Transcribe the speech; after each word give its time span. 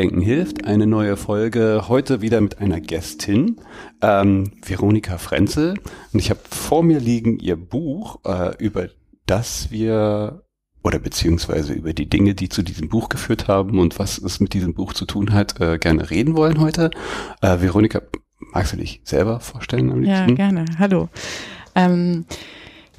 Denken 0.00 0.22
hilft. 0.22 0.64
Eine 0.64 0.86
neue 0.86 1.18
Folge 1.18 1.84
heute 1.88 2.22
wieder 2.22 2.40
mit 2.40 2.56
einer 2.56 2.80
Gästin, 2.80 3.56
ähm, 4.00 4.52
Veronika 4.64 5.18
Frenzel. 5.18 5.74
Und 6.14 6.20
ich 6.20 6.30
habe 6.30 6.40
vor 6.48 6.82
mir 6.82 6.98
liegen 6.98 7.38
ihr 7.38 7.56
Buch, 7.56 8.18
äh, 8.24 8.56
über 8.56 8.88
das 9.26 9.70
wir 9.70 10.42
oder 10.82 10.98
beziehungsweise 10.98 11.74
über 11.74 11.92
die 11.92 12.08
Dinge, 12.08 12.34
die 12.34 12.48
zu 12.48 12.62
diesem 12.62 12.88
Buch 12.88 13.10
geführt 13.10 13.46
haben 13.46 13.78
und 13.78 13.98
was 13.98 14.16
es 14.16 14.40
mit 14.40 14.54
diesem 14.54 14.72
Buch 14.72 14.94
zu 14.94 15.04
tun 15.04 15.34
hat, 15.34 15.60
äh, 15.60 15.76
gerne 15.76 16.08
reden 16.08 16.34
wollen 16.34 16.60
heute. 16.60 16.90
Äh, 17.42 17.60
Veronika, 17.60 18.00
magst 18.54 18.72
du 18.72 18.78
dich 18.78 19.02
selber 19.04 19.40
vorstellen 19.40 19.92
am 19.92 20.00
liebsten? 20.00 20.30
Ja, 20.30 20.34
gerne. 20.34 20.64
Hallo. 20.78 21.10
Ähm, 21.74 22.24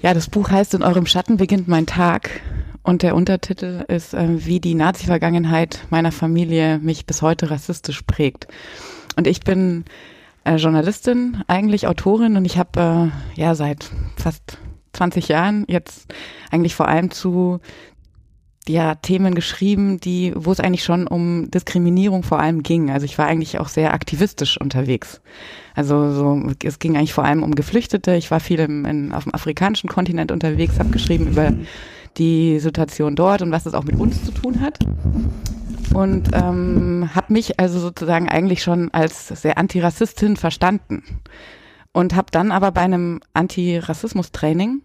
ja, 0.03 0.13
das 0.13 0.29
Buch 0.29 0.51
heißt 0.51 0.75
In 0.75 0.83
eurem 0.83 1.07
Schatten 1.07 1.37
beginnt 1.37 1.67
mein 1.67 1.87
Tag. 1.87 2.41
Und 2.83 3.03
der 3.03 3.15
Untertitel 3.15 3.85
ist, 3.87 4.13
äh, 4.13 4.45
wie 4.45 4.59
die 4.59 4.75
Nazi-Vergangenheit 4.75 5.85
meiner 5.89 6.11
Familie 6.11 6.79
mich 6.79 7.05
bis 7.05 7.21
heute 7.21 7.51
rassistisch 7.51 8.01
prägt. 8.01 8.47
Und 9.15 9.27
ich 9.27 9.41
bin 9.41 9.85
äh, 10.43 10.55
Journalistin, 10.55 11.43
eigentlich 11.47 11.87
Autorin 11.87 12.37
und 12.37 12.45
ich 12.45 12.57
habe 12.57 13.11
äh, 13.35 13.39
ja 13.39 13.53
seit 13.55 13.91
fast 14.17 14.57
20 14.93 15.27
Jahren 15.27 15.65
jetzt 15.67 16.13
eigentlich 16.49 16.75
vor 16.75 16.87
allem 16.87 17.11
zu 17.11 17.59
ja, 18.67 18.95
Themen 18.95 19.33
geschrieben, 19.33 19.99
die, 19.99 20.33
wo 20.35 20.51
es 20.51 20.59
eigentlich 20.59 20.83
schon 20.83 21.07
um 21.07 21.49
Diskriminierung 21.49 22.23
vor 22.23 22.39
allem 22.39 22.61
ging. 22.61 22.91
Also 22.91 23.05
ich 23.05 23.17
war 23.17 23.25
eigentlich 23.25 23.59
auch 23.59 23.67
sehr 23.67 23.93
aktivistisch 23.93 24.59
unterwegs. 24.59 25.21
Also 25.73 26.13
so, 26.13 26.49
es 26.63 26.79
ging 26.79 26.95
eigentlich 26.95 27.13
vor 27.13 27.25
allem 27.25 27.43
um 27.43 27.55
Geflüchtete. 27.55 28.15
Ich 28.15 28.29
war 28.29 28.39
viel 28.39 28.59
im, 28.59 28.85
in, 28.85 29.13
auf 29.13 29.23
dem 29.23 29.33
afrikanischen 29.33 29.89
Kontinent 29.89 30.31
unterwegs, 30.31 30.77
habe 30.77 30.89
geschrieben 30.89 31.27
über 31.27 31.53
die 32.17 32.59
Situation 32.59 33.15
dort 33.15 33.41
und 33.41 33.51
was 33.51 33.65
es 33.65 33.73
auch 33.73 33.83
mit 33.83 33.99
uns 33.99 34.23
zu 34.25 34.31
tun 34.31 34.59
hat. 34.61 34.79
Und 35.93 36.29
ähm, 36.33 37.09
habe 37.13 37.33
mich 37.33 37.59
also 37.59 37.79
sozusagen 37.79 38.29
eigentlich 38.29 38.63
schon 38.63 38.93
als 38.93 39.27
sehr 39.27 39.57
Antirassistin 39.57 40.37
verstanden. 40.37 41.03
Und 41.93 42.15
habe 42.15 42.27
dann 42.31 42.51
aber 42.51 42.71
bei 42.71 42.81
einem 42.81 43.19
Antirassismus-Training 43.33 44.81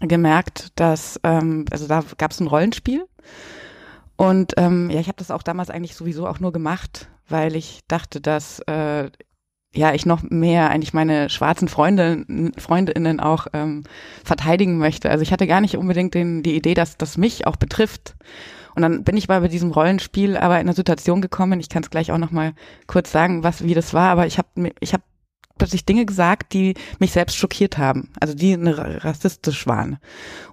gemerkt, 0.00 0.68
dass, 0.76 1.18
ähm, 1.24 1.64
also 1.70 1.88
da 1.88 2.04
gab 2.16 2.30
es 2.30 2.40
ein 2.40 2.46
Rollenspiel. 2.46 3.04
Und 4.16 4.54
ähm, 4.56 4.90
ja, 4.90 5.00
ich 5.00 5.08
habe 5.08 5.18
das 5.18 5.30
auch 5.30 5.42
damals 5.42 5.70
eigentlich 5.70 5.96
sowieso 5.96 6.26
auch 6.26 6.40
nur 6.40 6.52
gemacht, 6.52 7.08
weil 7.28 7.56
ich 7.56 7.80
dachte, 7.88 8.20
dass 8.20 8.60
äh, 8.60 9.10
ja, 9.72 9.94
ich 9.94 10.04
noch 10.04 10.22
mehr 10.22 10.70
eigentlich 10.70 10.92
meine 10.92 11.30
schwarzen 11.30 11.68
Freunde, 11.68 12.24
Freundinnen 12.58 13.20
auch 13.20 13.46
ähm, 13.52 13.84
verteidigen 14.24 14.78
möchte. 14.78 15.10
Also 15.10 15.22
ich 15.22 15.32
hatte 15.32 15.46
gar 15.46 15.60
nicht 15.60 15.76
unbedingt 15.76 16.14
den, 16.14 16.42
die 16.42 16.56
Idee, 16.56 16.74
dass 16.74 16.96
das 16.96 17.16
mich 17.16 17.46
auch 17.46 17.56
betrifft. 17.56 18.16
Und 18.74 18.82
dann 18.82 19.04
bin 19.04 19.16
ich 19.16 19.28
bei 19.28 19.46
diesem 19.48 19.70
Rollenspiel 19.70 20.36
aber 20.36 20.54
in 20.56 20.66
eine 20.66 20.74
Situation 20.74 21.20
gekommen, 21.20 21.60
ich 21.60 21.68
kann 21.68 21.82
es 21.82 21.90
gleich 21.90 22.12
auch 22.12 22.18
noch 22.18 22.30
mal 22.30 22.54
kurz 22.86 23.12
sagen, 23.12 23.42
was 23.44 23.64
wie 23.64 23.74
das 23.74 23.94
war, 23.94 24.10
aber 24.10 24.26
ich 24.26 24.38
habe 24.38 24.72
ich 24.80 24.92
habe 24.92 25.02
plötzlich 25.60 25.84
Dinge 25.84 26.06
gesagt, 26.06 26.54
die 26.54 26.74
mich 26.98 27.12
selbst 27.12 27.36
schockiert 27.36 27.76
haben, 27.76 28.08
also 28.18 28.34
die 28.34 28.54
rassistisch 28.54 29.66
waren 29.66 29.98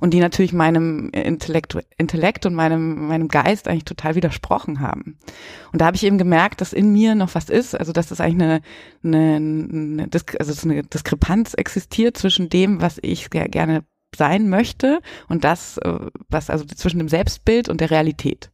und 0.01 0.13
die 0.13 0.19
natürlich 0.19 0.51
meinem 0.51 1.09
Intellekt, 1.11 1.77
Intellekt 1.97 2.45
und 2.45 2.53
meinem, 2.53 3.07
meinem 3.07 3.29
Geist 3.29 3.67
eigentlich 3.67 3.85
total 3.85 4.15
widersprochen 4.15 4.81
haben. 4.81 5.17
Und 5.71 5.81
da 5.81 5.85
habe 5.85 5.95
ich 5.95 6.03
eben 6.03 6.17
gemerkt, 6.17 6.59
dass 6.59 6.73
in 6.73 6.91
mir 6.91 7.15
noch 7.15 7.33
was 7.35 7.49
ist, 7.49 7.73
also 7.73 7.93
dass 7.93 8.11
es 8.11 8.19
eigentlich 8.19 8.43
eine, 8.43 8.61
eine, 9.03 9.35
eine, 9.37 10.09
also 10.39 10.69
eine 10.69 10.83
Diskrepanz 10.83 11.53
existiert 11.53 12.17
zwischen 12.17 12.49
dem, 12.49 12.81
was 12.81 12.99
ich 13.01 13.29
gerne 13.29 13.85
sein 14.13 14.49
möchte 14.49 14.99
und 15.29 15.45
das, 15.45 15.77
äh, 15.77 15.99
was 16.27 16.49
also 16.49 16.65
zwischen 16.65 16.99
dem 16.99 17.07
Selbstbild 17.07 17.69
und 17.69 17.79
der 17.79 17.91
Realität. 17.91 18.51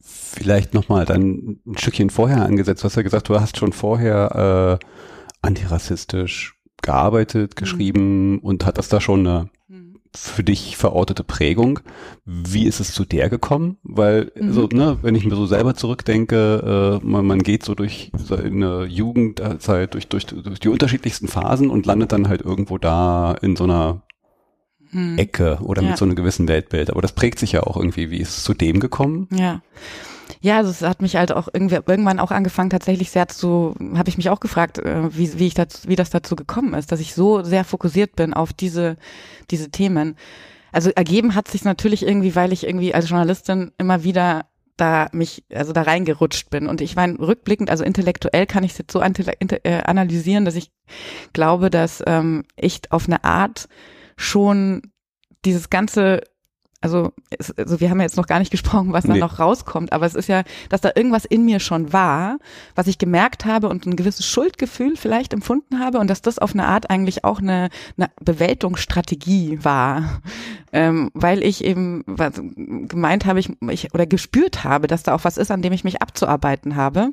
Vielleicht 0.00 0.72
nochmal 0.72 1.04
dann 1.04 1.58
ein 1.66 1.76
Stückchen 1.76 2.08
vorher 2.08 2.44
angesetzt. 2.46 2.82
Du 2.82 2.86
hast 2.86 2.96
ja 2.96 3.02
gesagt, 3.02 3.28
du 3.28 3.38
hast 3.38 3.58
schon 3.58 3.72
vorher 3.72 4.80
äh, 4.80 4.86
antirassistisch 5.42 6.58
gearbeitet, 6.82 7.52
mhm. 7.52 7.54
geschrieben 7.56 8.32
mhm. 8.32 8.38
und 8.38 8.66
hat 8.66 8.78
das 8.78 8.88
da 8.88 9.00
schon 9.00 9.26
eine 9.26 9.50
mhm. 9.68 9.98
für 10.14 10.44
dich 10.44 10.76
verortete 10.76 11.24
Prägung. 11.24 11.80
Wie 12.24 12.66
ist 12.66 12.80
es 12.80 12.92
zu 12.92 13.04
der 13.04 13.28
gekommen? 13.28 13.78
Weil, 13.82 14.32
mhm. 14.34 14.52
so, 14.52 14.68
ne, 14.72 14.98
wenn 15.02 15.14
ich 15.14 15.24
mir 15.24 15.36
so 15.36 15.46
selber 15.46 15.74
zurückdenke, 15.74 17.00
äh, 17.02 17.06
man, 17.06 17.26
man 17.26 17.42
geht 17.42 17.64
so 17.64 17.74
durch 17.74 18.12
seine 18.16 18.84
Jugendzeit, 18.84 19.94
durch, 19.94 20.08
durch, 20.08 20.26
durch 20.26 20.60
die 20.60 20.68
unterschiedlichsten 20.68 21.28
Phasen 21.28 21.70
und 21.70 21.86
landet 21.86 22.12
dann 22.12 22.28
halt 22.28 22.42
irgendwo 22.42 22.78
da 22.78 23.32
in 23.32 23.56
so 23.56 23.64
einer 23.64 24.02
mhm. 24.90 25.18
Ecke 25.18 25.58
oder 25.62 25.82
ja. 25.82 25.90
mit 25.90 25.98
so 25.98 26.04
einem 26.04 26.14
gewissen 26.14 26.48
Weltbild. 26.48 26.90
Aber 26.90 27.02
das 27.02 27.12
prägt 27.12 27.38
sich 27.38 27.52
ja 27.52 27.62
auch 27.62 27.76
irgendwie. 27.76 28.10
Wie 28.10 28.18
ist 28.18 28.38
es 28.38 28.44
zu 28.44 28.54
dem 28.54 28.80
gekommen? 28.80 29.28
Ja. 29.32 29.62
Ja, 30.40 30.58
also 30.58 30.70
es 30.70 30.82
hat 30.82 31.02
mich 31.02 31.16
halt 31.16 31.32
auch 31.32 31.48
irgendwie 31.52 31.76
irgendwann 31.86 32.20
auch 32.20 32.30
angefangen, 32.30 32.70
tatsächlich 32.70 33.10
sehr 33.10 33.28
zu, 33.28 33.74
habe 33.94 34.08
ich 34.08 34.16
mich 34.16 34.30
auch 34.30 34.40
gefragt, 34.40 34.78
äh, 34.78 35.16
wie, 35.16 35.38
wie 35.38 35.46
ich 35.46 35.54
dazu, 35.54 35.88
wie 35.88 35.96
das 35.96 36.10
dazu 36.10 36.36
gekommen 36.36 36.74
ist, 36.74 36.92
dass 36.92 37.00
ich 37.00 37.14
so 37.14 37.42
sehr 37.42 37.64
fokussiert 37.64 38.16
bin 38.16 38.34
auf 38.34 38.52
diese, 38.52 38.96
diese 39.50 39.70
Themen. 39.70 40.16
Also 40.70 40.90
ergeben 40.90 41.34
hat 41.34 41.48
sich 41.48 41.64
natürlich 41.64 42.06
irgendwie, 42.06 42.34
weil 42.34 42.52
ich 42.52 42.66
irgendwie 42.66 42.94
als 42.94 43.08
Journalistin 43.08 43.72
immer 43.78 44.04
wieder 44.04 44.46
da 44.76 45.08
mich, 45.12 45.44
also 45.52 45.72
da 45.72 45.82
reingerutscht 45.82 46.50
bin. 46.50 46.66
Und 46.66 46.80
ich 46.80 46.94
meine, 46.94 47.18
rückblickend, 47.18 47.70
also 47.70 47.84
intellektuell 47.84 48.46
kann 48.46 48.64
ich 48.64 48.72
es 48.72 48.78
jetzt 48.78 48.92
so 48.92 49.00
äh, 49.00 49.82
analysieren, 49.82 50.44
dass 50.44 50.54
ich 50.54 50.70
glaube, 51.32 51.68
dass 51.70 52.02
ähm, 52.06 52.44
ich 52.56 52.82
auf 52.90 53.06
eine 53.06 53.24
Art 53.24 53.68
schon 54.16 54.82
dieses 55.44 55.70
ganze 55.70 56.22
also, 56.80 57.12
es, 57.30 57.50
also 57.58 57.80
wir 57.80 57.90
haben 57.90 57.98
ja 57.98 58.04
jetzt 58.04 58.16
noch 58.16 58.26
gar 58.26 58.38
nicht 58.38 58.50
gesprochen, 58.52 58.92
was 58.92 59.04
nee. 59.04 59.14
da 59.14 59.20
noch 59.20 59.38
rauskommt, 59.38 59.92
aber 59.92 60.06
es 60.06 60.14
ist 60.14 60.28
ja, 60.28 60.42
dass 60.68 60.80
da 60.80 60.90
irgendwas 60.94 61.24
in 61.24 61.44
mir 61.44 61.60
schon 61.60 61.92
war, 61.92 62.38
was 62.74 62.86
ich 62.86 62.98
gemerkt 62.98 63.44
habe 63.44 63.68
und 63.68 63.86
ein 63.86 63.96
gewisses 63.96 64.26
Schuldgefühl 64.26 64.96
vielleicht 64.96 65.32
empfunden 65.32 65.80
habe 65.80 65.98
und 65.98 66.08
dass 66.08 66.22
das 66.22 66.38
auf 66.38 66.52
eine 66.52 66.66
Art 66.66 66.90
eigentlich 66.90 67.24
auch 67.24 67.40
eine, 67.40 67.68
eine 67.96 68.10
Bewältungsstrategie 68.20 69.58
war, 69.62 70.20
ähm, 70.72 71.10
weil 71.14 71.42
ich 71.42 71.64
eben 71.64 72.04
was, 72.06 72.34
gemeint 72.34 73.26
habe, 73.26 73.40
ich, 73.40 73.50
ich 73.70 73.94
oder 73.94 74.06
gespürt 74.06 74.64
habe, 74.64 74.86
dass 74.86 75.02
da 75.02 75.14
auch 75.14 75.24
was 75.24 75.38
ist, 75.38 75.50
an 75.50 75.62
dem 75.62 75.72
ich 75.72 75.84
mich 75.84 76.02
abzuarbeiten 76.02 76.76
habe 76.76 77.10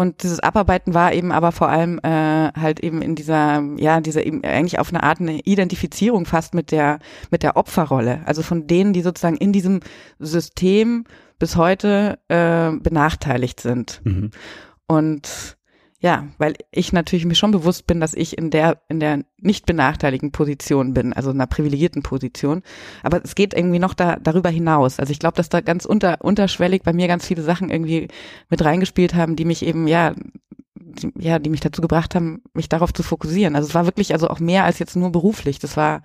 und 0.00 0.22
dieses 0.22 0.40
Abarbeiten 0.40 0.94
war 0.94 1.12
eben 1.12 1.30
aber 1.30 1.52
vor 1.52 1.68
allem 1.68 1.98
äh, 2.02 2.50
halt 2.58 2.80
eben 2.80 3.02
in 3.02 3.16
dieser, 3.16 3.62
ja, 3.76 4.00
dieser 4.00 4.24
eben 4.24 4.42
eigentlich 4.42 4.78
auf 4.78 4.88
eine 4.88 5.02
Art 5.02 5.20
eine 5.20 5.40
Identifizierung 5.40 6.24
fast 6.24 6.54
mit 6.54 6.70
der, 6.70 7.00
mit 7.30 7.42
der 7.42 7.58
Opferrolle. 7.58 8.22
Also 8.24 8.40
von 8.40 8.66
denen, 8.66 8.94
die 8.94 9.02
sozusagen 9.02 9.36
in 9.36 9.52
diesem 9.52 9.80
System 10.18 11.04
bis 11.38 11.56
heute 11.56 12.18
äh, 12.28 12.70
benachteiligt 12.80 13.60
sind. 13.60 14.00
Mhm. 14.04 14.30
Und 14.86 15.58
ja, 16.02 16.28
weil 16.38 16.54
ich 16.70 16.94
natürlich 16.94 17.26
mir 17.26 17.34
schon 17.34 17.50
bewusst 17.50 17.86
bin, 17.86 18.00
dass 18.00 18.14
ich 18.14 18.38
in 18.38 18.50
der, 18.50 18.80
in 18.88 19.00
der 19.00 19.22
nicht 19.38 19.66
benachteiligten 19.66 20.32
Position 20.32 20.94
bin, 20.94 21.12
also 21.12 21.30
in 21.30 21.36
einer 21.36 21.46
privilegierten 21.46 22.02
Position. 22.02 22.62
Aber 23.02 23.22
es 23.22 23.34
geht 23.34 23.52
irgendwie 23.52 23.78
noch 23.78 23.92
da, 23.92 24.16
darüber 24.16 24.48
hinaus. 24.48 24.98
Also 24.98 25.12
ich 25.12 25.18
glaube, 25.18 25.36
dass 25.36 25.50
da 25.50 25.60
ganz 25.60 25.84
unter, 25.84 26.22
unterschwellig 26.22 26.82
bei 26.82 26.94
mir 26.94 27.06
ganz 27.06 27.26
viele 27.26 27.42
Sachen 27.42 27.70
irgendwie 27.70 28.08
mit 28.48 28.64
reingespielt 28.64 29.14
haben, 29.14 29.36
die 29.36 29.44
mich 29.44 29.62
eben, 29.62 29.86
ja, 29.86 30.14
die, 30.74 31.12
ja, 31.18 31.38
die 31.38 31.50
mich 31.50 31.60
dazu 31.60 31.82
gebracht 31.82 32.14
haben, 32.14 32.42
mich 32.54 32.70
darauf 32.70 32.94
zu 32.94 33.02
fokussieren. 33.02 33.54
Also 33.54 33.68
es 33.68 33.74
war 33.74 33.84
wirklich 33.84 34.14
also 34.14 34.28
auch 34.28 34.40
mehr 34.40 34.64
als 34.64 34.78
jetzt 34.78 34.96
nur 34.96 35.12
beruflich. 35.12 35.58
Das 35.58 35.76
war 35.76 36.00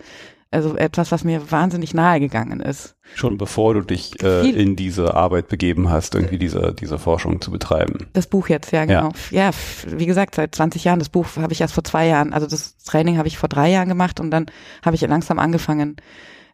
also 0.56 0.75
etwas, 0.75 1.12
was 1.12 1.24
mir 1.24 1.52
wahnsinnig 1.52 1.94
nahe 1.94 2.19
gegangen 2.19 2.62
ist. 2.62 2.96
Schon 3.13 3.38
bevor 3.38 3.74
du 3.74 3.81
dich 3.81 4.24
äh, 4.24 4.50
in 4.50 4.75
diese 4.75 5.13
Arbeit 5.13 5.50
begeben 5.50 5.90
hast, 5.90 6.16
irgendwie 6.16 6.40
diese, 6.40 6.74
diese 6.74 6.98
Forschung 6.98 7.42
zu 7.42 7.52
betreiben. 7.52 8.07
Das 8.13 8.28
Buch 8.28 8.48
jetzt, 8.48 8.72
ja, 8.72 8.86
genau. 8.86 9.12
Ja, 9.31 9.50
ja 9.50 9.52
wie 9.88 10.06
gesagt, 10.06 10.36
seit 10.36 10.56
20 10.56 10.86
Jahren. 10.86 11.00
Das 11.00 11.10
Buch 11.10 11.28
habe 11.38 11.54
ich 11.54 11.62
erst 11.62 11.74
vor 11.74 11.84
zwei 11.84 12.07
Jahren, 12.07 12.34
also 12.34 12.48
das 12.48 12.78
Training 12.78 13.18
habe 13.18 13.28
ich 13.28 13.38
vor 13.38 13.50
drei 13.50 13.69
Jahren 13.69 13.90
gemacht 13.90 14.19
und 14.19 14.31
dann 14.31 14.46
habe 14.84 14.96
ich 14.96 15.02
langsam 15.02 15.40
angefangen, 15.40 15.98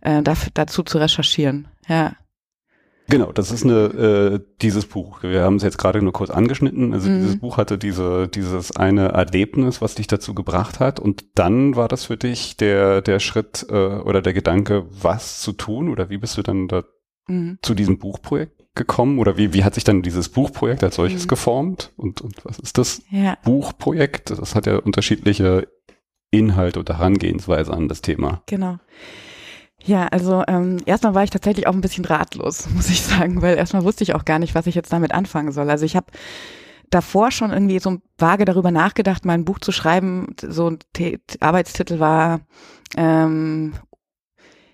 äh, 0.02 0.22
dafür, 0.24 0.52
dazu 0.54 0.84
zu 0.84 0.98
recherchieren. 0.98 1.68
Ja. 1.88 2.14
Genau, 3.12 3.32
das 3.32 3.52
ist 3.52 3.64
eine 3.64 3.74
äh, 3.74 4.40
dieses 4.62 4.86
Buch. 4.86 5.22
Wir 5.22 5.44
haben 5.44 5.58
es 5.58 5.64
jetzt 5.64 5.78
gerade 5.78 6.02
nur 6.02 6.14
kurz 6.14 6.30
angeschnitten. 6.30 6.94
Also 6.94 7.10
mhm. 7.10 7.20
dieses 7.20 7.40
Buch 7.40 7.58
hatte 7.58 7.78
diese 7.78 8.28
dieses 8.28 8.76
eine 8.76 9.10
Erlebnis, 9.10 9.82
was 9.82 9.96
dich 9.96 10.08
dazu 10.08 10.34
gebracht 10.34 10.80
hat, 10.80 11.00
und 11.00 11.26
dann 11.36 11.76
war 11.76 11.88
das 11.88 12.06
für 12.06 12.18
dich 12.18 12.58
der 12.58 13.02
der 13.02 13.20
Schritt 13.20 13.68
äh, 13.70 13.74
oder 13.74 14.22
der 14.22 14.34
Gedanke, 14.34 14.86
was 14.90 15.42
zu 15.42 15.52
tun 15.52 15.90
oder 15.90 16.10
wie 16.10 16.18
bist 16.18 16.38
du 16.38 16.42
dann 16.42 16.68
da 16.68 16.84
mhm. 17.28 17.60
zu 17.62 17.76
diesem 17.76 18.00
Buchprojekt 18.00 18.64
gekommen 18.74 19.20
oder 19.20 19.38
wie 19.38 19.54
wie 19.54 19.66
hat 19.66 19.76
sich 19.76 19.84
dann 19.84 20.02
dieses 20.02 20.30
Buchprojekt 20.30 20.84
als 20.84 20.96
solches 20.96 21.26
mhm. 21.26 21.30
geformt 21.30 21.92
und 21.98 22.22
und 22.22 22.46
was 22.46 22.60
ist 22.60 22.78
das 22.78 23.02
ja. 23.10 23.38
Buchprojekt? 23.44 24.30
Das 24.30 24.56
hat 24.56 24.66
ja 24.66 24.78
unterschiedliche 24.78 25.68
Inhalte 26.32 26.80
und 26.80 26.90
Herangehensweise 26.90 27.74
an 27.74 27.90
das 27.90 28.02
Thema. 28.02 28.42
Genau. 28.46 28.78
Ja, 29.84 30.08
also 30.08 30.44
ähm, 30.48 30.78
erstmal 30.86 31.16
war 31.16 31.24
ich 31.24 31.30
tatsächlich 31.32 31.68
auch 31.68 31.74
ein 31.74 31.82
bisschen 31.82 32.06
ratlos, 32.06 32.70
muss 32.74 32.90
ich 32.90 33.02
sagen, 33.02 33.42
weil 33.42 33.58
erstmal 33.58 33.84
wusste 33.84 34.04
ich 34.04 34.14
auch 34.14 34.26
gar 34.26 34.40
nicht, 34.40 34.56
was 34.56 34.68
ich 34.68 34.76
jetzt 34.76 34.94
damit 34.94 35.14
anfangen 35.14 35.52
soll. 35.52 35.70
Also 35.70 35.86
ich 35.86 35.96
habe 35.96 36.08
davor 36.90 37.32
schon 37.32 37.52
irgendwie 37.52 37.80
so 37.80 37.98
vage 38.18 38.46
darüber 38.46 38.70
nachgedacht, 38.70 39.26
mal 39.26 39.34
ein 39.34 39.46
Buch 39.46 39.60
zu 39.60 39.72
schreiben. 39.72 40.36
So 40.42 40.70
ein 40.70 40.80
T 40.94 41.20
Arbeitstitel 41.40 42.00
war, 42.00 42.42
ähm, 42.96 43.74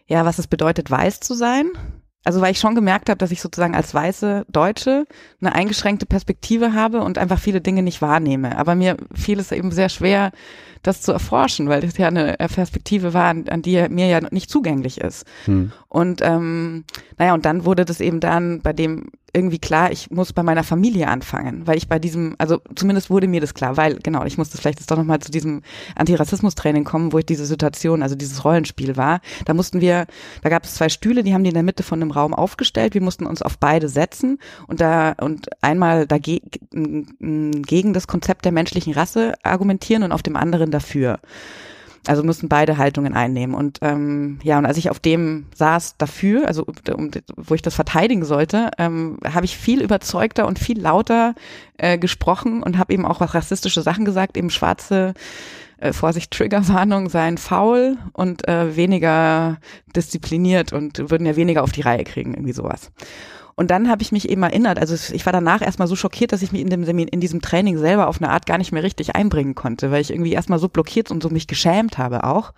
ja, 0.08 0.26
was 0.26 0.40
es 0.40 0.48
bedeutet, 0.48 0.90
weiß 0.92 1.20
zu 1.20 1.36
sein. 1.36 1.70
Also 2.24 2.42
weil 2.42 2.52
ich 2.52 2.60
schon 2.60 2.76
gemerkt 2.76 3.10
habe, 3.10 3.20
dass 3.20 3.32
ich 3.32 3.42
sozusagen 3.42 3.76
als 3.76 3.94
weiße 3.94 4.46
Deutsche 4.50 5.06
eine 5.40 5.56
eingeschränkte 5.56 6.06
Perspektive 6.06 6.74
habe 6.74 7.02
und 7.02 7.18
einfach 7.18 7.40
viele 7.40 7.62
Dinge 7.62 7.84
nicht 7.84 8.02
wahrnehme. 8.02 8.58
Aber 8.58 8.76
mir 8.76 8.98
fiel 9.14 9.40
es 9.40 9.54
eben 9.54 9.72
sehr 9.72 9.88
schwer, 9.88 10.32
das 10.88 11.02
zu 11.02 11.12
erforschen, 11.12 11.70
weil 11.70 11.82
das 11.82 11.98
ja 11.98 12.08
eine 12.08 12.36
Perspektive 12.38 13.14
war, 13.14 13.26
an, 13.26 13.48
an 13.50 13.62
die 13.62 13.88
mir 13.90 14.08
ja 14.08 14.22
nicht 14.32 14.50
zugänglich 14.50 15.00
ist. 15.02 15.26
Hm. 15.46 15.72
Und 15.90 16.22
ähm, 16.22 16.86
naja, 17.18 17.34
und 17.34 17.46
dann 17.46 17.66
wurde 17.66 17.86
das 17.86 18.00
eben 18.00 18.20
dann 18.20 18.62
bei 18.62 18.74
dem 18.74 19.10
irgendwie 19.34 19.60
klar, 19.60 19.92
ich 19.92 20.10
muss 20.10 20.34
bei 20.34 20.42
meiner 20.42 20.64
Familie 20.64 21.08
anfangen, 21.08 21.68
weil 21.68 21.78
ich 21.78 21.88
bei 21.88 22.00
diesem, 22.00 22.36
also 22.40 22.60
zumindest 22.76 23.10
wurde 23.10 23.28
mir 23.28 23.40
das 23.40 23.54
klar, 23.54 23.78
weil 23.78 23.96
genau, 23.98 24.26
ich 24.26 24.38
musste 24.38 24.58
vielleicht 24.58 24.80
jetzt 24.80 24.90
doch 24.90 24.98
nochmal 24.98 25.20
zu 25.20 25.32
diesem 25.32 25.62
Antirassismus-Training 25.96 26.86
kommen, 26.86 27.14
wo 27.14 27.20
ich 27.20 27.26
diese 27.26 27.46
Situation, 27.46 28.02
also 28.02 28.16
dieses 28.16 28.46
Rollenspiel 28.46 28.98
war. 28.98 29.22
Da 29.46 29.54
mussten 29.54 29.82
wir, 29.82 30.08
da 30.42 30.50
gab 30.50 30.64
es 30.64 30.76
zwei 30.76 30.90
Stühle, 30.90 31.24
die 31.24 31.34
haben 31.34 31.44
die 31.44 31.50
in 31.50 31.54
der 31.54 31.64
Mitte 31.64 31.84
von 31.84 32.02
einem 32.02 32.10
Raum 32.12 32.34
aufgestellt. 32.34 32.94
Wir 32.94 33.02
mussten 33.02 33.26
uns 33.26 33.42
auf 33.42 33.60
beide 33.60 33.90
setzen 33.90 34.40
und 34.66 34.82
da 34.82 35.14
und 35.22 35.48
einmal 35.62 36.08
dagegen 36.08 37.62
gegen 37.64 37.94
das 37.94 38.08
Konzept 38.08 38.46
der 38.46 38.52
menschlichen 38.52 38.94
Rasse 38.94 39.34
argumentieren 39.44 40.04
und 40.04 40.14
auf 40.14 40.24
dem 40.24 40.36
anderen 40.36 40.72
dafür. 40.78 41.20
Also 42.08 42.24
mussten 42.24 42.48
beide 42.48 42.78
Haltungen 42.78 43.14
einnehmen. 43.14 43.54
Und 43.54 43.80
ähm, 43.82 44.40
ja, 44.42 44.58
und 44.58 44.66
als 44.66 44.78
ich 44.78 44.90
auf 44.90 45.00
dem 45.00 45.46
saß 45.56 45.98
dafür, 45.98 46.48
also 46.48 46.66
um, 46.94 47.12
wo 47.36 47.54
ich 47.54 47.62
das 47.62 47.76
verteidigen 47.76 48.24
sollte, 48.24 48.72
ähm, 48.78 49.18
habe 49.26 49.46
ich 49.46 49.58
viel 49.58 49.82
überzeugter 49.82 50.48
und 50.48 50.58
viel 50.58 50.80
lauter 50.80 51.36
äh, 51.78 51.98
gesprochen 51.98 52.64
und 52.64 52.78
habe 52.78 52.94
eben 52.94 53.06
auch 53.06 53.20
was 53.20 53.34
rassistische 53.34 53.82
Sachen 53.82 54.06
gesagt, 54.06 54.38
eben 54.38 54.50
schwarze 54.50 55.14
äh, 55.80 55.92
Vorsicht, 55.92 56.32
Triggerwarnung 56.32 57.10
seien 57.10 57.38
faul 57.38 57.98
und 58.14 58.48
äh, 58.48 58.76
weniger 58.76 59.58
diszipliniert 59.96 60.72
und 60.72 61.12
würden 61.12 61.28
ja 61.28 61.36
weniger 61.36 61.64
auf 61.64 61.72
die 61.72 61.82
Reihe 61.82 62.04
kriegen, 62.06 62.34
irgendwie 62.34 62.54
sowas. 62.54 62.92
Und 63.60 63.72
dann 63.72 63.90
habe 63.90 64.04
ich 64.04 64.12
mich 64.12 64.30
eben 64.30 64.44
erinnert, 64.44 64.78
also 64.78 64.94
ich 65.16 65.26
war 65.26 65.34
danach 65.34 65.64
erstmal 65.64 65.88
so 65.88 65.96
schockiert, 65.96 66.32
dass 66.32 66.44
ich 66.44 66.52
mich 66.52 66.62
in 66.62 66.70
dem 66.70 66.86
Semin, 66.86 67.08
in 67.08 67.20
diesem 67.20 67.42
Training 67.42 67.80
selber 67.80 68.08
auf 68.08 68.22
eine 68.22 68.30
Art 68.30 68.46
gar 68.46 68.60
nicht 68.60 68.72
mehr 68.72 68.84
richtig 68.84 69.16
einbringen 69.16 69.56
konnte, 69.56 69.90
weil 69.90 70.02
ich 70.02 70.12
irgendwie 70.12 70.34
erstmal 70.34 70.60
so 70.60 70.70
blockiert 70.70 71.10
und 71.10 71.24
so 71.24 71.30
mich 71.30 71.48
geschämt 71.48 71.98
habe 71.98 72.24
auch. 72.24 72.54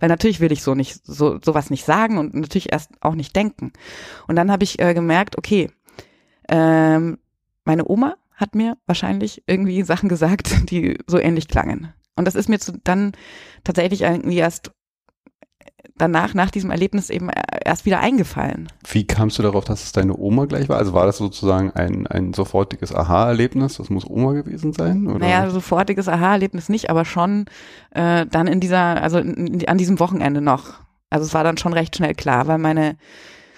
Weil 0.00 0.08
natürlich 0.08 0.40
will 0.40 0.50
ich 0.50 0.64
so 0.64 0.74
nicht, 0.74 1.06
so, 1.06 1.38
sowas 1.40 1.70
nicht 1.70 1.84
sagen 1.84 2.18
und 2.18 2.34
natürlich 2.34 2.72
erst 2.72 2.90
auch 3.00 3.14
nicht 3.14 3.34
denken. 3.36 3.72
Und 4.26 4.34
dann 4.34 4.50
habe 4.50 4.64
ich 4.64 4.80
äh, 4.80 4.92
gemerkt, 4.92 5.38
okay, 5.38 5.70
ähm, 6.48 7.18
meine 7.64 7.88
Oma 7.88 8.16
hat 8.34 8.56
mir 8.56 8.76
wahrscheinlich 8.86 9.44
irgendwie 9.46 9.84
Sachen 9.84 10.08
gesagt, 10.08 10.68
die 10.70 10.98
so 11.06 11.20
ähnlich 11.20 11.46
klangen. 11.46 11.94
Und 12.16 12.24
das 12.24 12.34
ist 12.34 12.48
mir 12.48 12.58
zu, 12.58 12.72
dann 12.82 13.12
tatsächlich 13.62 14.02
irgendwie 14.02 14.38
erst 14.38 14.72
danach, 15.96 16.34
nach 16.34 16.50
diesem 16.50 16.70
Erlebnis 16.70 17.10
eben 17.10 17.30
erst 17.64 17.86
wieder 17.86 18.00
eingefallen. 18.00 18.68
Wie 18.90 19.06
kamst 19.06 19.38
du 19.38 19.42
darauf, 19.42 19.64
dass 19.64 19.84
es 19.84 19.92
deine 19.92 20.16
Oma 20.16 20.46
gleich 20.46 20.68
war? 20.68 20.78
Also 20.78 20.92
war 20.92 21.06
das 21.06 21.18
sozusagen 21.18 21.70
ein, 21.72 22.06
ein 22.06 22.32
sofortiges 22.32 22.94
Aha-Erlebnis? 22.94 23.76
Das 23.76 23.90
muss 23.90 24.08
Oma 24.08 24.32
gewesen 24.32 24.72
sein? 24.72 25.06
Oder? 25.06 25.18
Naja, 25.18 25.50
sofortiges 25.50 26.08
Aha-Erlebnis 26.08 26.68
nicht, 26.68 26.90
aber 26.90 27.04
schon 27.04 27.46
äh, 27.90 28.26
dann 28.26 28.46
in 28.46 28.60
dieser, 28.60 29.02
also 29.02 29.18
in, 29.18 29.66
an 29.68 29.78
diesem 29.78 30.00
Wochenende 30.00 30.40
noch. 30.40 30.80
Also 31.10 31.26
es 31.26 31.34
war 31.34 31.44
dann 31.44 31.58
schon 31.58 31.72
recht 31.72 31.96
schnell 31.96 32.14
klar, 32.14 32.46
weil 32.46 32.58
meine 32.58 32.96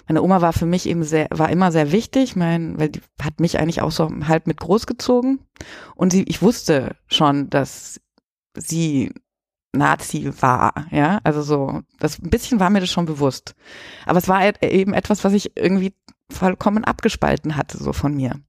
meine 0.07 0.21
Oma 0.21 0.41
war 0.41 0.53
für 0.53 0.65
mich 0.65 0.87
eben 0.87 1.03
sehr, 1.03 1.27
war 1.29 1.49
immer 1.49 1.71
sehr 1.71 1.91
wichtig, 1.91 2.35
mein, 2.35 2.77
weil 2.77 2.89
die 2.89 3.01
hat 3.21 3.39
mich 3.39 3.59
eigentlich 3.59 3.81
auch 3.81 3.91
so 3.91 4.09
halb 4.27 4.47
mit 4.47 4.59
großgezogen. 4.59 5.39
Und 5.95 6.11
sie, 6.11 6.23
ich 6.23 6.41
wusste 6.41 6.95
schon, 7.07 7.49
dass 7.49 8.01
sie 8.55 9.13
Nazi 9.73 10.31
war, 10.39 10.85
ja, 10.91 11.19
also 11.23 11.41
so, 11.41 11.81
das 11.99 12.19
ein 12.19 12.29
bisschen 12.29 12.59
war 12.59 12.69
mir 12.69 12.79
das 12.79 12.91
schon 12.91 13.05
bewusst. 13.05 13.55
Aber 14.05 14.19
es 14.19 14.27
war 14.27 14.41
eben 14.61 14.93
etwas, 14.93 15.23
was 15.23 15.33
ich 15.33 15.57
irgendwie 15.57 15.93
vollkommen 16.29 16.83
abgespalten 16.83 17.55
hatte, 17.57 17.77
so 17.77 17.91
von 17.91 18.15
mir. 18.15 18.39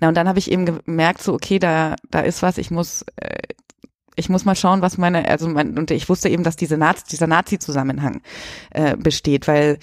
Na, 0.00 0.08
und 0.08 0.16
dann 0.16 0.28
habe 0.28 0.38
ich 0.38 0.50
eben 0.50 0.66
gemerkt, 0.66 1.22
so, 1.22 1.34
okay, 1.34 1.58
da, 1.58 1.94
da 2.10 2.20
ist 2.20 2.42
was, 2.42 2.58
ich 2.58 2.70
muss, 2.70 3.04
äh, 3.16 3.38
ich 4.20 4.28
muss 4.28 4.44
mal 4.44 4.54
schauen, 4.54 4.82
was 4.82 4.98
meine, 4.98 5.28
also 5.28 5.48
mein, 5.48 5.76
und 5.76 5.90
ich 5.90 6.08
wusste 6.08 6.28
eben, 6.28 6.44
dass 6.44 6.56
diese 6.56 6.76
Nazi, 6.76 7.04
dieser 7.10 7.26
Nazi-Zusammenhang 7.26 8.20
äh, 8.70 8.96
besteht, 8.96 9.48
weil 9.48 9.78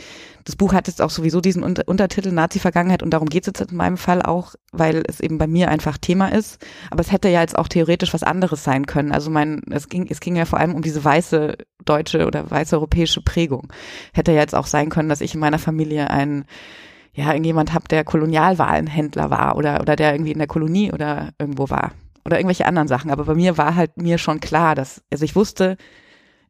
das 0.45 0.55
Buch 0.55 0.71
hat 0.71 0.87
jetzt 0.87 1.01
auch 1.01 1.09
sowieso 1.09 1.41
diesen 1.41 1.61
Unter 1.61 1.83
Untertitel 1.87 2.31
Nazi-Vergangenheit 2.31 3.03
und 3.03 3.09
darum 3.09 3.27
geht 3.27 3.43
es 3.43 3.47
jetzt 3.47 3.69
in 3.69 3.75
meinem 3.75 3.97
Fall 3.97 4.21
auch, 4.21 4.55
weil 4.71 5.03
es 5.05 5.19
eben 5.19 5.37
bei 5.37 5.47
mir 5.47 5.69
einfach 5.69 5.97
Thema 5.97 6.29
ist. 6.29 6.65
Aber 6.89 7.01
es 7.01 7.11
hätte 7.11 7.27
ja 7.27 7.41
jetzt 7.41 7.57
auch 7.57 7.67
theoretisch 7.67 8.13
was 8.13 8.23
anderes 8.23 8.63
sein 8.63 8.85
können. 8.85 9.11
Also 9.11 9.29
mein, 9.29 9.61
es 9.69 9.89
ging, 9.89 10.07
es 10.09 10.21
ging 10.21 10.37
ja 10.37 10.45
vor 10.45 10.59
allem 10.59 10.73
um 10.73 10.81
diese 10.81 11.03
weiße 11.03 11.57
deutsche 11.83 12.25
oder 12.25 12.49
weiße 12.49 12.77
europäische 12.77 13.21
Prägung. 13.21 13.67
Hätte 14.13 14.31
ja 14.31 14.39
jetzt 14.39 14.55
auch 14.55 14.67
sein 14.67 14.87
können, 14.89 15.09
dass 15.09 15.19
ich 15.19 15.33
in 15.33 15.41
meiner 15.41 15.59
Familie 15.59 16.09
ein 16.09 16.45
ja, 17.13 17.31
irgendjemand 17.31 17.73
hab, 17.73 17.89
der 17.89 18.05
Kolonialwarenhändler 18.05 19.29
war 19.29 19.57
oder, 19.57 19.81
oder 19.81 19.97
der 19.97 20.13
irgendwie 20.13 20.31
in 20.31 20.37
der 20.37 20.47
Kolonie 20.47 20.93
oder 20.93 21.31
irgendwo 21.39 21.69
war 21.69 21.91
oder 22.27 22.37
irgendwelche 22.37 22.65
anderen 22.65 22.89
Sachen. 22.89 23.09
Aber 23.09 23.23
bei 23.23 23.33
mir 23.33 23.57
war 23.57 23.75
halt 23.75 23.97
mir 23.97 24.17
schon 24.17 24.39
klar, 24.41 24.75
dass, 24.75 25.01
also 25.09 25.25
ich 25.25 25.35
wusste 25.35 25.77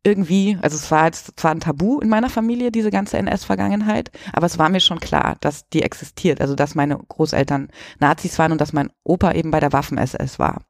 irgendwie, 0.03 0.57
also 0.62 0.75
es 0.75 0.89
war 0.89 1.06
jetzt 1.06 1.39
zwar 1.39 1.51
ein 1.51 1.59
Tabu 1.59 2.00
in 2.00 2.10
meiner 2.10 2.29
Familie, 2.29 2.72
diese 2.72 2.89
ganze 2.89 3.17
NS-Vergangenheit, 3.17 4.12
aber 4.34 4.48
es 4.48 4.57
war 4.57 4.69
mir 4.69 4.79
schon 4.79 5.00
klar, 5.00 5.38
dass 5.39 5.69
die 5.69 5.84
existiert. 5.84 6.41
Also 6.41 6.55
dass 6.55 6.75
meine 6.75 6.98
Großeltern 6.98 7.69
Nazis 8.00 8.39
waren 8.39 8.51
und 8.51 8.60
dass 8.60 8.74
mein 8.74 8.89
Opa 9.03 9.34
eben 9.34 9.51
bei 9.51 9.60
der 9.60 9.72
Waffen-SS 9.72 10.39
war. 10.39 10.63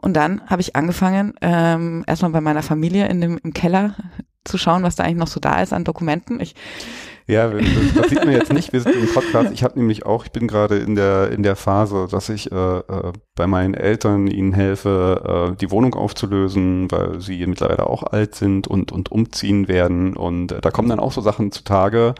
Und 0.00 0.14
dann 0.14 0.42
habe 0.46 0.62
ich 0.62 0.76
angefangen, 0.76 1.34
ähm, 1.40 2.04
erstmal 2.06 2.30
bei 2.30 2.40
meiner 2.40 2.62
Familie 2.62 3.08
in 3.08 3.20
dem, 3.20 3.38
im 3.42 3.52
Keller 3.52 3.96
zu 4.44 4.58
schauen, 4.58 4.84
was 4.84 4.94
da 4.94 5.02
eigentlich 5.02 5.18
noch 5.18 5.26
so 5.26 5.40
da 5.40 5.60
ist 5.60 5.72
an 5.72 5.82
Dokumenten. 5.82 6.38
Ich 6.38 6.54
ja, 7.28 7.46
das, 7.48 7.62
das 7.94 8.08
sieht 8.08 8.24
man 8.24 8.32
jetzt 8.32 8.54
nicht. 8.54 8.72
Wir 8.72 8.80
sind 8.80 8.96
im 8.96 9.12
Podcast. 9.12 9.52
Ich 9.52 9.62
habe 9.62 9.78
nämlich 9.78 10.06
auch, 10.06 10.24
ich 10.24 10.32
bin 10.32 10.48
gerade 10.48 10.78
in 10.78 10.94
der 10.94 11.30
in 11.30 11.42
der 11.42 11.56
Phase, 11.56 12.08
dass 12.10 12.30
ich 12.30 12.50
äh, 12.50 12.78
äh, 12.78 13.12
bei 13.34 13.46
meinen 13.46 13.74
Eltern 13.74 14.28
ihnen 14.28 14.54
helfe, 14.54 15.50
äh, 15.52 15.56
die 15.56 15.70
Wohnung 15.70 15.94
aufzulösen, 15.94 16.90
weil 16.90 17.20
sie 17.20 17.46
mittlerweile 17.46 17.86
auch 17.86 18.02
alt 18.02 18.34
sind 18.34 18.66
und 18.66 18.92
und 18.92 19.12
umziehen 19.12 19.68
werden. 19.68 20.16
Und 20.16 20.52
äh, 20.52 20.62
da 20.62 20.70
kommen 20.70 20.88
dann 20.88 21.00
auch 21.00 21.12
so 21.12 21.20
Sachen 21.20 21.52
zutage. 21.52 22.14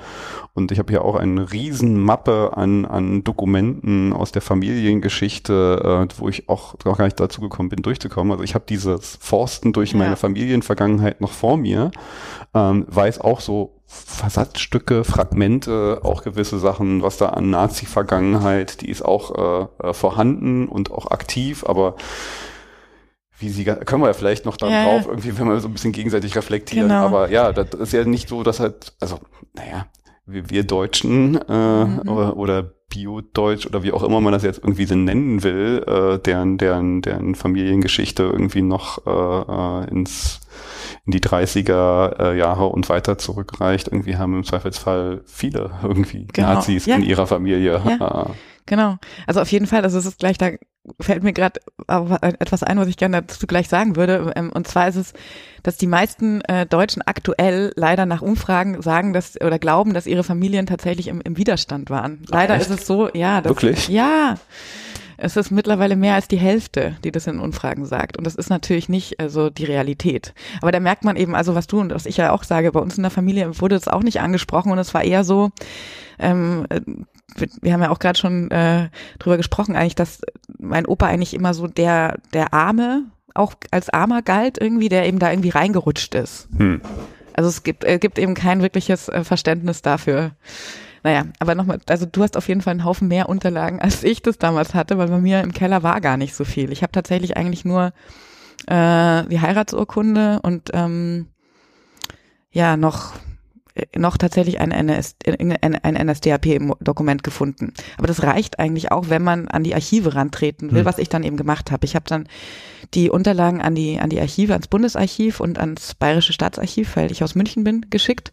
Und 0.52 0.72
ich 0.72 0.78
habe 0.78 0.92
hier 0.92 1.02
auch 1.02 1.14
eine 1.14 1.52
riesen 1.52 1.98
Mappe 1.98 2.50
an 2.54 2.84
an 2.84 3.24
Dokumenten 3.24 4.12
aus 4.12 4.30
der 4.30 4.42
Familiengeschichte, 4.42 6.08
äh, 6.10 6.20
wo 6.20 6.28
ich 6.28 6.50
auch 6.50 6.74
noch 6.84 6.98
gar 6.98 7.06
nicht 7.06 7.18
dazu 7.18 7.40
gekommen 7.40 7.70
bin, 7.70 7.80
durchzukommen. 7.80 8.32
Also 8.32 8.44
ich 8.44 8.54
habe 8.54 8.66
dieses 8.68 9.16
Forsten 9.22 9.72
durch 9.72 9.92
ja. 9.92 9.98
meine 9.98 10.16
Familienvergangenheit 10.16 11.22
noch 11.22 11.32
vor 11.32 11.56
mir, 11.56 11.92
ähm, 12.52 12.84
weiß 12.88 13.22
auch 13.22 13.40
so 13.40 13.77
Versatzstücke, 13.90 15.02
Fragmente, 15.02 16.00
auch 16.02 16.23
gewisse 16.23 16.59
Sachen, 16.59 17.02
was 17.02 17.16
da 17.16 17.30
an 17.30 17.49
Nazi-Vergangenheit, 17.49 18.83
die 18.83 18.90
ist 18.90 19.02
auch 19.02 19.71
äh, 19.83 19.88
äh, 19.88 19.95
vorhanden 19.95 20.68
und 20.68 20.90
auch 20.90 21.11
aktiv, 21.11 21.64
aber 21.66 21.97
wie 23.38 23.49
sie 23.49 23.64
können 23.64 24.02
wir 24.02 24.09
ja 24.09 24.12
vielleicht 24.12 24.45
noch 24.45 24.59
dann 24.59 24.71
ja, 24.71 24.85
drauf, 24.85 25.07
irgendwie, 25.07 25.38
wenn 25.38 25.49
wir 25.49 25.59
so 25.61 25.68
ein 25.68 25.73
bisschen 25.73 25.92
gegenseitig 25.92 26.37
reflektieren. 26.37 26.88
Genau. 26.88 27.07
Aber 27.07 27.30
ja, 27.30 27.52
das 27.52 27.80
ist 27.80 27.92
ja 27.92 28.04
nicht 28.04 28.28
so, 28.28 28.42
dass 28.42 28.61
halt, 28.61 28.92
also, 29.00 29.21
naja, 29.54 29.87
wir, 30.26 30.50
wir 30.50 30.64
Deutschen 30.64 31.37
äh, 31.49 31.85
mhm. 31.85 32.09
oder, 32.09 32.37
oder 32.37 32.73
Bio-Deutsch 32.90 33.66
oder 33.66 33.83
wie 33.83 33.92
auch 33.92 34.02
immer 34.02 34.21
man 34.21 34.33
das 34.33 34.42
jetzt 34.42 34.59
irgendwie 34.59 34.87
so 34.87 34.97
nennen 34.97 35.42
will, 35.42 35.85
äh, 35.87 36.18
deren, 36.18 36.59
deren, 36.59 37.00
deren 37.00 37.35
Familiengeschichte 37.35 38.25
irgendwie 38.25 38.62
noch 38.62 39.07
äh, 39.07 39.87
äh 39.87 39.90
ins 39.90 40.40
in 41.08 41.12
die 41.12 41.20
30er 41.20 42.20
äh, 42.20 42.38
Jahre 42.38 42.66
und 42.66 42.90
weiter 42.90 43.16
zurückreicht. 43.16 43.88
Irgendwie 43.88 44.18
haben 44.18 44.34
im 44.34 44.44
Zweifelsfall 44.44 45.22
viele 45.24 45.70
irgendwie 45.82 46.26
genau. 46.30 46.54
Nazis 46.54 46.84
ja. 46.84 46.96
in 46.96 47.02
ihrer 47.02 47.26
Familie. 47.26 47.80
Ja. 47.84 48.26
Äh, 48.26 48.30
Genau. 48.68 48.98
Also 49.26 49.40
auf 49.40 49.50
jeden 49.50 49.66
Fall, 49.66 49.82
also 49.82 49.96
es 49.96 50.04
ist 50.04 50.18
gleich 50.18 50.36
da 50.36 50.50
fällt 51.00 51.22
mir 51.22 51.32
gerade 51.32 51.60
etwas 52.38 52.62
ein, 52.62 52.78
was 52.78 52.86
ich 52.86 52.98
gerne 52.98 53.22
dazu 53.22 53.46
gleich 53.46 53.68
sagen 53.68 53.96
würde. 53.96 54.32
Ähm, 54.36 54.50
und 54.52 54.68
zwar 54.68 54.88
ist 54.88 54.96
es, 54.96 55.12
dass 55.62 55.78
die 55.78 55.86
meisten 55.86 56.42
äh, 56.42 56.66
Deutschen 56.66 57.02
aktuell 57.02 57.72
leider 57.76 58.04
nach 58.04 58.20
Umfragen 58.20 58.82
sagen, 58.82 59.14
dass 59.14 59.40
oder 59.40 59.58
glauben, 59.58 59.94
dass 59.94 60.06
ihre 60.06 60.22
Familien 60.22 60.66
tatsächlich 60.66 61.08
im, 61.08 61.22
im 61.22 61.38
Widerstand 61.38 61.88
waren. 61.88 62.24
Leider 62.28 62.54
Ach, 62.54 62.60
ist 62.60 62.70
es 62.70 62.86
so, 62.86 63.08
ja. 63.14 63.40
Das, 63.40 63.50
Wirklich? 63.50 63.88
Ja. 63.88 64.36
Es 65.20 65.37
ist 65.37 65.50
mittlerweile 65.50 65.96
mehr 65.96 66.14
als 66.14 66.28
die 66.28 66.38
Hälfte, 66.38 66.96
die 67.02 67.10
das 67.10 67.26
in 67.26 67.40
Umfragen 67.40 67.84
sagt. 67.84 68.16
Und 68.16 68.25
das 68.25 68.37
ist 68.37 68.50
natürlich 68.50 68.88
nicht 68.88 69.18
also 69.18 69.50
die 69.50 69.64
Realität. 69.64 70.32
Aber 70.62 70.70
da 70.70 70.78
merkt 70.78 71.04
man 71.04 71.16
eben, 71.16 71.34
also 71.34 71.56
was 71.56 71.66
du 71.66 71.80
und 71.80 71.92
was 71.92 72.06
ich 72.06 72.16
ja 72.18 72.30
auch 72.30 72.44
sage, 72.44 72.70
bei 72.70 72.78
uns 72.78 72.96
in 72.96 73.02
der 73.02 73.10
Familie 73.10 73.60
wurde 73.60 73.75
es 73.75 73.88
auch 73.88 74.04
nicht 74.04 74.20
angesprochen 74.20 74.70
und 74.70 74.78
es 74.78 74.94
war 74.94 75.02
eher 75.02 75.25
so, 75.25 75.50
ähm, 76.20 76.66
wir 77.60 77.72
haben 77.72 77.82
ja 77.82 77.90
auch 77.90 77.98
gerade 77.98 78.18
schon 78.18 78.50
äh, 78.52 78.90
drüber 79.18 79.37
gesprochen, 79.37 79.75
eigentlich, 79.75 79.96
dass 79.96 80.20
mein 80.56 80.87
Opa 80.87 81.06
eigentlich 81.06 81.34
immer 81.34 81.52
so 81.52 81.66
der, 81.66 82.18
der 82.32 82.54
Arme, 82.54 83.02
auch 83.34 83.54
als 83.72 83.90
Armer 83.90 84.22
galt 84.22 84.58
irgendwie, 84.58 84.88
der 84.88 85.06
eben 85.06 85.18
da 85.18 85.30
irgendwie 85.30 85.50
reingerutscht 85.50 86.14
ist. 86.14 86.48
Hm. 86.56 86.80
Also 87.32 87.48
es 87.48 87.64
gibt, 87.64 87.84
äh, 87.84 87.98
gibt 87.98 88.18
eben 88.18 88.34
kein 88.34 88.62
wirkliches 88.62 89.08
äh, 89.08 89.25
Verständnis 89.25 89.82
dafür. 89.82 90.32
Naja, 91.02 91.25
aber 91.38 91.55
nochmal, 91.55 91.78
also 91.88 92.07
du 92.07 92.23
hast 92.23 92.37
auf 92.37 92.49
jeden 92.49 92.61
Fall 92.61 92.73
einen 92.73 92.85
Haufen 92.85 93.09
mehr 93.09 93.28
Unterlagen, 93.28 93.81
als 93.81 94.05
ich 94.05 94.23
das 94.23 94.38
damals 94.38 94.75
hatte, 94.75 94.99
weil 94.99 95.09
bei 95.09 95.19
mir 95.19 95.40
im 95.40 95.52
Keller 95.52 95.83
war 95.83 96.00
gar 96.00 96.17
nicht 96.17 96.35
so 96.35 96.45
viel. 96.45 96.73
Ich 96.73 96.83
habe 96.83 96.93
tatsächlich 96.93 97.37
eigentlich 97.37 97.64
nur 97.64 97.93
äh, 98.67 99.25
die 99.25 99.40
Heiratsurkunde 99.40 100.40
und 100.43 100.71
ähm, 100.73 101.28
ja, 102.50 102.76
noch 102.76 103.12
noch 103.97 104.17
tatsächlich 104.17 104.61
ein, 104.61 104.71
NS, 104.71 105.17
ein 105.62 106.07
NSDAP-Dokument 106.07 107.23
gefunden. 107.23 107.73
Aber 107.97 108.07
das 108.07 108.23
reicht 108.23 108.59
eigentlich 108.59 108.90
auch, 108.93 109.09
wenn 109.09 109.23
man 109.23 109.49
an 109.49 109.64
die 109.64 109.75
Archive 109.75 110.14
rantreten 110.14 110.73
will, 110.73 110.81
hm. 110.81 110.87
was 110.87 110.99
ich 110.99 111.09
dann 111.09 111.23
eben 111.23 111.37
gemacht 111.37 111.71
habe. 111.71 111.85
Ich 111.85 111.95
habe 111.95 112.07
dann 112.09 112.28
die 112.95 113.11
Unterlagen 113.11 113.61
an 113.61 113.75
die, 113.75 113.99
an 114.00 114.11
die 114.11 114.21
Archive, 114.21 114.52
ans 114.52 114.69
Bundesarchiv 114.69 115.40
und 115.40 115.59
ans 115.59 115.95
Bayerische 115.95 116.33
Staatsarchiv, 116.33 116.97
weil 116.97 117.12
ich 117.12 117.23
aus 117.23 117.35
München 117.35 117.64
bin, 117.64 117.87
geschickt. 117.90 118.33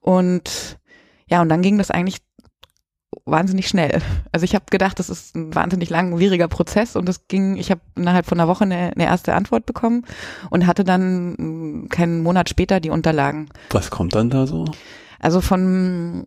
Und 0.00 0.78
ja, 1.30 1.40
und 1.40 1.48
dann 1.48 1.62
ging 1.62 1.78
das 1.78 1.90
eigentlich 1.90 2.18
wahnsinnig 3.24 3.68
schnell. 3.68 4.00
Also 4.32 4.44
ich 4.44 4.54
habe 4.54 4.64
gedacht, 4.70 4.98
das 4.98 5.10
ist 5.10 5.34
ein 5.34 5.54
wahnsinnig 5.54 5.90
langwieriger 5.90 6.48
Prozess 6.48 6.96
und 6.96 7.08
es 7.08 7.28
ging, 7.28 7.56
ich 7.56 7.70
habe 7.70 7.80
innerhalb 7.96 8.26
von 8.26 8.38
einer 8.38 8.48
Woche 8.48 8.64
eine, 8.64 8.92
eine, 8.94 9.04
erste 9.04 9.34
Antwort 9.34 9.66
bekommen 9.66 10.04
und 10.50 10.66
hatte 10.66 10.84
dann 10.84 11.32
mm, 11.32 11.88
keinen 11.88 12.22
Monat 12.22 12.48
später 12.48 12.80
die 12.80 12.90
Unterlagen. 12.90 13.48
Was 13.70 13.90
kommt 13.90 14.14
dann 14.14 14.30
da 14.30 14.46
so? 14.46 14.64
Also 15.18 15.40
von 15.40 16.26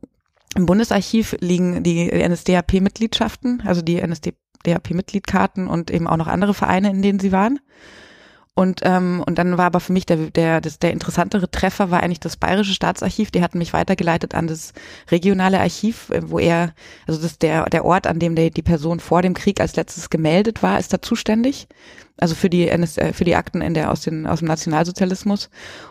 im 0.56 0.66
Bundesarchiv 0.66 1.36
liegen 1.40 1.84
die 1.84 2.12
NSDAP-Mitgliedschaften, 2.12 3.64
also 3.66 3.82
die 3.82 4.02
NSDAP-Mitgliedkarten 4.06 5.68
und 5.68 5.90
eben 5.90 6.08
auch 6.08 6.18
noch 6.18 6.28
andere 6.28 6.54
Vereine, 6.54 6.92
in 6.92 7.02
denen 7.02 7.20
sie 7.20 7.32
waren. 7.32 7.60
Und, 8.56 8.82
ähm, 8.84 9.24
und 9.26 9.40
dann 9.40 9.58
war 9.58 9.66
aber 9.66 9.80
für 9.80 9.94
mich 9.94 10.06
der, 10.06 10.18
der, 10.30 10.62
das, 10.62 10.78
der 10.78 10.92
interessantere 10.92 11.50
Treffer 11.50 11.90
war 11.90 12.04
eigentlich 12.04 12.20
das 12.20 12.38
Bayerische 12.38 12.76
Staatsarchiv. 12.76 13.32
Die 13.32 13.42
hatten 13.42 13.58
mich 13.58 13.74
weitergeleitet 13.74 14.36
an 14.36 14.46
das 14.46 14.74
regionale 15.10 15.60
Archiv, 15.60 16.12
äh, 16.12 16.30
wo 16.30 16.38
er, 16.38 16.76
also 17.08 17.20
das 17.20 17.40
der, 17.40 17.66
der 17.66 17.84
Ort, 17.84 18.06
an 18.06 18.20
dem 18.20 18.36
der, 18.36 18.52
die 18.52 18.62
Person 18.62 19.00
vor 19.00 19.24
dem 19.24 19.34
Krieg 19.34 19.60
als 19.60 19.76
letztes 19.76 20.12
gemeldet 20.12 20.62
war, 20.62 20.78
ist 20.78 20.94
da 20.94 21.02
zuständig. 21.02 21.68
Also 22.18 22.36
für 22.36 22.50
die 22.52 22.68
NS, 22.68 23.00
äh, 23.00 23.12
für 23.12 23.24
die 23.24 23.36
Akten 23.36 23.62
in 23.62 23.74
der 23.74 23.90
aus, 23.90 24.02
den, 24.02 24.28
aus 24.28 24.40
dem 24.40 24.50
Nationalsozialismus. 24.50 25.50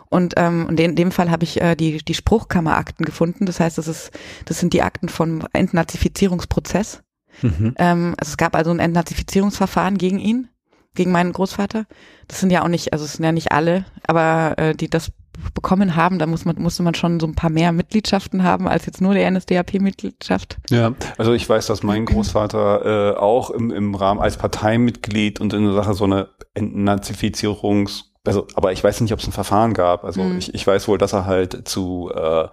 Und 0.09 0.35
ähm, 0.37 0.69
in, 0.69 0.77
dem, 0.77 0.95
dem 0.95 1.11
Fall 1.11 1.33
habe 1.33 1.43
ich 1.43 1.61
äh, 1.61 1.75
die, 1.75 1.99
die 1.99 2.15
Spruchkammerakten 2.15 3.05
gefunden. 3.05 3.45
Das 3.45 3.59
heißt, 3.59 3.77
das 3.77 3.89
ist, 3.89 4.13
das 4.45 4.61
sind 4.61 4.73
die 4.73 4.83
Akten 4.83 5.09
vom 5.09 5.45
Entnazifizierungsprozess. 5.53 7.03
Mhm. 7.41 7.75
Ähm, 7.77 8.15
also 8.19 8.31
es 8.31 8.37
gab 8.37 8.55
also 8.55 8.71
ein 8.71 8.79
Entnazifizierungsverfahren 8.79 9.99
gegen 9.99 10.21
ihn 10.21 10.49
gegen 10.95 11.13
meinen 11.13 11.33
Großvater. 11.33 11.87
Das 12.29 12.41
sind 12.41 12.51
ja 12.51 12.63
auch 12.63 12.69
nicht, 12.69 12.93
also 12.93 13.05
es 13.05 13.15
sind 13.15 13.25
ja 13.25 13.33
nicht 13.33 13.53
alle, 13.53 13.85
aber 14.07 14.55
äh, 14.59 14.75
die 14.75 14.89
das 14.91 15.13
bekommen 15.55 15.97
haben, 15.97 16.19
da 16.19 16.27
muss 16.27 16.45
man, 16.45 16.61
musste 16.61 16.83
man 16.83 16.95
schon 16.95 17.19
so 17.19 17.27
ein 17.27 17.35
paar 17.35 17.51
mehr 17.51 17.73
Mitgliedschaften 17.73 18.43
haben 18.43 18.69
als 18.69 18.87
jetzt 18.87 19.01
nur 19.01 19.15
die 19.15 19.29
NSDAP-Mitgliedschaft. 19.29 20.59
Ja, 20.71 20.93
also 21.17 21.33
ich 21.33 21.49
weiß, 21.49 21.67
dass 21.67 21.83
mein 21.83 22.05
Großvater 22.05 23.15
äh, 23.15 23.17
auch 23.19 23.51
im, 23.51 23.71
im 23.71 23.95
Rahmen 23.95 24.21
als 24.21 24.37
Parteimitglied 24.37 25.41
und 25.41 25.55
in 25.55 25.65
der 25.65 25.73
Sache 25.73 25.95
so 25.95 26.05
eine 26.05 26.29
Entnazifizierungs 26.55 28.13
also, 28.25 28.47
aber 28.55 28.71
ich 28.71 28.85
weiß 28.85 29.01
nicht, 29.01 29.13
ob 29.13 29.19
es 29.19 29.27
ein 29.27 29.33
Verfahren 29.33 29.75
gab. 29.75 30.05
Also 30.05 30.23
mhm. 30.23 30.39
ich, 30.39 30.55
ich 30.55 30.65
weiß 30.65 30.87
wohl, 30.87 30.99
dass 30.99 31.13
er 31.13 31.27
halt 31.27 31.67
zu 31.67 32.11
äh, 32.15 32.47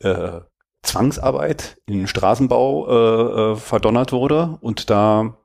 äh, 0.00 0.40
Zwangsarbeit 0.82 1.78
in 1.86 2.06
Straßenbau 2.06 2.88
äh, 2.88 3.52
äh, 3.52 3.56
verdonnert 3.56 4.12
wurde 4.12 4.58
und 4.60 4.90
da 4.90 5.38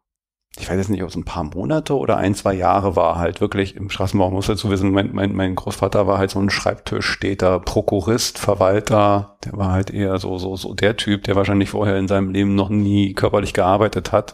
ich 0.58 0.70
weiß 0.70 0.78
jetzt 0.78 0.90
nicht, 0.90 1.04
ob 1.04 1.10
es 1.10 1.16
ein 1.16 1.26
paar 1.26 1.44
Monate 1.44 1.96
oder 1.96 2.18
ein, 2.18 2.34
zwei 2.34 2.54
Jahre 2.54 2.96
war, 2.96 3.18
halt 3.18 3.40
wirklich 3.40 3.76
im 3.76 3.90
Straßenbau, 3.90 4.32
muss 4.32 4.48
dazu 4.48 4.70
wissen, 4.70 4.92
mein, 4.92 5.14
mein, 5.14 5.34
mein 5.34 5.56
Großvater 5.56 6.08
war 6.08 6.18
halt 6.18 6.32
so 6.32 6.40
ein 6.40 6.50
Schreibtischstäter, 6.50 7.60
Prokurist, 7.60 8.40
Verwalter, 8.40 9.38
der 9.46 9.54
war 9.54 9.72
halt 9.72 9.92
eher 9.92 10.18
so, 10.18 10.38
so, 10.38 10.56
so 10.56 10.74
der 10.74 10.98
Typ, 10.98 11.24
der 11.24 11.36
wahrscheinlich 11.36 11.70
vorher 11.70 11.98
in 11.98 12.08
seinem 12.08 12.32
Leben 12.32 12.56
noch 12.56 12.70
nie 12.70 13.14
körperlich 13.14 13.54
gearbeitet 13.54 14.12
hat. 14.12 14.34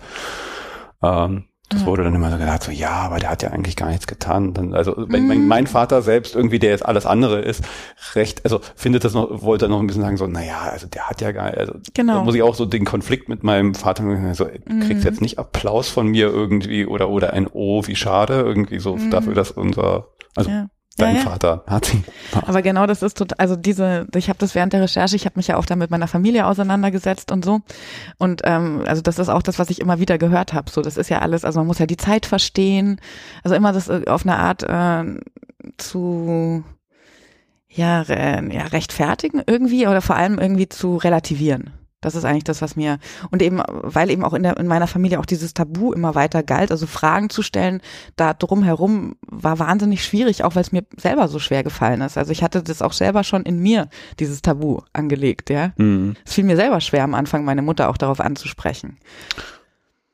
Ähm, 1.03 1.45
das 1.69 1.85
wurde 1.85 2.03
dann 2.03 2.13
immer 2.13 2.29
so 2.29 2.37
gesagt, 2.37 2.63
so 2.63 2.71
ja, 2.71 2.91
aber 2.91 3.17
der 3.17 3.31
hat 3.31 3.41
ja 3.41 3.49
eigentlich 3.49 3.75
gar 3.75 3.89
nichts 3.89 4.05
getan. 4.05 4.53
Dann, 4.53 4.73
also 4.75 4.93
wenn 4.97 5.27
mein, 5.27 5.41
mhm. 5.41 5.47
mein 5.47 5.67
Vater 5.67 6.03
selbst 6.03 6.35
irgendwie, 6.35 6.59
der 6.59 6.69
jetzt 6.69 6.85
alles 6.85 7.05
andere 7.05 7.41
ist, 7.41 7.63
recht, 8.13 8.43
also 8.43 8.61
findet 8.75 9.03
das 9.03 9.13
noch, 9.13 9.41
wollte 9.41 9.67
noch 9.67 9.79
ein 9.79 9.87
bisschen 9.87 10.03
sagen, 10.03 10.17
so, 10.17 10.27
naja, 10.27 10.69
also 10.71 10.87
der 10.87 11.09
hat 11.09 11.21
ja 11.21 11.31
gar 11.31 11.45
also 11.57 11.73
genau. 11.93 12.15
da 12.15 12.23
muss 12.23 12.35
ich 12.35 12.43
auch 12.43 12.55
so 12.55 12.65
den 12.65 12.85
Konflikt 12.85 13.29
mit 13.29 13.43
meinem 13.43 13.73
Vater, 13.73 14.03
so, 14.33 14.45
du 14.45 14.79
kriegst 14.79 15.03
mhm. 15.03 15.09
jetzt 15.09 15.21
nicht 15.21 15.39
Applaus 15.39 15.89
von 15.89 16.07
mir 16.07 16.27
irgendwie 16.27 16.85
oder 16.85 17.09
oder 17.09 17.33
ein 17.33 17.47
Oh, 17.51 17.81
wie 17.87 17.95
schade, 17.95 18.41
irgendwie 18.41 18.79
so 18.79 18.95
mhm. 18.95 19.09
dafür, 19.09 19.33
dass 19.33 19.51
unser, 19.51 20.09
also 20.35 20.49
ja. 20.51 20.67
Dein 20.97 21.15
ja, 21.15 21.21
ja. 21.21 21.29
Vater 21.29 21.63
hat 21.67 21.85
sie. 21.85 22.03
Aber 22.31 22.61
genau 22.61 22.87
das 22.87 23.03
ist 23.03 23.17
total, 23.17 23.37
also 23.37 23.57
diese, 23.57 24.07
ich 24.15 24.29
habe 24.29 24.39
das 24.39 24.55
während 24.55 24.71
der 24.71 24.81
Recherche, 24.81 25.15
ich 25.17 25.25
habe 25.25 25.37
mich 25.37 25.47
ja 25.47 25.57
auch 25.57 25.65
da 25.65 25.75
mit 25.75 25.91
meiner 25.91 26.07
Familie 26.07 26.45
auseinandergesetzt 26.47 27.33
und 27.33 27.43
so. 27.43 27.59
Und 28.17 28.41
ähm, 28.45 28.83
also 28.85 29.01
das 29.01 29.19
ist 29.19 29.27
auch 29.27 29.41
das, 29.41 29.59
was 29.59 29.69
ich 29.69 29.81
immer 29.81 29.99
wieder 29.99 30.17
gehört 30.17 30.53
habe. 30.53 30.71
So, 30.71 30.81
das 30.81 30.95
ist 30.95 31.09
ja 31.09 31.19
alles, 31.19 31.43
also 31.43 31.59
man 31.59 31.67
muss 31.67 31.79
ja 31.79 31.85
die 31.85 31.97
Zeit 31.97 32.25
verstehen. 32.25 33.01
Also 33.43 33.55
immer 33.55 33.73
das 33.73 33.89
äh, 33.89 34.03
auf 34.07 34.25
eine 34.25 34.37
Art 34.37 34.63
äh, 34.63 35.19
zu 35.77 36.63
ja, 37.67 38.01
re, 38.01 38.47
ja 38.51 38.63
rechtfertigen 38.67 39.43
irgendwie 39.45 39.87
oder 39.87 40.01
vor 40.01 40.15
allem 40.15 40.39
irgendwie 40.39 40.69
zu 40.69 40.95
relativieren. 40.95 41.71
Das 42.05 42.15
ist 42.15 42.23
eigentlich 42.23 42.43
das, 42.43 42.61
was 42.61 42.75
mir 42.75 42.99
und 43.31 43.41
eben, 43.41 43.61
weil 43.67 44.11
eben 44.11 44.23
auch 44.23 44.33
in, 44.33 44.43
der, 44.43 44.57
in 44.57 44.67
meiner 44.67 44.87
Familie 44.87 45.19
auch 45.19 45.25
dieses 45.25 45.53
Tabu 45.53 45.91
immer 45.91 46.13
weiter 46.13 46.43
galt, 46.43 46.71
also 46.71 46.85
Fragen 46.85 47.29
zu 47.29 47.41
stellen, 47.41 47.81
da 48.15 48.33
drumherum 48.33 49.15
war 49.27 49.57
wahnsinnig 49.59 50.03
schwierig, 50.03 50.43
auch 50.43 50.55
weil 50.55 50.61
es 50.61 50.71
mir 50.71 50.83
selber 50.97 51.27
so 51.27 51.39
schwer 51.39 51.63
gefallen 51.63 52.01
ist. 52.01 52.17
Also 52.17 52.31
ich 52.31 52.43
hatte 52.43 52.61
das 52.61 52.81
auch 52.81 52.93
selber 52.93 53.23
schon 53.23 53.43
in 53.43 53.59
mir, 53.59 53.89
dieses 54.19 54.41
Tabu 54.41 54.81
angelegt, 54.93 55.49
ja. 55.49 55.73
Mhm. 55.77 56.15
Es 56.25 56.33
fiel 56.35 56.43
mir 56.43 56.55
selber 56.55 56.79
schwer 56.79 57.03
am 57.03 57.15
Anfang, 57.15 57.43
meine 57.43 57.63
Mutter 57.63 57.89
auch 57.89 57.97
darauf 57.97 58.19
anzusprechen. 58.19 58.97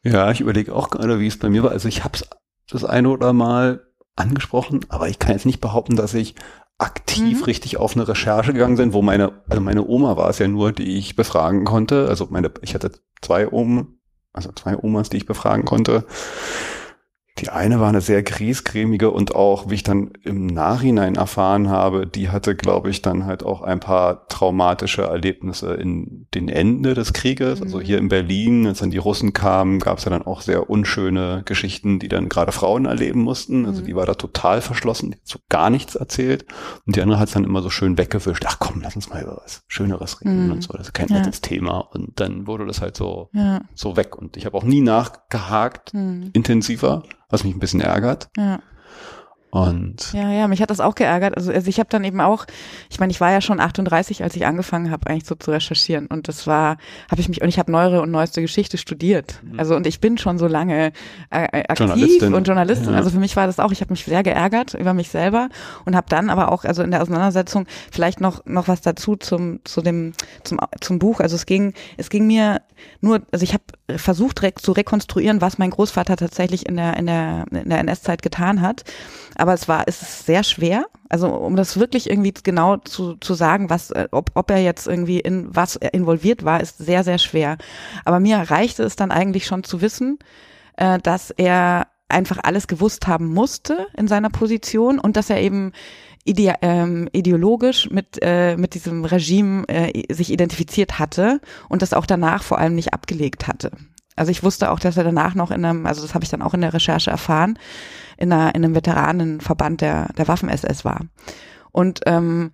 Ja, 0.03 0.31
ich 0.31 0.41
überlege 0.41 0.73
auch 0.73 0.89
gerade, 0.89 1.19
wie 1.19 1.27
es 1.27 1.37
bei 1.37 1.49
mir 1.49 1.63
war. 1.63 1.71
Also 1.71 1.87
ich 1.87 2.03
habe 2.03 2.15
es 2.15 2.27
das 2.69 2.85
eine 2.85 3.09
oder 3.09 3.33
mal 3.33 3.85
angesprochen, 4.15 4.85
aber 4.89 5.09
ich 5.09 5.19
kann 5.19 5.33
jetzt 5.33 5.45
nicht 5.45 5.61
behaupten, 5.61 5.95
dass 5.95 6.13
ich 6.13 6.35
aktiv 6.81 7.39
mhm. 7.39 7.43
richtig 7.43 7.77
auf 7.77 7.95
eine 7.95 8.07
Recherche 8.07 8.53
gegangen 8.53 8.75
sind, 8.75 8.93
wo 8.93 9.01
meine, 9.01 9.43
also 9.47 9.61
meine 9.61 9.85
Oma 9.85 10.17
war 10.17 10.29
es 10.29 10.39
ja 10.39 10.47
nur, 10.47 10.71
die 10.71 10.97
ich 10.97 11.15
befragen 11.15 11.63
konnte. 11.63 12.07
Also 12.09 12.27
meine, 12.31 12.51
ich 12.61 12.73
hatte 12.73 12.91
zwei 13.21 13.47
Omen, 13.51 13.99
also 14.33 14.51
zwei 14.51 14.75
Omas, 14.77 15.09
die 15.09 15.17
ich 15.17 15.25
befragen 15.27 15.63
konnte. 15.63 16.05
Die 17.37 17.49
eine 17.49 17.79
war 17.79 17.89
eine 17.89 18.01
sehr 18.01 18.23
griesgrämige 18.23 19.09
und 19.09 19.33
auch, 19.33 19.69
wie 19.69 19.75
ich 19.75 19.83
dann 19.83 20.11
im 20.23 20.47
Nachhinein 20.47 21.15
erfahren 21.15 21.69
habe, 21.69 22.05
die 22.05 22.29
hatte, 22.29 22.55
glaube 22.55 22.89
ich, 22.89 23.01
dann 23.01 23.25
halt 23.25 23.43
auch 23.43 23.61
ein 23.61 23.79
paar 23.79 24.27
traumatische 24.27 25.03
Erlebnisse 25.03 25.73
in 25.73 26.27
den 26.35 26.49
Ende 26.49 26.93
des 26.93 27.13
Krieges. 27.13 27.61
Also 27.61 27.63
mhm. 27.63 27.71
Also 27.71 27.79
hier 27.79 27.99
in 27.99 28.09
Berlin, 28.09 28.67
als 28.67 28.79
dann 28.79 28.91
die 28.91 28.97
Russen 28.97 29.31
kamen, 29.31 29.79
gab 29.79 29.97
es 29.97 30.03
ja 30.03 30.11
dann 30.11 30.23
auch 30.23 30.41
sehr 30.41 30.69
unschöne 30.69 31.43
Geschichten, 31.45 31.99
die 31.99 32.09
dann 32.09 32.27
gerade 32.27 32.51
Frauen 32.51 32.83
erleben 32.83 33.21
mussten. 33.21 33.65
Also 33.65 33.81
mhm. 33.81 33.85
die 33.85 33.95
war 33.95 34.05
da 34.05 34.15
total 34.15 34.59
verschlossen, 34.59 35.11
die 35.11 35.17
hat 35.17 35.27
so 35.27 35.39
gar 35.47 35.69
nichts 35.69 35.95
erzählt. 35.95 36.45
Und 36.85 36.97
die 36.97 37.01
andere 37.01 37.17
hat 37.17 37.29
es 37.29 37.33
dann 37.33 37.45
immer 37.45 37.61
so 37.61 37.69
schön 37.69 37.97
weggewischt. 37.97 38.43
Ach 38.45 38.57
komm, 38.59 38.81
lass 38.81 38.97
uns 38.97 39.09
mal 39.09 39.23
über 39.23 39.39
was 39.41 39.63
Schöneres 39.69 40.19
reden 40.19 40.47
mhm. 40.47 40.51
und 40.51 40.63
so. 40.63 40.73
Das 40.73 40.87
ist 40.87 40.93
kein 40.93 41.07
ja. 41.07 41.19
nettes 41.19 41.39
Thema. 41.39 41.79
Und 41.79 42.19
dann 42.19 42.45
wurde 42.45 42.65
das 42.65 42.81
halt 42.81 42.97
so, 42.97 43.29
ja. 43.31 43.61
so 43.73 43.95
weg. 43.95 44.17
Und 44.17 44.35
ich 44.35 44.45
habe 44.45 44.57
auch 44.57 44.65
nie 44.65 44.81
nachgehakt, 44.81 45.93
mhm. 45.93 46.31
intensiver 46.33 47.03
was 47.31 47.43
mich 47.43 47.55
ein 47.55 47.59
bisschen 47.59 47.81
ärgert. 47.81 48.29
Ja. 48.37 48.59
Und 49.51 50.13
ja, 50.13 50.31
ja, 50.31 50.47
mich 50.47 50.61
hat 50.61 50.69
das 50.69 50.79
auch 50.79 50.95
geärgert. 50.95 51.35
Also, 51.35 51.51
also 51.51 51.67
ich 51.67 51.77
habe 51.77 51.89
dann 51.89 52.05
eben 52.05 52.21
auch, 52.21 52.45
ich 52.89 53.01
meine, 53.01 53.11
ich 53.11 53.19
war 53.19 53.31
ja 53.31 53.41
schon 53.41 53.59
38, 53.59 54.23
als 54.23 54.33
ich 54.37 54.45
angefangen 54.45 54.91
habe, 54.91 55.09
eigentlich 55.09 55.25
so 55.25 55.35
zu 55.35 55.51
recherchieren. 55.51 56.07
Und 56.07 56.29
das 56.29 56.47
war, 56.47 56.77
habe 57.09 57.19
ich 57.19 57.27
mich 57.27 57.41
und 57.41 57.49
ich 57.49 57.59
habe 57.59 57.69
neuere 57.69 58.01
und 58.01 58.11
neueste 58.11 58.39
Geschichte 58.39 58.77
studiert. 58.77 59.41
Mhm. 59.43 59.59
Also 59.59 59.75
und 59.75 59.85
ich 59.85 59.99
bin 59.99 60.17
schon 60.17 60.37
so 60.37 60.47
lange 60.47 60.93
äh, 61.31 61.43
äh, 61.43 61.63
aktiv 61.67 61.79
Journalistin. 61.79 62.33
und 62.33 62.47
Journalistin. 62.47 62.91
Ja. 62.91 62.95
Also 62.95 63.09
für 63.09 63.19
mich 63.19 63.35
war 63.35 63.45
das 63.45 63.59
auch. 63.59 63.73
Ich 63.73 63.81
habe 63.81 63.91
mich 63.91 64.05
sehr 64.05 64.23
geärgert 64.23 64.73
über 64.73 64.93
mich 64.93 65.09
selber 65.09 65.49
und 65.83 65.97
habe 65.97 66.07
dann 66.07 66.29
aber 66.29 66.49
auch, 66.49 66.63
also 66.63 66.81
in 66.81 66.91
der 66.91 67.01
Auseinandersetzung 67.01 67.67
vielleicht 67.91 68.21
noch 68.21 68.45
noch 68.45 68.69
was 68.69 68.79
dazu 68.79 69.17
zum 69.17 69.59
zu 69.65 69.81
dem 69.81 70.13
zum 70.45 70.59
zum 70.79 70.97
Buch. 70.97 71.19
Also 71.19 71.35
es 71.35 71.45
ging 71.45 71.73
es 71.97 72.09
ging 72.09 72.25
mir 72.25 72.61
nur, 73.01 73.21
also 73.33 73.43
ich 73.43 73.53
habe 73.53 73.63
versucht 73.97 74.41
re 74.41 74.53
zu 74.55 74.71
rekonstruieren, 74.71 75.41
was 75.41 75.57
mein 75.57 75.69
Großvater 75.69 76.15
tatsächlich 76.15 76.67
in 76.67 76.77
der, 76.77 76.97
in 76.97 77.05
der, 77.05 77.45
in 77.51 77.69
der 77.69 77.79
NS-Zeit 77.79 78.21
getan 78.21 78.61
hat. 78.61 78.83
Aber 79.35 79.53
es 79.53 79.67
war, 79.67 79.83
es 79.87 80.01
ist 80.01 80.25
sehr 80.25 80.43
schwer. 80.43 80.85
Also 81.09 81.27
um 81.27 81.55
das 81.55 81.77
wirklich 81.79 82.09
irgendwie 82.09 82.33
genau 82.43 82.77
zu, 82.77 83.15
zu 83.15 83.33
sagen, 83.33 83.69
was, 83.69 83.91
äh, 83.91 84.07
ob, 84.11 84.31
ob 84.35 84.51
er 84.51 84.61
jetzt 84.61 84.87
irgendwie 84.87 85.19
in 85.19 85.53
was 85.55 85.75
involviert 85.75 86.45
war, 86.45 86.61
ist 86.61 86.77
sehr, 86.77 87.03
sehr 87.03 87.17
schwer. 87.17 87.57
Aber 88.05 88.19
mir 88.19 88.37
reichte 88.37 88.83
es 88.83 88.95
dann 88.95 89.11
eigentlich 89.11 89.45
schon 89.45 89.63
zu 89.63 89.81
wissen, 89.81 90.19
äh, 90.77 90.99
dass 90.99 91.31
er 91.31 91.87
einfach 92.11 92.39
alles 92.43 92.67
gewusst 92.67 93.07
haben 93.07 93.33
musste 93.33 93.87
in 93.95 94.07
seiner 94.07 94.29
Position 94.29 94.99
und 94.99 95.15
dass 95.15 95.29
er 95.29 95.41
eben 95.41 95.71
ide 96.25 96.55
ähm, 96.61 97.09
ideologisch 97.11 97.89
mit, 97.89 98.19
äh, 98.21 98.55
mit 98.57 98.73
diesem 98.73 99.05
Regime 99.05 99.67
äh, 99.67 100.13
sich 100.13 100.31
identifiziert 100.31 100.99
hatte 100.99 101.41
und 101.69 101.81
das 101.81 101.93
auch 101.93 102.05
danach 102.05 102.43
vor 102.43 102.59
allem 102.59 102.75
nicht 102.75 102.93
abgelegt 102.93 103.47
hatte. 103.47 103.71
Also 104.15 104.31
ich 104.31 104.43
wusste 104.43 104.71
auch, 104.71 104.79
dass 104.79 104.97
er 104.97 105.03
danach 105.03 105.35
noch 105.35 105.51
in 105.51 105.65
einem, 105.65 105.85
also 105.85 106.01
das 106.01 106.13
habe 106.13 106.23
ich 106.23 106.29
dann 106.29 106.41
auch 106.41 106.53
in 106.53 106.61
der 106.61 106.73
Recherche 106.73 107.09
erfahren, 107.09 107.57
in, 108.17 108.31
einer, 108.31 108.53
in 108.53 108.63
einem 108.63 108.75
Veteranenverband 108.75 109.81
der, 109.81 110.09
der 110.13 110.27
Waffen-SS 110.27 110.85
war. 110.85 111.01
Und 111.71 112.01
ähm, 112.05 112.51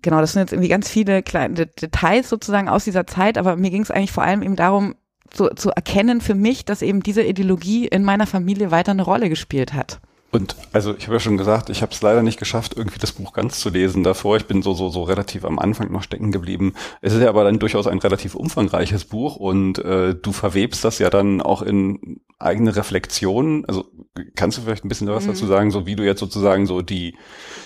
genau, 0.00 0.20
das 0.20 0.32
sind 0.32 0.40
jetzt 0.40 0.52
irgendwie 0.52 0.68
ganz 0.68 0.88
viele 0.88 1.22
kleine 1.22 1.66
Details 1.66 2.28
sozusagen 2.28 2.68
aus 2.68 2.84
dieser 2.84 3.06
Zeit, 3.06 3.36
aber 3.36 3.56
mir 3.56 3.70
ging 3.70 3.82
es 3.82 3.90
eigentlich 3.90 4.12
vor 4.12 4.22
allem 4.22 4.42
eben 4.42 4.56
darum, 4.56 4.94
zu, 5.30 5.48
zu 5.48 5.70
erkennen 5.70 6.20
für 6.20 6.34
mich, 6.34 6.64
dass 6.64 6.80
eben 6.80 7.02
diese 7.02 7.22
Ideologie 7.22 7.86
in 7.86 8.04
meiner 8.04 8.26
Familie 8.26 8.70
weiter 8.70 8.92
eine 8.92 9.02
Rolle 9.02 9.28
gespielt 9.28 9.72
hat. 9.74 10.00
Und 10.34 10.56
also 10.72 10.96
ich 10.96 11.04
habe 11.04 11.14
ja 11.14 11.20
schon 11.20 11.36
gesagt, 11.36 11.70
ich 11.70 11.80
habe 11.80 11.92
es 11.92 12.02
leider 12.02 12.24
nicht 12.24 12.40
geschafft, 12.40 12.74
irgendwie 12.76 12.98
das 12.98 13.12
Buch 13.12 13.32
ganz 13.34 13.60
zu 13.60 13.70
lesen 13.70 14.02
davor. 14.02 14.36
Ich 14.36 14.46
bin 14.46 14.62
so 14.62 14.74
so 14.74 14.88
so 14.88 15.04
relativ 15.04 15.44
am 15.44 15.60
Anfang 15.60 15.92
noch 15.92 16.02
stecken 16.02 16.32
geblieben. 16.32 16.74
Es 17.02 17.12
ist 17.12 17.22
ja 17.22 17.28
aber 17.28 17.44
dann 17.44 17.60
durchaus 17.60 17.86
ein 17.86 18.00
relativ 18.00 18.34
umfangreiches 18.34 19.04
Buch 19.04 19.36
und 19.36 19.78
äh, 19.78 20.16
du 20.16 20.32
verwebst 20.32 20.84
das 20.84 20.98
ja 20.98 21.08
dann 21.08 21.40
auch 21.40 21.62
in 21.62 22.20
eigene 22.40 22.74
Reflexionen. 22.74 23.64
Also 23.66 23.86
kannst 24.34 24.58
du 24.58 24.62
vielleicht 24.62 24.84
ein 24.84 24.88
bisschen 24.88 25.06
was 25.06 25.22
mhm. 25.22 25.28
dazu 25.28 25.46
sagen, 25.46 25.70
so 25.70 25.86
wie 25.86 25.94
du 25.94 26.04
jetzt 26.04 26.18
sozusagen 26.18 26.66
so 26.66 26.82
die 26.82 27.14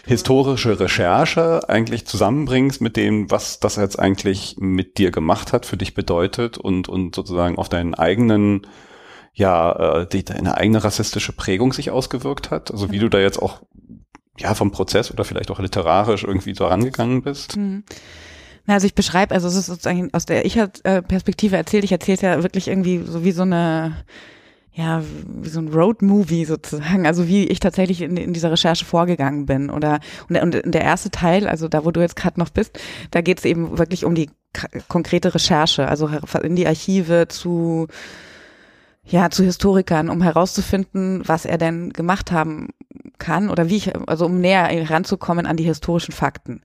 historische 0.04 0.78
Recherche 0.78 1.66
eigentlich 1.70 2.04
zusammenbringst 2.06 2.82
mit 2.82 2.98
dem, 2.98 3.30
was 3.30 3.60
das 3.60 3.76
jetzt 3.76 3.98
eigentlich 3.98 4.56
mit 4.58 4.98
dir 4.98 5.10
gemacht 5.10 5.54
hat, 5.54 5.64
für 5.64 5.78
dich 5.78 5.94
bedeutet 5.94 6.58
und 6.58 6.86
und 6.90 7.14
sozusagen 7.14 7.56
auf 7.56 7.70
deinen 7.70 7.94
eigenen 7.94 8.66
ja 9.38 10.00
äh, 10.00 10.06
die, 10.06 10.24
deine 10.24 10.56
eigene 10.56 10.82
rassistische 10.82 11.32
Prägung 11.32 11.72
sich 11.72 11.90
ausgewirkt 11.90 12.50
hat. 12.50 12.70
Also 12.70 12.90
wie 12.90 12.98
du 12.98 13.08
da 13.08 13.18
jetzt 13.18 13.40
auch 13.40 13.62
ja 14.38 14.54
vom 14.54 14.70
Prozess 14.70 15.10
oder 15.10 15.24
vielleicht 15.24 15.50
auch 15.50 15.60
literarisch 15.60 16.24
irgendwie 16.24 16.54
so 16.54 16.66
rangegangen 16.66 17.22
bist. 17.22 17.56
Mhm. 17.56 17.84
Also 18.66 18.86
ich 18.86 18.94
beschreibe, 18.94 19.34
also 19.34 19.48
es 19.48 19.56
ist 19.56 19.66
sozusagen 19.66 20.12
aus 20.12 20.26
der 20.26 20.44
Ich-Perspektive 20.44 21.56
erzählt, 21.56 21.84
ich 21.84 21.92
erzähle 21.92 22.18
ja 22.20 22.42
wirklich 22.42 22.68
irgendwie 22.68 23.02
so 23.02 23.24
wie 23.24 23.32
so 23.32 23.42
eine 23.42 24.04
ja, 24.74 25.02
wie 25.26 25.48
so 25.48 25.58
ein 25.58 25.68
Road-Movie 25.68 26.44
sozusagen, 26.44 27.04
also 27.04 27.26
wie 27.26 27.48
ich 27.48 27.58
tatsächlich 27.58 28.00
in, 28.00 28.16
in 28.16 28.32
dieser 28.32 28.52
Recherche 28.52 28.84
vorgegangen 28.84 29.44
bin. 29.44 29.70
Oder 29.70 29.98
und, 30.28 30.36
und 30.36 30.72
der 30.72 30.82
erste 30.82 31.10
Teil, 31.10 31.48
also 31.48 31.66
da, 31.66 31.84
wo 31.84 31.90
du 31.90 32.00
jetzt 32.00 32.14
gerade 32.14 32.38
noch 32.38 32.50
bist, 32.50 32.78
da 33.10 33.20
geht 33.20 33.38
es 33.38 33.44
eben 33.44 33.76
wirklich 33.76 34.04
um 34.04 34.14
die 34.14 34.30
konkrete 34.86 35.34
Recherche, 35.34 35.88
also 35.88 36.08
in 36.42 36.54
die 36.54 36.68
Archive 36.68 37.26
zu 37.28 37.88
ja, 39.08 39.30
zu 39.30 39.42
Historikern, 39.42 40.10
um 40.10 40.22
herauszufinden, 40.22 41.22
was 41.26 41.46
er 41.46 41.56
denn 41.56 41.90
gemacht 41.90 42.30
haben 42.30 42.68
kann 43.18 43.48
oder 43.48 43.68
wie 43.68 43.76
ich, 43.76 43.92
also 44.08 44.26
um 44.26 44.40
näher 44.40 44.66
heranzukommen 44.66 45.46
an 45.46 45.56
die 45.56 45.64
historischen 45.64 46.12
Fakten. 46.12 46.62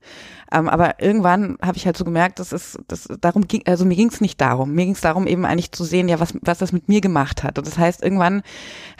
Ähm, 0.52 0.68
aber 0.68 1.02
irgendwann 1.02 1.56
habe 1.62 1.76
ich 1.76 1.86
halt 1.86 1.96
so 1.96 2.04
gemerkt, 2.04 2.38
dass 2.38 2.52
es, 2.52 2.78
dass 2.86 3.08
darum 3.20 3.48
ging, 3.48 3.62
also 3.66 3.84
mir 3.84 3.96
ging 3.96 4.08
es 4.08 4.20
nicht 4.20 4.40
darum. 4.40 4.72
Mir 4.72 4.84
ging 4.84 4.94
es 4.94 5.00
darum, 5.00 5.26
eben 5.26 5.44
eigentlich 5.46 5.72
zu 5.72 5.84
sehen, 5.84 6.08
ja, 6.08 6.20
was, 6.20 6.34
was 6.42 6.58
das 6.58 6.72
mit 6.72 6.88
mir 6.88 7.00
gemacht 7.00 7.42
hat. 7.42 7.58
Und 7.58 7.66
das 7.66 7.78
heißt, 7.78 8.02
irgendwann 8.02 8.42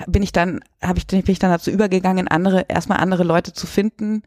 bin 0.07 0.23
ich 0.23 0.33
dann, 0.33 0.61
habe 0.83 0.99
ich, 0.99 1.07
bin 1.07 1.23
ich 1.27 1.39
dann 1.39 1.51
dazu 1.51 1.71
übergegangen, 1.71 2.29
andere, 2.29 2.67
erstmal 2.69 2.99
andere 2.99 3.25
Leute 3.25 3.53
zu 3.53 3.67
finden, 3.67 4.23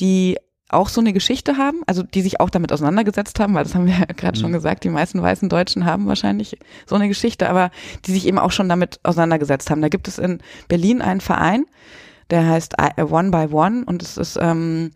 die 0.00 0.38
auch 0.72 0.88
so 0.88 1.00
eine 1.00 1.12
Geschichte 1.12 1.56
haben, 1.56 1.82
also 1.86 2.02
die 2.02 2.22
sich 2.22 2.40
auch 2.40 2.50
damit 2.50 2.72
auseinandergesetzt 2.72 3.38
haben, 3.40 3.54
weil 3.54 3.64
das 3.64 3.74
haben 3.74 3.86
wir 3.86 3.94
ja 3.94 4.04
gerade 4.16 4.38
mhm. 4.38 4.42
schon 4.42 4.52
gesagt, 4.52 4.84
die 4.84 4.88
meisten 4.88 5.22
weißen 5.22 5.48
Deutschen 5.48 5.84
haben 5.84 6.06
wahrscheinlich 6.06 6.58
so 6.86 6.94
eine 6.94 7.08
Geschichte, 7.08 7.48
aber 7.48 7.70
die 8.06 8.12
sich 8.12 8.26
eben 8.26 8.38
auch 8.38 8.52
schon 8.52 8.68
damit 8.68 9.00
auseinandergesetzt 9.02 9.70
haben. 9.70 9.82
Da 9.82 9.88
gibt 9.88 10.08
es 10.08 10.18
in 10.18 10.38
Berlin 10.68 11.02
einen 11.02 11.20
Verein, 11.20 11.66
der 12.30 12.46
heißt 12.46 12.76
One 12.98 13.30
by 13.30 13.54
One 13.54 13.84
und 13.84 14.02
es 14.02 14.16
ist 14.16 14.38
ähm, 14.40 14.92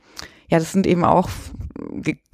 ja, 0.49 0.59
das 0.59 0.73
sind 0.73 0.87
eben 0.87 1.05
auch, 1.05 1.29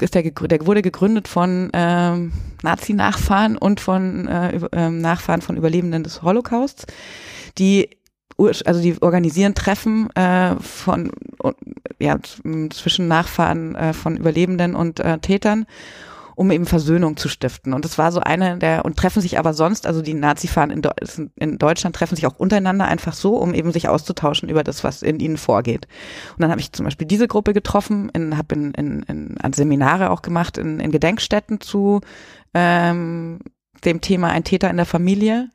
ist 0.00 0.14
der, 0.14 0.22
der 0.22 0.66
wurde 0.66 0.82
gegründet 0.82 1.28
von 1.28 1.70
ähm, 1.72 2.32
Nazi-Nachfahren 2.62 3.56
und 3.56 3.80
von 3.80 4.28
äh, 4.28 4.56
äh, 4.72 4.90
Nachfahren 4.90 5.40
von 5.40 5.56
Überlebenden 5.56 6.04
des 6.04 6.22
Holocausts, 6.22 6.86
die 7.58 7.88
also 8.48 8.80
die 8.80 9.00
organisieren 9.00 9.54
Treffen 9.54 10.10
äh, 10.14 10.56
von 10.56 11.12
ja 11.98 12.18
zwischen 12.70 13.08
Nachfahren 13.08 13.74
äh, 13.74 13.92
von 13.92 14.16
Überlebenden 14.16 14.74
und 14.74 15.00
äh, 15.00 15.18
Tätern 15.18 15.66
um 16.34 16.50
eben 16.50 16.66
Versöhnung 16.66 17.16
zu 17.16 17.28
stiften. 17.28 17.72
Und 17.72 17.84
das 17.84 17.98
war 17.98 18.12
so 18.12 18.20
eine 18.20 18.58
der, 18.58 18.84
und 18.84 18.96
treffen 18.96 19.20
sich 19.20 19.38
aber 19.38 19.52
sonst, 19.54 19.86
also 19.86 20.02
die 20.02 20.14
Nazi-Fahren 20.14 20.70
in, 20.70 20.82
in, 21.36 21.58
Deutschland 21.58 21.94
treffen 21.94 22.16
sich 22.16 22.26
auch 22.26 22.38
untereinander 22.38 22.86
einfach 22.86 23.12
so, 23.12 23.36
um 23.36 23.54
eben 23.54 23.72
sich 23.72 23.88
auszutauschen 23.88 24.48
über 24.48 24.64
das, 24.64 24.84
was 24.84 25.02
in 25.02 25.20
ihnen 25.20 25.36
vorgeht. 25.36 25.86
Und 26.32 26.42
dann 26.42 26.50
habe 26.50 26.60
ich 26.60 26.72
zum 26.72 26.84
Beispiel 26.84 27.06
diese 27.06 27.28
Gruppe 27.28 27.52
getroffen, 27.52 28.10
habe 28.36 28.54
in, 28.54 28.72
in, 28.72 29.02
in, 29.02 29.38
an 29.40 29.52
Seminare 29.52 30.10
auch 30.10 30.22
gemacht 30.22 30.58
in, 30.58 30.80
in 30.80 30.90
Gedenkstätten 30.90 31.60
zu 31.60 32.00
ähm, 32.54 33.40
dem 33.84 34.00
Thema 34.00 34.28
ein 34.28 34.44
Täter 34.44 34.70
in 34.70 34.76
der 34.76 34.86
Familie. 34.86 35.48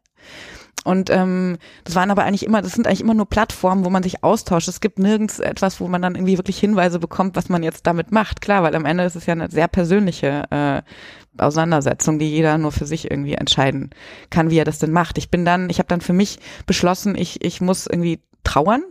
Und 0.83 1.09
ähm, 1.09 1.57
das 1.83 1.95
waren 1.95 2.11
aber 2.11 2.23
eigentlich 2.23 2.45
immer, 2.45 2.61
das 2.61 2.71
sind 2.71 2.87
eigentlich 2.87 3.01
immer 3.01 3.13
nur 3.13 3.25
Plattformen, 3.25 3.83
wo 3.83 3.89
man 3.89 4.03
sich 4.03 4.23
austauscht. 4.23 4.69
Es 4.69 4.79
gibt 4.79 4.99
nirgends 4.99 5.39
etwas, 5.39 5.81
wo 5.81 5.87
man 5.87 6.01
dann 6.01 6.15
irgendwie 6.15 6.37
wirklich 6.37 6.59
Hinweise 6.59 6.99
bekommt, 6.99 7.35
was 7.35 7.49
man 7.49 7.61
jetzt 7.61 7.85
damit 7.87 8.11
macht. 8.11 8.39
Klar, 8.39 8.63
weil 8.63 8.75
am 8.75 8.85
Ende 8.85 9.03
ist 9.03 9.15
es 9.15 9.25
ja 9.25 9.33
eine 9.33 9.51
sehr 9.51 9.67
persönliche 9.67 10.43
äh, 10.49 10.81
Auseinandersetzung, 11.37 12.19
die 12.19 12.29
jeder 12.29 12.57
nur 12.57 12.71
für 12.71 12.85
sich 12.85 13.11
irgendwie 13.11 13.33
entscheiden 13.33 13.89
kann, 14.29 14.49
wie 14.49 14.57
er 14.57 14.65
das 14.65 14.79
denn 14.79 14.91
macht. 14.91 15.17
Ich 15.17 15.29
bin 15.29 15.45
dann, 15.45 15.69
ich 15.69 15.79
habe 15.79 15.87
dann 15.87 16.01
für 16.01 16.13
mich 16.13 16.39
beschlossen, 16.65 17.15
ich 17.15 17.43
ich 17.43 17.59
muss 17.59 17.87
irgendwie 17.87 18.21
trauern. 18.43 18.83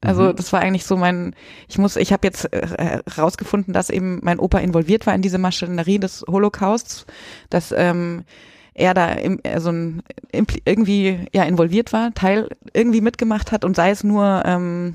Also 0.00 0.24
mhm. 0.24 0.36
das 0.36 0.52
war 0.52 0.60
eigentlich 0.60 0.84
so 0.84 0.96
mein, 0.96 1.34
ich 1.68 1.78
muss, 1.78 1.96
ich 1.96 2.12
habe 2.12 2.26
jetzt 2.26 2.52
äh, 2.52 3.00
herausgefunden, 3.14 3.72
dass 3.72 3.88
eben 3.88 4.20
mein 4.22 4.38
Opa 4.38 4.58
involviert 4.58 5.06
war 5.06 5.14
in 5.14 5.22
diese 5.22 5.38
Maschinerie 5.38 5.98
des 5.98 6.24
Holocausts, 6.28 7.06
dass 7.50 7.72
ähm, 7.72 8.24
er 8.76 8.92
da 8.92 9.08
im, 9.12 9.40
also 9.42 9.70
ein, 9.70 10.02
irgendwie 10.32 11.26
ja 11.32 11.44
involviert 11.44 11.92
war, 11.92 12.12
Teil 12.12 12.50
irgendwie 12.74 13.00
mitgemacht 13.00 13.50
hat 13.50 13.64
und 13.64 13.74
sei 13.74 13.90
es 13.90 14.04
nur 14.04 14.42
ähm, 14.44 14.94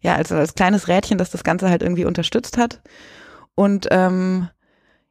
ja 0.00 0.14
als, 0.14 0.30
als 0.30 0.54
kleines 0.54 0.88
Rädchen, 0.88 1.16
das 1.16 1.30
das 1.30 1.42
Ganze 1.42 1.70
halt 1.70 1.82
irgendwie 1.82 2.04
unterstützt 2.04 2.58
hat. 2.58 2.82
Und 3.54 3.88
ähm, 3.90 4.48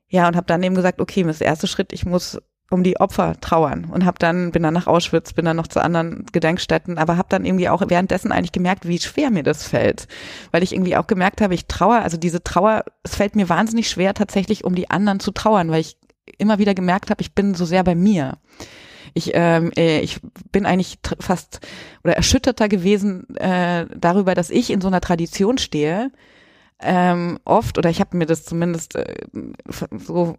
ja 0.09 0.27
und 0.27 0.35
habe 0.35 0.45
dann 0.45 0.63
eben 0.63 0.75
gesagt, 0.75 1.01
okay, 1.01 1.23
das 1.23 1.41
erste 1.41 1.67
Schritt, 1.67 1.91
ich 1.91 2.05
muss 2.05 2.39
um 2.69 2.83
die 2.83 2.99
Opfer 2.99 3.39
trauern 3.39 3.85
und 3.85 4.05
habe 4.05 4.19
dann 4.19 4.51
bin 4.51 4.61
dann 4.61 4.73
nach 4.73 4.87
Auschwitz, 4.87 5.33
bin 5.33 5.45
dann 5.45 5.55
noch 5.55 5.67
zu 5.67 5.81
anderen 5.81 6.25
Gedenkstätten, 6.31 6.99
aber 6.99 7.17
habe 7.17 7.29
dann 7.29 7.45
irgendwie 7.45 7.69
auch 7.69 7.81
währenddessen 7.87 8.31
eigentlich 8.31 8.51
gemerkt, 8.51 8.87
wie 8.87 8.99
schwer 8.99 9.31
mir 9.31 9.43
das 9.43 9.63
fällt, 9.63 10.07
weil 10.51 10.63
ich 10.63 10.73
irgendwie 10.73 10.97
auch 10.97 11.07
gemerkt 11.07 11.41
habe, 11.41 11.55
ich 11.55 11.65
trauer, 11.65 11.99
also 11.99 12.17
diese 12.17 12.43
Trauer, 12.43 12.83
es 13.03 13.15
fällt 13.15 13.35
mir 13.35 13.49
wahnsinnig 13.49 13.89
schwer 13.89 14.13
tatsächlich 14.13 14.65
um 14.65 14.75
die 14.75 14.89
anderen 14.89 15.19
zu 15.19 15.31
trauern, 15.31 15.71
weil 15.71 15.79
ich 15.79 15.97
immer 16.37 16.59
wieder 16.59 16.73
gemerkt 16.73 17.09
habe, 17.09 17.21
ich 17.21 17.33
bin 17.33 17.55
so 17.55 17.65
sehr 17.65 17.83
bei 17.83 17.95
mir. 17.95 18.37
Ich, 19.13 19.31
ähm, 19.33 19.71
äh, 19.77 19.99
ich 20.01 20.19
bin 20.51 20.65
eigentlich 20.65 20.99
fast 21.19 21.59
oder 22.03 22.15
erschütterter 22.15 22.69
gewesen 22.69 23.35
äh, 23.37 23.85
darüber, 23.95 24.35
dass 24.35 24.49
ich 24.49 24.69
in 24.69 24.81
so 24.81 24.87
einer 24.87 25.01
Tradition 25.01 25.57
stehe. 25.57 26.11
Ähm, 26.79 27.39
oft, 27.43 27.77
oder 27.77 27.89
ich 27.89 27.99
habe 27.99 28.15
mir 28.15 28.27
das 28.27 28.43
zumindest 28.43 28.95
äh, 28.95 29.15
so 29.97 30.37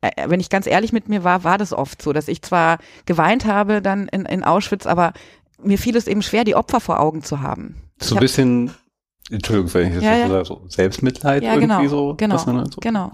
äh, 0.00 0.28
wenn 0.28 0.40
ich 0.40 0.50
ganz 0.50 0.66
ehrlich 0.66 0.92
mit 0.92 1.08
mir 1.08 1.24
war, 1.24 1.44
war 1.44 1.58
das 1.58 1.72
oft 1.72 2.02
so, 2.02 2.12
dass 2.12 2.28
ich 2.28 2.42
zwar 2.42 2.78
geweint 3.06 3.44
habe 3.44 3.82
dann 3.82 4.08
in, 4.08 4.24
in 4.26 4.44
Auschwitz, 4.44 4.86
aber 4.86 5.12
mir 5.62 5.78
fiel 5.78 5.96
es 5.96 6.06
eben 6.06 6.22
schwer, 6.22 6.44
die 6.44 6.54
Opfer 6.54 6.80
vor 6.80 7.00
Augen 7.00 7.22
zu 7.22 7.40
haben. 7.40 7.76
So 8.00 8.16
ein 8.16 8.20
bisschen, 8.20 8.74
Entschuldigung, 9.30 9.72
wenn 9.74 9.88
ich 9.88 9.94
das 9.94 10.04
ja, 10.04 10.26
so 10.26 10.32
sage, 10.32 10.44
so 10.44 10.62
Selbstmitleid 10.68 11.42
ja, 11.42 11.54
irgendwie 11.54 11.68
genau, 11.68 11.88
so. 11.88 12.14
Genau, 12.14 12.36
so. 12.36 12.80
genau. 12.80 13.10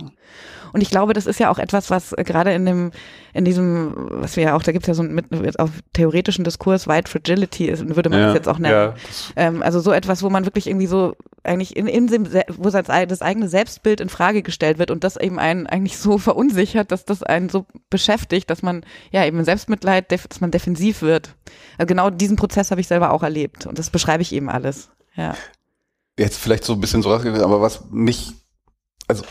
Und 0.75 0.81
ich 0.81 0.91
glaube, 0.91 1.13
das 1.13 1.27
ist 1.27 1.39
ja 1.39 1.51
auch 1.51 1.59
etwas, 1.61 1.89
was 1.91 2.13
äh, 2.15 2.25
gerade 2.25 2.53
in 2.53 2.67
dem, 2.67 2.91
in 3.33 3.45
diesem, 3.45 3.95
was 4.11 4.35
wir 4.37 4.43
ja 4.43 4.57
auch, 4.57 4.63
da 4.65 4.73
gibt 4.73 4.83
es 4.83 4.89
ja 4.89 4.95
so 4.95 5.03
einen 5.05 5.15
mit, 5.15 5.59
auf 5.61 5.71
theoretischen 5.93 6.43
Diskurs, 6.45 6.89
White 6.89 7.09
Fragility, 7.09 7.67
ist, 7.67 7.95
würde 7.95 8.11
man 8.11 8.19
ja, 8.19 8.27
das 8.27 8.35
jetzt 8.35 8.49
auch 8.49 8.59
nennen. 8.59 8.75
Ja, 8.75 8.95
ähm, 9.37 9.63
also 9.63 9.79
so 9.79 9.93
etwas, 9.93 10.25
wo 10.25 10.31
man 10.31 10.45
wirklich 10.45 10.67
irgendwie 10.67 10.89
so 10.89 11.15
eigentlich 11.45 11.77
in, 11.77 11.87
in 11.87 12.09
dem, 12.09 12.27
wo 12.59 12.71
das 12.71 12.91
eigene 13.23 13.49
Selbstbild 13.49 14.01
in 14.01 14.09
Frage 14.09 14.43
gestellt 14.43 14.79
wird 14.81 14.91
und 14.91 15.05
das 15.05 15.17
eben 15.17 15.39
einen 15.39 15.69
eigentlich 15.69 15.97
so 15.97 16.19
verunsichert, 16.19 16.91
dass 16.91 17.05
das 17.05 17.23
einen 17.23 17.51
so 17.51 17.67
beschäftigt, 17.89 18.51
dass 18.51 18.63
man 18.63 18.85
ja 19.13 19.25
eben 19.25 19.45
Selbstmitleid, 19.45 20.11
dass 20.11 20.41
man 20.41 20.51
defensiv 20.51 21.03
wird. 21.03 21.37
Also 21.79 21.87
genau 21.87 22.11
diesen 22.11 22.37
Prozess 22.37 22.73
habe 22.73 22.81
ich 22.81 22.89
selber 22.89 23.13
auch 23.13 23.23
erlebt 23.23 23.67
und 23.67 23.79
das 23.79 23.91
beschreibe 23.91 24.23
ich 24.23 24.33
eben 24.33 24.49
alles. 24.49 24.91
Ja. 25.15 25.37
Jetzt 26.19 26.39
vielleicht 26.39 26.65
so 26.65 26.75
ein 26.75 26.81
bisschen 26.81 27.03
so 27.03 27.11
rausgegangen, 27.11 27.43
aber 27.43 27.61
was 27.61 27.91
mich, 27.91 28.33
also 29.09 29.25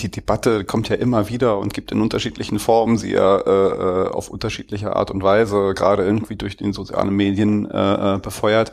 die 0.00 0.10
Debatte 0.10 0.64
kommt 0.64 0.88
ja 0.88 0.96
immer 0.96 1.28
wieder 1.28 1.58
und 1.58 1.74
gibt 1.74 1.90
in 1.92 2.00
unterschiedlichen 2.00 2.58
Formen 2.58 2.98
sie 2.98 3.12
ja 3.12 3.38
äh, 3.38 4.06
äh, 4.06 4.08
auf 4.08 4.28
unterschiedliche 4.28 4.94
Art 4.94 5.10
und 5.10 5.22
Weise, 5.22 5.74
gerade 5.74 6.04
irgendwie 6.04 6.36
durch 6.36 6.56
den 6.56 6.72
sozialen 6.72 7.14
Medien 7.14 7.68
äh, 7.70 8.14
äh, 8.14 8.18
befeuert. 8.18 8.72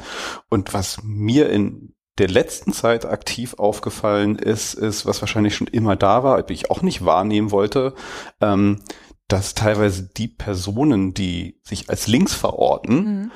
Und 0.49 0.73
was 0.73 0.99
mir 1.03 1.49
in 1.49 1.93
der 2.17 2.29
letzten 2.29 2.73
Zeit 2.73 3.05
aktiv 3.05 3.55
aufgefallen 3.55 4.37
ist, 4.37 4.73
ist, 4.73 5.05
was 5.05 5.21
wahrscheinlich 5.21 5.55
schon 5.55 5.67
immer 5.67 5.95
da 5.95 6.23
war, 6.23 6.37
aber 6.37 6.51
ich 6.51 6.71
auch 6.71 6.81
nicht 6.81 7.03
wahrnehmen 7.03 7.51
wollte, 7.51 7.93
ähm, 8.39 8.81
dass 9.27 9.55
teilweise 9.55 10.03
die 10.03 10.27
Personen, 10.27 11.13
die 11.13 11.59
sich 11.63 11.89
als 11.89 12.07
links 12.07 12.33
verorten, 12.33 12.95
mhm 12.95 13.31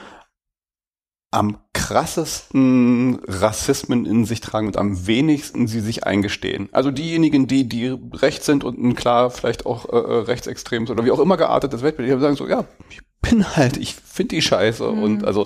am 1.32 1.60
krassesten 1.74 3.20
Rassismen 3.28 4.06
in 4.06 4.26
sich 4.26 4.42
tragen 4.42 4.68
und 4.68 4.78
am 4.78 5.06
wenigsten 5.06 5.68
sie 5.68 5.80
sich 5.80 6.04
eingestehen. 6.06 6.70
Also 6.72 6.90
diejenigen, 6.90 7.46
die 7.46 7.70
die 7.70 7.96
rechts 8.14 8.48
sind 8.48 8.64
und 8.64 8.82
ein 8.82 8.96
klar 8.96 9.30
vielleicht 9.30 9.66
auch 9.66 9.86
äh, 9.86 9.98
äh 9.98 10.22
rechtsextremes 10.24 10.90
oder 10.90 11.06
wie 11.06 11.12
auch 11.12 11.20
immer 11.20 11.38
geartetes 11.38 11.84
Weltbild, 11.84 12.10
die 12.10 12.20
sagen 12.20 12.36
so, 12.36 12.48
ja, 12.48 12.66
ich 12.90 13.02
bin 13.22 13.56
halt, 13.56 13.78
ich 13.78 13.94
finde 13.94 14.36
die 14.36 14.42
scheiße 14.42 14.92
mhm. 14.92 15.04
und 15.04 15.26
also 15.26 15.46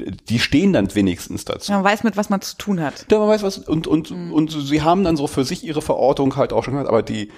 die 0.00 0.38
stehen 0.38 0.72
dann 0.72 0.94
wenigstens 0.94 1.44
dazu. 1.44 1.72
man 1.72 1.84
weiß 1.84 2.04
mit 2.04 2.16
was 2.16 2.30
man 2.30 2.40
zu 2.40 2.56
tun 2.56 2.80
hat. 2.80 3.06
Ja, 3.10 3.18
man 3.18 3.28
weiß 3.28 3.42
was 3.42 3.58
und 3.58 3.86
und 3.86 4.10
mhm. 4.10 4.32
und 4.32 4.50
sie 4.50 4.82
haben 4.82 5.04
dann 5.04 5.16
so 5.16 5.26
für 5.26 5.44
sich 5.44 5.62
ihre 5.62 5.82
Verortung 5.82 6.36
halt 6.36 6.54
auch 6.54 6.64
schon 6.64 6.74
gehört, 6.74 6.88
aber 6.88 7.02
die 7.02 7.30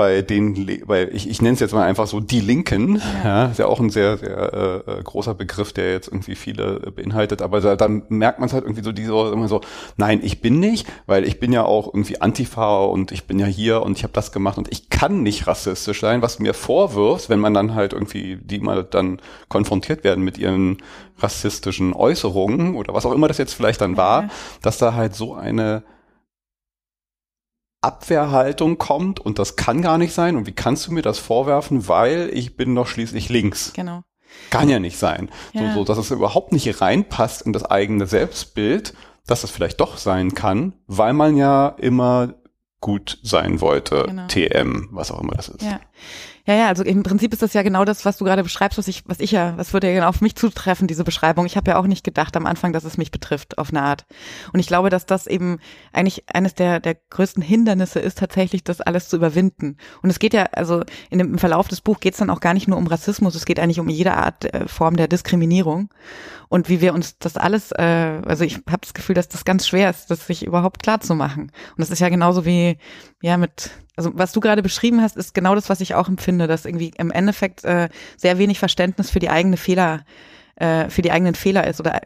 bei 0.00 0.22
den, 0.22 0.80
bei, 0.86 1.06
ich, 1.12 1.28
ich 1.28 1.42
nenne 1.42 1.52
es 1.52 1.60
jetzt 1.60 1.74
mal 1.74 1.84
einfach 1.84 2.06
so 2.06 2.20
die 2.20 2.40
Linken, 2.40 3.02
ja, 3.22 3.44
ja 3.44 3.44
ist 3.50 3.58
ja 3.58 3.66
auch 3.66 3.80
ein 3.80 3.90
sehr, 3.90 4.16
sehr 4.16 4.82
äh, 4.88 4.92
äh, 4.92 5.02
großer 5.02 5.34
Begriff, 5.34 5.74
der 5.74 5.92
jetzt 5.92 6.08
irgendwie 6.08 6.36
viele 6.36 6.90
beinhaltet, 6.90 7.42
aber 7.42 7.60
da, 7.60 7.76
dann 7.76 8.04
merkt 8.08 8.38
man 8.38 8.46
es 8.46 8.54
halt 8.54 8.64
irgendwie 8.64 8.82
so, 8.82 8.92
die 8.92 9.04
so, 9.04 9.30
immer 9.30 9.46
so, 9.46 9.60
nein, 9.98 10.20
ich 10.22 10.40
bin 10.40 10.58
nicht, 10.58 10.88
weil 11.04 11.24
ich 11.24 11.38
bin 11.38 11.52
ja 11.52 11.64
auch 11.64 11.86
irgendwie 11.88 12.18
Antifa 12.18 12.82
und 12.84 13.12
ich 13.12 13.26
bin 13.26 13.38
ja 13.38 13.44
hier 13.44 13.82
und 13.82 13.98
ich 13.98 14.02
habe 14.02 14.14
das 14.14 14.32
gemacht 14.32 14.56
und 14.56 14.72
ich 14.72 14.88
kann 14.88 15.22
nicht 15.22 15.46
rassistisch 15.46 16.00
sein, 16.00 16.22
was 16.22 16.38
mir 16.38 16.54
vorwirfst, 16.54 17.28
wenn 17.28 17.38
man 17.40 17.52
dann 17.52 17.74
halt 17.74 17.92
irgendwie, 17.92 18.38
die 18.40 18.58
mal 18.58 18.82
dann 18.82 19.20
konfrontiert 19.50 20.02
werden 20.02 20.24
mit 20.24 20.38
ihren 20.38 20.78
rassistischen 21.18 21.92
Äußerungen 21.92 22.74
oder 22.74 22.94
was 22.94 23.04
auch 23.04 23.12
immer 23.12 23.28
das 23.28 23.36
jetzt 23.36 23.52
vielleicht 23.52 23.82
dann 23.82 23.98
war, 23.98 24.22
ja. 24.22 24.28
dass 24.62 24.78
da 24.78 24.94
halt 24.94 25.14
so 25.14 25.34
eine 25.34 25.82
Abwehrhaltung 27.82 28.78
kommt 28.78 29.20
und 29.20 29.38
das 29.38 29.56
kann 29.56 29.82
gar 29.82 29.98
nicht 29.98 30.12
sein 30.12 30.36
und 30.36 30.46
wie 30.46 30.52
kannst 30.52 30.86
du 30.86 30.92
mir 30.92 31.02
das 31.02 31.18
vorwerfen, 31.18 31.88
weil 31.88 32.30
ich 32.32 32.56
bin 32.56 32.74
doch 32.74 32.86
schließlich 32.86 33.28
links. 33.28 33.72
Genau. 33.74 34.02
Kann 34.50 34.68
ja 34.68 34.78
nicht 34.78 34.98
sein. 34.98 35.30
Ja. 35.52 35.72
So, 35.72 35.80
so, 35.80 35.84
dass 35.84 35.98
es 35.98 36.10
überhaupt 36.10 36.52
nicht 36.52 36.80
reinpasst 36.80 37.42
in 37.42 37.52
das 37.52 37.64
eigene 37.64 38.06
Selbstbild, 38.06 38.94
dass 39.26 39.44
es 39.44 39.50
vielleicht 39.50 39.80
doch 39.80 39.96
sein 39.96 40.34
kann, 40.34 40.74
weil 40.86 41.12
man 41.12 41.36
ja 41.36 41.68
immer 41.78 42.34
gut 42.80 43.18
sein 43.22 43.60
wollte. 43.60 44.04
Genau. 44.06 44.26
TM, 44.26 44.88
was 44.92 45.10
auch 45.10 45.20
immer 45.20 45.34
das 45.34 45.48
ist. 45.48 45.62
Ja. 45.62 45.80
Ja, 46.50 46.56
ja, 46.56 46.66
also 46.66 46.82
im 46.82 47.04
Prinzip 47.04 47.32
ist 47.32 47.42
das 47.42 47.54
ja 47.54 47.62
genau 47.62 47.84
das, 47.84 48.04
was 48.04 48.16
du 48.16 48.24
gerade 48.24 48.42
beschreibst, 48.42 48.76
was 48.76 48.88
ich, 48.88 49.04
was 49.06 49.20
ich 49.20 49.30
ja, 49.30 49.56
was 49.56 49.72
würde 49.72 49.86
ja 49.86 49.94
genau 49.94 50.08
auf 50.08 50.20
mich 50.20 50.34
zutreffen, 50.34 50.88
diese 50.88 51.04
Beschreibung. 51.04 51.46
Ich 51.46 51.56
habe 51.56 51.70
ja 51.70 51.78
auch 51.78 51.86
nicht 51.86 52.02
gedacht 52.02 52.36
am 52.36 52.44
Anfang, 52.44 52.72
dass 52.72 52.82
es 52.82 52.98
mich 52.98 53.12
betrifft, 53.12 53.56
auf 53.56 53.70
eine 53.70 53.82
Art. 53.82 54.04
Und 54.52 54.58
ich 54.58 54.66
glaube, 54.66 54.90
dass 54.90 55.06
das 55.06 55.28
eben 55.28 55.60
eigentlich 55.92 56.24
eines 56.26 56.56
der, 56.56 56.80
der 56.80 56.96
größten 57.10 57.40
Hindernisse 57.40 58.00
ist, 58.00 58.18
tatsächlich 58.18 58.64
das 58.64 58.80
alles 58.80 59.08
zu 59.08 59.14
überwinden. 59.14 59.76
Und 60.02 60.10
es 60.10 60.18
geht 60.18 60.34
ja, 60.34 60.46
also 60.50 60.82
in 61.08 61.18
dem, 61.18 61.34
im 61.34 61.38
Verlauf 61.38 61.68
des 61.68 61.82
Buchs 61.82 62.00
geht 62.00 62.14
es 62.14 62.18
dann 62.18 62.30
auch 62.30 62.40
gar 62.40 62.52
nicht 62.52 62.66
nur 62.66 62.78
um 62.78 62.88
Rassismus, 62.88 63.36
es 63.36 63.44
geht 63.44 63.60
eigentlich 63.60 63.78
um 63.78 63.88
jede 63.88 64.14
Art 64.14 64.52
äh, 64.52 64.66
Form 64.66 64.96
der 64.96 65.06
Diskriminierung. 65.06 65.88
Und 66.48 66.68
wie 66.68 66.80
wir 66.80 66.94
uns 66.94 67.16
das 67.20 67.36
alles, 67.36 67.70
äh, 67.70 68.22
also 68.26 68.42
ich 68.42 68.56
habe 68.56 68.80
das 68.80 68.92
Gefühl, 68.92 69.14
dass 69.14 69.28
das 69.28 69.44
ganz 69.44 69.68
schwer 69.68 69.88
ist, 69.88 70.10
das 70.10 70.26
sich 70.26 70.44
überhaupt 70.44 70.82
klar 70.82 71.00
zu 71.00 71.14
machen. 71.14 71.42
Und 71.42 71.78
das 71.78 71.90
ist 71.90 72.00
ja 72.00 72.08
genauso 72.08 72.44
wie, 72.44 72.76
ja, 73.22 73.36
mit 73.36 73.70
also 74.00 74.12
was 74.14 74.32
du 74.32 74.40
gerade 74.40 74.62
beschrieben 74.62 75.02
hast, 75.02 75.18
ist 75.18 75.34
genau 75.34 75.54
das, 75.54 75.68
was 75.68 75.82
ich 75.82 75.94
auch 75.94 76.08
empfinde, 76.08 76.46
dass 76.46 76.64
irgendwie 76.64 76.92
im 76.96 77.10
Endeffekt 77.10 77.64
äh, 77.64 77.90
sehr 78.16 78.38
wenig 78.38 78.58
Verständnis 78.58 79.10
für 79.10 79.18
die 79.18 79.28
eigene 79.28 79.58
Fehler, 79.58 80.04
äh, 80.56 80.88
für 80.88 81.02
die 81.02 81.12
eigenen 81.12 81.34
Fehler 81.34 81.66
ist 81.66 81.80
oder 81.80 81.96
äh, 81.96 82.00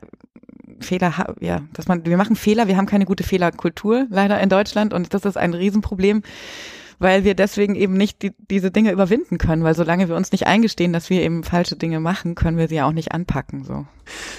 Fehler, 0.81 1.37
ja, 1.41 1.61
dass 1.73 1.87
man, 1.87 2.05
wir 2.05 2.17
machen 2.17 2.35
Fehler, 2.35 2.67
wir 2.67 2.77
haben 2.77 2.87
keine 2.87 3.05
gute 3.05 3.23
Fehlerkultur 3.23 4.09
leider 4.11 4.41
in 4.41 4.49
Deutschland 4.49 4.93
und 4.93 5.15
das 5.15 5.25
ist 5.25 5.37
ein 5.37 5.55
Riesenproblem 5.55 6.25
weil 6.99 7.25
wir 7.25 7.35
deswegen 7.35 7.75
eben 7.75 7.95
nicht 7.95 8.23
die, 8.23 8.33
diese 8.51 8.71
Dinge 8.71 8.93
überwinden 8.93 9.39
können, 9.39 9.65
weil 9.65 9.75
solange 9.75 10.09
wir 10.09 10.17
uns 10.17 10.33
nicht 10.33 10.47
eingestehen, 10.47 10.93
dass 10.93 11.11
wir 11.11 11.23
eben 11.23 11.45
falsche 11.45 11.77
Dinge 11.77 12.01
machen, 12.01 12.35
können 12.35 12.57
wir 12.57 12.69
sie 12.69 12.77
ja 12.77 12.87
auch 12.87 12.93
nicht 12.93 13.13
anpacken. 13.13 13.65
So. 13.65 13.87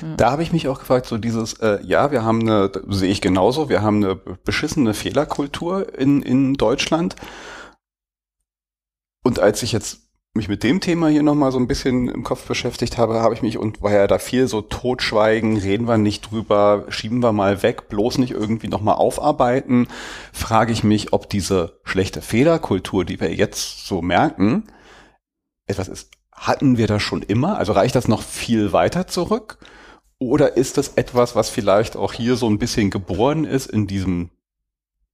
Ja. 0.02 0.16
Da 0.18 0.32
habe 0.32 0.44
ich 0.44 0.54
mich 0.54 0.68
auch 0.68 0.80
gefragt, 0.80 1.06
so 1.06 1.18
dieses, 1.18 1.54
äh, 1.54 1.80
ja, 1.84 2.12
wir 2.12 2.24
haben 2.24 2.42
eine, 2.42 2.72
sehe 2.88 3.12
ich 3.12 3.22
genauso, 3.22 3.70
wir 3.70 3.82
haben 3.82 4.04
eine 4.04 4.16
beschissene 4.16 4.94
Fehlerkultur 4.94 5.98
in, 5.98 6.22
in 6.22 6.54
Deutschland. 6.54 7.16
Und 9.24 9.40
als 9.40 9.64
ich 9.64 9.72
jetzt 9.72 10.05
mich 10.36 10.50
mit 10.50 10.64
dem 10.64 10.82
Thema 10.82 11.08
hier 11.08 11.24
nochmal 11.24 11.54
so 11.54 11.58
ein 11.58 11.68
bisschen 11.68 12.10
im 12.10 12.24
Kopf 12.24 12.46
beschäftigt 12.46 12.98
habe, 12.98 13.22
habe 13.22 13.34
ich 13.34 13.42
mich 13.42 13.58
und 13.58 13.82
war 13.82 13.94
ja 13.94 14.06
da 14.06 14.20
viel 14.20 14.48
so 14.48 14.62
totschweigen, 14.62 15.58
reden 15.58 15.88
wir 15.88 15.98
nicht 15.98 16.30
drüber, 16.30 16.86
schieben 16.90 17.24
wir 17.24 17.32
mal 17.32 17.64
weg, 17.64 17.88
bloß 17.88 18.18
nicht 18.18 18.32
irgendwie 18.32 18.68
nochmal 18.68 18.96
aufarbeiten, 18.96 19.88
frage 20.34 20.74
ich 20.74 20.84
mich, 20.84 21.14
ob 21.14 21.30
diese 21.30 21.80
schlechte 21.86 22.22
Fehlerkultur, 22.22 23.06
die 23.06 23.20
wir 23.22 23.34
jetzt 23.34 23.88
so 23.88 24.02
merken, 24.02 24.66
etwas 25.68 25.88
ist, 25.88 26.12
hatten 26.34 26.78
wir 26.78 26.88
das 26.88 27.02
schon 27.02 27.22
immer? 27.22 27.58
Also 27.58 27.72
reicht 27.72 27.96
das 27.96 28.10
noch 28.10 28.22
viel 28.22 28.74
weiter 28.74 29.08
zurück? 29.08 29.58
Oder 30.20 30.58
ist 30.58 30.78
das 30.78 30.90
etwas, 30.96 31.36
was 31.36 31.50
vielleicht 31.50 31.96
auch 31.96 32.12
hier 32.12 32.36
so 32.36 32.50
ein 32.50 32.60
bisschen 32.60 32.90
geboren 32.90 33.46
ist 33.46 33.68
in 33.68 33.88
diesem 33.88 34.32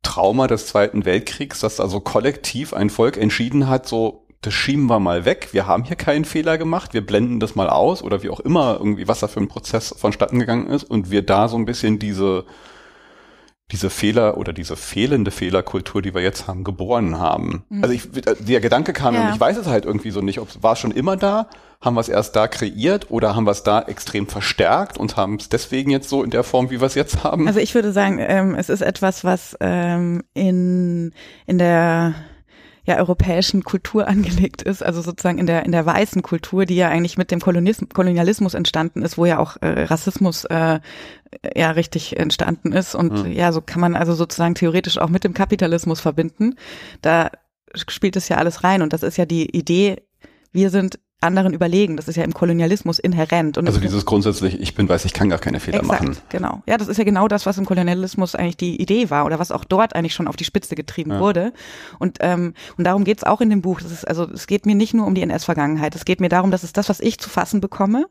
Trauma 0.01 0.47
des 0.47 0.65
Zweiten 0.65 1.05
Weltkriegs, 1.05 1.60
dass 1.60 1.79
also 1.79 1.99
kollektiv 1.99 2.73
ein 2.73 2.89
Volk 2.89 3.17
entschieden 3.17 3.69
hat, 3.69 3.88
so 3.88 4.25
das 4.41 4.56
schieben 4.56 4.88
wir 4.88 4.99
mal 4.99 5.23
weg. 5.23 5.49
Wir 5.51 5.67
haben 5.67 5.84
hier 5.84 5.95
keinen 5.95 6.25
Fehler 6.25 6.58
gemacht. 6.58 6.93
Wir 6.93 7.06
blenden 7.06 7.39
das 7.39 7.54
mal 7.56 7.69
aus 7.69 8.01
oder 8.04 8.23
wie 8.23 8.30
auch 8.30 8.39
immer 8.39 8.77
irgendwie, 8.80 9.08
was 9.08 9.19
da 9.19 9.27
für 9.27 9.39
ein 9.39 9.47
Prozess 9.47 9.93
vonstatten 9.95 10.39
gegangen 10.39 10.67
ist 10.67 10.84
und 10.84 11.12
wir 11.12 11.23
da 11.23 11.47
so 11.47 11.58
ein 11.58 11.65
bisschen 11.65 11.99
diese, 11.99 12.45
diese 13.71 13.91
Fehler 13.91 14.38
oder 14.38 14.51
diese 14.51 14.75
fehlende 14.75 15.30
Fehlerkultur, 15.30 16.01
die 16.01 16.15
wir 16.15 16.23
jetzt 16.23 16.47
haben, 16.47 16.63
geboren 16.63 17.19
haben. 17.19 17.65
Mhm. 17.69 17.84
Also 17.84 17.93
ich, 17.93 18.10
der 18.39 18.62
Gedanke 18.62 18.93
kam 18.93 19.13
ja. 19.13 19.27
und 19.27 19.36
ich 19.36 19.39
weiß 19.39 19.58
es 19.58 19.67
halt 19.67 19.86
irgendwie 19.86 20.10
so 20.10 20.21
nicht, 20.21 20.39
ob 20.39 20.49
es 20.49 20.63
war 20.63 20.75
schon 20.75 20.89
immer 20.89 21.17
da, 21.17 21.47
haben 21.80 21.93
wir 21.93 22.01
es 22.01 22.10
erst 22.10 22.36
da 22.36 22.47
kreiert 22.47 23.12
oder 23.12 23.36
haben 23.36 23.43
wir 23.43 23.51
es 23.51 23.62
da 23.62 23.80
extrem 23.84 24.25
verstärkt 24.25 24.97
und 24.97 25.17
haben 25.17 25.36
es 25.36 25.49
deswegen 25.49 25.91
jetzt 25.91 26.10
so 26.10 26.23
in 26.23 26.32
der 26.32 26.43
Form, 26.43 26.71
wie 26.71 26.82
wir 26.82 26.88
es 26.88 26.95
jetzt 26.95 27.23
haben? 27.23 27.47
Also 27.47 27.60
ich 27.60 27.75
würde 27.75 27.91
sagen, 27.91 28.17
ähm, 28.19 28.56
es 28.56 28.69
ist 28.69 28.82
etwas, 28.82 29.23
was 29.23 29.56
ähm, 29.60 30.23
in, 30.34 31.13
in 31.45 31.60
der 31.60 32.15
ja 32.85 32.97
europäischen 32.97 33.63
Kultur 33.63 34.07
angelegt 34.07 34.61
ist, 34.61 34.83
also 34.83 35.01
sozusagen 35.01 35.37
in 35.37 35.45
der 35.45 35.65
in 35.65 35.71
der 35.71 35.85
weißen 35.85 36.21
Kultur, 36.21 36.65
die 36.65 36.75
ja 36.75 36.89
eigentlich 36.89 37.17
mit 37.17 37.31
dem 37.31 37.39
Kolonialismus 37.39 38.53
entstanden 38.53 39.01
ist, 39.01 39.17
wo 39.17 39.25
ja 39.25 39.39
auch 39.39 39.57
äh, 39.61 39.83
Rassismus 39.83 40.45
äh, 40.45 40.79
ja 41.55 41.71
richtig 41.71 42.17
entstanden 42.17 42.73
ist 42.73 42.95
und 42.95 43.25
mhm. 43.25 43.31
ja, 43.31 43.51
so 43.51 43.61
kann 43.61 43.81
man 43.81 43.95
also 43.95 44.13
sozusagen 44.13 44.55
theoretisch 44.55 44.97
auch 44.97 45.09
mit 45.09 45.23
dem 45.23 45.33
Kapitalismus 45.33 46.01
verbinden. 46.01 46.55
Da 47.01 47.31
spielt 47.73 48.15
es 48.15 48.27
ja 48.27 48.37
alles 48.37 48.63
rein 48.63 48.81
und 48.81 48.93
das 48.93 49.03
ist 49.03 49.17
ja 49.17 49.25
die 49.25 49.55
Idee, 49.55 50.03
wir 50.51 50.69
sind 50.69 50.99
anderen 51.21 51.53
überlegen. 51.53 51.97
Das 51.97 52.07
ist 52.07 52.15
ja 52.15 52.23
im 52.23 52.34
Kolonialismus 52.34 52.99
inhärent. 52.99 53.57
Und 53.57 53.67
also 53.67 53.79
dieses 53.79 54.05
grundsätzlich, 54.05 54.60
ich 54.60 54.75
bin 54.75 54.89
weiß, 54.89 55.05
ich 55.05 55.13
kann 55.13 55.29
gar 55.29 55.39
keine 55.39 55.60
Fehler 55.60 55.79
exakt, 55.79 56.01
machen. 56.03 56.17
Genau. 56.29 56.63
Ja, 56.67 56.77
das 56.77 56.88
ist 56.88 56.97
ja 56.97 57.03
genau 57.03 57.27
das, 57.27 57.45
was 57.45 57.57
im 57.57 57.65
Kolonialismus 57.65 58.36
eigentlich 58.36 58.57
die 58.57 58.81
Idee 58.81 59.10
war 59.10 59.25
oder 59.25 59.39
was 59.39 59.51
auch 59.51 59.63
dort 59.63 59.95
eigentlich 59.95 60.13
schon 60.13 60.27
auf 60.27 60.36
die 60.36 60.43
Spitze 60.43 60.75
getrieben 60.75 61.12
ja. 61.12 61.19
wurde. 61.19 61.53
Und, 61.99 62.17
ähm, 62.21 62.53
und 62.77 62.84
darum 62.84 63.03
geht's 63.03 63.23
auch 63.23 63.41
in 63.41 63.49
dem 63.49 63.62
Buch. 63.62 63.81
Das 63.81 63.91
ist, 63.91 64.07
also 64.07 64.25
es 64.25 64.47
geht 64.47 64.65
mir 64.65 64.75
nicht 64.75 64.93
nur 64.93 65.05
um 65.05 65.15
die 65.15 65.21
NS-Vergangenheit. 65.21 65.95
Es 65.95 66.05
geht 66.05 66.21
mir 66.21 66.29
darum, 66.29 66.51
dass 66.51 66.63
es 66.63 66.73
das, 66.73 66.89
was 66.89 66.99
ich 66.99 67.19
zu 67.19 67.29
fassen 67.29 67.62
bekomme, 67.62 68.07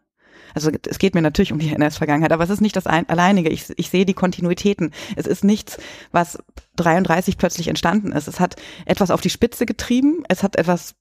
also 0.55 0.71
es 0.89 0.99
geht 0.99 1.15
mir 1.15 1.23
natürlich 1.23 1.53
um 1.53 1.59
die 1.59 1.73
NS-Vergangenheit, 1.73 2.33
aber 2.33 2.45
es 2.45 2.51
ist 2.51 2.61
nicht 2.61 2.77
das 2.77 2.87
ein, 2.87 3.09
alleinige. 3.09 3.51
Ich, 3.51 3.67
ich 3.77 3.91
sehe 3.91 4.05
die 4.05 4.15
Kontinuitäten. 4.15 4.93
Es 5.17 5.27
ist 5.27 5.45
nichts, 5.45 5.79
was 6.13 6.39
33 6.77 7.37
plötzlich 7.37 7.69
entstanden 7.69 8.13
ist. 8.13 8.29
Es 8.29 8.41
hat 8.41 8.57
etwas 8.87 9.11
auf 9.11 9.21
die 9.21 9.31
Spitze 9.31 9.67
getrieben. 9.67 10.25
Es 10.29 10.43
hat 10.43 10.57
etwas 10.57 10.95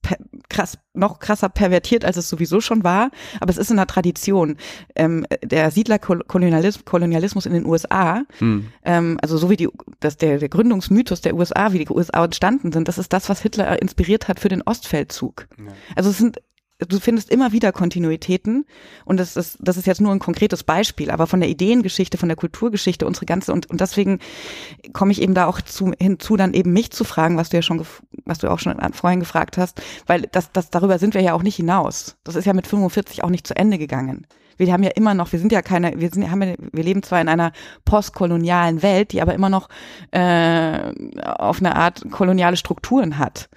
krass, 0.50 0.78
noch 0.94 1.20
krasser 1.20 1.50
pervertiert, 1.50 2.04
als 2.04 2.18
es 2.18 2.30
sowieso 2.30 2.62
schon 2.62 2.84
war. 2.84 3.12
Aber 3.40 3.50
es 3.50 3.58
ist 3.58 3.72
in 3.72 3.78
der 3.78 3.88
Tradition. 3.88 4.58
Ähm, 4.96 5.26
der 5.44 5.72
Siedlerkolonialismus 5.72 6.86
Kolonialismus 6.86 7.46
in 7.46 7.54
den 7.54 7.66
USA, 7.66 8.24
hm. 8.40 8.68
ähm, 8.84 9.18
also 9.22 9.38
so 9.38 9.50
wie 9.50 9.56
die, 9.56 9.70
das, 10.00 10.18
der, 10.18 10.38
der 10.38 10.50
Gründungsmythos 10.50 11.22
der 11.22 11.36
USA, 11.36 11.72
wie 11.74 11.86
die 11.86 11.90
USA 11.90 12.24
entstanden 12.24 12.72
sind, 12.72 12.88
das 12.88 12.98
ist 12.98 13.14
das, 13.14 13.30
was 13.30 13.42
Hitler 13.42 13.82
inspiriert 13.82 14.28
hat 14.28 14.40
für 14.40 14.50
den 14.50 14.62
Ostfeldzug. 14.62 15.48
Ja. 15.58 15.72
Also 15.96 16.10
es 16.10 16.18
sind 16.18 16.42
du 16.88 17.00
findest 17.00 17.30
immer 17.30 17.52
wieder 17.52 17.72
Kontinuitäten 17.72 18.66
und 19.04 19.20
das 19.20 19.36
ist, 19.36 19.58
das 19.60 19.76
ist 19.78 19.86
jetzt 19.86 20.00
nur 20.00 20.14
ein 20.14 20.20
konkretes 20.20 20.64
Beispiel, 20.64 21.12
aber 21.12 21.28
von 21.28 21.42
der 21.42 21.50
Ideengeschichte, 21.50 22.18
von 22.18 22.30
der 22.30 22.38
Kulturgeschichte, 22.38 23.06
unsere 23.06 23.26
ganze 23.26 23.52
und, 23.52 23.70
und 23.70 23.82
deswegen 23.82 24.20
komme 24.94 25.12
ich 25.12 25.22
eben 25.22 25.34
da 25.34 25.46
auch 25.46 25.60
zu, 25.62 25.92
hinzu, 26.00 26.38
dann 26.38 26.54
eben 26.54 26.72
mich 26.72 26.92
zu 26.92 27.04
fragen, 27.04 27.38
was 27.38 27.50
du 27.50 27.58
ja 27.58 27.62
schon, 27.62 27.86
was 28.26 28.40
du 28.40 28.50
auch 28.50 28.60
schon 28.60 28.78
vorhin 28.94 29.20
gefragt 29.20 29.58
hast, 29.58 29.82
weil 30.08 30.22
das, 30.32 30.52
das, 30.54 30.70
darüber 30.70 31.00
sind 31.00 31.14
wir 31.14 31.22
ja 31.22 31.34
auch 31.34 31.44
nicht 31.44 31.58
hinaus. 31.58 32.16
Das 32.24 32.36
ist 32.36 32.46
ja 32.46 32.54
mit 32.54 32.68
45 32.68 33.24
auch 33.24 33.30
nicht 33.30 33.46
zu 33.46 33.56
Ende 33.56 33.78
gegangen. 33.78 34.26
wir 34.58 34.72
haben 34.72 34.84
ja 34.84 34.92
immer 34.92 35.14
noch, 35.14 35.34
wir 35.34 35.40
sind 35.40 35.52
ja 35.52 35.62
keine, 35.62 36.00
wir 36.00 36.10
sind, 36.10 36.32
haben, 36.32 36.56
wir 36.72 36.84
leben 36.84 37.04
zwar 37.04 37.20
in 37.20 37.28
einer 37.28 37.52
postkolonialen 37.84 38.82
Welt, 38.82 39.12
die 39.12 39.22
aber 39.22 39.34
immer 39.34 39.50
noch 39.50 39.68
äh, 40.12 40.94
auf 41.24 41.60
eine 41.60 41.76
Art 41.76 42.10
koloniale 42.10 42.56
Strukturen 42.56 43.18
hat. 43.18 43.50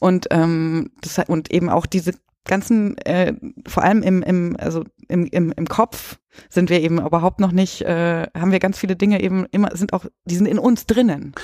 Und 0.00 0.26
ähm, 0.30 0.90
das 1.00 1.18
und 1.26 1.50
eben 1.50 1.70
auch 1.70 1.86
diese 1.86 2.12
ganzen, 2.46 2.96
äh, 2.98 3.34
vor 3.66 3.82
allem 3.82 4.02
im, 4.02 4.22
im, 4.22 4.56
also 4.58 4.84
im, 5.08 5.26
im, 5.26 5.52
im 5.52 5.66
Kopf 5.68 6.18
sind 6.48 6.70
wir 6.70 6.80
eben 6.80 7.00
überhaupt 7.00 7.40
noch 7.40 7.52
nicht, 7.52 7.82
äh, 7.82 8.26
haben 8.36 8.52
wir 8.52 8.58
ganz 8.58 8.78
viele 8.78 8.96
Dinge 8.96 9.20
eben 9.22 9.46
immer, 9.50 9.76
sind 9.76 9.92
auch, 9.92 10.06
die 10.24 10.36
sind 10.36 10.46
in 10.46 10.58
uns 10.58 10.86
drinnen. 10.86 11.34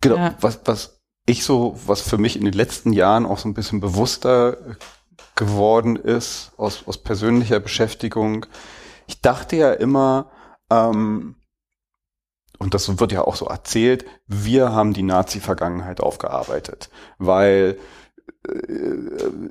Genau, 0.00 0.16
ja. 0.16 0.34
was, 0.40 0.60
was 0.64 1.00
ich 1.26 1.44
so, 1.44 1.78
was 1.86 2.00
für 2.00 2.18
mich 2.18 2.36
in 2.36 2.44
den 2.44 2.54
letzten 2.54 2.92
Jahren 2.92 3.26
auch 3.26 3.38
so 3.38 3.48
ein 3.48 3.54
bisschen 3.54 3.80
bewusster 3.80 4.56
geworden 5.34 5.96
ist, 5.96 6.52
aus, 6.56 6.84
aus 6.86 6.98
persönlicher 6.98 7.60
Beschäftigung. 7.60 8.46
Ich 9.06 9.20
dachte 9.20 9.56
ja 9.56 9.72
immer, 9.72 10.30
ähm, 10.70 11.36
und 12.58 12.74
das 12.74 12.98
wird 12.98 13.12
ja 13.12 13.22
auch 13.22 13.36
so 13.36 13.46
erzählt, 13.46 14.04
wir 14.26 14.72
haben 14.72 14.92
die 14.92 15.04
Nazi-Vergangenheit 15.04 16.00
aufgearbeitet, 16.00 16.90
weil 17.18 17.78
äh, 17.78 17.97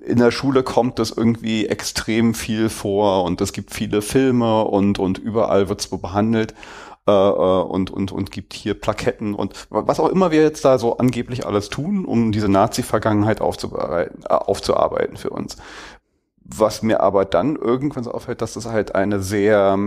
in 0.05 0.17
der 0.17 0.31
Schule 0.31 0.63
kommt 0.63 0.99
das 0.99 1.11
irgendwie 1.11 1.67
extrem 1.67 2.33
viel 2.33 2.69
vor 2.69 3.23
und 3.23 3.41
es 3.41 3.53
gibt 3.53 3.73
viele 3.73 4.01
Filme 4.01 4.63
und, 4.65 4.99
und 4.99 5.17
überall 5.17 5.69
wird 5.69 5.81
es 5.81 5.87
behandelt 5.87 6.53
äh, 7.07 7.11
äh, 7.11 7.61
und, 7.61 7.89
und, 7.91 8.11
und 8.11 8.31
gibt 8.31 8.53
hier 8.53 8.73
Plaketten 8.73 9.33
und 9.33 9.67
was 9.69 9.99
auch 9.99 10.09
immer 10.09 10.31
wir 10.31 10.41
jetzt 10.41 10.65
da 10.65 10.77
so 10.77 10.97
angeblich 10.97 11.45
alles 11.45 11.69
tun, 11.69 12.05
um 12.05 12.31
diese 12.31 12.49
Nazi-Vergangenheit 12.49 13.39
aufzuarbeiten, 13.39 14.23
äh, 14.23 14.33
aufzuarbeiten 14.33 15.17
für 15.17 15.29
uns. 15.29 15.57
Was 16.43 16.81
mir 16.81 17.01
aber 17.01 17.25
dann 17.25 17.55
irgendwann 17.55 18.03
so 18.03 18.11
auffällt, 18.11 18.41
dass 18.41 18.53
das 18.53 18.65
halt 18.65 18.95
eine 18.95 19.21
sehr 19.21 19.77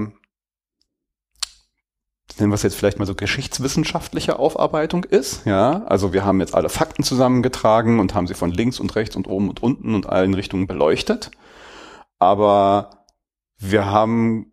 nennen 2.39 2.51
wir 2.51 2.55
es 2.55 2.63
jetzt 2.63 2.77
vielleicht 2.77 2.99
mal 2.99 3.07
so 3.07 3.15
geschichtswissenschaftliche 3.15 4.39
Aufarbeitung 4.39 5.05
ist. 5.05 5.45
Ja, 5.47 5.85
also 5.87 6.13
wir 6.13 6.25
haben 6.25 6.41
jetzt 6.41 6.55
alle 6.55 6.69
Fakten 6.69 7.03
zusammengetragen 7.03 7.99
und 7.99 8.15
haben 8.15 8.27
sie 8.27 8.35
von 8.35 8.51
links 8.51 8.79
und 8.79 8.95
rechts 8.95 9.17
und 9.17 9.27
oben 9.27 9.49
und 9.49 9.63
unten 9.63 9.95
und 9.95 10.07
allen 10.07 10.35
Richtungen 10.35 10.67
beleuchtet. 10.67 11.31
Aber 12.19 13.07
wir 13.59 13.87
haben 13.87 14.53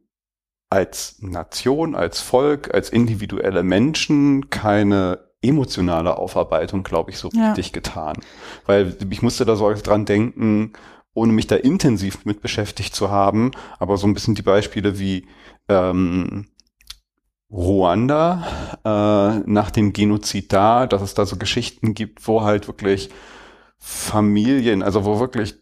als 0.69 1.17
Nation, 1.21 1.95
als 1.95 2.21
Volk, 2.21 2.73
als 2.73 2.89
individuelle 2.89 3.63
Menschen 3.63 4.49
keine 4.49 5.19
emotionale 5.41 6.17
Aufarbeitung, 6.17 6.83
glaube 6.83 7.11
ich, 7.11 7.17
so 7.17 7.29
ja. 7.33 7.49
richtig 7.49 7.73
getan. 7.73 8.17
Weil 8.65 8.97
ich 9.09 9.21
musste 9.21 9.45
da 9.45 9.55
so 9.55 9.71
dran 9.73 10.05
denken, 10.05 10.73
ohne 11.13 11.33
mich 11.33 11.47
da 11.47 11.55
intensiv 11.55 12.25
mit 12.25 12.41
beschäftigt 12.41 12.95
zu 12.95 13.09
haben, 13.09 13.51
aber 13.79 13.97
so 13.97 14.07
ein 14.07 14.13
bisschen 14.13 14.35
die 14.35 14.41
Beispiele 14.41 14.99
wie 14.99 15.27
ähm, 15.69 16.47
Ruanda 17.51 18.43
äh, 18.83 19.39
nach 19.45 19.71
dem 19.71 19.93
Genozid 19.93 20.51
da, 20.51 20.85
dass 20.85 21.01
es 21.01 21.13
da 21.13 21.25
so 21.25 21.37
Geschichten 21.37 21.93
gibt, 21.93 22.27
wo 22.27 22.41
halt 22.41 22.67
wirklich 22.67 23.09
Familien, 23.77 24.83
also 24.83 25.05
wo 25.05 25.19
wirklich 25.19 25.55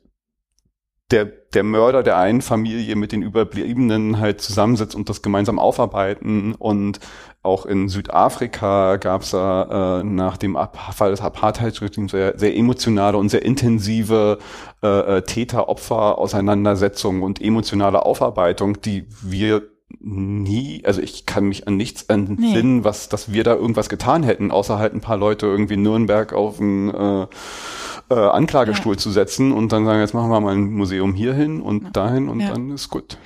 der, 1.12 1.26
der 1.26 1.64
Mörder 1.64 2.02
der 2.02 2.18
einen 2.18 2.42
Familie 2.42 2.96
mit 2.96 3.12
den 3.12 3.22
Überbliebenen 3.22 4.20
halt 4.20 4.42
zusammensitzt 4.42 4.96
und 4.96 5.08
das 5.08 5.22
gemeinsam 5.22 5.60
aufarbeiten. 5.60 6.56
Und 6.56 7.00
auch 7.44 7.68
in 7.68 7.90
Südafrika 7.90 8.96
gab 8.96 9.22
es 9.22 9.34
äh, 9.34 10.04
nach 10.04 10.38
dem 10.38 10.58
Fall 10.74 11.12
des 11.12 11.22
Apartheidsregimes 11.22 12.10
sehr, 12.12 12.40
sehr 12.40 12.58
emotionale 12.58 13.18
und 13.18 13.30
sehr 13.30 13.46
intensive 13.46 14.40
äh, 14.82 15.18
äh, 15.18 15.22
Täter-Opfer-Auseinandersetzungen 15.22 17.22
und 17.22 17.40
emotionale 17.40 18.04
Aufarbeitung, 18.04 18.82
die 18.82 19.06
wir 19.22 19.75
nie, 20.00 20.84
also 20.86 21.02
ich 21.02 21.26
kann 21.26 21.46
mich 21.46 21.68
an 21.68 21.78
nichts 21.78 22.04
entsinnen, 22.04 22.78
nee. 22.78 22.84
was, 22.84 23.10
dass 23.10 23.32
wir 23.32 23.44
da 23.44 23.54
irgendwas 23.54 23.90
getan 23.90 24.24
hätten, 24.24 24.52
außer 24.52 24.80
halt 24.80 24.94
ein 24.94 25.02
paar 25.02 25.18
Leute 25.18 25.46
irgendwie 25.46 25.76
in 25.76 25.84
Nürnberg 25.84 26.34
auf 26.34 26.58
den 26.58 26.90
äh, 26.90 27.28
äh, 28.10 28.14
Anklagestuhl 28.14 28.94
ja. 28.94 28.98
zu 28.98 29.12
setzen 29.12 29.52
und 29.52 29.72
dann 29.72 29.86
sagen, 29.86 30.00
jetzt 30.00 30.14
machen 30.14 30.30
wir 30.30 30.40
mal 30.40 30.56
ein 30.56 30.72
Museum 30.72 31.14
hierhin 31.14 31.62
und 31.62 31.84
ja. 31.84 31.90
dahin 31.92 32.30
und 32.30 32.40
ja. 32.40 32.50
dann 32.50 32.72
ist 32.72 32.90
gut. 32.90 33.18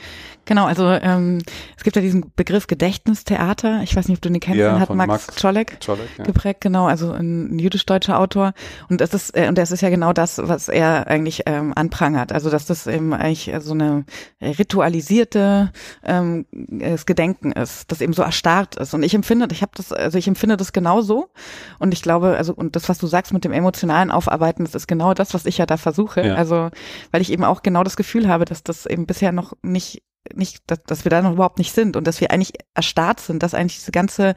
Genau, 0.50 0.66
also 0.66 0.88
ähm, 0.90 1.38
es 1.78 1.84
gibt 1.84 1.96
ja 1.96 2.02
diesen 2.02 2.34
Begriff 2.36 2.66
Gedächtnistheater. 2.66 3.84
Ich 3.84 3.96
weiß 3.96 4.08
nicht, 4.08 4.18
ob 4.18 4.22
du 4.24 4.30
den 4.32 4.40
kennst, 4.40 4.58
ja, 4.60 4.72
den 4.74 4.80
hat 4.80 4.90
Max, 4.90 5.28
Max 5.28 5.28
Czolek, 5.36 5.78
ja. 5.88 6.24
geprägt, 6.24 6.62
genau, 6.62 6.88
also 6.88 7.12
ein, 7.12 7.56
ein 7.56 7.60
jüdisch-deutscher 7.60 8.18
Autor. 8.18 8.54
Und 8.90 9.00
das 9.00 9.14
ist, 9.14 9.38
äh, 9.38 9.48
und 9.48 9.60
das 9.60 9.72
ist 9.72 9.82
ja 9.82 9.92
genau 9.92 10.12
das, 10.12 10.40
was 10.44 10.68
er 10.68 11.06
eigentlich 11.06 11.44
ähm, 11.46 11.74
anprangert. 11.76 12.32
Also 12.32 12.50
dass 12.50 12.66
das 12.66 12.88
eben 12.88 13.14
eigentlich 13.14 13.52
so 13.60 13.74
eine 13.74 14.06
ritualisierte 14.42 15.72
ähm, 16.04 16.48
das 16.52 17.06
Gedenken 17.06 17.52
ist, 17.52 17.92
das 17.92 18.02
eben 18.02 18.14
so 18.14 18.24
erstarrt 18.24 18.76
ist. 18.76 18.96
Und 18.96 19.04
ich 19.04 19.14
empfinde, 19.14 19.48
ich 19.52 19.62
habe 19.62 19.74
das, 19.76 19.94
also 19.94 20.18
ich 20.18 20.28
empfinde 20.28 20.58
das 20.58 20.74
genauso. 20.74 21.30
Und 21.78 21.94
ich 21.94 22.02
glaube, 22.02 22.38
also 22.38 22.56
und 22.56 22.76
das, 22.76 22.90
was 22.90 22.98
du 22.98 23.06
sagst 23.06 23.34
mit 23.34 23.46
dem 23.46 23.52
emotionalen 23.52 24.10
Aufarbeiten, 24.10 24.66
das 24.66 24.74
ist 24.74 24.88
genau 24.88 25.14
das, 25.14 25.36
was 25.36 25.46
ich 25.46 25.60
ja 25.60 25.68
da 25.68 25.78
versuche. 25.78 26.26
Ja. 26.26 26.34
Also 26.34 26.72
weil 27.12 27.22
ich 27.22 27.32
eben 27.32 27.44
auch 27.44 27.62
genau 27.62 27.84
das 27.84 27.96
Gefühl 27.96 28.28
habe, 28.28 28.46
dass 28.46 28.64
das 28.64 28.88
eben 28.88 29.06
bisher 29.06 29.32
noch 29.32 29.54
nicht 29.62 30.02
nicht, 30.34 30.64
dass, 30.68 30.84
dass 30.84 31.06
wir 31.06 31.10
da 31.10 31.22
noch 31.22 31.34
überhaupt 31.34 31.58
nicht 31.58 31.74
sind 31.74 31.96
und 31.96 32.06
dass 32.06 32.22
wir 32.22 32.32
eigentlich 32.32 32.54
erstarrt 32.74 33.20
sind, 33.20 33.44
dass 33.44 33.54
eigentlich 33.54 33.78
diese 33.78 33.92
ganze 33.92 34.36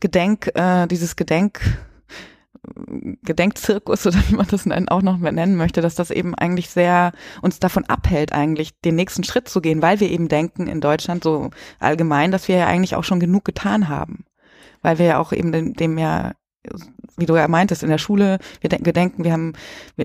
Gedenk, 0.00 0.50
äh, 0.54 0.86
dieses 0.86 1.16
Gedenk, 1.16 1.60
Gedenkzirkus 3.22 4.06
oder 4.06 4.18
wie 4.28 4.34
man 4.34 4.46
das 4.48 4.66
auch 4.88 5.02
noch 5.02 5.18
nennen 5.18 5.56
möchte, 5.56 5.80
dass 5.80 5.94
das 5.94 6.10
eben 6.10 6.34
eigentlich 6.34 6.70
sehr 6.70 7.12
uns 7.42 7.60
davon 7.60 7.84
abhält, 7.84 8.32
eigentlich 8.32 8.78
den 8.80 8.96
nächsten 8.96 9.24
Schritt 9.24 9.48
zu 9.48 9.60
gehen, 9.60 9.82
weil 9.82 10.00
wir 10.00 10.10
eben 10.10 10.28
denken 10.28 10.66
in 10.66 10.80
Deutschland 10.80 11.22
so 11.22 11.50
allgemein, 11.78 12.32
dass 12.32 12.48
wir 12.48 12.56
ja 12.56 12.66
eigentlich 12.66 12.96
auch 12.96 13.04
schon 13.04 13.20
genug 13.20 13.44
getan 13.44 13.88
haben. 13.88 14.24
Weil 14.82 14.98
wir 14.98 15.06
ja 15.06 15.18
auch 15.18 15.32
eben 15.32 15.52
dem, 15.52 15.74
dem 15.74 15.98
ja 15.98 16.32
wie 17.16 17.26
du 17.26 17.36
ja 17.36 17.48
meintest, 17.48 17.82
in 17.82 17.88
der 17.88 17.98
Schule, 17.98 18.38
wir 18.60 18.68
denken, 18.68 18.86
wir, 18.86 18.92
denken, 18.92 19.24
wir 19.24 19.32
haben, 19.32 19.54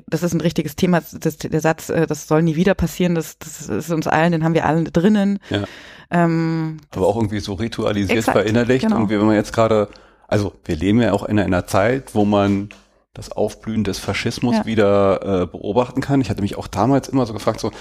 das 0.08 0.24
ist 0.24 0.34
ein 0.34 0.41
richtiges 0.41 0.76
Thema, 0.76 1.02
das, 1.02 1.38
der 1.38 1.62
Satz, 1.62 1.89
äh, 1.89 2.08
das 2.08 2.28
soll 2.28 2.41
nie 2.41 2.56
wieder 2.56 2.74
passieren, 2.74 3.15
das, 3.15 3.38
das 3.38 3.67
ist 3.67 3.91
uns 3.91 4.08
allen, 4.08 4.32
den 4.32 4.43
haben 4.43 4.54
wir 4.54 4.65
allen 4.65 4.86
drinnen. 4.86 5.39
Ja. 5.50 5.63
Ähm, 6.10 6.78
Aber 6.91 7.08
auch 7.08 7.15
irgendwie 7.15 7.39
so 7.39 7.54
ritualisiert, 7.54 8.19
exakt, 8.19 8.38
verinnerlicht. 8.38 8.84
Genau. 8.84 8.97
Irgendwie, 8.97 9.19
wenn 9.19 9.26
man 9.26 9.36
jetzt 9.36 9.54
gerade, 9.54 9.89
also 10.28 10.54
wir 10.65 10.76
leben 10.76 11.02
ja 11.02 11.13
auch 11.13 11.24
in 11.24 11.39
einer 11.39 11.65
Zeit, 11.67 12.15
wo 12.15 12.26
man 12.26 12.69
das 13.13 13.32
Aufblühen 13.32 13.84
des 13.84 14.00
Faschismus 14.00 14.56
ja. 14.56 14.65
wieder 14.65 15.41
äh, 15.41 15.45
beobachten 15.45 16.00
kann. 16.00 16.21
Ich 16.21 16.30
hatte 16.30 16.41
mich 16.41 16.58
auch 16.58 16.67
damals 16.67 17.10
immer 17.10 17.26
so 17.26 17.34
gefragt, 17.34 17.60
so, 17.60 17.71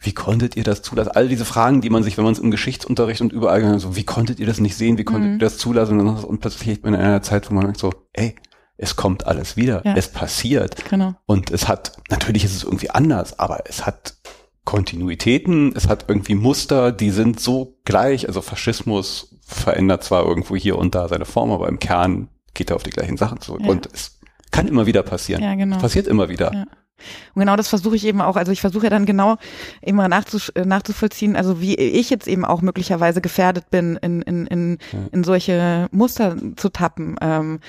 wie 0.00 0.12
konntet 0.12 0.56
ihr 0.56 0.62
das 0.62 0.82
zulassen? 0.82 1.10
All 1.10 1.28
diese 1.28 1.44
Fragen, 1.44 1.80
die 1.80 1.90
man 1.90 2.04
sich, 2.04 2.16
wenn 2.16 2.24
man 2.24 2.32
es 2.32 2.38
im 2.38 2.52
Geschichtsunterricht 2.52 3.20
und 3.20 3.32
überall 3.32 3.80
so, 3.80 3.96
wie 3.96 4.04
konntet 4.04 4.38
ihr 4.38 4.46
das 4.46 4.60
nicht 4.60 4.76
sehen? 4.76 4.96
Wie 4.96 5.04
konntet 5.04 5.30
mhm. 5.30 5.36
ihr 5.36 5.40
das 5.40 5.58
zulassen? 5.58 5.98
Und, 5.98 6.24
und 6.24 6.40
plötzlich 6.40 6.84
in 6.84 6.94
einer 6.94 7.22
Zeit, 7.22 7.50
wo 7.50 7.54
man 7.54 7.74
so, 7.74 7.92
ey, 8.12 8.36
es 8.76 8.94
kommt 8.94 9.26
alles 9.26 9.56
wieder, 9.56 9.82
ja. 9.84 9.94
es 9.96 10.08
passiert. 10.08 10.88
Genau. 10.88 11.14
Und 11.26 11.50
es 11.50 11.66
hat, 11.66 12.00
natürlich 12.08 12.44
ist 12.44 12.54
es 12.54 12.62
irgendwie 12.62 12.90
anders, 12.90 13.40
aber 13.40 13.64
es 13.66 13.84
hat 13.84 14.14
Kontinuitäten, 14.64 15.72
es 15.74 15.88
hat 15.88 16.04
irgendwie 16.06 16.36
Muster, 16.36 16.92
die 16.92 17.10
sind 17.10 17.40
so 17.40 17.78
gleich. 17.84 18.28
Also 18.28 18.42
Faschismus 18.42 19.34
verändert 19.40 20.04
zwar 20.04 20.24
irgendwo 20.24 20.54
hier 20.54 20.78
und 20.78 20.94
da 20.94 21.08
seine 21.08 21.24
Form, 21.24 21.50
aber 21.50 21.68
im 21.68 21.80
Kern 21.80 22.28
geht 22.54 22.70
er 22.70 22.76
auf 22.76 22.84
die 22.84 22.90
gleichen 22.90 23.16
Sachen 23.16 23.40
zurück. 23.40 23.62
Ja. 23.64 23.70
Und 23.70 23.88
es 23.92 24.17
kann 24.50 24.68
immer 24.68 24.86
wieder 24.86 25.02
passieren. 25.02 25.42
Ja, 25.42 25.54
genau. 25.54 25.78
Passiert 25.78 26.06
immer 26.06 26.28
wieder. 26.28 26.52
Ja. 26.52 26.64
Und 27.34 27.40
genau 27.40 27.56
das 27.56 27.68
versuche 27.68 27.96
ich 27.96 28.04
eben 28.04 28.20
auch, 28.20 28.36
also 28.36 28.52
ich 28.52 28.60
versuche 28.60 28.84
ja 28.84 28.90
dann 28.90 29.06
genau 29.06 29.36
immer 29.80 30.08
nachzus 30.08 30.48
äh, 30.50 30.64
nachzuvollziehen, 30.64 31.36
also 31.36 31.60
wie 31.60 31.76
ich 31.76 32.10
jetzt 32.10 32.26
eben 32.26 32.44
auch 32.44 32.60
möglicherweise 32.60 33.20
gefährdet 33.20 33.70
bin, 33.70 33.96
in, 34.02 34.22
in, 34.22 34.46
in, 34.46 34.78
in 35.12 35.24
solche 35.24 35.88
Muster 35.92 36.36
zu 36.56 36.68
tappen. 36.70 37.16
Ähm, 37.20 37.60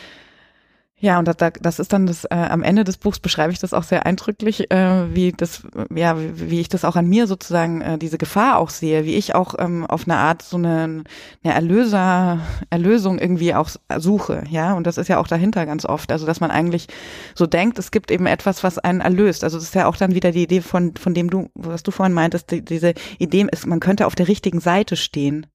ja, 1.01 1.17
und 1.17 1.27
das, 1.27 1.37
das 1.61 1.79
ist 1.79 1.93
dann 1.93 2.07
das, 2.07 2.25
äh, 2.25 2.35
am 2.35 2.61
Ende 2.61 2.83
des 2.83 2.97
Buchs 2.97 3.19
beschreibe 3.19 3.53
ich 3.53 3.59
das 3.59 3.73
auch 3.73 3.83
sehr 3.83 4.05
eindrücklich, 4.05 4.69
äh, 4.69 5.15
wie 5.15 5.31
das, 5.31 5.63
ja, 5.95 6.19
wie, 6.19 6.49
wie 6.49 6.59
ich 6.59 6.67
das 6.67 6.83
auch 6.83 6.97
an 6.97 7.07
mir 7.07 7.25
sozusagen, 7.25 7.81
äh, 7.81 7.97
diese 7.97 8.17
Gefahr 8.17 8.57
auch 8.57 8.69
sehe, 8.69 9.05
wie 9.05 9.15
ich 9.15 9.33
auch 9.33 9.55
ähm, 9.59 9.85
auf 9.85 10.03
eine 10.05 10.17
Art 10.17 10.41
so 10.41 10.57
eine, 10.57 11.03
eine 11.43 11.53
Erlöser, 11.53 12.39
Erlösung 12.69 13.17
irgendwie 13.17 13.55
auch 13.55 13.69
suche, 13.97 14.43
ja, 14.49 14.73
und 14.73 14.85
das 14.85 14.97
ist 14.97 15.07
ja 15.07 15.19
auch 15.19 15.27
dahinter 15.27 15.65
ganz 15.65 15.85
oft, 15.85 16.11
also 16.11 16.25
dass 16.25 16.41
man 16.41 16.51
eigentlich 16.51 16.87
so 17.33 17.47
denkt, 17.47 17.79
es 17.79 17.91
gibt 17.91 18.11
eben 18.11 18.25
etwas, 18.25 18.63
was 18.63 18.77
einen 18.77 18.99
erlöst, 18.99 19.45
also 19.45 19.57
das 19.57 19.65
ist 19.65 19.75
ja 19.75 19.87
auch 19.87 19.95
dann 19.95 20.15
wieder 20.15 20.31
die 20.31 20.43
Idee 20.43 20.61
von, 20.61 20.95
von 20.95 21.13
dem 21.13 21.29
du, 21.29 21.49
was 21.53 21.83
du 21.83 21.91
vorhin 21.91 22.13
meintest, 22.13 22.51
die, 22.51 22.63
diese 22.63 22.93
Idee 23.19 23.47
ist, 23.51 23.65
man 23.67 23.79
könnte 23.79 24.05
auf 24.05 24.15
der 24.15 24.27
richtigen 24.27 24.59
Seite 24.59 24.97
stehen, 24.97 25.45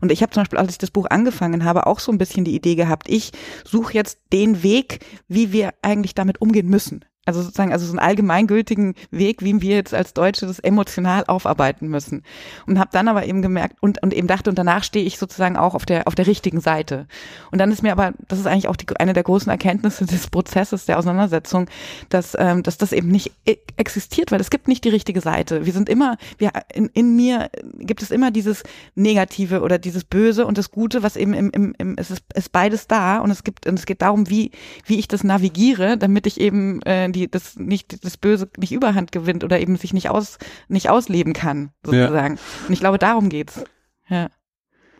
und 0.00 0.12
ich 0.12 0.22
habe 0.22 0.32
zum 0.32 0.42
Beispiel, 0.42 0.58
als 0.58 0.72
ich 0.72 0.78
das 0.78 0.90
Buch 0.90 1.06
angefangen 1.10 1.64
habe, 1.64 1.86
auch 1.86 2.00
so 2.00 2.12
ein 2.12 2.18
bisschen 2.18 2.44
die 2.44 2.54
Idee 2.54 2.74
gehabt, 2.74 3.08
ich 3.08 3.32
suche 3.64 3.94
jetzt 3.94 4.18
den 4.32 4.62
Weg, 4.62 5.04
wie 5.28 5.52
wir 5.52 5.74
eigentlich 5.82 6.14
damit 6.14 6.40
umgehen 6.40 6.68
müssen. 6.68 7.04
Also 7.26 7.42
sozusagen, 7.42 7.72
also 7.72 7.84
so 7.84 7.92
einen 7.92 7.98
allgemeingültigen 7.98 8.94
Weg, 9.10 9.42
wie 9.42 9.60
wir 9.60 9.74
jetzt 9.74 9.92
als 9.92 10.14
Deutsche 10.14 10.46
das 10.46 10.60
emotional 10.60 11.24
aufarbeiten 11.26 11.88
müssen. 11.88 12.22
Und 12.66 12.78
habe 12.78 12.90
dann 12.92 13.08
aber 13.08 13.26
eben 13.26 13.42
gemerkt 13.42 13.76
und, 13.80 14.02
und 14.02 14.14
eben 14.14 14.28
dachte, 14.28 14.48
und 14.48 14.58
danach 14.58 14.84
stehe 14.84 15.04
ich 15.04 15.18
sozusagen 15.18 15.56
auch 15.56 15.74
auf 15.74 15.84
der, 15.84 16.06
auf 16.06 16.14
der 16.14 16.28
richtigen 16.28 16.60
Seite. 16.60 17.06
Und 17.50 17.58
dann 17.58 17.72
ist 17.72 17.82
mir 17.82 17.92
aber, 17.92 18.14
das 18.28 18.38
ist 18.38 18.46
eigentlich 18.46 18.68
auch 18.68 18.76
die, 18.76 18.86
eine 18.98 19.12
der 19.12 19.24
großen 19.24 19.50
Erkenntnisse 19.50 20.06
des 20.06 20.28
Prozesses 20.28 20.86
der 20.86 20.98
Auseinandersetzung, 20.98 21.68
dass, 22.10 22.36
ähm, 22.38 22.62
dass 22.62 22.78
das 22.78 22.92
eben 22.92 23.08
nicht 23.08 23.32
e, 23.44 23.56
existiert, 23.76 24.30
weil 24.30 24.40
es 24.40 24.50
gibt 24.50 24.68
nicht 24.68 24.84
die 24.84 24.90
richtige 24.90 25.20
Seite. 25.20 25.66
Wir 25.66 25.72
sind 25.72 25.88
immer, 25.88 26.18
wir, 26.38 26.52
in, 26.72 26.86
in 26.94 27.16
mir 27.16 27.50
gibt 27.78 28.02
es 28.02 28.12
immer 28.12 28.30
dieses 28.30 28.62
Negative 28.94 29.62
oder 29.62 29.78
dieses 29.78 30.04
Böse 30.04 30.46
und 30.46 30.58
das 30.58 30.70
Gute, 30.70 31.02
was 31.02 31.16
eben 31.16 31.34
im, 31.34 31.50
im, 31.50 31.74
im 31.78 31.96
es 31.98 32.12
ist, 32.12 32.22
ist 32.34 32.52
beides 32.52 32.86
da 32.86 33.18
und 33.18 33.32
es 33.32 33.42
gibt, 33.42 33.66
und 33.66 33.76
es 33.78 33.86
geht 33.86 34.02
darum, 34.02 34.30
wie, 34.30 34.52
wie 34.84 34.98
ich 34.98 35.08
das 35.08 35.24
navigiere, 35.24 35.98
damit 35.98 36.26
ich 36.28 36.40
eben 36.40 36.80
äh, 36.82 37.08
die 37.16 37.30
das 37.30 37.56
nicht 37.56 38.04
das 38.04 38.16
Böse 38.16 38.48
nicht 38.58 38.72
Überhand 38.72 39.12
gewinnt 39.12 39.42
oder 39.42 39.58
eben 39.58 39.76
sich 39.76 39.92
nicht 39.92 40.10
aus 40.10 40.38
nicht 40.68 40.90
ausleben 40.90 41.32
kann 41.32 41.70
sozusagen. 41.84 42.36
Ja. 42.36 42.66
Und 42.66 42.72
ich 42.72 42.80
glaube, 42.80 42.98
darum 42.98 43.28
geht's. 43.28 43.64
Ja. 44.08 44.28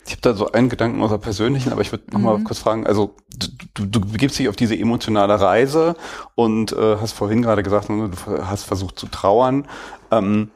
Ich 0.07 0.12
habe 0.12 0.22
da 0.22 0.35
so 0.35 0.52
einen 0.52 0.68
Gedanken 0.68 1.02
aus 1.02 1.11
der 1.11 1.18
persönlichen, 1.18 1.72
aber 1.72 1.81
ich 1.81 1.90
würde 1.90 2.05
noch 2.12 2.20
mal 2.20 2.38
mhm. 2.38 2.44
kurz 2.44 2.61
fragen, 2.61 2.87
also 2.87 3.16
du, 3.37 3.48
du, 3.74 3.87
du 3.87 4.00
begibst 4.00 4.38
dich 4.38 4.48
auf 4.48 4.55
diese 4.55 4.79
emotionale 4.79 5.40
Reise 5.40 5.96
und 6.37 6.72
äh, 6.72 6.96
hast 7.00 7.12
vorhin 7.12 7.42
gerade 7.42 7.64
gesagt, 7.64 7.90
ne, 7.90 8.11
du 8.11 8.46
hast 8.46 8.64
versucht 8.64 8.98
zu 8.98 9.07
trauern. 9.07 9.66
Ähm, 10.12 10.50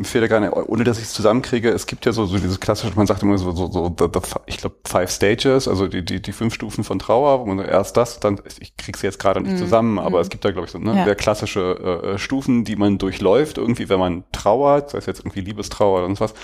fehlt 0.00 0.22
ja 0.22 0.28
gar 0.28 0.40
nicht, 0.40 0.52
ohne 0.52 0.84
dass 0.84 0.98
ich 0.98 1.04
es 1.04 1.12
zusammenkriege, 1.12 1.68
es 1.68 1.86
gibt 1.86 2.06
ja 2.06 2.12
so, 2.12 2.24
so 2.24 2.38
dieses 2.38 2.60
klassische, 2.60 2.94
man 2.96 3.06
sagt 3.06 3.22
immer 3.22 3.36
so, 3.36 3.52
so, 3.52 3.70
so 3.70 3.94
the, 3.98 4.06
the, 4.12 4.20
ich 4.46 4.56
glaube, 4.56 4.76
five 4.86 5.10
stages, 5.10 5.68
also 5.68 5.86
die, 5.86 6.04
die, 6.04 6.22
die 6.22 6.32
fünf 6.32 6.54
Stufen 6.54 6.82
von 6.82 6.98
Trauer, 6.98 7.40
wo 7.40 7.46
man 7.46 7.58
erst 7.58 7.96
das, 7.96 8.18
dann, 8.18 8.40
ich 8.58 8.76
krieg's 8.76 9.02
jetzt 9.02 9.18
gerade 9.18 9.42
nicht 9.42 9.56
mm. 9.56 9.58
zusammen, 9.58 9.98
aber 9.98 10.18
mm. 10.18 10.22
es 10.22 10.28
gibt 10.30 10.44
da, 10.44 10.50
glaube 10.50 10.66
ich, 10.66 10.72
so 10.72 10.78
ne, 10.78 10.96
ja. 10.96 11.04
sehr 11.04 11.14
klassische 11.14 12.12
äh, 12.14 12.18
Stufen, 12.18 12.64
die 12.64 12.76
man 12.76 12.96
durchläuft, 12.96 13.58
irgendwie, 13.58 13.90
wenn 13.90 13.98
man 13.98 14.24
trauert, 14.32 14.90
sei 14.90 14.98
es 14.98 15.06
jetzt 15.06 15.20
irgendwie 15.20 15.42
Liebestrauer 15.42 15.98
oder 15.98 16.06
sonst 16.06 16.20
was. 16.20 16.34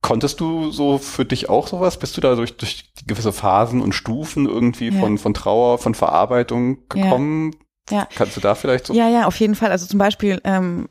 Konntest 0.00 0.38
du 0.38 0.70
so 0.70 0.98
für 0.98 1.24
dich 1.24 1.48
auch 1.48 1.66
sowas? 1.66 1.98
Bist 1.98 2.16
du 2.16 2.20
da 2.20 2.36
durch, 2.36 2.56
durch 2.56 2.92
gewisse 3.04 3.32
Phasen 3.32 3.80
und 3.80 3.94
Stufen 3.94 4.46
irgendwie 4.46 4.90
ja. 4.90 5.00
von, 5.00 5.18
von 5.18 5.34
Trauer, 5.34 5.78
von 5.78 5.94
Verarbeitung 5.94 6.88
gekommen? 6.88 7.56
Ja. 7.90 7.98
ja. 7.98 8.08
Kannst 8.14 8.36
du 8.36 8.40
da 8.40 8.54
vielleicht 8.54 8.86
so? 8.86 8.94
Ja, 8.94 9.08
ja, 9.08 9.26
auf 9.26 9.36
jeden 9.40 9.56
Fall. 9.56 9.72
Also 9.72 9.86
zum 9.86 9.98
Beispiel, 9.98 10.40
ähm, 10.44 10.88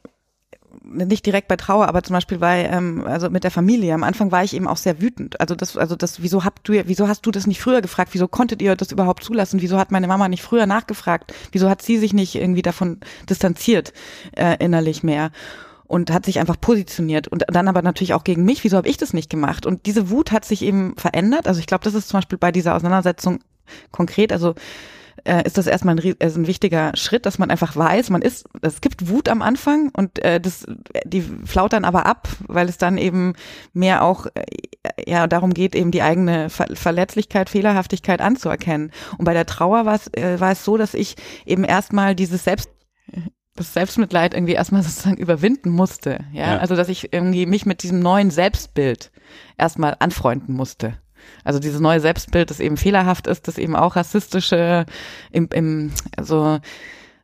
nicht 0.83 1.25
direkt 1.25 1.47
bei 1.47 1.55
Trauer, 1.55 1.87
aber 1.87 2.03
zum 2.03 2.13
Beispiel 2.13 2.37
bei, 2.37 2.65
ähm, 2.65 3.05
also 3.05 3.29
mit 3.29 3.43
der 3.43 3.51
Familie. 3.51 3.93
Am 3.93 4.03
Anfang 4.03 4.31
war 4.31 4.43
ich 4.43 4.55
eben 4.55 4.67
auch 4.67 4.77
sehr 4.77 5.01
wütend. 5.01 5.39
Also 5.39 5.55
das, 5.55 5.77
also 5.77 5.95
das, 5.95 6.21
wieso 6.21 6.43
habt 6.43 6.67
du, 6.67 6.73
wieso 6.87 7.07
hast 7.07 7.25
du 7.25 7.31
das 7.31 7.47
nicht 7.47 7.61
früher 7.61 7.81
gefragt? 7.81 8.09
Wieso 8.13 8.27
konntet 8.27 8.61
ihr 8.61 8.75
das 8.75 8.91
überhaupt 8.91 9.23
zulassen? 9.23 9.61
Wieso 9.61 9.77
hat 9.77 9.91
meine 9.91 10.07
Mama 10.07 10.27
nicht 10.27 10.43
früher 10.43 10.65
nachgefragt? 10.65 11.33
Wieso 11.51 11.69
hat 11.69 11.81
sie 11.81 11.97
sich 11.97 12.13
nicht 12.13 12.35
irgendwie 12.35 12.61
davon 12.61 12.99
distanziert 13.29 13.93
äh, 14.35 14.63
innerlich 14.63 15.03
mehr? 15.03 15.31
und 15.87 16.11
hat 16.11 16.25
sich 16.25 16.39
einfach 16.39 16.59
positioniert 16.59 17.29
und 17.29 17.45
dann 17.47 17.69
aber 17.69 17.81
natürlich 17.81 18.13
auch 18.13 18.25
gegen 18.25 18.43
mich. 18.43 18.63
Wieso 18.65 18.75
habe 18.75 18.89
ich 18.89 18.97
das 18.97 19.13
nicht 19.13 19.29
gemacht? 19.29 19.65
Und 19.65 19.85
diese 19.85 20.09
Wut 20.09 20.33
hat 20.33 20.43
sich 20.43 20.61
eben 20.61 20.95
verändert. 20.97 21.47
Also 21.47 21.61
ich 21.61 21.65
glaube, 21.65 21.85
das 21.85 21.93
ist 21.93 22.09
zum 22.09 22.17
Beispiel 22.17 22.37
bei 22.37 22.51
dieser 22.51 22.75
Auseinandersetzung 22.75 23.39
konkret. 23.91 24.33
Also 24.33 24.55
äh, 25.23 25.43
ist 25.45 25.57
das 25.57 25.67
erstmal 25.67 25.97
ein, 25.97 26.15
also 26.19 26.39
ein 26.39 26.47
wichtiger 26.47 26.91
Schritt, 26.95 27.25
dass 27.25 27.39
man 27.39 27.51
einfach 27.51 27.75
weiß, 27.75 28.09
man 28.09 28.21
ist, 28.21 28.47
es 28.61 28.81
gibt 28.81 29.09
Wut 29.09 29.29
am 29.29 29.41
Anfang 29.41 29.89
und 29.95 30.19
äh, 30.23 30.39
das, 30.39 30.65
die 31.05 31.21
flaut 31.21 31.73
dann 31.73 31.85
aber 31.85 32.05
ab, 32.05 32.27
weil 32.47 32.69
es 32.69 32.77
dann 32.77 32.97
eben 32.97 33.33
mehr 33.73 34.03
auch 34.03 34.27
äh, 34.27 34.43
ja 35.05 35.27
darum 35.27 35.53
geht, 35.53 35.75
eben 35.75 35.91
die 35.91 36.01
eigene 36.01 36.49
Ver 36.49 36.67
Verletzlichkeit, 36.73 37.49
Fehlerhaftigkeit 37.49 38.21
anzuerkennen. 38.21 38.91
Und 39.17 39.25
bei 39.25 39.33
der 39.33 39.45
Trauer 39.45 39.85
war 39.85 39.95
es, 39.95 40.07
äh, 40.13 40.39
war 40.39 40.51
es 40.51 40.63
so, 40.63 40.77
dass 40.77 40.93
ich 40.93 41.15
eben 41.45 41.63
erstmal 41.63 42.15
dieses 42.15 42.43
Selbst 42.43 42.69
das 43.55 43.73
Selbstmitleid 43.73 44.33
irgendwie 44.33 44.53
erstmal 44.53 44.83
sozusagen 44.83 45.17
überwinden 45.17 45.69
musste. 45.69 46.19
Ja? 46.31 46.53
ja, 46.53 46.57
also 46.57 46.75
dass 46.75 46.89
ich 46.89 47.11
irgendwie 47.13 47.45
mich 47.45 47.65
mit 47.65 47.83
diesem 47.83 47.99
neuen 47.99 48.31
Selbstbild 48.31 49.11
erstmal 49.57 49.95
anfreunden 49.99 50.55
musste. 50.55 50.97
Also 51.43 51.59
dieses 51.59 51.79
neue 51.79 51.99
Selbstbild, 51.99 52.49
das 52.49 52.59
eben 52.59 52.77
fehlerhaft 52.77 53.27
ist, 53.27 53.47
das 53.47 53.57
eben 53.57 53.75
auch 53.75 53.95
rassistische, 53.95 54.85
im, 55.31 55.49
im, 55.53 55.91
also 56.15 56.59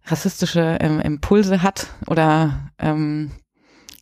rassistische 0.05 0.77
ähm, 0.81 0.99
Impulse 0.99 1.61
hat 1.61 1.87
oder 2.07 2.71
ähm, 2.79 3.31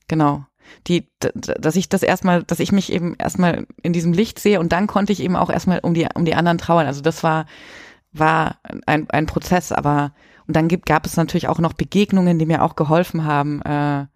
genau 0.08 0.46
die, 0.88 1.10
dass 1.20 1.76
ich 1.76 1.90
das 1.90 2.04
erstmal, 2.04 2.44
dass 2.44 2.60
ich 2.60 2.72
mich 2.72 2.92
eben 2.92 3.16
erstmal 3.18 3.68
in 3.84 3.94
diesem 3.94 4.14
Licht 4.14 4.40
sehe 4.40 4.60
und 4.60 4.72
dann 4.72 4.88
konnte 4.88 5.12
ich 5.12 5.22
eben 5.22 5.36
auch 5.36 5.50
erstmal 5.50 5.80
um 5.80 5.94
die, 5.94 6.08
um 6.14 6.26
die 6.26 6.36
anderen 6.36 6.58
trauern. 6.58 6.88
Also 6.88 7.02
das 7.02 7.24
war, 7.24 7.46
war 8.12 8.60
ein, 8.86 9.10
ein 9.10 9.26
Prozess, 9.26 9.72
aber 9.72 10.14
und 10.48 10.56
dann 10.56 10.68
gibt, 10.68 10.86
gab 10.86 11.06
es 11.06 11.18
natürlich 11.18 11.48
auch 11.48 11.60
noch 11.60 11.74
Begegnungen, 11.74 12.40
die 12.40 12.46
mir 12.46 12.64
auch 12.64 12.76
geholfen 12.76 13.26
haben, 13.26 13.62
äh, 13.62 14.08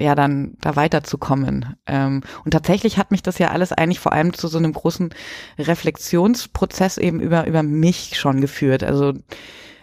ja 0.00 0.14
dann 0.14 0.54
da 0.60 0.76
weiterzukommen. 0.76 1.76
Ähm, 1.86 2.22
und 2.44 2.50
tatsächlich 2.50 2.98
hat 2.98 3.10
mich 3.10 3.22
das 3.22 3.38
ja 3.38 3.50
alles 3.50 3.72
eigentlich 3.72 4.00
vor 4.00 4.12
allem 4.12 4.32
zu 4.32 4.48
so 4.48 4.58
einem 4.58 4.72
großen 4.72 5.10
Reflexionsprozess 5.58 6.98
eben 6.98 7.20
über 7.20 7.46
über 7.46 7.62
mich 7.62 8.18
schon 8.18 8.40
geführt. 8.40 8.82
Also 8.82 9.12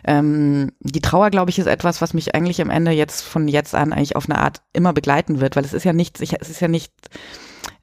ähm, 0.03 0.71
die 0.79 1.01
Trauer, 1.01 1.29
glaube 1.29 1.51
ich, 1.51 1.59
ist 1.59 1.67
etwas, 1.67 2.01
was 2.01 2.13
mich 2.13 2.33
eigentlich 2.33 2.61
am 2.61 2.69
Ende 2.69 2.91
jetzt 2.91 3.21
von 3.21 3.47
jetzt 3.47 3.75
an 3.75 3.93
eigentlich 3.93 4.15
auf 4.15 4.29
eine 4.29 4.39
Art 4.39 4.61
immer 4.73 4.93
begleiten 4.93 5.39
wird, 5.39 5.55
weil 5.55 5.65
es 5.65 5.73
ist 5.73 5.83
ja 5.83 5.93
nicht, 5.93 6.19
es 6.21 6.49
ist 6.49 6.59
ja 6.59 6.67
nicht 6.67 6.91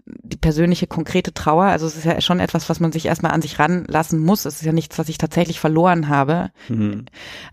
die 0.07 0.37
persönliche 0.37 0.87
konkrete 0.87 1.35
Trauer, 1.35 1.65
also 1.65 1.87
es 1.87 1.97
ist 1.97 2.05
ja 2.05 2.21
schon 2.21 2.41
etwas, 2.41 2.69
was 2.69 2.81
man 2.81 2.93
sich 2.93 3.07
erstmal 3.07 3.33
an 3.33 3.43
sich 3.43 3.59
ranlassen 3.59 4.19
muss. 4.19 4.47
Es 4.47 4.57
ist 4.57 4.65
ja 4.65 4.73
nichts, 4.73 4.99
was 4.99 5.09
ich 5.09 5.19
tatsächlich 5.19 5.61
verloren 5.61 6.09
habe, 6.09 6.51
mhm. 6.69 7.07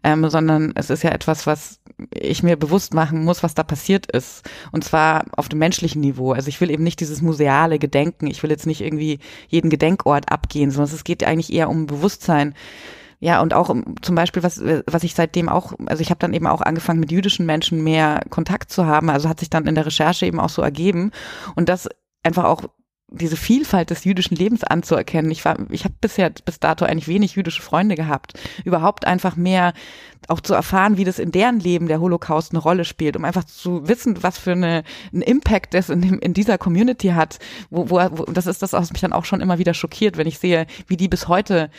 ähm, 0.04 0.30
sondern 0.30 0.72
es 0.76 0.90
ist 0.90 1.04
ja 1.04 1.12
etwas, 1.12 1.48
was 1.48 1.80
ich 2.12 2.44
mir 2.44 2.58
bewusst 2.58 2.94
machen 2.94 3.24
muss, 3.24 3.44
was 3.44 3.54
da 3.54 3.64
passiert 3.64 4.12
ist. 4.12 4.48
Und 4.72 4.84
zwar 4.84 5.26
auf 5.36 5.50
dem 5.50 5.60
menschlichen 5.60 6.02
Niveau. 6.02 6.34
Also 6.34 6.50
ich 6.50 6.60
will 6.60 6.70
eben 6.70 6.84
nicht 6.84 7.00
dieses 7.00 7.22
museale 7.22 7.80
Gedenken. 7.80 8.28
Ich 8.28 8.44
will 8.44 8.50
jetzt 8.50 8.66
nicht 8.66 8.82
irgendwie 8.82 9.20
jeden 9.48 9.70
Gedenkort 9.70 10.32
abgehen, 10.32 10.72
sondern 10.72 10.94
es 10.94 11.04
geht 11.04 11.24
eigentlich 11.24 11.54
eher 11.54 11.70
um 11.70 11.86
Bewusstsein. 11.88 12.54
Ja, 13.20 13.42
und 13.42 13.54
auch 13.54 13.74
zum 14.02 14.16
Beispiel, 14.16 14.44
was, 14.44 14.62
was 14.62 15.04
ich 15.04 15.16
seitdem 15.16 15.48
auch, 15.48 15.74
also 15.86 16.02
ich 16.02 16.10
habe 16.10 16.20
dann 16.20 16.34
eben 16.34 16.48
auch 16.48 16.62
angefangen, 16.62 17.00
mit 17.00 17.12
jüdischen 17.12 17.46
Menschen 17.46 17.84
mehr 17.84 18.22
Kontakt 18.30 18.72
zu 18.72 18.86
haben. 18.86 19.10
Also 19.10 19.30
hat 19.30 19.40
sich 19.40 19.50
dann 19.50 19.68
in 19.68 19.76
der 19.76 19.86
Recherche 19.86 20.26
eben 20.26 20.40
auch 20.40 20.50
so 20.50 20.62
ergeben. 20.62 21.12
Und 21.56 21.70
das 21.70 21.88
einfach 22.24 22.44
auch 22.44 22.64
diese 23.16 23.38
Vielfalt 23.38 23.90
des 23.90 24.04
jüdischen 24.04 24.36
Lebens 24.36 24.64
anzuerkennen. 24.64 25.32
Ich 25.32 25.44
war, 25.46 25.58
ich 25.70 25.84
habe 25.84 25.96
bisher 26.00 26.30
bis 26.30 26.60
dato 26.60 26.86
eigentlich 26.86 27.08
wenig 27.08 27.36
jüdische 27.36 27.62
Freunde 27.62 27.96
gehabt. 27.96 28.34
Überhaupt 28.64 29.06
einfach 29.06 29.36
mehr 29.36 29.74
auch 30.28 30.42
zu 30.42 30.54
erfahren, 30.54 30.98
wie 30.98 31.04
das 31.04 31.20
in 31.20 31.32
deren 31.32 31.60
Leben 31.60 31.88
der 31.88 32.00
Holocaust 32.00 32.52
eine 32.52 32.60
Rolle 32.60 32.86
spielt, 32.86 33.16
um 33.16 33.26
einfach 33.26 33.44
zu 33.44 33.88
wissen, 33.88 34.24
was 34.24 34.38
für 34.38 34.54
eine, 34.54 34.84
einen 35.14 35.22
Impact 35.22 35.74
das 35.74 35.90
in, 35.90 36.02
dem, 36.02 36.20
in 36.20 36.34
dieser 36.34 36.58
Community 36.58 37.10
hat. 37.10 37.40
Wo, 37.70 37.90
wo, 37.90 38.00
wo, 38.12 38.24
das 38.26 38.48
ist 38.48 38.62
das, 38.62 38.74
was 38.74 38.92
mich 38.92 39.02
dann 39.02 39.14
auch 39.14 39.26
schon 39.26 39.42
immer 39.42 39.60
wieder 39.60 39.74
schockiert, 39.74 40.18
wenn 40.18 40.28
ich 40.28 40.40
sehe, 40.40 40.66
wie 40.88 40.98
die 40.98 41.08
bis 41.08 41.28
heute 41.28 41.70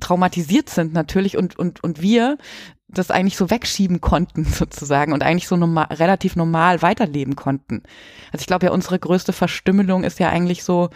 traumatisiert 0.00 0.68
sind 0.68 0.92
natürlich 0.92 1.36
und 1.36 1.58
und 1.58 1.82
und 1.82 2.02
wir 2.02 2.38
das 2.88 3.10
eigentlich 3.10 3.36
so 3.36 3.50
wegschieben 3.50 4.00
konnten 4.00 4.44
sozusagen 4.44 5.12
und 5.12 5.22
eigentlich 5.22 5.48
so 5.48 5.56
normal, 5.56 5.86
relativ 5.90 6.36
normal 6.36 6.82
weiterleben 6.82 7.36
konnten. 7.36 7.82
Also 8.32 8.42
ich 8.42 8.46
glaube 8.46 8.66
ja, 8.66 8.72
unsere 8.72 8.98
größte 8.98 9.32
Verstümmelung 9.32 10.04
ist 10.04 10.18
ja 10.18 10.28
eigentlich 10.28 10.64
so 10.64 10.90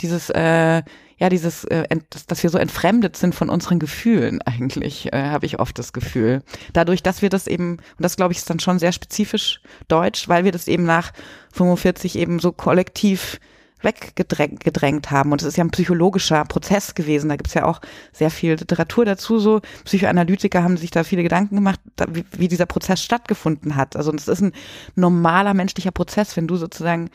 dieses, 0.00 0.30
äh, 0.30 0.82
ja, 1.18 1.28
dieses, 1.28 1.64
äh, 1.64 1.86
dass 2.26 2.42
wir 2.42 2.50
so 2.50 2.58
entfremdet 2.58 3.16
sind 3.16 3.34
von 3.34 3.48
unseren 3.48 3.78
Gefühlen 3.78 4.42
eigentlich, 4.42 5.12
äh, 5.12 5.30
habe 5.30 5.46
ich 5.46 5.60
oft 5.60 5.78
das 5.78 5.92
Gefühl. 5.92 6.42
Dadurch, 6.72 7.02
dass 7.02 7.22
wir 7.22 7.28
das 7.28 7.46
eben, 7.46 7.72
und 7.72 8.00
das 8.00 8.16
glaube 8.16 8.32
ich 8.32 8.38
ist 8.38 8.50
dann 8.50 8.60
schon 8.60 8.78
sehr 8.78 8.92
spezifisch 8.92 9.60
deutsch, 9.88 10.28
weil 10.28 10.44
wir 10.44 10.52
das 10.52 10.68
eben 10.68 10.84
nach 10.84 11.12
45 11.52 12.18
eben 12.18 12.38
so 12.38 12.52
kollektiv 12.52 13.38
weggedrängt 13.82 14.64
gedrängt 14.64 15.10
haben. 15.10 15.32
Und 15.32 15.42
es 15.42 15.48
ist 15.48 15.56
ja 15.56 15.64
ein 15.64 15.70
psychologischer 15.70 16.44
Prozess 16.44 16.94
gewesen. 16.94 17.28
Da 17.28 17.36
gibt 17.36 17.48
es 17.48 17.54
ja 17.54 17.64
auch 17.64 17.80
sehr 18.12 18.30
viel 18.30 18.52
Literatur 18.52 19.04
dazu. 19.04 19.38
So 19.38 19.60
Psychoanalytiker 19.84 20.62
haben 20.62 20.76
sich 20.76 20.90
da 20.90 21.04
viele 21.04 21.22
Gedanken 21.22 21.56
gemacht, 21.56 21.80
wie, 22.08 22.24
wie 22.32 22.48
dieser 22.48 22.66
Prozess 22.66 23.02
stattgefunden 23.02 23.76
hat. 23.76 23.96
Also 23.96 24.12
es 24.12 24.28
ist 24.28 24.42
ein 24.42 24.52
normaler 24.94 25.54
menschlicher 25.54 25.90
Prozess, 25.90 26.36
wenn 26.36 26.46
du 26.46 26.56
sozusagen 26.56 27.10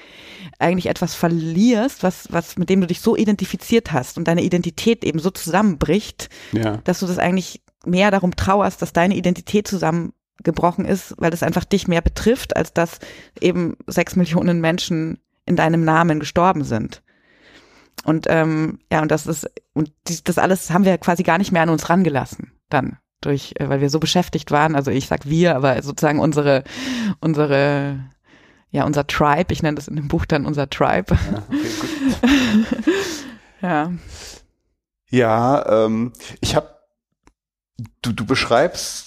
eigentlich 0.60 0.88
etwas 0.88 1.16
verlierst, 1.16 2.04
was, 2.04 2.32
was 2.32 2.58
mit 2.58 2.70
dem 2.70 2.82
du 2.82 2.88
dich 2.88 3.02
so 3.02 3.16
identifiziert 3.16 3.92
hast 3.92 4.18
und 4.18 4.28
deine 4.28 4.44
Identität 4.44 5.04
eben 5.04 5.20
so 5.20 5.30
zusammenbricht, 5.30 6.30
ja. 6.52 6.78
dass 6.84 7.00
du 7.00 7.08
das 7.08 7.20
eigentlich 7.20 7.62
mehr 7.86 8.12
darum 8.12 8.36
trauerst, 8.36 8.82
dass 8.82 8.94
deine 8.94 9.16
Identität 9.16 9.68
zusammengebrochen 9.68 10.86
ist, 10.86 11.16
weil 11.18 11.32
das 11.32 11.44
einfach 11.44 11.66
dich 11.66 11.88
mehr 11.88 12.02
betrifft, 12.02 12.56
als 12.56 12.74
dass 12.74 13.00
eben 13.40 13.78
sechs 13.88 14.16
Millionen 14.16 14.62
Menschen 14.62 15.20
in 15.48 15.56
deinem 15.56 15.84
Namen 15.84 16.20
gestorben 16.20 16.64
sind. 16.64 17.02
Und 18.04 18.28
ähm, 18.30 18.80
ja, 18.92 19.02
und 19.02 19.12
das 19.12 19.26
ist, 19.26 19.50
und 19.74 19.92
das 20.26 20.38
alles 20.38 20.70
haben 20.70 20.86
wir 20.86 20.98
quasi 20.98 21.24
gar 21.24 21.38
nicht 21.38 21.52
mehr 21.52 21.64
an 21.64 21.70
uns 21.70 21.90
rangelassen 21.90 22.52
dann 22.70 22.98
durch, 23.22 23.54
äh, 23.58 23.68
weil 23.70 23.82
wir 23.82 23.90
so 23.90 24.00
beschäftigt 24.00 24.52
waren. 24.52 24.76
Also 24.76 24.92
ich 24.92 25.08
sag 25.08 25.26
wir, 25.26 25.56
aber 25.56 25.82
sozusagen 25.82 26.20
unsere, 26.20 26.64
unsere, 27.20 28.00
ja, 28.70 28.86
unser 28.86 29.08
Tribe, 29.08 29.52
ich 29.52 29.64
nenne 29.64 29.76
das 29.76 29.88
in 29.88 29.96
dem 29.96 30.08
Buch 30.08 30.26
dann 30.26 30.46
unser 30.46 30.70
Tribe. 30.70 31.18
Ja, 31.32 31.44
okay, 31.48 32.66
ja. 33.62 33.92
ja 35.10 35.86
ähm, 35.86 36.14
ich 36.42 36.56
habe 36.56 36.78
du, 38.02 38.12
du 38.12 38.26
beschreibst, 38.26 39.07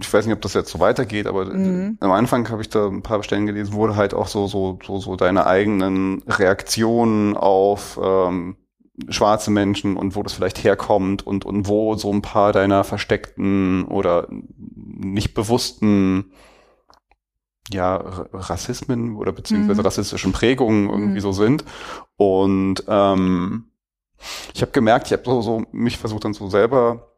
ich 0.00 0.12
weiß 0.12 0.26
nicht, 0.26 0.34
ob 0.34 0.42
das 0.42 0.54
jetzt 0.54 0.70
so 0.70 0.80
weitergeht, 0.80 1.26
aber 1.26 1.46
mhm. 1.46 1.96
am 2.00 2.12
Anfang 2.12 2.48
habe 2.50 2.62
ich 2.62 2.68
da 2.68 2.86
ein 2.86 3.02
paar 3.02 3.22
Stellen 3.22 3.46
gelesen, 3.46 3.72
wurde 3.72 3.96
halt 3.96 4.14
auch 4.14 4.26
so, 4.26 4.46
so, 4.46 4.78
so, 4.84 4.98
so 4.98 5.16
deine 5.16 5.46
eigenen 5.46 6.22
Reaktionen 6.22 7.36
auf 7.36 7.98
ähm, 8.02 8.56
schwarze 9.08 9.50
Menschen 9.50 9.96
und 9.96 10.16
wo 10.16 10.22
das 10.22 10.32
vielleicht 10.32 10.62
herkommt 10.64 11.26
und, 11.26 11.44
und 11.44 11.68
wo 11.68 11.94
so 11.94 12.12
ein 12.12 12.22
paar 12.22 12.52
deiner 12.52 12.84
versteckten 12.84 13.84
oder 13.86 14.26
nicht 14.30 15.34
bewussten 15.34 16.32
ja, 17.70 17.96
Rassismen 17.96 19.16
oder 19.16 19.32
beziehungsweise 19.32 19.80
mhm. 19.80 19.86
rassistischen 19.86 20.32
Prägungen 20.32 20.88
irgendwie 20.88 21.18
mhm. 21.18 21.20
so 21.20 21.32
sind. 21.32 21.64
Und 22.16 22.82
ähm, 22.88 23.70
ich 24.54 24.62
habe 24.62 24.72
gemerkt, 24.72 25.06
ich 25.06 25.12
habe 25.12 25.22
so, 25.24 25.42
so 25.42 25.62
mich 25.70 25.98
versucht 25.98 26.24
dann 26.24 26.34
so 26.34 26.48
selber 26.48 27.12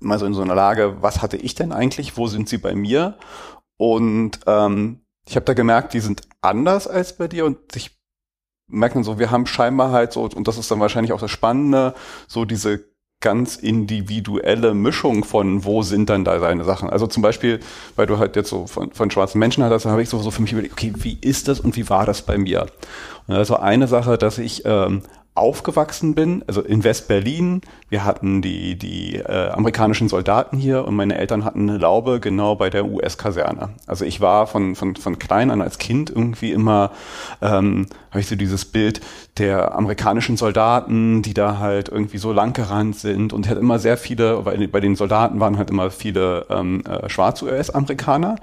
mal 0.00 0.18
so 0.18 0.26
in 0.26 0.34
so 0.34 0.42
einer 0.42 0.54
Lage, 0.54 0.96
was 1.00 1.22
hatte 1.22 1.36
ich 1.36 1.54
denn 1.54 1.72
eigentlich, 1.72 2.16
wo 2.16 2.26
sind 2.26 2.48
sie 2.48 2.58
bei 2.58 2.74
mir? 2.74 3.18
Und 3.76 4.40
ähm, 4.46 5.00
ich 5.28 5.36
habe 5.36 5.44
da 5.44 5.54
gemerkt, 5.54 5.94
die 5.94 6.00
sind 6.00 6.22
anders 6.40 6.86
als 6.86 7.16
bei 7.16 7.28
dir 7.28 7.44
und 7.44 7.58
ich 7.74 7.96
merke 8.68 8.94
dann 8.94 9.04
so, 9.04 9.18
wir 9.18 9.30
haben 9.30 9.46
scheinbar 9.46 9.92
halt 9.92 10.12
so, 10.12 10.22
und 10.22 10.48
das 10.48 10.58
ist 10.58 10.70
dann 10.70 10.80
wahrscheinlich 10.80 11.12
auch 11.12 11.20
das 11.20 11.30
Spannende, 11.30 11.94
so 12.26 12.44
diese 12.44 12.84
ganz 13.20 13.56
individuelle 13.56 14.74
Mischung 14.74 15.24
von, 15.24 15.64
wo 15.64 15.82
sind 15.82 16.10
dann 16.10 16.24
da 16.24 16.38
seine 16.38 16.64
Sachen. 16.64 16.90
Also 16.90 17.06
zum 17.06 17.22
Beispiel, 17.22 17.60
weil 17.96 18.06
du 18.06 18.18
halt 18.18 18.36
jetzt 18.36 18.50
so 18.50 18.66
von, 18.66 18.92
von 18.92 19.10
schwarzen 19.10 19.38
Menschen 19.38 19.64
hattest, 19.64 19.86
habe 19.86 20.02
ich 20.02 20.08
so, 20.08 20.18
so 20.18 20.30
für 20.30 20.42
mich 20.42 20.52
überlegt, 20.52 20.74
okay, 20.74 20.92
wie 20.98 21.18
ist 21.20 21.48
das 21.48 21.60
und 21.60 21.76
wie 21.76 21.88
war 21.88 22.04
das 22.04 22.22
bei 22.22 22.36
mir? 22.36 22.66
Und 23.26 23.34
also 23.34 23.56
eine 23.56 23.88
Sache, 23.88 24.18
dass 24.18 24.38
ich 24.38 24.62
ähm, 24.66 25.02
aufgewachsen 25.36 26.14
bin, 26.14 26.42
also 26.46 26.62
in 26.62 26.84
West-Berlin. 26.84 27.60
Wir 27.88 28.04
hatten 28.04 28.42
die, 28.42 28.76
die 28.76 29.16
äh, 29.16 29.50
amerikanischen 29.50 30.08
Soldaten 30.08 30.56
hier 30.56 30.84
und 30.84 30.96
meine 30.96 31.18
Eltern 31.18 31.44
hatten 31.44 31.68
eine 31.68 31.78
Laube 31.78 32.20
genau 32.20 32.56
bei 32.56 32.70
der 32.70 32.86
US-Kaserne. 32.86 33.70
Also 33.86 34.04
ich 34.04 34.20
war 34.20 34.46
von, 34.46 34.74
von, 34.74 34.96
von 34.96 35.18
klein 35.18 35.50
an 35.50 35.62
als 35.62 35.78
Kind 35.78 36.10
irgendwie 36.10 36.52
immer, 36.52 36.90
ähm, 37.42 37.86
habe 38.10 38.20
ich 38.20 38.26
so 38.26 38.36
dieses 38.36 38.64
Bild 38.64 39.00
der 39.38 39.74
amerikanischen 39.74 40.36
Soldaten, 40.36 41.22
die 41.22 41.34
da 41.34 41.58
halt 41.58 41.88
irgendwie 41.88 42.18
so 42.18 42.32
langgerannt 42.32 42.96
sind 42.96 43.32
und 43.32 43.48
hat 43.48 43.58
immer 43.58 43.78
sehr 43.78 43.96
viele, 43.96 44.44
weil 44.44 44.66
bei 44.68 44.80
den 44.80 44.96
Soldaten 44.96 45.40
waren 45.40 45.58
halt 45.58 45.70
immer 45.70 45.90
viele 45.90 46.46
ähm, 46.50 46.82
äh, 46.86 47.08
schwarz-US-Amerikaner 47.08 48.36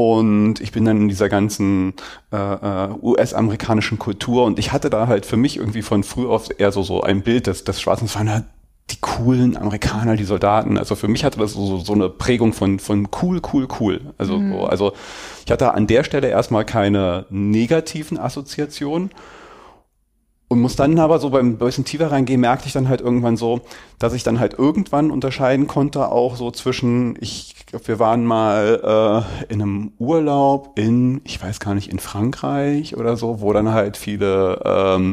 und 0.00 0.60
ich 0.60 0.72
bin 0.72 0.84
dann 0.84 0.96
in 0.98 1.08
dieser 1.08 1.28
ganzen 1.28 1.94
äh, 2.32 2.36
äh 2.36 2.88
US-amerikanischen 3.02 3.98
Kultur 3.98 4.44
und 4.44 4.58
ich 4.58 4.72
hatte 4.72 4.90
da 4.90 5.06
halt 5.06 5.26
für 5.26 5.36
mich 5.36 5.56
irgendwie 5.56 5.82
von 5.82 6.04
früh 6.04 6.26
auf 6.26 6.48
eher 6.58 6.72
so, 6.72 6.82
so 6.82 7.02
ein 7.02 7.22
Bild 7.22 7.46
des, 7.46 7.64
des 7.64 7.80
Schwarzen. 7.80 8.12
Waren 8.14 8.30
halt 8.30 8.44
die 8.90 9.00
coolen 9.00 9.56
Amerikaner, 9.56 10.16
die 10.16 10.24
Soldaten. 10.24 10.78
Also 10.78 10.94
für 10.94 11.08
mich 11.08 11.24
hatte 11.24 11.38
das 11.38 11.52
so, 11.52 11.78
so 11.78 11.92
eine 11.92 12.08
Prägung 12.08 12.52
von, 12.52 12.78
von 12.78 13.08
cool, 13.22 13.40
cool, 13.52 13.68
cool. 13.80 14.00
Also, 14.18 14.38
mhm. 14.38 14.52
so, 14.52 14.64
also 14.66 14.92
ich 15.44 15.52
hatte 15.52 15.74
an 15.74 15.86
der 15.86 16.04
Stelle 16.04 16.28
erstmal 16.28 16.64
keine 16.64 17.26
negativen 17.30 18.18
Assoziationen 18.18 19.10
und 20.50 20.60
muss 20.60 20.74
dann 20.74 20.98
aber 20.98 21.20
so 21.20 21.30
beim 21.30 21.58
bisschen 21.58 21.84
tiefer 21.84 22.10
reingehen, 22.10 22.40
merkte 22.40 22.66
ich 22.66 22.72
dann 22.72 22.88
halt 22.88 23.00
irgendwann 23.00 23.36
so, 23.36 23.60
dass 24.00 24.14
ich 24.14 24.24
dann 24.24 24.40
halt 24.40 24.58
irgendwann 24.58 25.12
unterscheiden 25.12 25.68
konnte, 25.68 26.08
auch 26.08 26.34
so 26.34 26.50
zwischen, 26.50 27.16
ich 27.20 27.54
glaube, 27.66 27.86
wir 27.86 28.00
waren 28.00 28.24
mal 28.24 29.26
äh, 29.48 29.52
in 29.52 29.62
einem 29.62 29.92
Urlaub 30.00 30.76
in, 30.76 31.20
ich 31.22 31.40
weiß 31.40 31.60
gar 31.60 31.74
nicht, 31.74 31.88
in 31.88 32.00
Frankreich 32.00 32.96
oder 32.96 33.16
so, 33.16 33.40
wo 33.40 33.52
dann 33.52 33.72
halt 33.72 33.96
viele 33.96 34.60
ähm, 34.64 35.12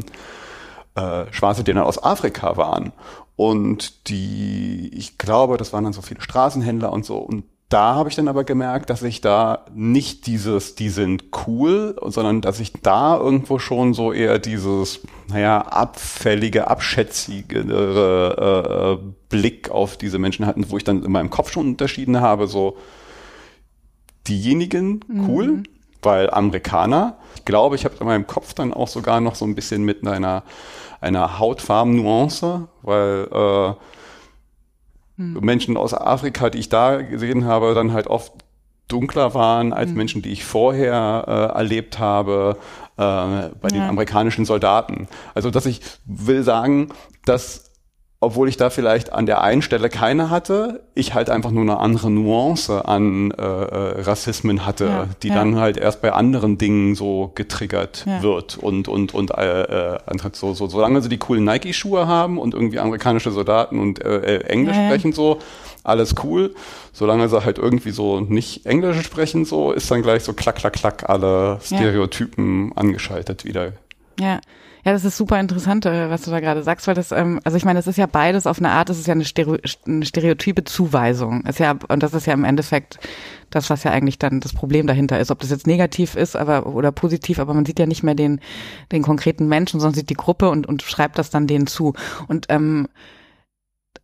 äh, 0.95 1.25
Schwarze, 1.29 1.63
die 1.63 1.71
dann 1.71 1.83
aus 1.83 2.03
Afrika 2.03 2.57
waren. 2.57 2.91
Und 3.35 4.09
die, 4.09 4.89
ich 4.91 5.19
glaube, 5.19 5.57
das 5.57 5.71
waren 5.71 5.83
dann 5.83 5.93
so 5.93 6.01
viele 6.01 6.21
Straßenhändler 6.21 6.91
und 6.91 7.05
so. 7.05 7.17
Und 7.17 7.43
da 7.69 7.95
habe 7.95 8.09
ich 8.09 8.15
dann 8.15 8.29
aber 8.29 8.45
gemerkt, 8.45 8.89
dass 8.89 9.03
ich 9.03 9.19
da 9.19 9.65
nicht 9.73 10.25
dieses, 10.25 10.75
die 10.75 10.87
sind 10.89 11.25
cool, 11.45 11.99
sondern 12.05 12.39
dass 12.39 12.61
ich 12.61 12.71
da 12.81 13.17
irgendwo 13.17 13.59
schon 13.59 13.93
so 13.93 14.13
eher 14.13 14.39
dieses, 14.39 15.01
naja, 15.27 15.59
abfällige, 15.59 16.69
abschätzige 16.69 17.59
äh, 17.59 18.93
äh, 18.93 18.97
Blick 19.27 19.69
auf 19.69 19.97
diese 19.97 20.17
Menschen 20.17 20.45
hatten, 20.45 20.69
wo 20.69 20.77
ich 20.77 20.85
dann 20.85 21.03
in 21.03 21.11
meinem 21.11 21.29
Kopf 21.29 21.51
schon 21.51 21.67
unterschieden 21.67 22.21
habe, 22.21 22.47
so 22.47 22.77
diejenigen 24.29 25.01
cool, 25.27 25.47
mhm. 25.47 25.63
weil 26.01 26.29
Amerikaner. 26.29 27.17
Ich 27.35 27.43
glaube, 27.43 27.75
ich 27.75 27.83
habe 27.83 27.95
in 27.99 28.05
meinem 28.05 28.27
Kopf 28.27 28.53
dann 28.53 28.73
auch 28.73 28.87
sogar 28.87 29.19
noch 29.19 29.35
so 29.35 29.43
ein 29.43 29.55
bisschen 29.55 29.83
mit 29.83 30.07
einer, 30.07 30.43
einer 31.01 31.37
Hautfarben-Nuance, 31.37 32.69
weil 32.81 33.27
äh, 33.29 33.73
hm. 35.17 35.39
Menschen 35.41 35.77
aus 35.77 35.93
Afrika, 35.93 36.49
die 36.49 36.59
ich 36.59 36.69
da 36.69 37.01
gesehen 37.01 37.45
habe, 37.45 37.73
dann 37.73 37.91
halt 37.93 38.07
oft 38.07 38.33
dunkler 38.87 39.33
waren 39.33 39.73
als 39.73 39.89
hm. 39.89 39.97
Menschen, 39.97 40.21
die 40.21 40.31
ich 40.31 40.45
vorher 40.45 41.25
äh, 41.27 41.57
erlebt 41.57 41.99
habe 41.99 42.57
äh, 42.95 43.01
bei 43.01 43.49
ja. 43.63 43.69
den 43.69 43.81
amerikanischen 43.83 44.45
Soldaten. 44.45 45.07
Also, 45.33 45.51
dass 45.51 45.65
ich 45.65 45.81
will 46.05 46.43
sagen, 46.43 46.89
dass 47.25 47.66
obwohl 48.19 48.49
ich 48.49 48.57
da 48.57 48.71
vielleicht 48.71 49.13
an 49.13 49.27
der 49.27 49.41
einen 49.41 49.61
Stelle 49.61 49.89
keine 49.89 50.31
hatte, 50.31 50.81
ich 50.95 51.13
halt 51.13 51.29
einfach 51.29 51.51
nur 51.51 51.61
eine 51.61 51.77
andere 51.77 52.09
Nuance 52.09 52.85
an 52.85 53.29
äh, 53.31 53.43
äh, 53.43 54.01
Rassismen 54.01 54.65
hatte, 54.65 54.85
ja, 54.85 55.07
die 55.21 55.27
ja. 55.27 55.35
dann 55.35 55.57
halt 55.57 55.77
erst 55.77 56.01
bei 56.01 56.11
anderen 56.11 56.57
Dingen 56.57 56.95
so 56.95 57.31
getriggert 57.35 58.05
ja. 58.07 58.23
wird 58.23 58.57
und 58.57 58.87
und 58.87 59.13
und 59.13 59.31
äh, 59.37 59.95
äh, 59.95 59.99
so, 60.33 60.55
so 60.55 60.67
solange 60.67 61.01
sie 61.01 61.09
die 61.09 61.19
coolen 61.19 61.43
Nike-Schuhe 61.43 62.07
haben 62.07 62.39
und 62.39 62.55
irgendwie 62.55 62.79
amerikanische 62.79 63.31
Soldaten 63.31 63.79
und 63.79 64.03
äh, 64.03 64.37
äh 64.37 64.43
Englisch 64.45 64.75
sprechen 64.75 65.13
so, 65.13 65.37
alles 65.83 66.15
cool. 66.23 66.55
Solange 66.93 67.29
sie 67.29 67.45
halt 67.45 67.59
irgendwie 67.59 67.91
so 67.91 68.19
nicht 68.19 68.65
Englisch 68.65 68.99
sprechen 69.05 69.45
so, 69.45 69.71
ist 69.71 69.91
dann 69.91 70.01
gleich 70.01 70.23
so 70.23 70.33
klack 70.33 70.55
klack 70.55 70.73
klack 70.73 71.07
alle 71.07 71.59
Stereotypen 71.63 72.71
angeschaltet 72.75 73.45
wieder. 73.45 73.73
Ja. 74.19 74.39
Ja, 74.87 74.93
das 74.93 75.03
ist 75.03 75.17
super 75.17 75.37
interessant, 75.37 75.85
äh, 75.85 76.09
was 76.09 76.21
du 76.21 76.31
da 76.31 76.39
gerade 76.39 76.63
sagst, 76.63 76.87
weil 76.87 76.95
das, 76.95 77.11
ähm, 77.11 77.41
also 77.43 77.57
ich 77.57 77.65
meine, 77.65 77.77
es 77.77 77.87
ist 77.87 77.97
ja 77.97 78.05
beides 78.05 78.47
auf 78.47 78.59
eine 78.59 78.69
Art, 78.69 78.89
es 78.89 78.97
ist 78.97 79.05
ja 79.05 79.15
eine, 79.15 79.25
Stereo, 79.25 79.57
eine 79.85 80.05
stereotype 80.05 80.63
Zuweisung. 80.63 81.43
Ist 81.45 81.59
ja, 81.59 81.75
und 81.89 82.03
das 82.03 82.13
ist 82.13 82.25
ja 82.25 82.31
im 82.31 82.45
Endeffekt 82.45 82.97
das, 83.49 83.69
was 83.69 83.83
ja 83.83 83.91
eigentlich 83.91 84.17
dann 84.17 84.39
das 84.39 84.53
Problem 84.53 84.87
dahinter 84.87 85.19
ist. 85.19 85.29
Ob 85.29 85.39
das 85.39 85.49
jetzt 85.49 85.67
negativ 85.67 86.15
ist, 86.15 86.37
aber 86.37 86.67
oder 86.67 86.93
positiv, 86.93 87.39
aber 87.39 87.53
man 87.53 87.65
sieht 87.65 87.79
ja 87.79 87.85
nicht 87.85 88.03
mehr 88.03 88.15
den, 88.15 88.39
den 88.93 89.01
konkreten 89.01 89.49
Menschen, 89.49 89.81
sondern 89.81 89.95
sieht 89.95 90.09
die 90.09 90.13
Gruppe 90.13 90.49
und, 90.49 90.67
und 90.67 90.83
schreibt 90.83 91.17
das 91.17 91.29
dann 91.31 91.47
denen 91.47 91.67
zu. 91.67 91.93
Und 92.29 92.45
ähm, 92.47 92.87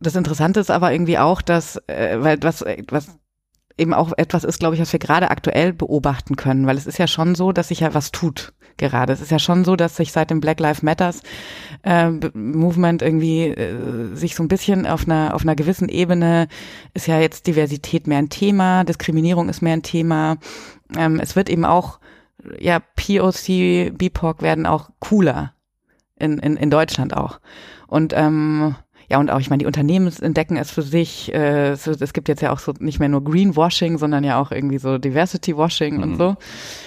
das 0.00 0.16
Interessante 0.16 0.60
ist 0.60 0.70
aber 0.70 0.92
irgendwie 0.92 1.16
auch, 1.16 1.40
dass, 1.40 1.76
äh, 1.86 2.18
weil 2.20 2.42
was, 2.42 2.62
was 2.90 3.08
eben 3.78 3.94
auch 3.94 4.12
etwas 4.18 4.44
ist, 4.44 4.58
glaube 4.58 4.74
ich, 4.74 4.82
was 4.82 4.92
wir 4.92 5.00
gerade 5.00 5.30
aktuell 5.30 5.72
beobachten 5.72 6.36
können, 6.36 6.66
weil 6.66 6.76
es 6.76 6.86
ist 6.86 6.98
ja 6.98 7.06
schon 7.06 7.34
so, 7.34 7.52
dass 7.52 7.68
sich 7.68 7.80
ja 7.80 7.94
was 7.94 8.12
tut 8.12 8.52
gerade. 8.78 9.12
Es 9.12 9.20
ist 9.20 9.30
ja 9.30 9.38
schon 9.38 9.64
so, 9.64 9.76
dass 9.76 9.96
sich 9.96 10.12
seit 10.12 10.30
dem 10.30 10.40
Black 10.40 10.60
Lives 10.60 10.82
Matters 10.82 11.22
äh, 11.82 12.10
Movement 12.34 13.02
irgendwie 13.02 13.48
äh, 13.48 14.14
sich 14.14 14.34
so 14.34 14.42
ein 14.42 14.48
bisschen 14.48 14.86
auf 14.86 15.06
einer 15.06 15.34
auf 15.34 15.42
einer 15.42 15.56
gewissen 15.56 15.88
Ebene 15.88 16.48
ist 16.94 17.06
ja 17.06 17.20
jetzt 17.20 17.46
Diversität 17.46 18.06
mehr 18.06 18.18
ein 18.18 18.30
Thema, 18.30 18.84
Diskriminierung 18.84 19.48
ist 19.48 19.62
mehr 19.62 19.74
ein 19.74 19.82
Thema. 19.82 20.36
Ähm, 20.96 21.20
es 21.20 21.36
wird 21.36 21.48
eben 21.48 21.64
auch 21.64 22.00
ja 22.58 22.80
POC, 22.80 23.96
BIPOC 23.96 24.42
werden 24.42 24.66
auch 24.66 24.90
cooler 25.00 25.54
in 26.16 26.38
in, 26.38 26.56
in 26.56 26.70
Deutschland 26.70 27.16
auch 27.16 27.40
und 27.86 28.12
ähm, 28.16 28.76
ja, 29.10 29.18
und 29.18 29.30
auch, 29.30 29.40
ich 29.40 29.50
meine, 29.50 29.60
die 29.60 29.66
Unternehmen 29.66 30.12
entdecken 30.20 30.56
es 30.56 30.70
für 30.70 30.82
sich. 30.82 31.32
Äh, 31.32 31.70
es, 31.70 31.86
es, 31.86 32.12
gibt 32.12 32.28
jetzt 32.28 32.42
ja 32.42 32.52
auch 32.52 32.58
so 32.58 32.72
nicht 32.78 33.00
mehr 33.00 33.08
nur 33.08 33.22
Greenwashing, 33.22 33.98
sondern 33.98 34.24
ja 34.24 34.40
auch 34.40 34.50
irgendwie 34.50 34.78
so 34.78 34.98
Diversity 34.98 35.56
Washing 35.56 35.96
mhm. 35.96 36.02
und 36.02 36.16
so. 36.16 36.36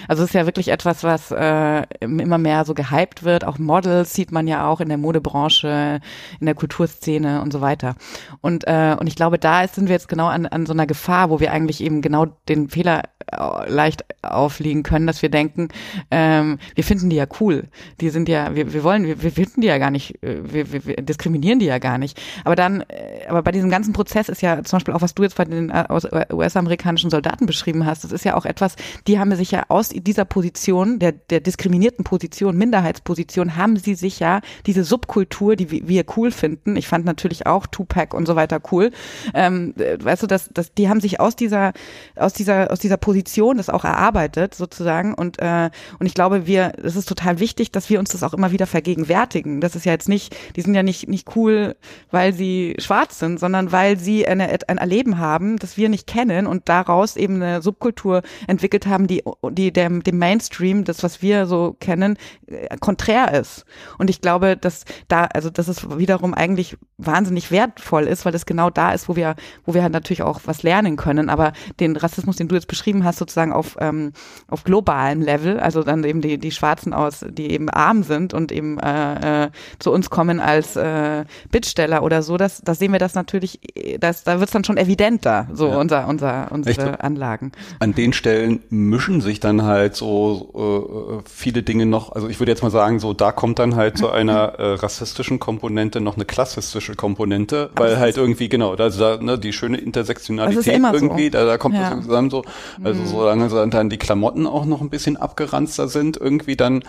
Also 0.07 0.23
es 0.23 0.29
ist 0.29 0.33
ja 0.33 0.45
wirklich 0.45 0.69
etwas, 0.69 1.03
was 1.03 1.31
äh, 1.31 1.83
immer 1.99 2.37
mehr 2.37 2.65
so 2.65 2.73
gehypt 2.73 3.23
wird. 3.23 3.45
Auch 3.45 3.59
Models 3.59 4.13
sieht 4.13 4.31
man 4.31 4.47
ja 4.47 4.67
auch 4.67 4.81
in 4.81 4.89
der 4.89 4.97
Modebranche, 4.97 5.99
in 6.39 6.45
der 6.45 6.55
Kulturszene 6.55 7.41
und 7.41 7.53
so 7.53 7.61
weiter. 7.61 7.95
Und, 8.41 8.65
äh, 8.67 8.95
und 8.99 9.07
ich 9.07 9.15
glaube, 9.15 9.37
da 9.37 9.67
sind 9.67 9.87
wir 9.87 9.93
jetzt 9.93 10.09
genau 10.09 10.27
an, 10.27 10.45
an 10.45 10.65
so 10.65 10.73
einer 10.73 10.87
Gefahr, 10.87 11.29
wo 11.29 11.39
wir 11.39 11.51
eigentlich 11.51 11.81
eben 11.81 12.01
genau 12.01 12.25
den 12.47 12.69
Fehler 12.69 13.03
äh, 13.31 13.69
leicht 13.69 14.05
aufliegen 14.21 14.83
können, 14.83 15.07
dass 15.07 15.21
wir 15.21 15.29
denken, 15.29 15.69
ähm, 16.11 16.59
wir 16.75 16.83
finden 16.83 17.09
die 17.09 17.15
ja 17.15 17.25
cool. 17.39 17.67
Die 18.01 18.09
sind 18.09 18.29
ja, 18.29 18.55
wir, 18.55 18.73
wir 18.73 18.83
wollen, 18.83 19.05
wir, 19.05 19.21
wir 19.21 19.31
finden 19.31 19.61
die 19.61 19.67
ja 19.67 19.77
gar 19.77 19.91
nicht, 19.91 20.23
äh, 20.23 20.37
wir, 20.43 20.71
wir, 20.71 20.85
wir 20.85 20.95
diskriminieren 20.97 21.59
die 21.59 21.65
ja 21.65 21.79
gar 21.79 21.97
nicht 21.97 22.06
nicht. 22.07 22.21
Aber 22.43 22.55
dann, 22.55 22.81
äh, 22.81 23.27
aber 23.27 23.43
bei 23.43 23.51
diesem 23.51 23.69
ganzen 23.69 23.93
Prozess 23.93 24.29
ist 24.29 24.41
ja 24.41 24.63
zum 24.63 24.77
Beispiel 24.77 24.93
auch, 24.93 25.01
was 25.01 25.15
du 25.15 25.23
jetzt 25.23 25.35
bei 25.35 25.45
den 25.45 25.69
äh, 25.69 25.85
US-amerikanischen 26.31 27.09
Soldaten 27.09 27.45
beschrieben 27.45 27.85
hast, 27.85 28.03
das 28.03 28.11
ist 28.11 28.25
ja 28.25 28.35
auch 28.35 28.45
etwas, 28.45 28.75
die 29.07 29.19
haben 29.19 29.35
sich 29.35 29.51
ja 29.51 29.65
aus 29.67 29.89
dieser 29.89 30.25
Position, 30.25 30.99
der, 30.99 31.11
der 31.11 31.39
diskriminierten 31.39 32.03
Position, 32.03 32.57
Minderheitsposition, 32.57 33.55
haben 33.55 33.77
sie 33.77 33.95
sich 33.95 34.19
ja 34.19 34.41
diese 34.65 34.83
Subkultur, 34.83 35.55
die 35.55 35.87
wir 35.87 36.05
cool 36.15 36.31
finden, 36.31 36.75
ich 36.75 36.87
fand 36.87 37.05
natürlich 37.05 37.45
auch 37.45 37.67
Tupac 37.67 38.15
und 38.15 38.25
so 38.25 38.35
weiter 38.35 38.59
cool, 38.71 38.91
ähm, 39.33 39.73
äh, 39.77 39.97
weißt 40.01 40.23
du, 40.23 40.27
dass, 40.27 40.49
dass 40.49 40.73
die 40.73 40.89
haben 40.89 41.01
sich 41.01 41.19
aus 41.19 41.35
dieser, 41.35 41.73
aus 42.15 42.33
dieser, 42.33 42.71
aus 42.71 42.79
dieser 42.79 42.97
Position 42.97 43.57
das 43.57 43.69
auch 43.69 43.83
erarbeitet 43.83 44.55
sozusagen 44.55 45.13
und, 45.13 45.39
äh, 45.39 45.69
und 45.99 46.05
ich 46.05 46.13
glaube, 46.13 46.47
wir, 46.47 46.73
es 46.81 46.95
ist 46.95 47.09
total 47.09 47.39
wichtig, 47.39 47.71
dass 47.71 47.89
wir 47.89 47.99
uns 47.99 48.11
das 48.11 48.23
auch 48.23 48.33
immer 48.33 48.51
wieder 48.51 48.67
vergegenwärtigen. 48.67 49.61
Das 49.61 49.75
ist 49.75 49.85
ja 49.85 49.91
jetzt 49.91 50.09
nicht, 50.09 50.35
die 50.55 50.61
sind 50.61 50.75
ja 50.75 50.83
nicht, 50.83 51.07
nicht 51.07 51.35
cool, 51.35 51.75
weil 52.11 52.33
sie 52.33 52.75
schwarz 52.79 53.19
sind, 53.19 53.39
sondern 53.39 53.71
weil 53.71 53.97
sie 53.97 54.27
eine, 54.27 54.49
ein 54.67 54.77
Erleben 54.77 55.17
haben, 55.17 55.57
das 55.57 55.77
wir 55.77 55.89
nicht 55.89 56.07
kennen 56.07 56.47
und 56.47 56.69
daraus 56.69 57.15
eben 57.15 57.41
eine 57.41 57.61
Subkultur 57.61 58.21
entwickelt 58.47 58.87
haben, 58.87 59.07
die, 59.07 59.23
die 59.51 59.71
dem, 59.71 60.03
dem 60.03 60.17
Mainstream, 60.17 60.83
das, 60.83 61.03
was 61.03 61.21
wir 61.21 61.45
so 61.45 61.75
kennen, 61.79 62.17
äh, 62.47 62.77
konträr 62.77 63.33
ist. 63.33 63.65
Und 63.97 64.09
ich 64.09 64.21
glaube, 64.21 64.57
dass 64.57 64.85
da, 65.07 65.25
also 65.25 65.49
dass 65.49 65.67
es 65.67 65.97
wiederum 65.97 66.33
eigentlich 66.33 66.77
wahnsinnig 66.97 67.51
wertvoll 67.51 68.03
ist, 68.03 68.25
weil 68.25 68.35
es 68.35 68.45
genau 68.45 68.69
da 68.69 68.91
ist, 68.91 69.09
wo 69.09 69.15
wir, 69.15 69.35
wo 69.65 69.73
wir 69.73 69.83
halt 69.83 69.93
natürlich 69.93 70.21
auch 70.21 70.41
was 70.45 70.63
lernen 70.63 70.95
können. 70.95 71.29
Aber 71.29 71.53
den 71.79 71.95
Rassismus, 71.95 72.37
den 72.37 72.47
du 72.47 72.55
jetzt 72.55 72.67
beschrieben 72.67 73.03
hast, 73.03 73.19
sozusagen 73.19 73.53
auf, 73.53 73.77
ähm, 73.79 74.13
auf 74.47 74.63
globalem 74.63 75.21
Level, 75.21 75.59
also 75.59 75.83
dann 75.83 76.03
eben 76.03 76.21
die, 76.21 76.37
die 76.37 76.51
Schwarzen 76.51 76.93
aus, 76.93 77.25
die 77.27 77.51
eben 77.51 77.69
arm 77.69 78.03
sind 78.03 78.33
und 78.33 78.51
eben 78.51 78.79
äh, 78.79 79.45
äh, 79.45 79.49
zu 79.79 79.91
uns 79.91 80.09
kommen 80.09 80.39
als 80.39 80.75
äh, 80.75 81.25
Bittsteller 81.51 81.86
oder 82.01 82.21
so, 82.21 82.37
das, 82.37 82.61
da 82.63 82.73
sehen 82.75 82.91
wir 82.91 82.99
das 82.99 83.15
natürlich, 83.15 83.59
das, 83.99 84.23
da 84.23 84.39
wird 84.39 84.49
es 84.49 84.53
dann 84.53 84.63
schon 84.63 84.77
evidenter, 84.77 85.47
so 85.53 85.69
ja. 85.69 85.77
unser, 85.77 86.07
unser, 86.07 86.47
unsere 86.51 86.91
Echt? 86.91 87.01
Anlagen. 87.01 87.51
An 87.79 87.93
den 87.93 88.13
Stellen 88.13 88.63
mischen 88.69 89.21
sich 89.21 89.39
dann 89.39 89.63
halt 89.63 89.95
so 89.95 91.21
äh, 91.23 91.29
viele 91.29 91.63
Dinge 91.63 91.85
noch, 91.85 92.11
also 92.11 92.27
ich 92.27 92.39
würde 92.39 92.51
jetzt 92.51 92.63
mal 92.63 92.69
sagen, 92.69 92.99
so 92.99 93.13
da 93.13 93.31
kommt 93.31 93.59
dann 93.59 93.75
halt 93.75 93.97
zu 93.97 94.09
einer 94.11 94.53
äh, 94.59 94.73
rassistischen 94.75 95.39
Komponente 95.39 96.01
noch 96.01 96.15
eine 96.15 96.25
klassistische 96.25 96.95
Komponente, 96.95 97.69
weil 97.75 97.97
halt 97.97 98.17
irgendwie, 98.17 98.49
genau, 98.49 98.73
also 98.73 98.99
da, 98.99 99.23
ne, 99.23 99.39
die 99.39 99.53
schöne 99.53 99.77
Intersektionalität 99.77 100.81
irgendwie, 100.93 101.25
so. 101.25 101.31
da, 101.31 101.45
da 101.45 101.57
kommt 101.57 101.75
ja. 101.75 101.89
das 101.89 102.05
zusammen 102.05 102.29
so, 102.29 102.43
also 102.83 103.01
mhm. 103.01 103.07
solange 103.07 103.69
dann 103.69 103.89
die 103.89 103.97
Klamotten 103.97 104.47
auch 104.47 104.65
noch 104.65 104.81
ein 104.81 104.89
bisschen 104.89 105.17
abgeranzter 105.17 105.87
sind, 105.87 106.17
irgendwie 106.17 106.55
dann, 106.55 106.83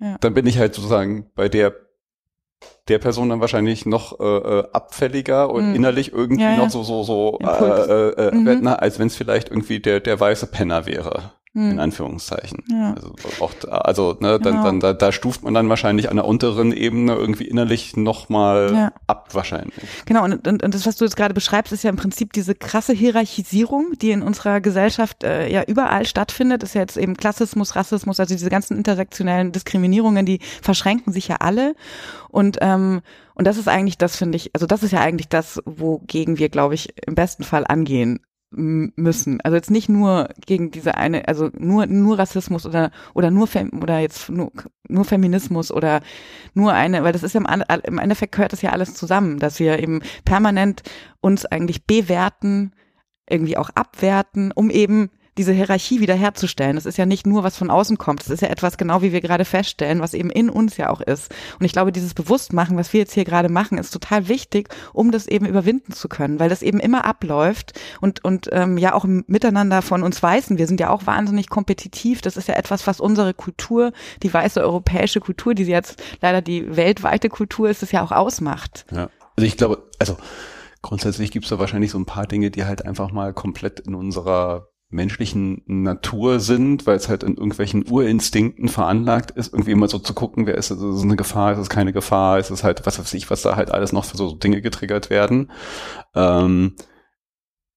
ja. 0.00 0.16
dann 0.20 0.34
bin 0.34 0.46
ich 0.46 0.58
halt 0.58 0.74
sozusagen 0.74 1.26
bei 1.34 1.48
der 1.48 1.85
der 2.88 2.98
Person 2.98 3.30
dann 3.30 3.40
wahrscheinlich 3.40 3.86
noch 3.86 4.20
äh, 4.20 4.24
äh 4.24 4.64
abfälliger 4.72 5.50
und 5.50 5.70
mhm. 5.70 5.74
innerlich 5.74 6.12
irgendwie 6.12 6.42
ja, 6.42 6.52
ja. 6.52 6.56
noch 6.58 6.70
so 6.70 6.82
so 6.82 7.02
so 7.02 7.38
äh, 7.40 7.46
äh, 7.46 8.28
äh, 8.28 8.34
mhm. 8.34 8.66
als 8.66 8.98
wenn 8.98 9.08
es 9.08 9.16
vielleicht 9.16 9.50
irgendwie 9.50 9.80
der 9.80 10.00
der 10.00 10.18
weiße 10.18 10.46
Penner 10.46 10.86
wäre 10.86 11.32
hm. 11.56 11.70
in 11.70 11.80
Anführungszeichen. 11.80 12.62
Ja. 12.68 12.92
Also, 12.92 13.14
auch, 13.40 13.52
also 13.70 14.16
ne, 14.20 14.38
genau. 14.38 14.38
dann, 14.38 14.62
dann, 14.62 14.80
da, 14.80 14.92
da 14.92 15.10
stuft 15.10 15.42
man 15.42 15.54
dann 15.54 15.70
wahrscheinlich 15.70 16.10
an 16.10 16.16
der 16.16 16.26
unteren 16.26 16.70
Ebene 16.70 17.14
irgendwie 17.14 17.46
innerlich 17.46 17.96
nochmal 17.96 18.72
ja. 18.74 18.92
ab 19.06 19.30
wahrscheinlich. 19.32 19.74
Genau, 20.04 20.24
und, 20.24 20.46
und, 20.46 20.62
und 20.62 20.74
das, 20.74 20.86
was 20.86 20.96
du 20.96 21.06
jetzt 21.06 21.16
gerade 21.16 21.32
beschreibst, 21.32 21.72
ist 21.72 21.82
ja 21.82 21.88
im 21.88 21.96
Prinzip 21.96 22.34
diese 22.34 22.54
krasse 22.54 22.92
Hierarchisierung, 22.92 23.94
die 24.02 24.10
in 24.10 24.20
unserer 24.20 24.60
Gesellschaft 24.60 25.24
äh, 25.24 25.50
ja 25.50 25.64
überall 25.64 26.04
stattfindet. 26.04 26.62
ist 26.62 26.74
ja 26.74 26.82
jetzt 26.82 26.98
eben 26.98 27.16
Klassismus, 27.16 27.74
Rassismus, 27.74 28.20
also 28.20 28.34
diese 28.34 28.50
ganzen 28.50 28.76
intersektionellen 28.76 29.50
Diskriminierungen, 29.50 30.26
die 30.26 30.40
verschränken 30.60 31.14
sich 31.14 31.28
ja 31.28 31.36
alle. 31.36 31.74
Und 32.28 32.58
ähm, 32.60 33.00
und 33.34 33.46
das 33.46 33.58
ist 33.58 33.68
eigentlich 33.68 33.98
das, 33.98 34.16
finde 34.16 34.36
ich, 34.36 34.50
also 34.54 34.66
das 34.66 34.82
ist 34.82 34.92
ja 34.92 35.00
eigentlich 35.00 35.28
das, 35.28 35.60
wogegen 35.66 36.38
wir, 36.38 36.48
glaube 36.48 36.74
ich, 36.74 36.94
im 37.06 37.14
besten 37.14 37.44
Fall 37.44 37.66
angehen 37.66 38.20
müssen. 38.50 39.40
Also 39.40 39.56
jetzt 39.56 39.70
nicht 39.70 39.88
nur 39.88 40.28
gegen 40.46 40.70
diese 40.70 40.96
eine, 40.96 41.26
also 41.28 41.50
nur 41.58 41.86
nur 41.86 42.18
Rassismus 42.18 42.64
oder 42.64 42.90
oder 43.12 43.30
nur 43.30 43.46
Fem 43.46 43.70
oder 43.82 43.98
jetzt 43.98 44.30
nur, 44.30 44.52
nur 44.88 45.04
Feminismus 45.04 45.72
oder 45.72 46.00
nur 46.54 46.72
eine, 46.72 47.02
weil 47.02 47.12
das 47.12 47.22
ist 47.22 47.34
ja 47.34 47.40
im, 47.40 47.62
im 47.82 47.98
Endeffekt 47.98 48.32
gehört 48.32 48.52
das 48.52 48.62
ja 48.62 48.70
alles 48.70 48.94
zusammen, 48.94 49.38
dass 49.38 49.58
wir 49.58 49.78
eben 49.80 50.00
permanent 50.24 50.82
uns 51.20 51.44
eigentlich 51.44 51.86
bewerten, 51.86 52.72
irgendwie 53.28 53.56
auch 53.56 53.70
abwerten, 53.70 54.52
um 54.52 54.70
eben 54.70 55.10
diese 55.38 55.52
Hierarchie 55.52 56.00
wiederherzustellen. 56.00 56.76
Das 56.76 56.86
ist 56.86 56.98
ja 56.98 57.06
nicht 57.06 57.26
nur, 57.26 57.42
was 57.42 57.56
von 57.56 57.70
außen 57.70 57.98
kommt. 57.98 58.20
Das 58.20 58.30
ist 58.30 58.42
ja 58.42 58.48
etwas, 58.48 58.78
genau 58.78 59.02
wie 59.02 59.12
wir 59.12 59.20
gerade 59.20 59.44
feststellen, 59.44 60.00
was 60.00 60.14
eben 60.14 60.30
in 60.30 60.48
uns 60.48 60.76
ja 60.76 60.90
auch 60.90 61.00
ist. 61.00 61.34
Und 61.58 61.66
ich 61.66 61.72
glaube, 61.72 61.92
dieses 61.92 62.14
Bewusstmachen, 62.14 62.76
was 62.76 62.92
wir 62.92 63.00
jetzt 63.00 63.14
hier 63.14 63.24
gerade 63.24 63.48
machen, 63.48 63.78
ist 63.78 63.90
total 63.90 64.28
wichtig, 64.28 64.68
um 64.92 65.10
das 65.10 65.26
eben 65.26 65.46
überwinden 65.46 65.92
zu 65.92 66.08
können, 66.08 66.40
weil 66.40 66.48
das 66.48 66.62
eben 66.62 66.80
immer 66.80 67.04
abläuft 67.04 67.78
und, 68.00 68.24
und 68.24 68.48
ähm, 68.52 68.78
ja 68.78 68.94
auch 68.94 69.04
miteinander 69.04 69.82
von 69.82 70.02
uns 70.02 70.22
weißen. 70.22 70.58
Wir 70.58 70.66
sind 70.66 70.80
ja 70.80 70.90
auch 70.90 71.06
wahnsinnig 71.06 71.48
kompetitiv. 71.48 72.22
Das 72.22 72.36
ist 72.36 72.48
ja 72.48 72.54
etwas, 72.54 72.86
was 72.86 73.00
unsere 73.00 73.34
Kultur, 73.34 73.92
die 74.22 74.32
weiße 74.32 74.60
europäische 74.60 75.20
Kultur, 75.20 75.54
die 75.54 75.64
jetzt 75.64 76.02
leider 76.20 76.42
die 76.42 76.76
weltweite 76.76 77.28
Kultur 77.28 77.68
ist, 77.68 77.82
das 77.82 77.92
ja 77.92 78.02
auch 78.02 78.12
ausmacht. 78.12 78.86
Ja. 78.90 79.10
Also 79.36 79.46
ich 79.46 79.56
glaube, 79.56 79.82
also 79.98 80.16
grundsätzlich 80.82 81.30
gibt 81.30 81.44
es 81.44 81.50
da 81.50 81.58
wahrscheinlich 81.58 81.90
so 81.90 81.98
ein 81.98 82.06
paar 82.06 82.26
Dinge, 82.26 82.50
die 82.50 82.64
halt 82.64 82.84
einfach 82.86 83.12
mal 83.12 83.34
komplett 83.34 83.80
in 83.80 83.94
unserer 83.94 84.68
menschlichen 84.88 85.62
Natur 85.66 86.38
sind, 86.38 86.86
weil 86.86 86.96
es 86.96 87.08
halt 87.08 87.22
in 87.24 87.36
irgendwelchen 87.36 87.84
Urinstinkten 87.88 88.68
veranlagt 88.68 89.32
ist, 89.32 89.52
irgendwie 89.52 89.72
immer 89.72 89.88
so 89.88 89.98
zu 89.98 90.14
gucken, 90.14 90.46
wer 90.46 90.56
ist, 90.56 90.70
ist 90.70 90.80
es 90.80 91.02
eine 91.02 91.16
Gefahr, 91.16 91.52
ist 91.52 91.58
es 91.58 91.68
keine 91.68 91.92
Gefahr, 91.92 92.38
ist 92.38 92.50
es 92.50 92.62
halt, 92.62 92.86
was 92.86 92.98
weiß 92.98 93.12
ich, 93.14 93.28
was 93.30 93.42
da 93.42 93.56
halt 93.56 93.72
alles 93.72 93.92
noch 93.92 94.04
für 94.04 94.16
so 94.16 94.34
Dinge 94.34 94.62
getriggert 94.62 95.10
werden. 95.10 95.50
Ähm, 96.14 96.76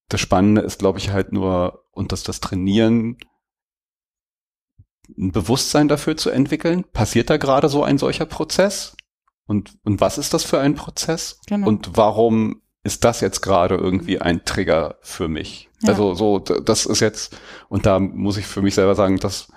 das 0.08 0.22
Spannende 0.22 0.62
ist, 0.62 0.80
glaube 0.80 1.00
ich, 1.00 1.12
halt 1.12 1.34
nur, 1.34 1.86
und 1.92 2.12
dass 2.12 2.24
das 2.24 2.42
Trainieren 2.42 3.18
ein 5.18 5.32
Bewusstsein 5.32 5.88
dafür 5.88 6.18
zu 6.18 6.30
entwickeln. 6.30 6.84
Passiert 6.94 7.30
da 7.30 7.38
gerade 7.38 7.70
so 7.70 7.84
ein 7.84 7.98
solcher 7.98 8.26
Prozess? 8.26 8.96
Und, 9.46 9.78
und 9.84 10.00
was 10.00 10.20
ist 10.20 10.34
das 10.34 10.44
für 10.44 10.60
ein 10.60 10.76
Prozess? 10.76 11.40
Genau. 11.48 11.68
Und 11.68 11.98
warum 11.98 12.62
ist 12.84 13.04
das 13.04 13.22
jetzt 13.22 13.42
gerade 13.42 13.76
irgendwie 13.76 14.22
ein 14.22 14.46
Trigger 14.46 14.98
für 15.02 15.28
mich? 15.28 15.69
Ja. 15.82 15.90
Also 15.90 16.14
so, 16.14 16.40
das 16.40 16.86
ist 16.86 17.00
jetzt, 17.00 17.38
und 17.70 17.86
da 17.86 18.00
muss 18.00 18.38
ich 18.38 18.46
für 18.46 18.62
mich 18.62 18.76
selber 18.76 18.96
sagen, 18.96 19.18
das 19.18 19.48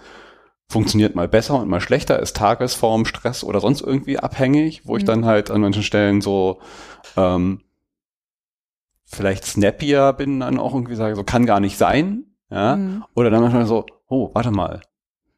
funktioniert 0.68 1.14
mal 1.14 1.28
besser 1.28 1.60
und 1.60 1.68
mal 1.68 1.80
schlechter, 1.80 2.18
ist 2.18 2.36
Tagesform, 2.36 3.04
Stress 3.04 3.44
oder 3.44 3.60
sonst 3.60 3.82
irgendwie 3.82 4.18
abhängig, 4.18 4.86
wo 4.86 4.92
mhm. 4.92 4.98
ich 4.98 5.04
dann 5.04 5.24
halt 5.26 5.50
an 5.50 5.60
manchen 5.60 5.82
Stellen 5.82 6.20
so 6.20 6.60
ähm, 7.16 7.60
vielleicht 9.04 9.44
snappier 9.44 10.14
bin, 10.14 10.40
dann 10.40 10.58
auch 10.58 10.74
irgendwie 10.74 10.94
sage, 10.94 11.14
so 11.14 11.24
kann 11.24 11.44
gar 11.44 11.60
nicht 11.60 11.76
sein, 11.76 12.24
ja, 12.50 12.76
mhm. 12.76 13.04
oder 13.14 13.30
dann 13.30 13.42
manchmal 13.42 13.66
so, 13.66 13.84
oh, 14.08 14.30
warte 14.32 14.50
mal, 14.50 14.82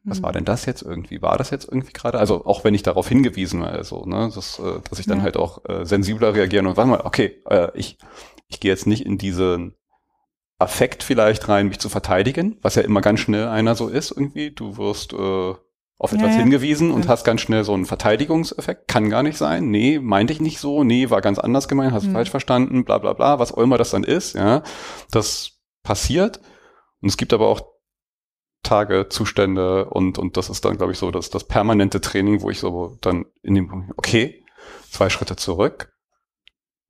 was 0.05 0.21
war 0.21 0.29
mhm. 0.29 0.35
denn 0.35 0.45
das 0.45 0.65
jetzt 0.65 0.83
irgendwie? 0.83 1.21
War 1.21 1.37
das 1.37 1.49
jetzt 1.49 1.67
irgendwie 1.67 1.91
gerade? 1.91 2.19
Also 2.19 2.45
auch 2.45 2.63
wenn 2.63 2.75
ich 2.75 2.83
darauf 2.83 3.09
hingewiesen 3.09 3.61
war, 3.61 3.69
also, 3.69 4.05
ne, 4.05 4.29
dass, 4.33 4.59
äh, 4.59 4.79
dass 4.89 4.99
ich 4.99 5.07
dann 5.07 5.17
ja. 5.17 5.23
halt 5.23 5.35
auch 5.35 5.65
äh, 5.67 5.85
sensibler 5.85 6.33
reagieren 6.33 6.67
und 6.67 6.77
warte 6.77 6.89
mal, 6.89 7.01
okay, 7.03 7.41
äh, 7.49 7.69
ich, 7.73 7.97
ich 8.47 8.59
gehe 8.59 8.71
jetzt 8.71 8.85
nicht 8.85 9.05
in 9.05 9.17
diesen 9.17 9.75
Affekt 10.57 11.03
vielleicht 11.03 11.49
rein, 11.49 11.67
mich 11.67 11.79
zu 11.79 11.89
verteidigen, 11.89 12.57
was 12.61 12.75
ja 12.75 12.81
immer 12.81 13.01
ganz 13.01 13.19
schnell 13.19 13.47
einer 13.47 13.75
so 13.75 13.89
ist 13.89 14.11
irgendwie. 14.11 14.51
Du 14.51 14.77
wirst 14.77 15.13
äh, 15.13 15.53
auf 15.97 16.11
etwas 16.11 16.33
ja, 16.33 16.41
hingewiesen 16.41 16.91
und 16.91 17.07
hast 17.07 17.23
ganz 17.23 17.41
schnell 17.41 17.63
so 17.63 17.73
einen 17.73 17.85
Verteidigungseffekt. 17.85 18.87
Kann 18.87 19.09
gar 19.09 19.23
nicht 19.23 19.37
sein. 19.37 19.69
Nee, 19.69 19.99
meinte 19.99 20.33
ich 20.33 20.41
nicht 20.41 20.59
so. 20.59 20.83
Nee, 20.83 21.09
war 21.09 21.21
ganz 21.21 21.39
anders 21.39 21.67
gemeint, 21.67 21.93
hast 21.93 22.07
mhm. 22.07 22.13
falsch 22.13 22.29
verstanden, 22.29 22.85
bla 22.85 22.97
bla 22.97 23.13
bla, 23.13 23.39
was 23.39 23.53
auch 23.53 23.57
immer 23.57 23.77
das 23.77 23.91
dann 23.91 24.03
ist, 24.03 24.35
ja. 24.35 24.63
Das 25.11 25.51
passiert. 25.83 26.39
Und 27.01 27.09
es 27.09 27.17
gibt 27.17 27.33
aber 27.33 27.47
auch 27.47 27.61
Tage, 28.63 29.07
Zustände 29.09 29.89
und, 29.89 30.17
und 30.17 30.37
das 30.37 30.49
ist 30.49 30.65
dann, 30.65 30.77
glaube 30.77 30.91
ich, 30.91 30.97
so 30.97 31.11
das, 31.11 31.29
das 31.29 31.43
permanente 31.45 32.01
Training, 32.01 32.41
wo 32.41 32.49
ich 32.49 32.59
so 32.59 32.97
dann 33.01 33.25
in 33.43 33.55
dem 33.55 33.67
Punkt, 33.67 33.93
okay, 33.97 34.43
zwei 34.89 35.09
Schritte 35.09 35.35
zurück. 35.35 35.93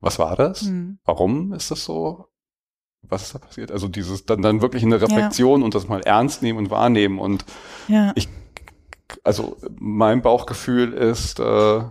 Was 0.00 0.18
war 0.18 0.36
das? 0.36 0.62
Mhm. 0.62 0.98
Warum 1.04 1.52
ist 1.52 1.70
das 1.70 1.84
so? 1.84 2.28
Was 3.08 3.22
ist 3.22 3.34
da 3.34 3.38
passiert? 3.38 3.70
Also 3.70 3.88
dieses 3.88 4.26
dann 4.26 4.42
dann 4.42 4.62
wirklich 4.62 4.82
eine 4.82 5.00
Reflexion 5.00 5.60
ja. 5.60 5.64
und 5.64 5.74
das 5.74 5.88
mal 5.88 6.00
ernst 6.00 6.42
nehmen 6.42 6.58
und 6.58 6.70
wahrnehmen 6.70 7.18
und 7.18 7.44
ja. 7.88 8.12
ich 8.14 8.28
also 9.24 9.56
mein 9.78 10.22
Bauchgefühl 10.22 10.92
ist 10.92 11.40
äh, 11.40 11.82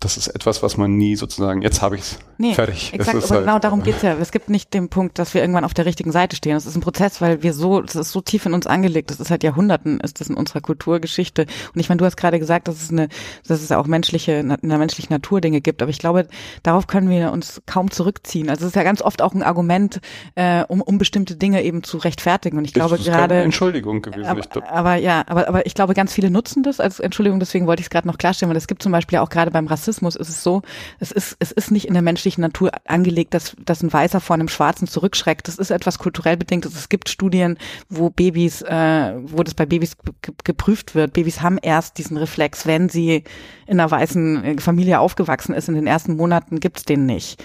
das 0.00 0.18
ist 0.18 0.28
etwas, 0.28 0.62
was 0.62 0.76
man 0.76 0.94
nie 0.98 1.16
sozusagen, 1.16 1.62
jetzt 1.62 1.80
habe 1.80 1.94
ich 1.96 2.02
es 2.02 2.18
nee, 2.36 2.52
fertig. 2.52 2.92
Exakt, 2.92 3.16
aber 3.16 3.28
halt, 3.30 3.40
genau 3.40 3.58
darum 3.58 3.82
geht's 3.82 4.02
ja. 4.02 4.14
Es 4.20 4.30
gibt 4.30 4.50
nicht 4.50 4.74
den 4.74 4.90
Punkt, 4.90 5.18
dass 5.18 5.32
wir 5.32 5.40
irgendwann 5.40 5.64
auf 5.64 5.72
der 5.72 5.86
richtigen 5.86 6.12
Seite 6.12 6.36
stehen. 6.36 6.54
Es 6.54 6.66
ist 6.66 6.76
ein 6.76 6.82
Prozess, 6.82 7.22
weil 7.22 7.42
wir 7.42 7.54
so, 7.54 7.80
das 7.80 7.94
ist 7.94 8.12
so 8.12 8.20
tief 8.20 8.44
in 8.44 8.52
uns 8.52 8.66
angelegt. 8.66 9.10
Das 9.10 9.20
ist 9.20 9.28
seit 9.28 9.42
Jahrhunderten, 9.42 9.98
ist 10.00 10.20
das 10.20 10.28
in 10.28 10.36
unserer 10.36 10.60
Kulturgeschichte. 10.60 11.46
Und 11.72 11.80
ich 11.80 11.88
meine, 11.88 11.96
du 11.96 12.04
hast 12.04 12.18
gerade 12.18 12.38
gesagt, 12.38 12.68
dass 12.68 12.82
es 12.82 12.90
eine, 12.90 13.08
dass 13.48 13.62
es 13.62 13.72
auch 13.72 13.86
menschliche, 13.86 14.32
in 14.32 14.48
der 14.48 14.78
menschlichen 14.78 15.14
Natur 15.14 15.40
Dinge 15.40 15.62
gibt. 15.62 15.80
Aber 15.80 15.90
ich 15.90 15.98
glaube, 15.98 16.28
darauf 16.62 16.86
können 16.86 17.08
wir 17.08 17.32
uns 17.32 17.62
kaum 17.64 17.90
zurückziehen. 17.90 18.50
Also 18.50 18.64
es 18.64 18.72
ist 18.72 18.76
ja 18.76 18.82
ganz 18.82 19.00
oft 19.00 19.22
auch 19.22 19.32
ein 19.32 19.42
Argument, 19.42 20.00
äh, 20.34 20.62
um, 20.68 20.82
um 20.82 20.98
bestimmte 20.98 21.36
Dinge 21.36 21.62
eben 21.62 21.82
zu 21.82 21.96
rechtfertigen. 21.96 22.58
Und 22.58 22.66
ich 22.66 22.74
glaube 22.74 22.98
das 22.98 23.00
ist 23.00 23.06
gerade. 23.06 23.36
Keine 23.36 23.44
Entschuldigung 23.44 24.02
gewesen. 24.02 24.26
Aber, 24.26 24.42
aber 24.70 24.96
ja, 24.96 25.24
aber, 25.26 25.48
aber 25.48 25.64
ich 25.64 25.72
glaube, 25.72 25.94
ganz 25.94 26.12
viele 26.12 26.30
nutzen 26.30 26.62
das 26.62 26.80
als 26.80 27.00
Entschuldigung. 27.00 27.40
Deswegen 27.40 27.66
wollte 27.66 27.80
ich 27.80 27.86
es 27.86 27.90
gerade 27.90 28.06
noch 28.06 28.18
klarstellen, 28.18 28.50
weil 28.50 28.58
es 28.58 28.66
gibt 28.66 28.82
zum 28.82 28.92
Beispiel 28.92 29.20
auch 29.20 29.30
gerade 29.30 29.50
beim 29.50 29.66
Rassismus 29.66 29.85
Rassismus 29.86 30.16
ist 30.16 30.28
es 30.28 30.42
so, 30.42 30.62
es 30.98 31.12
ist, 31.12 31.36
es 31.38 31.52
ist 31.52 31.70
nicht 31.70 31.86
in 31.86 31.94
der 31.94 32.02
menschlichen 32.02 32.42
Natur 32.42 32.70
angelegt, 32.86 33.34
dass, 33.34 33.56
dass 33.64 33.82
ein 33.82 33.92
Weißer 33.92 34.20
vor 34.20 34.34
einem 34.34 34.48
Schwarzen 34.48 34.88
zurückschreckt. 34.88 35.46
Das 35.48 35.58
ist 35.58 35.70
etwas 35.70 35.98
kulturell 35.98 36.36
bedingtes. 36.36 36.74
Es 36.74 36.88
gibt 36.88 37.08
Studien, 37.08 37.56
wo 37.88 38.10
Babys, 38.10 38.62
äh, 38.62 39.14
wo 39.22 39.42
das 39.42 39.54
bei 39.54 39.66
Babys 39.66 39.96
geprüft 40.44 40.94
wird. 40.94 41.12
Babys 41.12 41.40
haben 41.40 41.58
erst 41.58 41.98
diesen 41.98 42.16
Reflex, 42.16 42.66
wenn 42.66 42.88
sie 42.88 43.24
in 43.66 43.80
einer 43.80 43.90
weißen 43.90 44.44
äh, 44.44 44.58
Familie 44.58 45.00
aufgewachsen 45.00 45.54
ist. 45.54 45.68
In 45.68 45.74
den 45.74 45.86
ersten 45.86 46.16
Monaten 46.16 46.60
gibt's 46.60 46.84
den 46.84 47.06
nicht. 47.06 47.42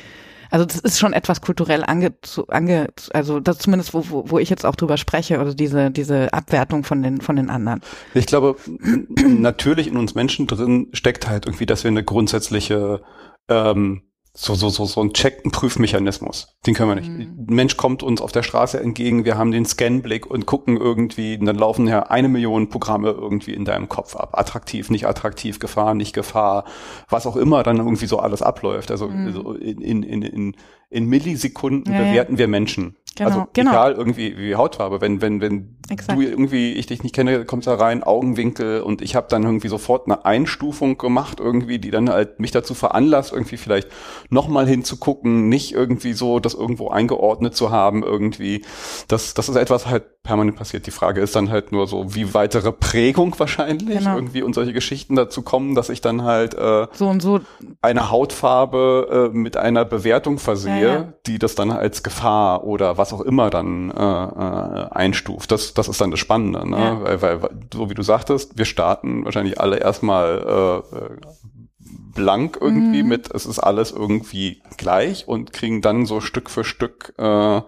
Also 0.52 0.66
das 0.66 0.80
ist 0.80 1.00
schon 1.00 1.14
etwas 1.14 1.42
kulturell 1.42 1.84
ange, 1.84 2.14
ange 2.50 2.90
also 3.14 3.40
das 3.40 3.58
zumindest 3.58 3.94
wo, 3.94 4.04
wo, 4.10 4.30
wo 4.30 4.40
ich 4.40 4.50
jetzt 4.50 4.66
auch 4.66 4.76
drüber 4.76 4.98
spreche, 4.98 5.40
oder 5.40 5.56
diese 5.56 5.92
diese 5.92 6.34
Abwertung 6.34 6.84
von 6.84 7.02
den 7.02 7.22
von 7.22 7.38
den 7.38 7.50
anderen. 7.50 7.82
Ich 8.14 8.26
glaube, 8.26 8.58
natürlich 9.28 9.88
in 9.88 9.98
uns 9.98 10.14
Menschen 10.14 10.48
drin 10.48 10.88
steckt 10.94 11.28
halt 11.28 11.46
irgendwie, 11.46 11.66
dass 11.66 11.84
wir 11.84 11.90
eine 11.90 12.04
grundsätzliche 12.04 13.02
ähm, 13.50 14.04
so, 14.34 14.56
so, 14.56 14.70
so, 14.70 14.86
so 14.86 15.02
ein 15.02 15.12
Check, 15.12 15.46
ein 15.46 15.52
Prüfmechanismus. 15.52 16.56
Den 16.66 16.74
können 16.74 16.90
wir 16.90 16.96
nicht. 16.96 17.10
Mhm. 17.10 17.48
Ein 17.50 17.54
Mensch 17.54 17.76
kommt 17.76 18.02
uns 18.02 18.22
auf 18.22 18.32
der 18.32 18.44
Straße 18.44 18.80
entgegen, 18.80 19.26
wir 19.26 19.38
haben 19.38 19.52
den 19.52 19.66
Scanblick 19.66 20.26
und 20.26 20.46
gucken 20.46 20.78
irgendwie, 20.78 21.38
und 21.38 21.46
dann 21.46 21.58
laufen 21.58 21.86
ja 21.88 22.04
eine 22.04 22.30
Million 22.30 22.70
Programme 22.70 23.10
irgendwie 23.10 23.54
in 23.54 23.66
deinem 23.66 23.90
Kopf 23.90 24.16
ab. 24.16 24.38
Attraktiv, 24.38 24.90
nicht 24.90 25.06
attraktiv, 25.06 25.60
Gefahr, 25.60 25.96
nicht 25.96 26.14
Gefahr, 26.14 26.64
was 27.10 27.28
auch 27.28 27.36
immer 27.36 27.64
dann 27.64 27.78
irgendwie 27.78 28.06
so 28.06 28.20
alles 28.20 28.42
abläuft. 28.42 28.90
Also, 28.90 29.10
mhm. 29.10 29.58
in, 29.60 29.82
in, 29.82 30.04
in, 30.04 30.22
in, 30.22 30.56
in 30.90 31.06
Millisekunden 31.08 31.94
ja, 31.94 32.00
bewerten 32.00 32.34
ja. 32.34 32.40
wir 32.40 32.48
Menschen. 32.48 32.96
Genau, 33.18 33.30
also 33.30 33.48
genau. 33.52 33.72
egal 33.72 33.92
irgendwie 33.94 34.38
wie 34.38 34.56
Hautfarbe. 34.56 35.02
Wenn 35.02 35.22
wenn 35.22 35.42
wenn 35.42 35.76
Exakt. 35.90 36.18
du 36.18 36.24
irgendwie 36.24 36.74
ich 36.74 36.86
dich 36.86 37.04
nicht 37.04 37.14
kenne, 37.14 37.44
kommst 37.44 37.68
da 37.68 37.76
rein 37.76 38.04
Augenwinkel 38.04 38.82
und 38.82 39.02
ich 39.02 39.16
habe 39.16 39.28
dann 39.30 39.44
irgendwie 39.44 39.68
sofort 39.68 40.06
eine 40.06 40.24
Einstufung 40.24 40.98
gemacht 40.98 41.42
irgendwie, 41.42 41.78
die 41.78 41.92
dann 41.92 42.10
halt 42.10 42.40
mich 42.40 42.52
dazu 42.52 42.74
veranlasst 42.74 43.34
irgendwie 43.34 43.58
vielleicht 43.58 43.90
nochmal 44.30 44.66
hinzugucken, 44.66 45.50
nicht 45.50 45.74
irgendwie 45.74 46.14
so 46.14 46.40
das 46.40 46.54
irgendwo 46.54 46.90
eingeordnet 46.90 47.54
zu 47.54 47.70
haben 47.70 48.02
irgendwie. 48.02 48.64
Das 49.10 49.34
das 49.34 49.50
ist 49.50 49.58
etwas 49.58 49.88
halt 49.88 50.24
permanent 50.24 50.56
passiert. 50.56 50.86
Die 50.86 50.92
Frage 50.92 51.20
ist 51.20 51.36
dann 51.36 51.50
halt 51.50 51.72
nur 51.72 51.88
so, 51.88 52.14
wie 52.14 52.34
weitere 52.34 52.72
Prägung 52.72 53.38
wahrscheinlich 53.40 53.98
genau. 53.98 54.16
irgendwie 54.16 54.44
und 54.44 54.54
solche 54.54 54.72
Geschichten 54.72 55.16
dazu 55.16 55.42
kommen, 55.42 55.74
dass 55.74 55.90
ich 55.90 56.00
dann 56.00 56.24
halt 56.24 56.54
äh, 56.54 56.88
so 56.94 57.08
und 57.08 57.22
so 57.22 57.42
eine 57.82 58.10
Hautfarbe 58.12 59.32
äh, 59.34 59.38
mit 59.38 59.58
einer 59.58 59.84
Bewertung 59.84 60.38
versehe, 60.38 60.88
ja, 60.88 60.94
ja. 60.94 61.14
die 61.26 61.40
das 61.40 61.56
dann 61.56 61.72
als 61.72 62.04
Gefahr 62.04 62.64
oder 62.64 62.98
was 63.02 63.14
auch 63.14 63.22
immer 63.22 63.50
dann 63.50 63.90
äh, 63.90 63.94
äh, 63.94 64.90
einstuft. 64.92 65.52
Das, 65.52 65.74
das 65.74 65.88
ist 65.88 66.00
dann 66.00 66.12
das 66.12 66.20
Spannende, 66.20 66.70
ne? 66.70 66.78
Ja. 66.78 67.22
Weil, 67.22 67.42
weil, 67.42 67.50
so 67.74 67.90
wie 67.90 67.96
du 67.96 68.04
sagtest, 68.04 68.58
wir 68.58 68.66
starten 68.66 69.26
wahrscheinlich 69.26 69.60
alle 69.60 69.78
erstmal 69.78 70.84
äh, 70.94 70.98
äh 70.98 71.10
blank 72.14 72.58
irgendwie 72.60 73.04
mhm. 73.04 73.10
mit, 73.10 73.34
es 73.34 73.46
ist 73.46 73.60
alles 73.60 73.92
irgendwie 73.92 74.62
gleich 74.78 75.28
und 75.30 75.54
kriegen 75.54 75.82
dann 75.82 76.06
so 76.06 76.20
Stück 76.20 76.50
für 76.50 76.66
Stück 76.66 77.14
äh, 77.18 77.24
ja, 77.24 77.64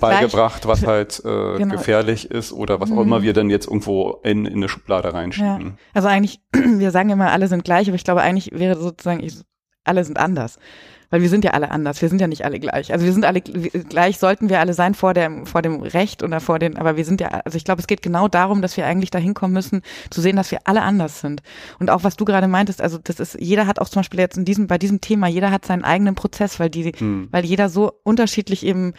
beigebracht, 0.00 0.62
gleich. 0.62 0.72
was 0.72 0.86
halt 0.86 1.22
äh, 1.24 1.28
genau. 1.58 1.76
gefährlich 1.76 2.30
ist 2.30 2.52
oder 2.52 2.80
was 2.80 2.90
mhm. 2.90 2.98
auch 2.98 3.02
immer 3.02 3.22
wir 3.22 3.34
dann 3.34 3.50
jetzt 3.50 3.66
irgendwo 3.66 4.20
in, 4.22 4.46
in 4.46 4.54
eine 4.54 4.68
Schublade 4.70 5.12
reinschieben. 5.12 5.66
Ja. 5.66 5.74
Also 5.92 6.08
eigentlich, 6.08 6.40
wir 6.52 6.90
sagen 6.90 7.10
immer, 7.10 7.30
alle 7.30 7.48
sind 7.48 7.64
gleich, 7.64 7.88
aber 7.88 7.96
ich 7.96 8.04
glaube 8.04 8.22
eigentlich 8.22 8.50
wäre 8.52 8.80
sozusagen, 8.80 9.22
ich, 9.22 9.36
alle 9.84 10.04
sind 10.04 10.18
anders 10.18 10.58
weil 11.12 11.20
wir 11.20 11.28
sind 11.28 11.44
ja 11.44 11.50
alle 11.50 11.70
anders, 11.70 12.00
wir 12.00 12.08
sind 12.08 12.22
ja 12.22 12.26
nicht 12.26 12.46
alle 12.46 12.58
gleich. 12.58 12.90
Also 12.90 13.04
wir 13.04 13.12
sind 13.12 13.26
alle 13.26 13.42
gleich, 13.42 14.18
sollten 14.18 14.48
wir 14.48 14.60
alle 14.60 14.72
sein 14.72 14.94
vor 14.94 15.12
dem, 15.12 15.44
vor 15.44 15.60
dem 15.60 15.82
Recht 15.82 16.22
oder 16.22 16.40
vor 16.40 16.58
den, 16.58 16.78
aber 16.78 16.96
wir 16.96 17.04
sind 17.04 17.20
ja, 17.20 17.28
also 17.44 17.56
ich 17.56 17.64
glaube, 17.64 17.82
es 17.82 17.86
geht 17.86 18.00
genau 18.00 18.28
darum, 18.28 18.62
dass 18.62 18.78
wir 18.78 18.86
eigentlich 18.86 19.10
dahin 19.10 19.34
kommen 19.34 19.52
müssen, 19.52 19.82
zu 20.08 20.22
sehen, 20.22 20.36
dass 20.36 20.50
wir 20.50 20.60
alle 20.64 20.80
anders 20.80 21.20
sind. 21.20 21.42
Und 21.78 21.90
auch 21.90 22.02
was 22.02 22.16
du 22.16 22.24
gerade 22.24 22.48
meintest, 22.48 22.80
also 22.80 22.96
das 22.96 23.20
ist, 23.20 23.36
jeder 23.38 23.66
hat 23.66 23.78
auch 23.78 23.90
zum 23.90 24.00
Beispiel 24.00 24.20
jetzt 24.20 24.38
in 24.38 24.46
diesem, 24.46 24.68
bei 24.68 24.78
diesem 24.78 25.02
Thema, 25.02 25.26
jeder 25.26 25.50
hat 25.50 25.66
seinen 25.66 25.84
eigenen 25.84 26.14
Prozess, 26.14 26.58
weil 26.58 26.70
die, 26.70 26.90
hm. 26.92 27.28
weil 27.30 27.44
jeder 27.44 27.68
so 27.68 27.92
unterschiedlich 28.04 28.64
eben 28.64 28.94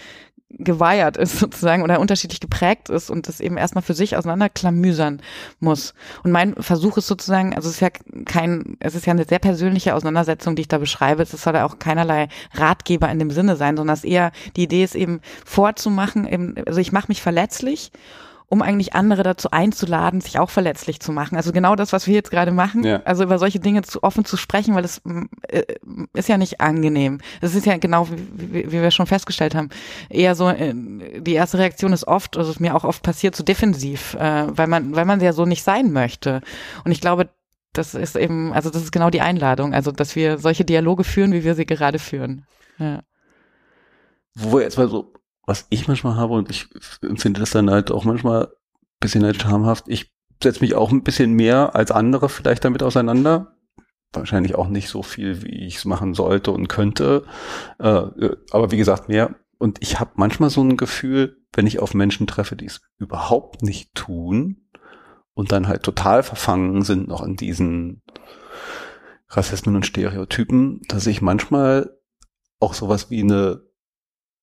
geweiert 0.58 1.18
ist 1.18 1.40
sozusagen 1.40 1.84
oder 1.84 2.00
unterschiedlich 2.00 2.40
geprägt 2.40 2.90
ist 2.90 3.10
und 3.10 3.28
das 3.28 3.40
eben 3.40 3.58
erstmal 3.58 3.82
für 3.82 3.94
sich 3.94 4.18
auseinanderklamüsern 4.18 5.22
muss. 5.60 5.94
Und 6.24 6.32
mein 6.32 6.56
Versuch 6.56 6.98
ist 6.98 7.08
sozusagen, 7.08 7.56
also 7.56 7.70
es 7.70 7.76
ist 7.76 7.82
ja 7.82 7.90
kein, 8.26 8.78
es 8.80 8.96
ist 8.96 9.06
ja 9.06 9.12
eine 9.12 9.26
sehr 9.26 9.40
persönliche 9.40 9.96
Auseinandersetzung, 9.96 10.56
die 10.56 10.62
ich 10.64 10.68
da 10.68 10.78
beschreibe. 10.78 11.24
Es 11.24 11.32
soll 11.32 11.56
ja 11.56 11.66
auch 11.66 11.80
keinerlei 11.80 12.28
Ratgeber 12.54 13.10
in 13.10 13.20
dem 13.20 13.32
Sinne 13.32 13.56
sein, 13.56 13.78
sondern 13.78 13.94
es 13.94 14.04
eher, 14.04 14.32
die 14.56 14.64
Idee 14.64 14.84
ist 14.84 14.96
eben 14.96 15.22
vorzumachen, 15.46 16.28
eben, 16.28 16.56
also 16.66 16.80
ich 16.80 16.92
mache 16.92 17.08
mich 17.08 17.22
verletzlich 17.22 17.92
um 18.54 18.62
eigentlich 18.62 18.94
andere 18.94 19.24
dazu 19.24 19.50
einzuladen, 19.50 20.22
sich 20.22 20.38
auch 20.38 20.52
verletzlich 20.52 21.00
zu 21.00 21.12
machen. 21.12 21.36
Also 21.36 21.52
genau 21.52 21.76
das, 21.76 21.92
was 21.92 22.06
wir 22.06 22.14
jetzt 22.14 22.30
gerade 22.30 22.52
machen. 22.52 22.84
Ja. 22.84 23.02
Also 23.04 23.24
über 23.24 23.40
solche 23.40 23.60
Dinge 23.60 23.82
zu 23.82 24.04
offen 24.04 24.26
zu 24.26 24.38
sprechen, 24.38 24.76
weil 24.76 24.84
das 24.84 25.02
äh, 25.48 25.64
ist 26.14 26.30
ja 26.30 26.38
nicht 26.38 26.62
angenehm. 26.62 27.20
Das 27.42 27.56
ist 27.56 27.66
ja 27.66 27.78
genau, 27.78 28.08
wie, 28.12 28.72
wie, 28.72 28.82
wir 28.84 28.92
schon 28.92 29.08
festgestellt 29.08 29.56
haben, 29.56 29.70
eher 30.08 30.36
so, 30.36 30.50
äh, 30.50 30.72
die 30.76 31.34
erste 31.34 31.58
Reaktion 31.58 31.94
ist 31.94 32.08
oft, 32.08 32.38
also 32.38 32.52
ist 32.52 32.60
mir 32.60 32.76
auch 32.76 32.84
oft 32.84 33.02
passiert, 33.02 33.36
so 33.36 33.44
defensiv, 33.44 34.14
äh, 34.14 34.46
weil 34.56 34.68
man, 34.68 34.96
weil 34.96 35.06
man 35.06 35.20
ja 35.20 35.34
so 35.34 35.46
nicht 35.46 35.64
sein 35.64 35.92
möchte. 35.92 36.42
Und 36.86 36.92
ich 36.92 37.02
glaube, 37.02 37.30
das 37.74 37.96
ist 37.96 38.16
eben, 38.16 38.54
also 38.54 38.70
das 38.70 38.84
ist 38.84 38.92
genau 38.92 39.10
die 39.10 39.22
Einladung, 39.22 39.74
also 39.74 39.92
dass 39.92 40.16
wir 40.16 40.38
solche 40.38 40.64
Dialoge 40.64 41.04
führen, 41.04 41.32
wie 41.32 41.44
wir 41.44 41.56
sie 41.56 41.66
gerade 41.66 41.98
führen. 41.98 42.46
Ja. 42.78 43.02
Wo 44.36 44.58
wir 44.58 44.62
jetzt 44.62 44.78
mal 44.78 44.88
so 44.88 45.12
was 45.46 45.68
ich 45.70 45.88
manchmal 45.88 46.16
habe 46.16 46.34
und 46.34 46.50
ich 46.50 46.68
empfinde 47.02 47.40
das 47.40 47.52
dann 47.52 47.70
halt 47.70 47.92
auch 47.92 48.06
manchmal 48.06 48.46
ein 48.46 49.00
bisschen 49.00 49.24
halt 49.24 49.42
schamhaft. 49.42 49.86
Ich 49.88 50.14
setze 50.42 50.62
mich 50.62 50.76
auch 50.76 50.92
ein 50.92 51.04
bisschen 51.04 51.34
mehr 51.34 51.76
als 51.76 51.92
andere 51.92 52.30
vielleicht 52.30 52.66
damit 52.66 52.84
auseinander. 52.84 53.56
Wahrscheinlich 54.14 54.56
auch 54.56 54.68
nicht 54.68 54.90
so 54.90 55.02
viel, 55.02 55.42
wie 55.44 55.66
ich 55.66 55.78
es 55.78 55.86
machen 55.86 56.14
sollte 56.14 56.52
und 56.52 56.68
könnte. 56.68 57.26
Äh, 57.80 58.04
aber 58.52 58.72
wie 58.72 58.78
gesagt, 58.78 59.10
mehr. 59.10 59.36
Und 59.58 59.80
ich 59.82 60.00
habe 60.00 60.12
manchmal 60.16 60.50
so 60.50 60.62
ein 60.62 60.78
Gefühl, 60.78 61.38
wenn 61.54 61.68
ich 61.68 61.80
auf 61.80 61.94
Menschen 61.94 62.28
treffe, 62.28 62.56
die 62.56 62.66
es 62.66 62.82
überhaupt 62.98 63.64
nicht 63.64 63.96
tun 63.96 64.68
und 65.34 65.52
dann 65.52 65.68
halt 65.68 65.84
total 65.84 66.24
verfangen 66.24 66.84
sind 66.84 67.08
noch 67.08 67.24
in 67.24 67.36
diesen 67.36 68.02
Rassismen 69.30 69.76
und 69.76 69.86
Stereotypen, 69.86 70.82
dass 70.88 71.08
ich 71.08 71.22
manchmal 71.22 71.98
auch 72.60 72.74
sowas 72.74 73.10
wie 73.10 73.22
eine 73.22 73.62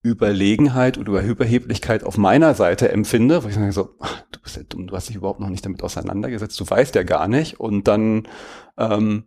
Überlegenheit 0.03 0.97
oder 0.97 1.21
Überheblichkeit 1.21 2.03
auf 2.03 2.17
meiner 2.17 2.55
Seite 2.55 2.91
empfinde, 2.91 3.43
wo 3.43 3.47
ich 3.47 3.55
sage 3.55 3.71
so, 3.71 3.95
ach, 3.99 4.23
du 4.31 4.39
bist 4.41 4.57
ja 4.57 4.63
dumm, 4.63 4.87
du 4.87 4.95
hast 4.95 5.09
dich 5.09 5.15
überhaupt 5.15 5.39
noch 5.39 5.49
nicht 5.49 5.63
damit 5.63 5.83
auseinandergesetzt, 5.83 6.59
du 6.59 6.67
weißt 6.67 6.95
ja 6.95 7.03
gar 7.03 7.27
nicht. 7.27 7.59
Und 7.59 7.87
dann, 7.87 8.27
ähm, 8.77 9.25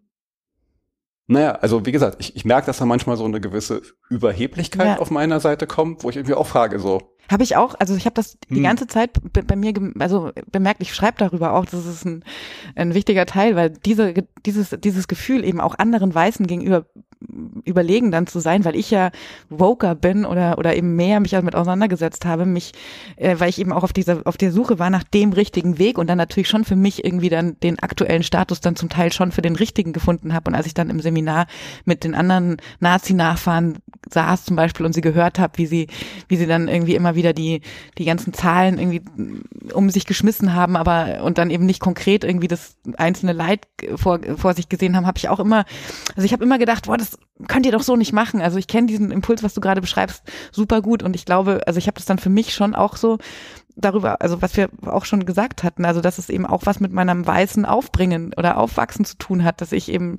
naja, 1.27 1.53
also 1.53 1.87
wie 1.87 1.93
gesagt, 1.93 2.17
ich, 2.19 2.35
ich 2.35 2.45
merke, 2.45 2.67
dass 2.67 2.79
da 2.79 2.87
manchmal 2.87 3.17
so 3.17 3.25
eine 3.25 3.41
gewisse 3.41 3.83
Überheblichkeit 4.11 4.87
ja. 4.87 4.99
auf 4.99 5.11
meiner 5.11 5.39
Seite 5.39 5.67
kommt, 5.67 6.03
wo 6.03 6.11
ich 6.11 6.17
irgendwie 6.17 6.35
auch 6.35 6.47
frage, 6.47 6.81
so, 6.81 7.14
habe 7.31 7.43
ich 7.43 7.57
auch, 7.57 7.75
also 7.79 7.95
ich 7.97 8.07
habe 8.07 8.15
das 8.15 8.39
die 8.51 8.57
hm. 8.57 8.63
ganze 8.63 8.87
Zeit 8.87 9.11
bei 9.47 9.57
mir 9.57 9.73
also 9.99 10.31
bemerkt, 10.51 10.83
ich 10.83 10.95
schreibe 10.95 11.19
darüber 11.19 11.55
auch, 11.55 11.65
das 11.65 11.87
ist 11.87 12.05
ein, 12.05 12.25
ein 12.75 12.95
wichtiger 12.95 13.27
Teil, 13.27 13.57
weil 13.57 13.71
diese, 13.71 14.15
dieses, 14.45 14.77
dieses 14.79 15.09
Gefühl 15.09 15.45
eben 15.45 15.61
auch 15.61 15.79
anderen 15.79 16.15
Weißen 16.15 16.47
gegenüber 16.47 16.87
überlegen 17.65 18.11
dann 18.11 18.27
zu 18.27 18.41
sein, 18.41 18.65
weil 18.65 18.77
ich 18.77 18.91
ja 18.91 19.11
woker 19.49 19.95
bin 19.95 20.25
oder 20.25 20.59
oder 20.59 20.77
eben 20.77 20.97
mehr 20.97 21.21
mich 21.21 21.33
damit 21.33 21.55
auseinandergesetzt 21.55 22.25
habe, 22.25 22.47
mich, 22.47 22.73
äh, 23.17 23.37
weil 23.39 23.49
ich 23.49 23.59
eben 23.59 23.73
auch 23.73 23.83
auf 23.83 23.93
dieser 23.93 24.23
auf 24.27 24.37
der 24.37 24.53
Suche 24.53 24.79
war 24.79 24.91
nach 24.91 25.05
dem 25.05 25.33
richtigen 25.33 25.79
Weg 25.79 25.99
und 25.99 26.09
dann 26.09 26.19
natürlich 26.19 26.49
schon 26.49 26.65
für 26.65 26.77
mich 26.77 27.05
irgendwie 27.05 27.29
dann 27.29 27.59
den 27.61 27.79
aktuellen 27.79 28.23
Status 28.23 28.61
dann 28.61 28.77
zum 28.77 28.89
Teil 28.89 29.13
schon 29.13 29.33
für 29.33 29.43
den 29.43 29.57
richtigen 29.57 29.93
gefunden 29.93 30.35
habe 30.35 30.51
und 30.51 30.55
als 30.55 30.67
ich 30.67 30.75
dann 30.75 30.91
im 30.91 31.01
Seminar 31.01 31.47
mit 31.85 32.05
den 32.05 32.15
anderen 32.15 32.59
Nazi-Nachfahren 32.81 33.79
saß 34.11 34.45
zum 34.45 34.57
Beispiel 34.57 34.87
und 34.87 34.93
sie 34.93 35.01
gehört 35.01 35.39
habe, 35.39 35.59
wie 35.59 35.67
sie 35.67 35.89
wie 36.29 36.37
sie 36.37 36.47
dann 36.47 36.69
irgendwie 36.69 36.95
immer 36.95 37.14
wieder 37.15 37.33
die 37.33 37.61
die 37.99 38.05
ganzen 38.05 38.33
Zahlen 38.33 38.79
irgendwie 38.79 39.03
um 39.73 39.91
sich 39.91 40.07
geschmissen 40.07 40.55
haben, 40.55 40.77
aber 40.77 41.23
und 41.23 41.39
dann 41.39 41.51
eben 41.51 41.67
nicht 41.67 41.81
konkret 41.81 42.25
irgendwie 42.25 42.49
das 42.49 42.77
einzelne 42.97 43.33
Leid 43.33 43.67
vor 43.97 44.21
vor 44.37 44.55
sich 44.55 44.69
gesehen 44.69 44.97
haben, 44.97 45.07
habe 45.07 45.19
ich 45.19 45.29
auch 45.29 45.41
immer, 45.41 45.65
also 46.17 46.25
ich 46.25 46.33
habe 46.33 46.45
immer 46.45 46.59
gedacht, 46.59 46.87
boah, 46.87 46.97
das 46.97 47.19
könnt 47.49 47.67
ihr 47.67 47.73
doch 47.73 47.83
so 47.83 47.97
nicht 47.97 48.13
machen. 48.13 48.41
Also 48.41 48.59
ich 48.59 48.67
kenne 48.67 48.87
diesen 48.87 49.11
Impuls, 49.11 49.43
was 49.43 49.55
du 49.55 49.61
gerade 49.61 49.81
beschreibst, 49.81 50.23
super 50.53 50.83
gut 50.83 51.03
und 51.03 51.17
ich 51.17 51.25
glaube, 51.25 51.61
also 51.67 51.79
ich 51.79 51.87
habe 51.87 51.97
das 51.97 52.07
dann 52.07 52.19
für 52.19 52.31
mich 52.31 52.55
schon 52.55 52.75
auch 52.75 52.97
so 52.97 53.19
darüber, 53.77 54.23
also 54.23 54.41
was 54.41 54.57
wir 54.57 54.69
auch 54.87 55.05
schon 55.05 55.27
gesagt 55.27 55.63
hatten, 55.63 55.85
also 55.85 56.01
dass 56.01 56.19
es 56.19 56.29
eben 56.29 56.47
auch 56.47 56.63
was 56.65 56.81
mit 56.81 56.93
meinem 56.93 57.27
weißen 57.27 57.65
Aufbringen 57.65 58.33
oder 58.37 58.59
Aufwachsen 58.59 59.05
zu 59.05 59.17
tun 59.17 59.45
hat, 59.45 59.61
dass 59.61 59.73
ich 59.73 59.91
eben 59.91 60.17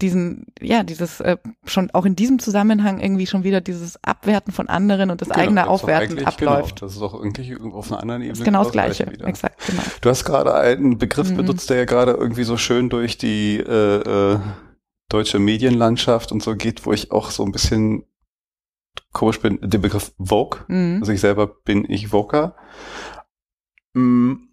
diesen, 0.00 0.46
ja, 0.60 0.82
dieses 0.82 1.20
äh, 1.20 1.36
schon 1.64 1.90
auch 1.90 2.04
in 2.04 2.16
diesem 2.16 2.38
Zusammenhang 2.38 3.00
irgendwie 3.00 3.26
schon 3.26 3.44
wieder 3.44 3.60
dieses 3.60 4.02
Abwerten 4.02 4.52
von 4.52 4.68
anderen 4.68 5.10
und 5.10 5.20
das 5.20 5.28
genau, 5.28 5.40
eigene 5.40 5.60
das 5.60 5.68
Aufwerten 5.68 6.16
genau, 6.16 6.28
abläuft. 6.28 6.76
Genau, 6.76 6.86
das 6.86 6.96
ist 6.96 7.02
auch 7.02 7.14
irgendwie 7.14 7.56
auf 7.56 7.90
einer 7.90 8.00
anderen 8.00 8.22
Ebene. 8.22 8.32
Das 8.32 8.38
ist 8.40 8.44
genau 8.44 8.64
das 8.64 8.72
Gleiche, 8.72 9.06
exakt, 9.24 9.66
genau. 9.66 9.82
Du 10.00 10.08
hast 10.08 10.24
gerade 10.24 10.54
einen 10.54 10.98
Begriff 10.98 11.30
mhm. 11.30 11.36
benutzt, 11.36 11.70
der 11.70 11.78
ja 11.78 11.84
gerade 11.84 12.12
irgendwie 12.12 12.44
so 12.44 12.56
schön 12.56 12.88
durch 12.88 13.18
die 13.18 13.58
äh, 13.58 14.32
äh, 14.32 14.38
deutsche 15.08 15.38
Medienlandschaft 15.38 16.32
und 16.32 16.42
so 16.42 16.56
geht, 16.56 16.86
wo 16.86 16.92
ich 16.92 17.12
auch 17.12 17.30
so 17.30 17.44
ein 17.44 17.52
bisschen 17.52 18.04
komisch 19.12 19.40
bin, 19.40 19.58
den 19.60 19.80
Begriff 19.80 20.12
Vogue. 20.18 20.60
Mhm. 20.68 20.98
Also 21.00 21.12
ich 21.12 21.20
selber 21.20 21.46
bin 21.46 21.88
ich 21.88 22.08
Voker. 22.08 22.56
Mhm. 23.94 24.48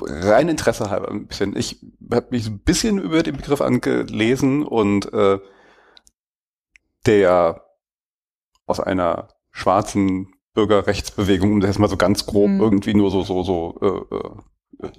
Rein 0.00 0.48
Interesse 0.48 0.90
halber 0.90 1.10
ein 1.10 1.26
bisschen. 1.26 1.56
Ich 1.56 1.84
habe 2.12 2.28
mich 2.30 2.46
ein 2.46 2.60
bisschen 2.60 2.98
über 2.98 3.22
den 3.22 3.36
Begriff 3.36 3.60
angelesen 3.60 4.64
und 4.64 5.12
äh, 5.12 5.38
der 7.06 7.64
aus 8.66 8.80
einer 8.80 9.28
schwarzen 9.50 10.34
Bürgerrechtsbewegung, 10.54 11.52
um 11.52 11.60
das 11.60 11.78
mal 11.78 11.88
so 11.88 11.96
ganz 11.96 12.26
grob 12.26 12.50
mhm. 12.50 12.60
irgendwie 12.60 12.94
nur 12.94 13.10
so 13.10 13.22
so 13.22 13.42
so 13.42 13.78
äh, 13.80 14.16
äh 14.16 14.90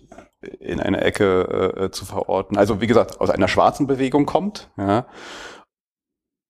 in 0.59 0.81
eine 0.81 1.01
Ecke 1.01 1.73
äh, 1.77 1.91
zu 1.91 2.03
verorten. 2.05 2.57
Also 2.57 2.81
wie 2.81 2.87
gesagt, 2.87 3.21
aus 3.21 3.29
einer 3.29 3.47
schwarzen 3.47 3.87
Bewegung 3.87 4.25
kommt, 4.25 4.69
ja, 4.77 5.07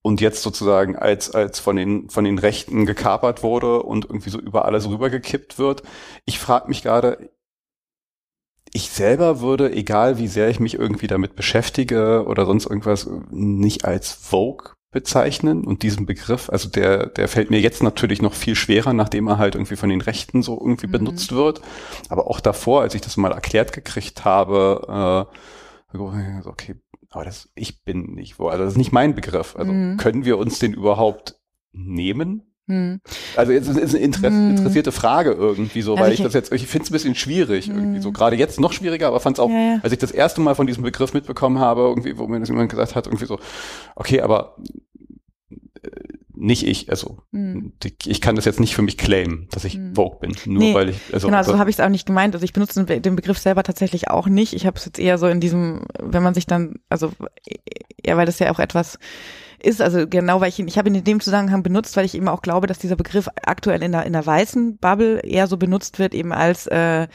und 0.02 0.20
jetzt 0.20 0.44
sozusagen 0.44 0.96
als 0.96 1.34
als 1.34 1.60
von 1.60 1.76
den 1.76 2.10
von 2.10 2.26
den 2.26 2.38
Rechten 2.38 2.86
gekapert 2.86 3.44
wurde 3.44 3.84
und 3.84 4.06
irgendwie 4.06 4.30
so 4.30 4.40
über 4.40 4.66
alles 4.66 4.88
rübergekippt 4.88 5.58
wird. 5.58 5.84
Ich 6.26 6.40
frage 6.40 6.68
mich 6.68 6.84
gerade, 6.84 7.32
ich 8.74 8.90
selber 8.90 9.40
würde, 9.40 9.72
egal 9.72 10.18
wie 10.18 10.28
sehr 10.28 10.50
ich 10.50 10.60
mich 10.60 10.74
irgendwie 10.74 11.08
damit 11.08 11.36
beschäftige 11.36 12.26
oder 12.26 12.46
sonst 12.46 12.66
irgendwas, 12.66 13.08
nicht 13.30 13.86
als 13.86 14.12
Vogue 14.12 14.72
bezeichnen 14.92 15.64
und 15.64 15.84
diesen 15.84 16.06
Begriff, 16.06 16.50
also 16.50 16.70
der, 16.70 17.08
der 17.08 17.28
fällt 17.28 17.50
mir 17.50 17.60
jetzt 17.60 17.84
natürlich 17.84 18.22
noch 18.22 18.34
viel 18.34 18.56
schwerer, 18.56 18.94
nachdem 18.94 19.28
er 19.28 19.38
halt 19.38 19.56
irgendwie 19.56 19.76
von 19.76 19.90
den 19.90 20.02
Rechten 20.02 20.42
so 20.44 20.60
irgendwie 20.60 20.88
mhm. 20.88 20.92
benutzt 20.92 21.32
wird. 21.32 21.62
Aber 22.10 22.30
auch 22.30 22.40
davor, 22.40 22.82
als 22.82 22.96
ich 22.96 23.02
das 23.02 23.18
mal 23.18 23.32
erklärt 23.32 23.74
gekriegt 23.74 24.26
habe, 24.26 25.30
äh, 25.94 25.98
okay, 25.98 26.76
aber 27.10 27.26
das, 27.26 27.52
ich 27.54 27.84
bin 27.84 28.14
nicht 28.14 28.40
wo, 28.40 28.48
also 28.48 28.64
das 28.64 28.74
ist 28.74 28.78
nicht 28.78 28.92
mein 28.92 29.14
Begriff. 29.14 29.56
Also 29.56 29.72
mhm. 29.72 29.98
können 29.98 30.26
wir 30.26 30.38
uns 30.40 30.58
den 30.58 30.74
überhaupt 30.74 31.40
nehmen? 31.74 32.53
Hm. 32.68 33.02
Also 33.36 33.52
jetzt 33.52 33.68
ist 33.68 33.94
eine 33.94 34.04
Inter 34.04 34.30
hm. 34.30 34.52
interessierte 34.52 34.94
Frage 34.94 35.32
irgendwie 35.32 35.82
so, 35.82 35.94
also 35.94 36.04
weil 36.04 36.14
ich, 36.14 36.20
ich, 36.20 36.26
das 36.26 36.34
jetzt, 36.34 36.52
ich 36.54 36.66
finde 36.68 36.86
es 36.86 36.90
ein 36.92 36.94
bisschen 36.94 37.16
schwierig 37.16 37.68
hm. 37.68 37.76
irgendwie 37.76 38.02
so. 38.02 38.12
Gerade 38.12 38.38
jetzt 38.38 38.60
noch 38.60 38.72
schwieriger, 38.72 39.08
aber 39.08 39.20
fand 39.20 39.38
es 39.38 39.42
auch, 39.42 39.50
ja, 39.50 39.76
ja. 39.76 39.80
als 39.84 39.92
ich 39.92 40.00
das 40.00 40.12
erste 40.12 40.40
Mal 40.40 40.56
von 40.56 40.66
diesem 40.66 40.84
Begriff 40.84 41.14
mitbekommen 41.14 41.60
habe, 41.60 41.82
irgendwie, 41.82 42.18
wo 42.18 42.28
mir 42.28 42.40
das 42.40 42.50
jemand 42.50 42.70
gesagt 42.70 42.96
hat, 42.96 43.08
irgendwie 43.08 43.26
so, 43.26 43.38
okay, 43.96 44.22
aber 44.22 44.56
äh, 45.82 45.90
nicht 46.36 46.66
ich, 46.66 46.90
also 46.90 47.20
hm. 47.32 47.74
ich 48.06 48.22
kann 48.22 48.36
das 48.36 48.46
jetzt 48.46 48.62
nicht 48.62 48.76
für 48.76 48.82
mich 48.82 48.98
claimen, 48.98 49.48
dass 49.52 49.66
ich 49.66 49.74
hm. 49.74 49.94
Vogue 49.94 50.20
bin, 50.22 50.34
nur 50.46 50.64
nee, 50.64 50.74
weil 50.74 50.90
ich 50.90 50.98
also 51.12 51.28
genau, 51.28 51.44
so 51.44 51.58
habe 51.58 51.70
ich 51.70 51.76
es 51.76 51.80
auch 51.82 51.90
nicht 51.90 52.06
gemeint. 52.06 52.34
Also 52.34 52.46
ich 52.46 52.54
benutze 52.54 52.84
den 52.86 53.16
Begriff 53.18 53.40
selber 53.40 53.64
tatsächlich 53.64 54.10
auch 54.10 54.28
nicht. 54.28 54.54
Ich 54.54 54.66
habe 54.66 54.78
es 54.78 54.86
jetzt 54.86 55.00
eher 55.00 55.18
so 55.18 55.28
in 55.28 55.42
diesem, 55.42 55.84
wenn 56.02 56.24
man 56.24 56.34
sich 56.34 56.48
dann, 56.48 56.76
also 56.90 57.12
ja, 58.06 58.16
weil 58.16 58.26
das 58.26 58.40
ja 58.40 58.52
auch 58.52 58.60
etwas 58.60 59.00
ist, 59.64 59.82
also 59.82 60.08
genau, 60.08 60.42
weil 60.42 60.50
ich 60.50 60.60
ihn, 60.60 60.68
ich 60.68 60.78
habe 60.78 60.90
ihn 60.90 60.96
in 60.96 61.04
dem 61.04 61.20
Zusammenhang 61.20 61.64
benutzt, 61.64 61.96
weil 61.96 62.06
ich 62.06 62.16
eben 62.16 62.28
auch 62.28 62.42
glaube, 62.42 62.68
dass 62.68 62.80
dieser 62.80 62.96
Begriff 62.96 63.30
aktuell 63.46 63.82
in 63.82 63.94
der, 63.94 64.06
in 64.06 64.14
der 64.14 64.26
weißen 64.26 64.78
Bubble 64.78 65.20
eher 65.20 65.48
so 65.48 65.58
benutzt 65.58 66.00
wird, 66.00 66.14
eben 66.14 66.34
als 66.34 66.68
äh, 66.68 67.08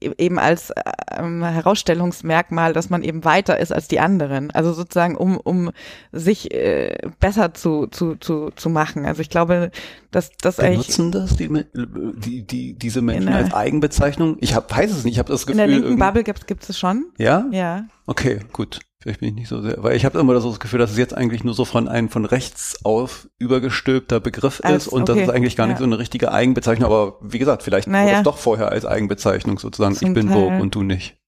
e-, 0.00 0.14
eben 0.16 0.38
als 0.38 0.72
ähm, 1.12 1.44
Herausstellungsmerkmal, 1.44 2.72
dass 2.72 2.88
man 2.88 3.02
eben 3.02 3.24
weiter 3.24 3.58
ist 3.58 3.70
als 3.70 3.86
die 3.86 4.00
anderen. 4.00 4.50
Also 4.50 4.72
sozusagen, 4.72 5.14
um, 5.14 5.36
um 5.36 5.72
sich 6.10 6.52
äh, 6.54 6.96
besser 7.20 7.52
zu, 7.52 7.86
zu, 7.88 8.16
zu, 8.16 8.50
zu 8.56 8.70
machen. 8.70 9.04
Also 9.04 9.20
ich 9.20 9.28
glaube, 9.28 9.70
dass 10.10 10.30
das 10.40 10.56
Benutzen 10.56 11.12
das 11.12 11.36
die, 11.36 11.48
die, 11.74 12.46
die, 12.46 12.74
diese 12.78 13.02
Menschen 13.02 13.28
als 13.28 13.52
Eigenbezeichnung? 13.52 14.38
Ich 14.40 14.54
hab, 14.54 14.74
weiß 14.74 14.90
es 14.90 15.04
nicht, 15.04 15.14
ich 15.14 15.18
habe 15.18 15.30
das 15.30 15.46
Gefühl. 15.46 15.60
In 15.60 15.68
der 15.70 15.78
linken 15.78 15.98
Bubble 15.98 16.24
gibt 16.24 16.68
es 16.68 16.78
schon. 16.78 17.06
Ja? 17.18 17.44
Ja. 17.50 17.84
Okay, 18.06 18.40
gut. 18.52 18.80
Vielleicht 19.04 19.20
bin 19.20 19.28
ich 19.28 19.34
nicht 19.34 19.48
so 19.48 19.60
sehr, 19.60 19.82
weil 19.82 19.96
ich 19.96 20.06
habe 20.06 20.18
immer 20.18 20.40
so 20.40 20.48
das 20.48 20.60
Gefühl, 20.60 20.78
dass 20.78 20.92
es 20.92 20.96
jetzt 20.96 21.14
eigentlich 21.14 21.44
nur 21.44 21.52
so 21.52 21.66
von 21.66 21.88
einem 21.88 22.08
von 22.08 22.24
rechts 22.24 22.82
auf 22.84 23.28
übergestülpter 23.38 24.18
Begriff 24.18 24.62
als, 24.64 24.86
ist 24.86 24.92
und 24.94 25.02
okay. 25.02 25.12
das 25.12 25.28
ist 25.28 25.34
eigentlich 25.34 25.56
gar 25.56 25.66
nicht 25.66 25.74
ja. 25.74 25.80
so 25.80 25.84
eine 25.84 25.98
richtige 25.98 26.32
Eigenbezeichnung, 26.32 26.90
aber 26.90 27.18
wie 27.20 27.38
gesagt, 27.38 27.62
vielleicht 27.62 27.86
naja. 27.86 28.06
war 28.06 28.12
das 28.14 28.22
doch 28.22 28.38
vorher 28.38 28.70
als 28.70 28.86
Eigenbezeichnung 28.86 29.58
sozusagen, 29.58 29.94
Zum 29.94 30.08
ich 30.08 30.14
bin. 30.14 30.30
Vogue 30.30 30.58
und 30.58 30.74
du 30.74 30.82
nicht. 30.82 31.18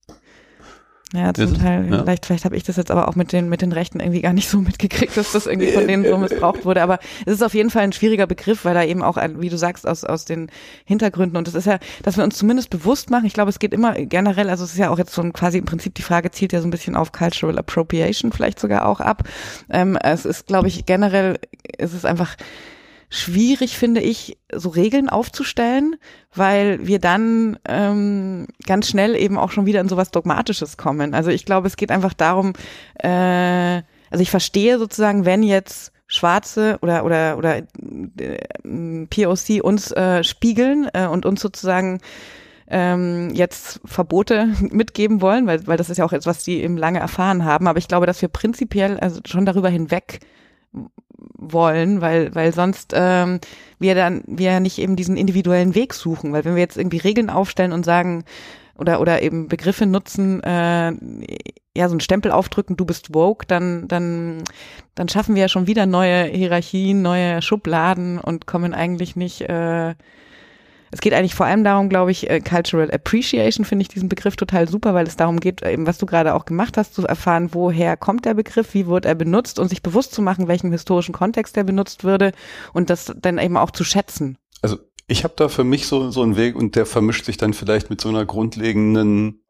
Ja, 1.14 1.32
zum 1.32 1.52
das 1.52 1.62
Teil. 1.62 1.88
ja. 1.88 2.02
Vielleicht, 2.02 2.26
vielleicht 2.26 2.44
habe 2.44 2.56
ich 2.56 2.64
das 2.64 2.76
jetzt 2.76 2.90
aber 2.90 3.06
auch 3.06 3.14
mit 3.14 3.32
den, 3.32 3.48
mit 3.48 3.62
den 3.62 3.70
Rechten 3.70 4.00
irgendwie 4.00 4.22
gar 4.22 4.32
nicht 4.32 4.48
so 4.48 4.58
mitgekriegt, 4.60 5.16
dass 5.16 5.32
das 5.32 5.46
irgendwie 5.46 5.70
von 5.70 5.86
denen 5.86 6.04
so 6.04 6.18
missbraucht 6.18 6.64
wurde. 6.64 6.82
Aber 6.82 6.98
es 7.24 7.34
ist 7.34 7.42
auf 7.42 7.54
jeden 7.54 7.70
Fall 7.70 7.82
ein 7.82 7.92
schwieriger 7.92 8.26
Begriff, 8.26 8.64
weil 8.64 8.74
da 8.74 8.82
eben 8.82 9.02
auch, 9.02 9.16
wie 9.38 9.48
du 9.48 9.56
sagst, 9.56 9.86
aus, 9.86 10.02
aus 10.02 10.24
den 10.24 10.50
Hintergründen. 10.84 11.36
Und 11.36 11.46
das 11.46 11.54
ist 11.54 11.66
ja, 11.66 11.78
dass 12.02 12.16
wir 12.16 12.24
uns 12.24 12.36
zumindest 12.36 12.70
bewusst 12.70 13.10
machen. 13.10 13.24
Ich 13.24 13.34
glaube, 13.34 13.50
es 13.50 13.60
geht 13.60 13.72
immer 13.72 13.92
generell, 13.94 14.50
also 14.50 14.64
es 14.64 14.72
ist 14.72 14.78
ja 14.78 14.90
auch 14.90 14.98
jetzt 14.98 15.12
so 15.12 15.22
ein, 15.22 15.32
quasi 15.32 15.58
im 15.58 15.64
Prinzip 15.64 15.94
die 15.94 16.02
Frage 16.02 16.32
zielt 16.32 16.52
ja 16.52 16.60
so 16.60 16.66
ein 16.66 16.72
bisschen 16.72 16.96
auf 16.96 17.12
Cultural 17.12 17.56
Appropriation 17.58 18.32
vielleicht 18.32 18.58
sogar 18.58 18.86
auch 18.86 19.00
ab. 19.00 19.22
Ähm, 19.70 19.96
es 20.02 20.24
ist, 20.24 20.48
glaube 20.48 20.66
ich, 20.66 20.86
generell, 20.86 21.38
es 21.78 21.94
ist 21.94 22.04
einfach, 22.04 22.36
schwierig, 23.08 23.78
finde 23.78 24.00
ich, 24.00 24.38
so 24.52 24.68
Regeln 24.68 25.08
aufzustellen, 25.08 25.96
weil 26.34 26.86
wir 26.86 26.98
dann 26.98 27.58
ähm, 27.66 28.46
ganz 28.66 28.88
schnell 28.88 29.14
eben 29.14 29.38
auch 29.38 29.50
schon 29.50 29.66
wieder 29.66 29.80
in 29.80 29.88
sowas 29.88 30.10
Dogmatisches 30.10 30.76
kommen. 30.76 31.14
Also 31.14 31.30
ich 31.30 31.44
glaube, 31.44 31.66
es 31.68 31.76
geht 31.76 31.90
einfach 31.90 32.14
darum, 32.14 32.52
äh, 32.98 33.82
also 34.10 34.22
ich 34.22 34.30
verstehe 34.30 34.78
sozusagen, 34.78 35.24
wenn 35.24 35.42
jetzt 35.42 35.92
Schwarze 36.08 36.78
oder 36.82 37.04
oder 37.04 37.36
oder 37.36 37.56
äh, 37.56 39.06
POC 39.10 39.62
uns 39.62 39.90
äh, 39.90 40.22
spiegeln 40.22 40.88
äh, 40.92 41.06
und 41.06 41.26
uns 41.26 41.40
sozusagen 41.40 42.00
ähm, 42.68 43.30
jetzt 43.34 43.80
Verbote 43.84 44.48
mitgeben 44.60 45.20
wollen, 45.20 45.46
weil, 45.46 45.66
weil 45.66 45.76
das 45.76 45.90
ist 45.90 45.98
ja 45.98 46.04
auch 46.04 46.12
etwas, 46.12 46.26
was 46.38 46.44
die 46.44 46.62
eben 46.62 46.76
lange 46.76 47.00
erfahren 47.00 47.44
haben. 47.44 47.66
Aber 47.66 47.78
ich 47.78 47.88
glaube, 47.88 48.06
dass 48.06 48.22
wir 48.22 48.28
prinzipiell 48.28 48.98
also 48.98 49.20
schon 49.26 49.46
darüber 49.46 49.68
hinweg 49.68 50.20
wollen, 51.38 52.00
weil, 52.00 52.34
weil 52.34 52.52
sonst 52.52 52.92
ähm, 52.94 53.40
wir 53.78 53.94
dann 53.94 54.22
wir 54.26 54.60
nicht 54.60 54.78
eben 54.78 54.96
diesen 54.96 55.16
individuellen 55.16 55.74
Weg 55.74 55.94
suchen, 55.94 56.32
weil 56.32 56.44
wenn 56.44 56.54
wir 56.54 56.62
jetzt 56.62 56.76
irgendwie 56.76 56.98
Regeln 56.98 57.30
aufstellen 57.30 57.72
und 57.72 57.84
sagen 57.84 58.24
oder 58.78 59.00
oder 59.00 59.22
eben 59.22 59.48
Begriffe 59.48 59.86
nutzen, 59.86 60.42
äh, 60.42 60.92
ja 61.76 61.88
so 61.88 61.92
einen 61.92 62.00
Stempel 62.00 62.30
aufdrücken, 62.30 62.76
du 62.76 62.84
bist 62.84 63.14
woke, 63.14 63.46
dann 63.46 63.88
dann 63.88 64.42
dann 64.94 65.08
schaffen 65.08 65.34
wir 65.34 65.42
ja 65.42 65.48
schon 65.48 65.66
wieder 65.66 65.86
neue 65.86 66.24
Hierarchien, 66.24 67.02
neue 67.02 67.42
Schubladen 67.42 68.18
und 68.18 68.46
kommen 68.46 68.74
eigentlich 68.74 69.16
nicht 69.16 69.42
äh, 69.42 69.94
es 70.96 71.02
geht 71.02 71.12
eigentlich 71.12 71.34
vor 71.34 71.44
allem 71.44 71.62
darum, 71.62 71.90
glaube 71.90 72.10
ich, 72.10 72.30
äh, 72.30 72.40
Cultural 72.40 72.90
Appreciation 72.90 73.66
finde 73.66 73.82
ich 73.82 73.88
diesen 73.88 74.08
Begriff 74.08 74.34
total 74.34 74.66
super, 74.66 74.94
weil 74.94 75.06
es 75.06 75.16
darum 75.16 75.40
geht, 75.40 75.60
eben 75.60 75.86
was 75.86 75.98
du 75.98 76.06
gerade 76.06 76.32
auch 76.32 76.46
gemacht 76.46 76.78
hast, 76.78 76.94
zu 76.94 77.06
erfahren, 77.06 77.50
woher 77.52 77.98
kommt 77.98 78.24
der 78.24 78.32
Begriff, 78.32 78.72
wie 78.72 78.86
wird 78.86 79.04
er 79.04 79.14
benutzt 79.14 79.58
und 79.58 79.68
sich 79.68 79.82
bewusst 79.82 80.14
zu 80.14 80.22
machen, 80.22 80.48
welchen 80.48 80.72
historischen 80.72 81.12
Kontext 81.12 81.54
er 81.58 81.64
benutzt 81.64 82.02
würde 82.02 82.32
und 82.72 82.88
das 82.88 83.12
dann 83.14 83.36
eben 83.36 83.58
auch 83.58 83.70
zu 83.72 83.84
schätzen. 83.84 84.38
Also 84.62 84.78
ich 85.06 85.22
habe 85.22 85.34
da 85.36 85.48
für 85.48 85.64
mich 85.64 85.86
so, 85.86 86.10
so 86.10 86.22
einen 86.22 86.36
Weg 86.36 86.56
und 86.56 86.76
der 86.76 86.86
vermischt 86.86 87.26
sich 87.26 87.36
dann 87.36 87.52
vielleicht 87.52 87.90
mit 87.90 88.00
so 88.00 88.08
einer 88.08 88.24
grundlegenden 88.24 89.42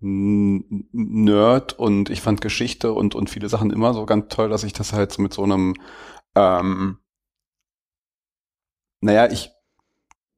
Nerd 0.00 1.72
und 1.72 2.10
ich 2.10 2.20
fand 2.20 2.42
Geschichte 2.42 2.92
und, 2.92 3.16
und 3.16 3.28
viele 3.28 3.48
Sachen 3.48 3.72
immer 3.72 3.92
so 3.92 4.06
ganz 4.06 4.28
toll, 4.28 4.50
dass 4.50 4.62
ich 4.62 4.72
das 4.72 4.92
halt 4.92 5.10
so 5.10 5.20
mit 5.20 5.32
so 5.32 5.42
einem, 5.42 5.74
ähm, 6.36 6.98
naja, 9.00 9.32
ich 9.32 9.53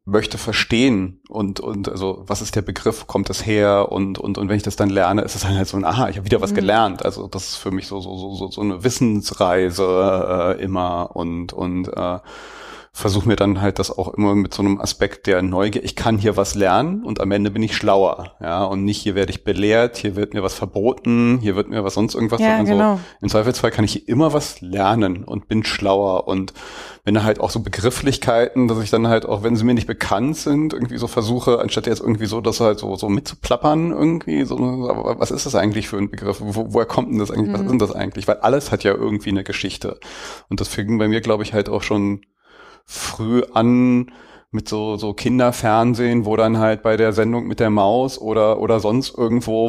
möchte 0.07 0.39
verstehen 0.39 1.21
und 1.29 1.59
und 1.59 1.89
also 1.89 2.23
was 2.27 2.41
ist 2.41 2.55
der 2.55 2.63
Begriff, 2.63 3.09
kommt 3.09 3.29
das 3.29 3.45
her 3.45 3.91
und 3.91 4.19
und 4.19 4.39
und 4.39 4.49
wenn 4.49 4.57
ich 4.57 4.63
das 4.63 4.77
dann 4.77 4.89
lerne, 4.89 5.23
ist 5.23 5.35
es 5.35 5.43
dann 5.43 5.57
halt 5.57 5.67
so 5.67 5.77
ein 5.77 5.85
aha, 5.85 6.09
ich 6.09 6.17
habe 6.17 6.27
wieder 6.27 6.41
was 6.41 6.53
mhm. 6.53 6.57
gelernt. 6.57 7.05
Also 7.05 7.27
das 7.27 7.51
ist 7.51 7.57
für 7.57 7.73
mich 7.73 7.89
so 7.89 8.01
so 8.01 8.35
so 8.35 8.49
so 8.49 8.61
eine 8.61 8.85
Wissensreise 8.85 10.57
äh, 10.59 10.63
immer 10.63 11.11
und 11.15 11.53
und 11.53 11.89
äh, 11.89 12.19
versuche 12.97 13.29
mir 13.29 13.37
dann 13.37 13.61
halt 13.61 13.79
das 13.79 13.97
auch 13.97 14.15
immer 14.15 14.35
mit 14.35 14.55
so 14.55 14.63
einem 14.63 14.81
Aspekt 14.81 15.27
der 15.27 15.43
Neugier. 15.43 15.85
Ich 15.85 15.97
kann 15.97 16.17
hier 16.17 16.39
was 16.39 16.55
lernen 16.55 17.05
und 17.05 17.21
am 17.21 17.31
Ende 17.31 17.51
bin 17.51 17.63
ich 17.63 17.77
schlauer, 17.77 18.33
ja, 18.41 18.65
und 18.65 18.85
nicht 18.85 19.03
hier 19.03 19.15
werde 19.15 19.31
ich 19.33 19.45
belehrt, 19.45 19.99
hier 19.99 20.17
wird 20.17 20.33
mir 20.33 20.43
was 20.43 20.55
verboten, 20.55 21.39
hier 21.43 21.57
wird 21.57 21.69
mir 21.69 21.85
was 21.85 21.93
sonst 21.93 22.15
irgendwas. 22.15 22.41
Ja, 22.41 22.63
genau. 22.63 22.97
so, 22.97 23.01
Im 23.21 23.29
Zweifelsfall 23.29 23.71
kann 23.71 23.85
ich 23.85 24.09
immer 24.09 24.33
was 24.33 24.63
lernen 24.63 25.25
und 25.25 25.47
bin 25.47 25.63
schlauer 25.63 26.27
und 26.27 26.55
wenn 27.05 27.23
halt 27.23 27.39
auch 27.39 27.51
so 27.51 27.61
Begrifflichkeiten, 27.61 28.67
dass 28.67 28.83
ich 28.83 28.89
dann 28.89 29.09
halt 29.09 29.27
auch, 29.27 29.43
wenn 29.43 29.57
sie 29.57 29.65
mir 29.65 29.75
nicht 29.75 29.87
bekannt 29.87 30.39
sind, 30.39 30.73
irgendwie 30.73 30.97
so 30.97 31.07
versuche, 31.07 31.61
anstatt 31.61 31.87
jetzt 31.87 32.01
irgendwie 32.01 32.27
so, 32.27 32.41
das 32.41 32.61
halt 32.61 32.79
so 32.79 32.97
so 32.97 33.11
mitzuplappern 33.11 33.93
irgendwie, 33.93 34.45
so, 34.47 34.59
was 34.59 35.31
ist 35.31 35.45
das 35.45 35.55
eigentlich 35.55 35.87
für 35.87 35.99
ein 35.99 36.11
Begriff? 36.11 36.39
Wo, 36.41 36.73
woher 36.73 36.87
kommt 36.87 37.13
denn 37.13 37.19
das 37.19 37.31
eigentlich? 37.31 37.49
Mhm. 37.49 37.53
Was 37.53 37.61
ist 37.61 37.71
denn 37.71 37.79
das 37.79 37.93
eigentlich? 37.93 38.27
Weil 38.27 38.39
alles 38.39 38.73
hat 38.73 38.85
ja 38.85 38.95
irgendwie 38.95 39.31
eine 39.31 39.45
Geschichte 39.45 40.01
und 40.49 40.63
das 40.63 40.69
fing 40.69 40.97
bei 40.97 41.09
mir, 41.09 41.21
glaube 41.21 41.43
ich, 41.43 41.53
halt 41.53 41.69
auch 41.69 41.83
schon 41.83 42.23
früh 42.87 43.43
an 43.53 44.11
mit 44.53 44.69
so, 44.69 44.97
so 44.97 45.13
Kinderfernsehen, 45.13 46.25
wo 46.25 46.37
dann 46.37 46.59
halt 46.59 46.83
bei 46.83 46.97
der 46.97 47.13
Sendung 47.13 47.47
mit 47.47 47.61
der 47.61 47.69
Maus 47.69 48.19
oder, 48.19 48.59
oder 48.61 48.81
sonst 48.81 49.17
irgendwo 49.17 49.69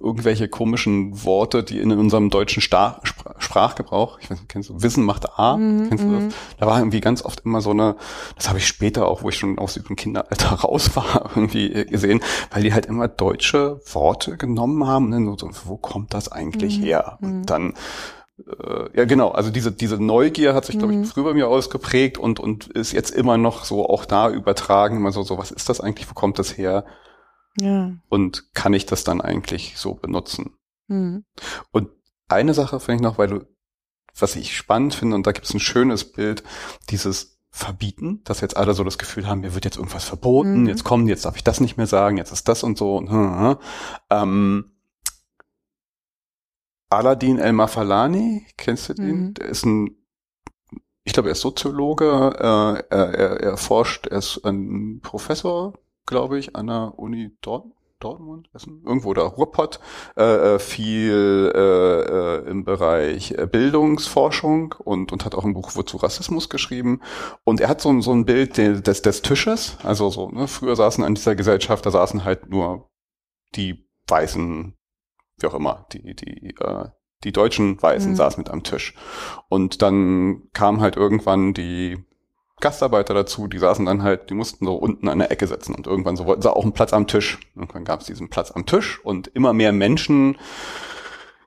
irgendwelche 0.00 0.48
komischen 0.48 1.24
Worte, 1.24 1.62
die 1.62 1.78
in 1.78 1.90
unserem 1.92 2.28
deutschen 2.28 2.60
Star 2.60 3.00
Sprachgebrauch, 3.38 4.18
ich 4.20 4.30
weiß 4.30 4.38
nicht, 4.38 4.48
kennst 4.48 4.68
du, 4.68 4.82
Wissen 4.82 5.04
macht 5.04 5.38
A, 5.38 5.56
mm, 5.56 5.88
kennst 5.88 6.04
du 6.04 6.12
das? 6.12 6.22
Mhm. 6.24 6.28
Da 6.58 6.66
war 6.66 6.78
irgendwie 6.78 7.00
ganz 7.00 7.24
oft 7.24 7.40
immer 7.44 7.60
so 7.60 7.70
eine, 7.70 7.96
das 8.34 8.48
habe 8.48 8.58
ich 8.58 8.66
später 8.66 9.08
auch, 9.08 9.22
wo 9.22 9.28
ich 9.28 9.38
schon 9.38 9.58
aus 9.58 9.74
diesem 9.74 9.96
Kinderalter 9.96 10.54
raus 10.64 10.94
war, 10.94 11.30
irgendwie 11.34 11.86
gesehen, 11.86 12.20
weil 12.50 12.62
die 12.62 12.74
halt 12.74 12.86
immer 12.86 13.08
deutsche 13.08 13.80
Worte 13.92 14.36
genommen 14.36 14.86
haben, 14.86 15.08
ne? 15.08 15.36
so, 15.38 15.50
wo 15.64 15.76
kommt 15.76 16.14
das 16.14 16.30
eigentlich 16.30 16.78
mm, 16.78 16.82
her? 16.82 17.18
Und 17.22 17.42
mm. 17.42 17.46
dann 17.46 17.74
ja 18.94 19.04
genau, 19.06 19.30
also 19.30 19.50
diese, 19.50 19.72
diese 19.72 20.02
Neugier 20.02 20.54
hat 20.54 20.66
sich, 20.66 20.78
glaube 20.78 20.92
ich, 20.92 20.98
mhm. 20.98 21.04
früher 21.04 21.24
bei 21.24 21.34
mir 21.34 21.48
ausgeprägt 21.48 22.18
und, 22.18 22.38
und 22.38 22.68
ist 22.68 22.92
jetzt 22.92 23.10
immer 23.10 23.38
noch 23.38 23.64
so 23.64 23.88
auch 23.88 24.04
da 24.04 24.30
übertragen, 24.30 24.96
immer 24.96 25.12
so, 25.12 25.22
so, 25.22 25.38
was 25.38 25.50
ist 25.50 25.68
das 25.68 25.80
eigentlich, 25.80 26.08
wo 26.10 26.14
kommt 26.14 26.38
das 26.38 26.56
her? 26.58 26.84
Ja. 27.58 27.92
Und 28.08 28.52
kann 28.54 28.74
ich 28.74 28.84
das 28.84 29.04
dann 29.04 29.22
eigentlich 29.22 29.78
so 29.78 29.94
benutzen? 29.94 30.54
Mhm. 30.88 31.24
Und 31.70 31.88
eine 32.28 32.52
Sache 32.52 32.78
finde 32.78 32.96
ich 32.96 33.02
noch, 33.02 33.18
weil 33.18 33.28
du, 33.28 33.46
was 34.18 34.36
ich 34.36 34.54
spannend 34.54 34.94
finde, 34.94 35.16
und 35.16 35.26
da 35.26 35.32
gibt 35.32 35.46
es 35.46 35.54
ein 35.54 35.60
schönes 35.60 36.12
Bild, 36.12 36.42
dieses 36.90 37.38
Verbieten, 37.50 38.20
dass 38.24 38.42
jetzt 38.42 38.58
alle 38.58 38.74
so 38.74 38.84
das 38.84 38.98
Gefühl 38.98 39.26
haben, 39.26 39.40
mir 39.40 39.54
wird 39.54 39.64
jetzt 39.64 39.78
irgendwas 39.78 40.04
verboten, 40.04 40.62
mhm. 40.62 40.68
jetzt 40.68 40.84
kommen, 40.84 41.08
jetzt 41.08 41.24
darf 41.24 41.36
ich 41.36 41.44
das 41.44 41.60
nicht 41.60 41.78
mehr 41.78 41.86
sagen, 41.86 42.18
jetzt 42.18 42.32
ist 42.32 42.48
das 42.48 42.62
und 42.62 42.76
so. 42.76 42.96
Und, 42.96 43.10
hm, 43.10 43.40
hm, 43.40 43.56
ähm, 44.10 44.75
Aladin 46.90 47.38
El 47.38 47.52
Mafalani, 47.52 48.46
kennst 48.56 48.88
du 48.88 48.94
den? 48.94 49.20
Mhm. 49.20 49.34
Der 49.34 49.46
ist 49.46 49.64
ein, 49.64 49.96
ich 51.04 51.12
glaube, 51.12 51.28
er 51.28 51.32
ist 51.32 51.40
Soziologe, 51.40 52.04
äh, 52.38 52.94
er, 52.94 53.14
er, 53.14 53.40
er 53.40 53.56
forscht, 53.56 54.06
er 54.06 54.18
ist 54.18 54.44
ein 54.44 55.00
Professor, 55.02 55.74
glaube 56.06 56.38
ich, 56.38 56.54
an 56.56 56.68
der 56.68 56.94
Uni 56.96 57.36
dort. 57.40 57.66
Dortmund, 57.98 58.50
Essen, 58.52 58.82
irgendwo 58.84 59.14
da, 59.14 59.22
Ruhrpott, 59.22 59.80
äh, 60.18 60.56
äh 60.56 60.58
viel 60.58 61.50
äh, 61.54 61.60
äh, 61.60 62.50
im 62.50 62.64
Bereich 62.64 63.32
äh, 63.32 63.46
Bildungsforschung 63.46 64.74
und, 64.84 65.12
und 65.12 65.24
hat 65.24 65.34
auch 65.34 65.44
ein 65.44 65.54
Buch 65.54 65.76
wozu 65.76 65.96
Rassismus 65.96 66.50
geschrieben. 66.50 67.00
Und 67.44 67.60
er 67.60 67.68
hat 67.68 67.80
so, 67.80 67.98
so 68.02 68.12
ein 68.12 68.26
Bild 68.26 68.58
des, 68.58 69.00
des 69.00 69.22
Tisches, 69.22 69.78
also 69.82 70.10
so, 70.10 70.28
ne, 70.30 70.46
früher 70.46 70.76
saßen 70.76 71.04
an 71.04 71.14
dieser 71.14 71.36
Gesellschaft, 71.36 71.86
da 71.86 71.90
saßen 71.90 72.24
halt 72.24 72.50
nur 72.50 72.90
die 73.54 73.88
weißen, 74.08 74.75
wie 75.38 75.46
auch 75.46 75.54
immer, 75.54 75.86
die, 75.92 76.14
die, 76.14 76.54
äh, 76.60 76.88
die 77.24 77.32
deutschen 77.32 77.80
Weißen 77.80 78.12
mhm. 78.12 78.16
saßen 78.16 78.40
mit 78.40 78.50
am 78.50 78.62
Tisch. 78.62 78.94
Und 79.48 79.82
dann 79.82 80.42
kam 80.52 80.80
halt 80.80 80.96
irgendwann 80.96 81.54
die 81.54 82.04
Gastarbeiter 82.60 83.12
dazu, 83.12 83.48
die 83.48 83.58
saßen 83.58 83.84
dann 83.84 84.02
halt, 84.02 84.30
die 84.30 84.34
mussten 84.34 84.64
so 84.64 84.76
unten 84.76 85.08
an 85.08 85.18
der 85.18 85.30
Ecke 85.30 85.46
sitzen 85.46 85.74
und 85.74 85.86
irgendwann 85.86 86.16
so 86.16 86.24
wollten 86.24 86.42
sie 86.42 86.54
auch 86.54 86.62
einen 86.62 86.72
Platz 86.72 86.92
am 86.92 87.06
Tisch. 87.06 87.38
Irgendwann 87.54 87.84
gab 87.84 88.00
es 88.00 88.06
diesen 88.06 88.30
Platz 88.30 88.50
am 88.50 88.64
Tisch 88.64 88.98
und 89.04 89.28
immer 89.28 89.52
mehr 89.52 89.72
Menschen, 89.72 90.38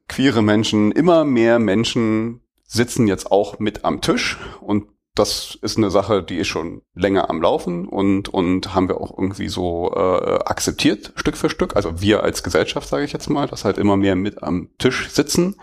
queere 0.07 0.43
Menschen, 0.43 0.91
immer 0.91 1.23
mehr 1.23 1.57
Menschen 1.57 2.41
sitzen 2.63 3.07
jetzt 3.07 3.31
auch 3.31 3.57
mit 3.57 3.85
am 3.85 4.01
Tisch 4.01 4.37
und 4.61 4.85
das 5.19 5.57
ist 5.61 5.77
eine 5.77 5.91
Sache, 5.91 6.23
die 6.23 6.37
ist 6.37 6.47
schon 6.47 6.81
länger 6.95 7.29
am 7.29 7.41
Laufen 7.41 7.87
und 7.87 8.29
und 8.29 8.73
haben 8.73 8.87
wir 8.87 8.99
auch 8.99 9.15
irgendwie 9.17 9.49
so 9.49 9.91
äh, 9.93 10.39
akzeptiert 10.45 11.11
Stück 11.15 11.37
für 11.37 11.49
Stück. 11.49 11.75
Also 11.75 12.01
wir 12.01 12.23
als 12.23 12.41
Gesellschaft 12.43 12.87
sage 12.87 13.03
ich 13.03 13.13
jetzt 13.13 13.29
mal, 13.29 13.47
dass 13.47 13.65
halt 13.65 13.77
immer 13.77 13.97
mehr 13.97 14.15
mit 14.15 14.41
am 14.41 14.69
Tisch 14.77 15.09
sitzen 15.09 15.55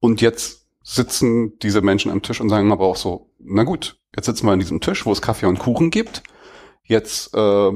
und 0.00 0.20
jetzt 0.20 0.66
sitzen 0.82 1.58
diese 1.58 1.82
Menschen 1.82 2.10
am 2.10 2.22
Tisch 2.22 2.40
und 2.40 2.48
sagen 2.48 2.72
aber 2.72 2.86
auch 2.86 2.96
so, 2.96 3.30
na 3.38 3.62
gut, 3.62 4.00
jetzt 4.16 4.26
sitzen 4.26 4.46
wir 4.46 4.52
an 4.52 4.58
diesem 4.58 4.80
Tisch, 4.80 5.04
wo 5.06 5.12
es 5.12 5.22
Kaffee 5.22 5.46
und 5.46 5.58
Kuchen 5.58 5.90
gibt. 5.90 6.22
Jetzt, 6.82 7.34
äh, 7.34 7.72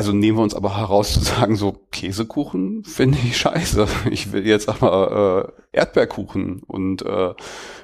also 0.00 0.12
nehmen 0.12 0.38
wir 0.38 0.42
uns 0.42 0.54
aber 0.54 0.78
heraus 0.78 1.12
zu 1.12 1.20
sagen, 1.20 1.56
so 1.56 1.76
Käsekuchen 1.92 2.84
finde 2.84 3.18
ich 3.22 3.36
scheiße. 3.36 3.86
Ich 4.10 4.32
will 4.32 4.46
jetzt 4.46 4.70
aber 4.70 5.52
äh, 5.72 5.76
Erdbeerkuchen 5.76 6.62
und 6.66 7.02
äh, 7.02 7.34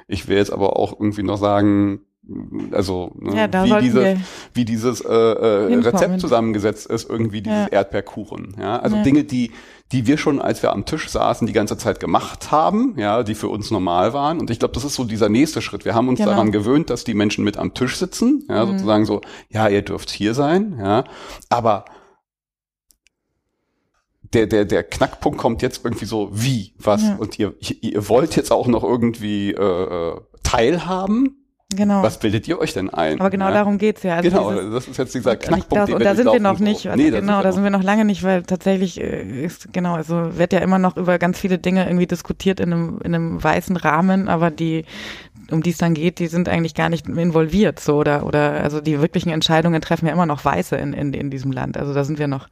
ich 0.09 0.27
will 0.27 0.39
jetzt 0.39 0.51
aber 0.51 0.79
auch 0.79 0.99
irgendwie 0.99 1.25
noch 1.25 1.37
sagen, 1.37 2.01
also 2.73 3.13
ne, 3.19 3.37
ja, 3.37 3.65
wie, 3.65 3.83
diese, 3.83 4.17
wie 4.55 4.65
dieses 4.65 5.03
äh, 5.03 5.13
äh, 5.13 5.75
Rezept 5.75 6.19
zusammengesetzt 6.23 6.87
ist, 6.87 7.09
irgendwie 7.11 7.43
dieses 7.43 7.67
ja. 7.67 7.69
Erdbeerkuchen. 7.69 8.57
Ja, 8.59 8.79
also 8.79 8.97
ja. 8.97 9.03
Dinge, 9.03 9.25
die 9.25 9.53
die 9.93 10.07
wir 10.07 10.19
schon, 10.19 10.41
als 10.41 10.63
wir 10.63 10.73
am 10.73 10.85
Tisch 10.85 11.09
saßen, 11.09 11.47
die 11.47 11.53
ganze 11.53 11.79
Zeit 11.79 12.01
gemacht 12.01 12.51
haben, 12.51 12.95
ja, 12.99 13.23
die 13.23 13.37
für 13.37 13.49
uns 13.49 13.71
normal 13.71 14.13
waren. 14.13 14.41
Und 14.41 14.51
ich 14.51 14.59
glaube, 14.59 14.75
das 14.75 14.85
ist 14.85 14.95
so 14.95 15.05
dieser 15.05 15.29
nächste 15.29 15.63
Schritt. 15.63 15.85
Wir 15.85 15.95
haben 15.95 16.09
uns 16.09 16.19
genau. 16.19 16.33
daran 16.33 16.51
gewöhnt, 16.51 16.91
dass 16.91 17.05
die 17.05 17.15
Menschen 17.15 17.45
mit 17.45 17.57
am 17.57 17.73
Tisch 17.73 17.97
sitzen, 17.97 18.45
ja, 18.49 18.65
mhm. 18.65 18.73
sozusagen 18.73 19.05
so, 19.05 19.21
ja, 19.49 19.69
ihr 19.69 19.83
dürft 19.83 20.11
hier 20.11 20.35
sein, 20.35 20.77
ja, 20.81 21.05
aber 21.51 21.85
der, 24.37 24.47
der, 24.47 24.65
der 24.67 24.83
Knackpunkt 24.85 25.39
kommt 25.39 25.63
jetzt 25.63 25.85
irgendwie 25.85 26.05
so, 26.05 26.29
wie, 26.33 26.75
was, 26.79 27.03
ja. 27.03 27.17
und 27.17 27.39
ihr, 27.39 27.55
ihr 27.81 28.09
wollt 28.09 28.37
jetzt 28.37 28.53
auch 28.53 28.67
noch 28.67 28.85
irgendwie 28.85 29.53
äh, 29.53 30.21
teilhaben, 30.43 31.43
Genau. 31.75 32.01
Was 32.01 32.21
bildet 32.21 32.47
ihr 32.47 32.61
euch 32.61 32.75
denn 32.75 32.91
ein? 32.91 33.19
Aber 33.19 33.29
genau 33.29 33.47
ja? 33.47 33.55
darum 33.55 33.77
geht's 33.79 34.05
ja. 34.05 34.15
Also 34.15 34.31
genau, 34.31 34.53
dieses, 34.53 34.73
das 34.73 34.87
ist 34.87 34.97
jetzt 34.99 35.15
dieser 35.17 35.35
Knackpunkt. 35.35 35.89
Das, 35.89 35.91
und 35.91 36.05
da 36.05 36.15
sind 36.15 36.33
wir 36.33 36.39
noch 36.39 36.61
nicht. 36.61 36.87
Also 36.87 37.03
nee, 37.03 37.11
genau, 37.11 37.43
da 37.43 37.51
sind 37.51 37.65
wir 37.65 37.71
noch 37.71 37.83
lange 37.83 38.05
nicht, 38.05 38.23
weil 38.23 38.45
tatsächlich 38.45 39.01
äh, 39.01 39.45
ist, 39.45 39.73
genau, 39.73 39.95
also 39.95 40.39
wird 40.39 40.53
ja 40.53 40.61
immer 40.61 40.79
noch 40.79 40.97
über 40.97 41.19
ganz 41.19 41.41
viele 41.41 41.59
Dinge 41.59 41.85
irgendwie 41.85 42.07
diskutiert 42.07 42.61
in 42.61 42.73
einem, 42.73 43.01
in 43.03 43.17
einem 43.17 43.43
weißen 43.43 43.77
Rahmen, 43.77 44.29
aber 44.29 44.53
die, 44.53 44.85
um 45.51 45.61
die 45.61 45.71
es 45.71 45.79
dann 45.79 45.95
geht, 45.95 46.21
die 46.21 46.29
sind 46.29 46.49
eigentlich 46.49 46.75
gar 46.75 46.89
nicht 46.89 47.09
involviert, 47.09 47.81
so, 47.81 47.97
oder, 47.97 48.25
oder, 48.25 48.63
also 48.63 48.81
die 48.81 49.01
wirklichen 49.01 49.31
Entscheidungen 49.31 49.81
treffen 49.81 50.07
ja 50.07 50.13
immer 50.13 50.27
noch 50.27 50.45
Weiße 50.45 50.77
in, 50.77 50.93
in, 50.93 51.13
in 51.15 51.31
diesem 51.31 51.51
Land. 51.51 51.77
Also 51.77 51.93
da 51.95 52.05
sind 52.05 52.21
wir 52.21 52.29
noch, 52.29 52.47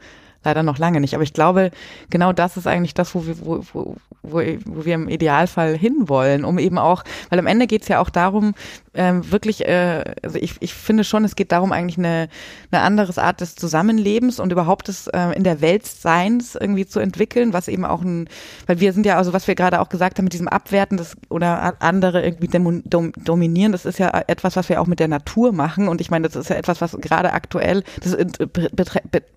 leider 0.44 0.62
noch 0.62 0.78
lange 0.78 1.00
nicht. 1.00 1.14
Aber 1.14 1.22
ich 1.22 1.32
glaube, 1.32 1.70
genau 2.10 2.32
das 2.32 2.56
ist 2.56 2.66
eigentlich 2.66 2.94
das, 2.94 3.14
wo 3.14 3.26
wir, 3.26 3.40
wo, 3.40 3.64
wo, 3.72 3.96
wo, 4.22 4.38
wir 4.84 4.94
im 4.94 5.08
Idealfall 5.08 5.76
hinwollen, 5.76 6.44
um 6.44 6.58
eben 6.58 6.78
auch, 6.78 7.04
weil 7.30 7.38
am 7.38 7.46
Ende 7.46 7.66
geht 7.66 7.82
es 7.82 7.88
ja 7.88 8.00
auch 8.00 8.10
darum, 8.10 8.54
ähm, 8.94 9.30
wirklich, 9.30 9.66
äh, 9.66 10.04
also 10.22 10.38
ich, 10.38 10.54
ich 10.60 10.74
finde 10.74 11.04
schon, 11.04 11.24
es 11.24 11.36
geht 11.36 11.52
darum, 11.52 11.72
eigentlich 11.72 11.98
eine, 11.98 12.28
eine 12.70 12.82
andere 12.82 13.20
Art 13.20 13.40
des 13.40 13.54
Zusammenlebens 13.56 14.40
und 14.40 14.52
überhaupt 14.52 14.88
des 14.88 15.08
äh, 15.08 15.30
in 15.34 15.44
der 15.44 15.60
Welt 15.60 15.86
Seins 15.86 16.54
irgendwie 16.54 16.86
zu 16.86 17.00
entwickeln, 17.00 17.52
was 17.52 17.68
eben 17.68 17.84
auch 17.84 18.02
ein, 18.02 18.28
weil 18.66 18.80
wir 18.80 18.92
sind 18.92 19.06
ja, 19.06 19.16
also 19.16 19.32
was 19.32 19.48
wir 19.48 19.54
gerade 19.54 19.80
auch 19.80 19.88
gesagt 19.88 20.18
haben, 20.18 20.24
mit 20.24 20.32
diesem 20.32 20.48
Abwerten 20.48 20.96
das, 20.96 21.16
oder 21.28 21.74
andere 21.80 22.22
irgendwie 22.24 22.48
dom, 22.48 23.12
dominieren, 23.16 23.72
das 23.72 23.84
ist 23.84 23.98
ja 23.98 24.22
etwas, 24.26 24.56
was 24.56 24.68
wir 24.68 24.80
auch 24.80 24.86
mit 24.86 25.00
der 25.00 25.08
Natur 25.08 25.52
machen 25.52 25.88
und 25.88 26.00
ich 26.00 26.10
meine, 26.10 26.28
das 26.28 26.36
ist 26.36 26.50
ja 26.50 26.56
etwas, 26.56 26.80
was 26.80 26.96
gerade 27.00 27.32
aktuell, 27.32 27.82
das 28.00 28.16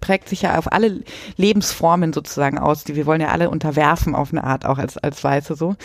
prägt 0.01 0.29
sich 0.29 0.43
ja 0.43 0.57
auf 0.57 0.71
alle 0.71 1.01
Lebensformen 1.37 2.13
sozusagen 2.13 2.57
aus, 2.59 2.83
die 2.83 2.95
wir 2.95 3.05
wollen 3.05 3.21
ja 3.21 3.29
alle 3.29 3.49
unterwerfen 3.49 4.15
auf 4.15 4.31
eine 4.31 4.43
Art, 4.43 4.65
auch 4.65 4.77
als, 4.77 4.97
als 4.97 5.23
Weiße 5.23 5.55
so. 5.55 5.75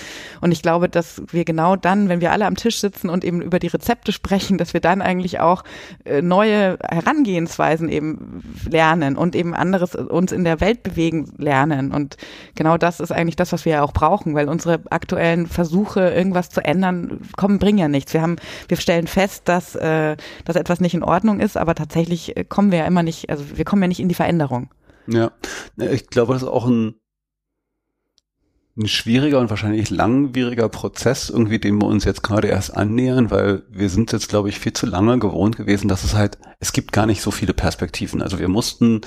Und 0.40 0.52
ich 0.52 0.62
glaube, 0.62 0.88
dass 0.88 1.22
wir 1.30 1.44
genau 1.44 1.76
dann, 1.76 2.08
wenn 2.08 2.20
wir 2.20 2.32
alle 2.32 2.46
am 2.46 2.56
Tisch 2.56 2.78
sitzen 2.78 3.08
und 3.08 3.24
eben 3.24 3.40
über 3.40 3.58
die 3.62 3.68
Rezepte 3.68 4.12
sprechen, 4.12 4.58
dass 4.58 4.74
wir 4.74 4.80
dann 4.80 5.02
eigentlich 5.02 5.40
auch 5.40 5.64
äh, 6.04 6.22
neue 6.22 6.78
Herangehensweisen 6.88 7.88
eben 7.88 8.42
lernen 8.68 9.16
und 9.16 9.34
eben 9.34 9.54
anderes 9.54 9.94
uns 9.94 10.32
in 10.32 10.44
der 10.44 10.60
Welt 10.60 10.82
bewegen 10.82 11.32
lernen. 11.38 11.92
Und 11.92 12.16
genau 12.54 12.76
das 12.76 13.00
ist 13.00 13.12
eigentlich 13.12 13.36
das, 13.36 13.52
was 13.52 13.64
wir 13.64 13.72
ja 13.72 13.82
auch 13.82 13.92
brauchen, 13.92 14.34
weil 14.34 14.48
unsere 14.48 14.80
aktuellen 14.90 15.46
Versuche, 15.46 16.10
irgendwas 16.10 16.50
zu 16.50 16.64
ändern, 16.64 17.20
kommen, 17.36 17.58
bringen 17.58 17.78
ja 17.78 17.88
nichts. 17.88 18.12
Wir 18.12 18.22
haben, 18.22 18.36
wir 18.68 18.76
stellen 18.76 19.06
fest, 19.06 19.48
dass, 19.48 19.74
äh, 19.74 20.16
dass 20.44 20.56
etwas 20.56 20.80
nicht 20.80 20.94
in 20.94 21.04
Ordnung 21.04 21.40
ist, 21.40 21.56
aber 21.56 21.74
tatsächlich 21.74 22.36
äh, 22.36 22.44
kommen 22.44 22.70
wir 22.70 22.80
ja 22.80 22.86
immer 22.86 23.02
nicht, 23.02 23.30
also 23.30 23.44
wir 23.56 23.64
kommen 23.64 23.82
ja 23.82 23.88
nicht 23.88 24.00
in 24.00 24.08
die 24.08 24.14
Veränderung. 24.14 24.70
Ja, 25.06 25.32
ich 25.76 26.06
glaube, 26.08 26.32
das 26.32 26.42
ist 26.42 26.48
auch 26.48 26.66
ein, 26.66 26.94
ein 28.76 28.88
schwieriger 28.88 29.38
und 29.38 29.50
wahrscheinlich 29.50 29.90
langwieriger 29.90 30.68
Prozess, 30.68 31.28
irgendwie, 31.28 31.58
dem 31.58 31.80
wir 31.82 31.86
uns 31.86 32.04
jetzt 32.04 32.22
gerade 32.22 32.48
erst 32.48 32.74
annähern, 32.74 33.30
weil 33.30 33.62
wir 33.70 33.90
sind 33.90 34.12
jetzt, 34.12 34.28
glaube 34.28 34.48
ich, 34.48 34.58
viel 34.58 34.72
zu 34.72 34.86
lange 34.86 35.18
gewohnt 35.18 35.56
gewesen, 35.56 35.88
dass 35.88 36.04
es 36.04 36.14
halt, 36.14 36.38
es 36.58 36.72
gibt 36.72 36.92
gar 36.92 37.06
nicht 37.06 37.20
so 37.20 37.30
viele 37.30 37.52
Perspektiven. 37.52 38.22
Also 38.22 38.38
wir 38.38 38.48
mussten 38.48 39.02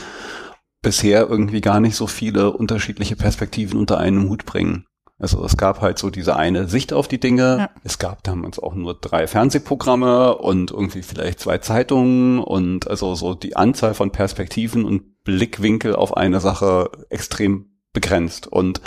bisher 0.83 1.27
irgendwie 1.27 1.61
gar 1.61 1.79
nicht 1.79 1.95
so 1.95 2.05
viele 2.05 2.51
unterschiedliche 2.51 3.15
Perspektiven 3.15 3.79
unter 3.79 3.97
einen 3.97 4.29
Hut 4.29 4.45
bringen. 4.45 4.85
Also 5.17 5.43
es 5.45 5.55
gab 5.55 5.81
halt 5.81 5.97
so 5.97 6.09
diese 6.09 6.35
eine 6.35 6.67
Sicht 6.67 6.91
auf 6.91 7.07
die 7.07 7.19
Dinge. 7.19 7.57
Ja. 7.57 7.69
Es 7.83 7.99
gab 7.99 8.23
damals 8.23 8.59
auch 8.59 8.75
nur 8.75 8.93
drei 8.93 9.27
Fernsehprogramme 9.27 10.37
und 10.37 10.71
irgendwie 10.71 11.01
vielleicht 11.01 11.39
zwei 11.39 11.57
Zeitungen 11.57 12.39
und 12.39 12.87
also 12.89 13.15
so 13.15 13.33
die 13.33 13.55
Anzahl 13.55 13.93
von 13.93 14.11
Perspektiven 14.11 14.83
und 14.85 15.23
Blickwinkel 15.23 15.95
auf 15.95 16.15
eine 16.15 16.41
Sache 16.41 16.91
extrem 17.09 17.79
begrenzt. 17.93 18.45
Und 18.45 18.81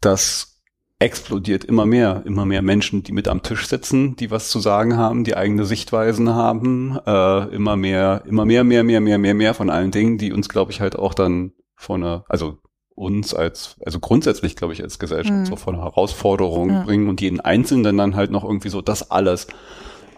das 0.00 0.50
explodiert 0.98 1.64
immer 1.64 1.86
mehr, 1.86 2.22
immer 2.26 2.44
mehr 2.44 2.60
Menschen, 2.60 3.02
die 3.02 3.12
mit 3.12 3.26
am 3.26 3.42
Tisch 3.42 3.66
sitzen, 3.66 4.16
die 4.16 4.30
was 4.30 4.50
zu 4.50 4.60
sagen 4.60 4.98
haben, 4.98 5.24
die 5.24 5.34
eigene 5.34 5.64
Sichtweisen 5.64 6.34
haben, 6.34 6.98
äh, 7.06 7.54
immer 7.54 7.76
mehr, 7.76 8.22
immer 8.26 8.44
mehr, 8.44 8.64
mehr, 8.64 8.84
mehr, 8.84 9.00
mehr, 9.00 9.18
mehr, 9.18 9.34
mehr 9.34 9.54
von 9.54 9.70
allen 9.70 9.90
Dingen, 9.90 10.18
die 10.18 10.32
uns, 10.32 10.50
glaube 10.50 10.72
ich, 10.72 10.82
halt 10.82 10.96
auch 10.96 11.14
dann 11.14 11.52
vorne, 11.74 12.24
also 12.28 12.58
uns 12.94 13.32
als, 13.32 13.76
also 13.82 13.98
grundsätzlich, 13.98 14.56
glaube 14.56 14.74
ich, 14.74 14.82
als 14.82 14.98
Gesellschaft 14.98 15.38
mhm. 15.38 15.46
so 15.46 15.56
vor 15.56 15.72
eine 15.72 15.82
Herausforderung 15.82 16.68
ja. 16.68 16.82
bringen 16.82 17.08
und 17.08 17.22
jeden 17.22 17.40
Einzelnen 17.40 17.96
dann 17.96 18.14
halt 18.14 18.30
noch 18.30 18.44
irgendwie 18.44 18.68
so 18.68 18.82
das 18.82 19.10
alles 19.10 19.46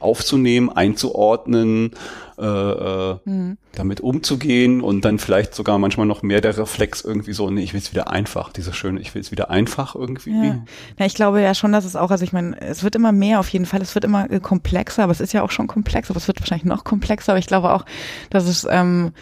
aufzunehmen, 0.03 0.71
einzuordnen, 0.71 1.93
äh, 2.39 2.45
äh, 2.45 3.19
mhm. 3.25 3.59
damit 3.73 4.01
umzugehen 4.01 4.81
und 4.81 5.05
dann 5.05 5.19
vielleicht 5.19 5.55
sogar 5.55 5.79
manchmal 5.79 6.07
noch 6.07 6.23
mehr 6.23 6.41
der 6.41 6.57
Reflex 6.57 7.03
irgendwie 7.03 7.33
so, 7.33 7.51
nee, 7.51 7.63
ich 7.63 7.73
will 7.73 7.81
es 7.81 7.93
wieder 7.93 8.11
einfach, 8.11 8.53
diese 8.53 8.73
schöne, 8.73 9.01
ich 9.01 9.15
will 9.15 9.21
es 9.23 9.31
wieder 9.31 9.51
einfach 9.51 9.95
irgendwie. 9.95 10.31
Ja. 10.31 10.65
ja. 10.99 11.07
ich 11.07 11.15
glaube 11.15 11.41
ja 11.41 11.55
schon, 11.55 11.73
dass 11.73 11.85
es 11.85 11.95
auch, 11.95 12.11
also 12.11 12.25
ich 12.25 12.33
meine, 12.33 12.61
es 12.61 12.83
wird 12.83 12.97
immer 12.97 13.13
mehr 13.13 13.39
auf 13.39 13.49
jeden 13.49 13.67
Fall, 13.67 13.81
es 13.81 13.95
wird 13.95 14.05
immer 14.05 14.29
komplexer, 14.41 15.05
aber 15.05 15.13
es 15.13 15.21
ist 15.21 15.33
ja 15.33 15.43
auch 15.43 15.51
schon 15.51 15.67
komplex, 15.67 16.11
aber 16.11 16.19
es 16.19 16.27
wird 16.27 16.41
wahrscheinlich 16.41 16.65
noch 16.65 16.85
komplexer, 16.85 17.33
aber 17.33 17.39
ich 17.39 17.47
glaube 17.47 17.73
auch, 17.73 17.85
dass 18.31 18.49
es 18.49 18.67
ähm, 18.69 19.13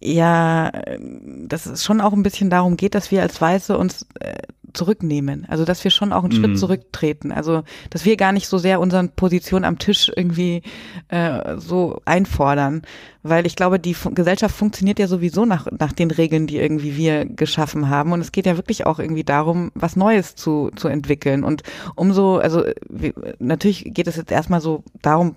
ja, 0.00 0.70
dass 1.46 1.66
es 1.66 1.84
schon 1.84 2.00
auch 2.00 2.12
ein 2.12 2.22
bisschen 2.22 2.50
darum 2.50 2.76
geht, 2.76 2.94
dass 2.94 3.10
wir 3.10 3.22
als 3.22 3.40
Weiße 3.40 3.76
uns 3.76 4.06
äh, 4.20 4.36
zurücknehmen. 4.72 5.46
Also 5.48 5.64
dass 5.64 5.82
wir 5.84 5.90
schon 5.90 6.12
auch 6.12 6.24
einen 6.24 6.36
mhm. 6.36 6.44
Schritt 6.44 6.58
zurücktreten. 6.58 7.32
Also 7.32 7.62
dass 7.90 8.04
wir 8.04 8.16
gar 8.16 8.32
nicht 8.32 8.48
so 8.48 8.58
sehr 8.58 8.80
unseren 8.80 9.10
Position 9.10 9.64
am 9.64 9.78
Tisch 9.78 10.10
irgendwie 10.14 10.62
äh, 11.08 11.56
so 11.58 12.00
einfordern. 12.04 12.82
Weil 13.22 13.46
ich 13.46 13.56
glaube, 13.56 13.78
die 13.78 13.94
Fu 13.94 14.10
Gesellschaft 14.10 14.54
funktioniert 14.54 14.98
ja 14.98 15.06
sowieso 15.06 15.44
nach, 15.44 15.66
nach 15.78 15.92
den 15.92 16.10
Regeln, 16.10 16.46
die 16.46 16.58
irgendwie 16.58 16.96
wir 16.96 17.24
geschaffen 17.24 17.90
haben. 17.90 18.12
Und 18.12 18.20
es 18.20 18.32
geht 18.32 18.46
ja 18.46 18.56
wirklich 18.56 18.86
auch 18.86 18.98
irgendwie 18.98 19.24
darum, 19.24 19.70
was 19.74 19.96
Neues 19.96 20.34
zu, 20.34 20.70
zu 20.76 20.88
entwickeln. 20.88 21.44
Und 21.44 21.62
umso, 21.94 22.36
also 22.36 22.64
wie, 22.88 23.12
natürlich 23.38 23.92
geht 23.92 24.06
es 24.06 24.16
jetzt 24.16 24.30
erstmal 24.30 24.60
so 24.60 24.84
darum, 25.02 25.34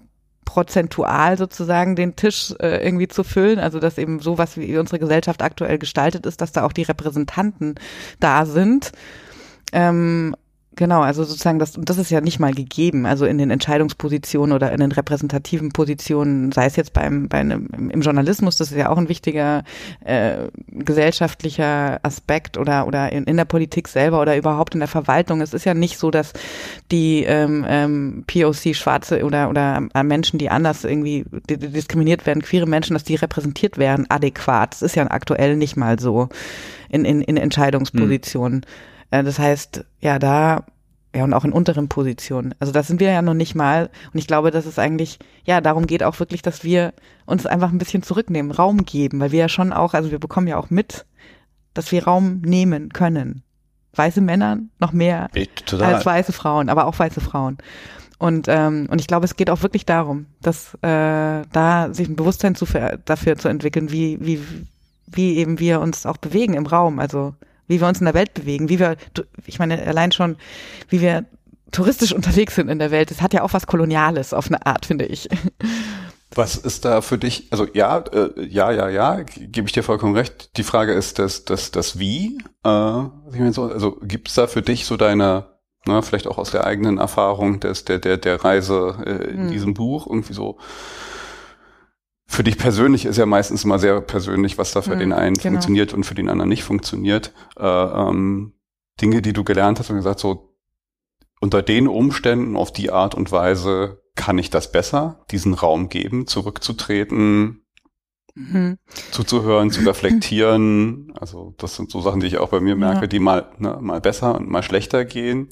prozentual 0.52 1.38
sozusagen 1.38 1.96
den 1.96 2.18
Tisch 2.18 2.54
äh, 2.60 2.86
irgendwie 2.86 3.08
zu 3.08 3.24
füllen. 3.24 3.58
Also 3.58 3.80
dass 3.80 3.98
eben 3.98 4.20
so, 4.20 4.38
was 4.38 4.58
wie 4.58 4.78
unsere 4.78 5.00
Gesellschaft 5.00 5.42
aktuell 5.42 5.78
gestaltet 5.78 6.26
ist, 6.26 6.42
dass 6.42 6.52
da 6.52 6.64
auch 6.64 6.74
die 6.74 6.84
Repräsentanten 6.84 7.76
da 8.20 8.46
sind. 8.46 8.92
Ähm, 9.72 10.36
Genau, 10.78 11.02
also 11.02 11.26
sozusagen 11.26 11.60
das, 11.60 11.76
und 11.76 11.90
das 11.90 11.98
ist 11.98 12.12
ja 12.12 12.22
nicht 12.22 12.40
mal 12.40 12.54
gegeben, 12.54 13.06
also 13.06 13.26
in 13.26 13.38
den 13.38 13.52
Entscheidungspositionen 13.52 14.56
oder 14.56 14.72
in 14.72 14.80
den 14.80 14.94
repräsentativen 14.94 15.74
Positionen, 15.74 16.54
sei 16.54 16.66
es 16.66 16.78
jetzt 16.78 16.94
beim, 16.94 17.28
bei 17.28 17.40
einem, 17.40 17.68
im 17.92 18.00
Journalismus, 18.00 18.56
das 18.56 18.72
ist 18.72 18.78
ja 18.78 18.88
auch 18.88 18.98
ein 18.98 19.10
wichtiger 19.10 19.66
äh, 20.06 20.48
gesellschaftlicher 20.70 22.00
Aspekt 22.04 22.58
oder, 22.58 22.88
oder 22.88 23.12
in, 23.12 23.26
in 23.26 23.36
der 23.36 23.44
Politik 23.44 23.90
selber 23.90 24.22
oder 24.22 24.38
überhaupt 24.38 24.74
in 24.74 24.80
der 24.80 24.88
Verwaltung. 24.88 25.42
Es 25.42 25.54
ist 25.54 25.66
ja 25.66 25.74
nicht 25.74 25.98
so, 25.98 26.10
dass 26.10 26.32
die 26.90 27.26
ähm, 27.26 27.66
ähm, 27.68 28.24
POC 28.26 28.74
Schwarze 28.74 29.26
oder, 29.26 29.50
oder 29.50 29.90
äh, 29.94 30.04
Menschen, 30.04 30.40
die 30.40 30.50
anders 30.50 30.86
irgendwie 30.86 31.26
diskriminiert 31.50 32.26
werden, 32.26 32.42
queere 32.42 32.66
Menschen, 32.66 32.94
dass 32.94 33.04
die 33.04 33.16
repräsentiert 33.16 33.78
werden, 33.78 34.06
adäquat. 34.10 34.72
Das 34.72 34.82
ist 34.84 34.96
ja 34.96 35.06
aktuell 35.12 35.58
nicht 35.58 35.76
mal 35.76 36.00
so 36.00 36.30
in, 36.88 37.04
in, 37.04 37.22
in 37.22 37.36
Entscheidungspositionen. 37.36 38.62
Hm. 38.62 38.91
Äh, 39.12 39.24
das 39.24 39.38
heißt, 39.38 39.86
ja, 40.00 40.18
da, 40.18 40.66
ja, 41.14 41.24
und 41.24 41.34
auch 41.34 41.46
in 41.46 41.52
unteren 41.52 41.90
Positionen. 41.90 42.56
Also 42.60 42.74
das 42.74 42.88
sind 42.88 43.00
wir 43.00 43.12
ja 43.12 43.22
noch 43.22 43.34
nicht 43.34 43.54
mal. 43.54 43.90
Und 44.14 44.20
ich 44.20 44.28
glaube, 44.28 44.50
dass 44.50 44.66
es 44.66 44.80
eigentlich, 44.80 45.20
ja, 45.46 45.62
darum 45.62 45.86
geht 45.86 46.04
auch 46.04 46.20
wirklich, 46.20 46.42
dass 46.42 46.64
wir 46.64 46.94
uns 47.26 47.46
einfach 47.46 47.72
ein 47.72 47.78
bisschen 47.78 48.02
zurücknehmen, 48.02 48.52
Raum 48.52 48.86
geben, 48.86 49.20
weil 49.20 49.32
wir 49.32 49.40
ja 49.40 49.50
schon 49.50 49.74
auch, 49.74 49.94
also 49.94 50.10
wir 50.10 50.20
bekommen 50.20 50.48
ja 50.48 50.58
auch 50.58 50.70
mit, 50.70 51.06
dass 51.74 51.92
wir 51.92 52.06
Raum 52.06 52.42
nehmen 52.42 52.90
können. 52.90 53.44
Weiße 53.94 54.22
Männer 54.22 54.60
noch 54.80 54.94
mehr 54.94 55.30
als 55.86 56.06
weiße 56.06 56.32
Frauen, 56.32 56.70
aber 56.70 56.86
auch 56.86 56.98
weiße 56.98 57.20
Frauen. 57.20 57.58
Und, 58.18 58.48
ähm, 58.48 58.88
und 58.90 59.02
ich 59.02 59.08
glaube, 59.08 59.26
es 59.26 59.36
geht 59.36 59.50
auch 59.50 59.64
wirklich 59.64 59.86
darum, 59.86 60.28
dass 60.42 60.76
äh, 60.76 61.42
da 61.52 61.90
sich 61.92 62.08
ein 62.08 62.16
Bewusstsein 62.16 62.56
zu, 62.56 62.66
dafür 63.04 63.36
zu 63.36 63.50
entwickeln, 63.50 63.92
wie, 63.92 64.18
wie, 64.22 64.40
wie 65.08 65.38
eben 65.38 65.60
wir 65.60 65.82
uns 65.82 66.06
auch 66.06 66.18
bewegen 66.18 66.54
im 66.54 66.68
Raum. 66.68 67.00
Also 67.00 67.34
wie 67.72 67.82
wir 67.82 67.88
uns 67.88 68.00
in 68.00 68.06
der 68.06 68.14
Welt 68.14 68.34
bewegen, 68.34 68.70
wie 68.70 68.80
wir, 68.80 68.98
ich 69.48 69.58
meine, 69.58 69.82
allein 69.88 70.12
schon, 70.12 70.36
wie 70.90 71.02
wir 71.02 71.26
touristisch 71.72 72.14
unterwegs 72.16 72.56
sind 72.56 72.70
in 72.70 72.78
der 72.78 72.92
Welt, 72.92 73.10
das 73.10 73.22
hat 73.22 73.34
ja 73.34 73.42
auch 73.42 73.54
was 73.54 73.66
Koloniales 73.66 74.34
auf 74.34 74.48
eine 74.48 74.66
Art, 74.66 74.86
finde 74.86 75.06
ich. 75.06 75.28
Was 76.34 76.56
ist 76.56 76.86
da 76.86 77.02
für 77.02 77.18
dich, 77.18 77.48
also 77.52 77.68
ja, 77.74 77.98
äh, 77.98 78.30
ja, 78.46 78.72
ja, 78.72 78.90
ja, 78.90 79.24
gebe 79.24 79.68
ich 79.68 79.74
dir 79.74 79.84
vollkommen 79.84 80.16
recht. 80.16 80.56
Die 80.58 80.64
Frage 80.64 80.94
ist 80.94 81.20
das, 81.20 81.44
das, 81.44 81.72
das 81.72 82.00
Wie. 82.00 82.38
Äh, 82.64 82.70
also 82.70 83.98
gibt 84.02 84.30
es 84.30 84.36
da 84.36 84.48
für 84.48 84.62
dich 84.62 84.86
so 84.86 84.96
deine, 84.96 85.48
na, 85.86 86.02
vielleicht 86.02 86.28
auch 86.28 86.38
aus 86.38 86.52
der 86.52 86.66
eigenen 86.66 87.00
Erfahrung 87.00 87.60
des, 87.60 87.84
der, 87.84 88.00
der, 88.00 88.18
der 88.18 88.44
Reise 88.44 88.96
äh, 89.06 89.32
in 89.32 89.44
hm. 89.44 89.52
diesem 89.52 89.74
Buch, 89.74 90.08
irgendwie 90.08 90.34
so 90.34 90.58
für 92.32 92.44
dich 92.46 92.58
persönlich 92.58 93.04
ist 93.04 93.18
ja 93.18 93.26
meistens 93.26 93.66
mal 93.66 93.78
sehr 93.78 94.00
persönlich, 94.00 94.58
was 94.58 94.72
da 94.72 94.82
für 94.82 94.96
mhm, 94.96 95.00
den 95.00 95.14
einen 95.14 95.36
genau. 95.36 95.50
funktioniert 95.52 95.94
und 95.94 96.06
für 96.06 96.16
den 96.16 96.30
anderen 96.30 96.48
nicht 96.48 96.64
funktioniert. 96.64 97.34
Äh, 97.60 97.66
ähm, 97.66 98.54
Dinge, 99.02 99.22
die 99.22 99.34
du 99.34 99.44
gelernt 99.44 99.80
hast 99.80 99.90
und 99.90 99.98
gesagt, 99.98 100.22
so 100.22 100.56
unter 101.42 101.62
den 101.62 101.90
Umständen 101.90 102.56
auf 102.56 102.72
die 102.72 102.90
Art 102.90 103.16
und 103.16 103.34
Weise 103.34 104.02
kann 104.16 104.38
ich 104.38 104.50
das 104.50 104.72
besser, 104.72 105.26
diesen 105.30 105.54
Raum 105.54 105.90
geben, 105.90 106.26
zurückzutreten, 106.26 107.66
mhm. 108.34 108.78
zuzuhören, 109.12 109.70
zu 109.70 109.82
reflektieren. 109.82 111.14
Also 111.20 111.54
das 111.58 111.76
sind 111.76 111.92
so 111.92 112.00
Sachen, 112.00 112.22
die 112.22 112.28
ich 112.28 112.38
auch 112.38 112.50
bei 112.50 112.62
mir 112.62 112.78
merke, 112.78 113.02
ja. 113.02 113.08
die 113.08 113.20
mal, 113.20 113.52
ne, 113.58 113.78
mal 113.82 114.00
besser 114.00 114.36
und 114.36 114.50
mal 114.50 114.64
schlechter 114.64 115.04
gehen. 115.04 115.50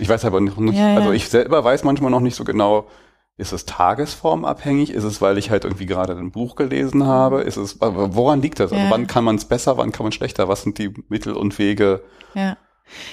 Ich 0.00 0.08
weiß 0.08 0.24
aber 0.24 0.40
nicht, 0.40 0.58
ja, 0.58 0.72
ja. 0.72 0.96
also 0.96 1.12
ich 1.12 1.28
selber 1.28 1.62
weiß 1.62 1.84
manchmal 1.84 2.10
noch 2.10 2.20
nicht 2.20 2.34
so 2.34 2.42
genau, 2.42 2.88
ist 3.36 3.52
es 3.52 3.66
tagesformabhängig? 3.66 4.90
Ist 4.90 5.04
es, 5.04 5.20
weil 5.20 5.38
ich 5.38 5.50
halt 5.50 5.64
irgendwie 5.64 5.86
gerade 5.86 6.16
ein 6.16 6.30
Buch 6.30 6.54
gelesen 6.54 7.06
habe? 7.06 7.42
Ist 7.42 7.56
es, 7.56 7.80
woran 7.80 8.42
liegt 8.42 8.60
das? 8.60 8.72
Also 8.72 8.84
ja. 8.84 8.90
wann 8.90 9.06
kann 9.06 9.24
man 9.24 9.36
es 9.36 9.44
besser, 9.46 9.76
wann 9.78 9.92
kann 9.92 10.04
man 10.04 10.12
schlechter? 10.12 10.48
Was 10.48 10.62
sind 10.62 10.78
die 10.78 10.92
Mittel 11.08 11.34
und 11.34 11.58
Wege? 11.58 12.02
Ja. 12.34 12.56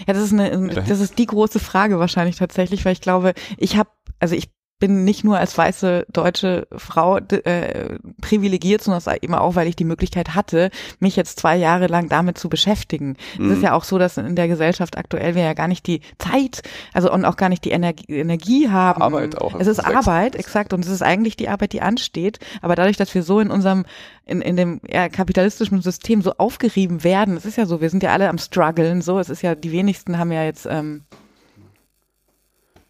Ja, 0.06 0.14
das 0.14 0.24
ist 0.24 0.34
eine, 0.34 0.74
das 0.74 1.00
ist 1.00 1.18
die 1.18 1.26
große 1.26 1.60
Frage 1.60 2.00
wahrscheinlich 2.00 2.36
tatsächlich, 2.36 2.84
weil 2.84 2.94
ich 2.94 3.02
glaube, 3.02 3.34
ich 3.58 3.78
habe, 3.78 3.90
also 4.20 4.36
ich 4.36 4.50
bin 4.80 5.04
nicht 5.04 5.24
nur 5.24 5.38
als 5.38 5.58
weiße 5.58 6.06
deutsche 6.12 6.68
Frau 6.76 7.18
äh, 7.18 8.00
privilegiert, 8.22 8.82
sondern 8.82 9.18
eben 9.22 9.36
auch, 9.36 9.56
weil 9.56 9.68
ich 9.68 9.76
die 9.76 9.84
Möglichkeit 9.84 10.36
hatte, 10.36 10.72
mich 11.00 11.16
jetzt 11.16 11.40
zwei 11.40 11.58
Jahre 11.58 11.88
lang 11.88 12.08
damit 12.08 12.38
zu 12.38 12.50
beschäftigen. 12.50 13.18
Mhm. 13.38 13.46
Es 13.46 13.52
ist 13.52 13.58
mhm. 13.58 13.64
ja 13.66 13.74
auch 13.74 13.84
so, 13.84 13.98
dass 13.98 14.18
in 14.18 14.36
der 14.36 14.48
Gesellschaft 14.48 14.98
aktuell 14.98 15.36
wir 15.36 15.44
ja 15.44 15.54
gar 15.54 15.68
nicht 15.68 15.86
die 15.86 16.02
Zeit, 16.18 16.64
also 16.94 17.12
und 17.12 17.26
auch 17.26 17.36
gar 17.36 17.50
nicht 17.50 17.66
die 17.66 17.72
Energie, 17.72 18.06
Energie 18.08 18.70
haben. 18.70 19.02
Arbeit 19.02 19.38
auch. 19.38 19.60
Es 19.60 19.68
ist 19.68 19.80
Arbeit, 19.80 20.36
exakt, 20.36 20.74
und 20.74 20.86
es 20.86 20.92
ist 20.92 21.02
eigentlich 21.02 21.36
die 21.36 21.50
Arbeit, 21.50 21.74
die 21.74 21.82
ansteht. 21.82 22.40
Aber 22.62 22.76
dadurch, 22.76 22.98
dass 22.98 23.14
wir 23.14 23.24
so 23.24 23.40
in 23.40 23.52
unserem 23.52 23.86
in, 24.26 24.42
in 24.42 24.56
dem 24.56 24.80
ja, 24.88 25.10
kapitalistischen 25.10 25.82
System 25.82 26.22
so 26.22 26.34
aufgerieben 26.38 27.04
werden, 27.04 27.36
es 27.36 27.46
ist 27.46 27.58
ja 27.58 27.66
so, 27.66 27.82
wir 27.82 27.90
sind 27.90 28.04
ja 28.04 28.14
alle 28.14 28.30
am 28.30 28.38
struggeln, 28.38 29.02
so, 29.02 29.20
es 29.20 29.30
ist 29.30 29.42
ja, 29.42 29.56
die 29.56 29.72
wenigsten 29.72 30.18
haben 30.18 30.32
ja 30.32 30.44
jetzt 30.44 30.68
ähm, 30.70 31.04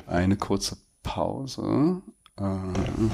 eine 0.05 0.35
kurze 0.35 0.77
Pause. 1.03 2.01
Äh, 2.39 3.09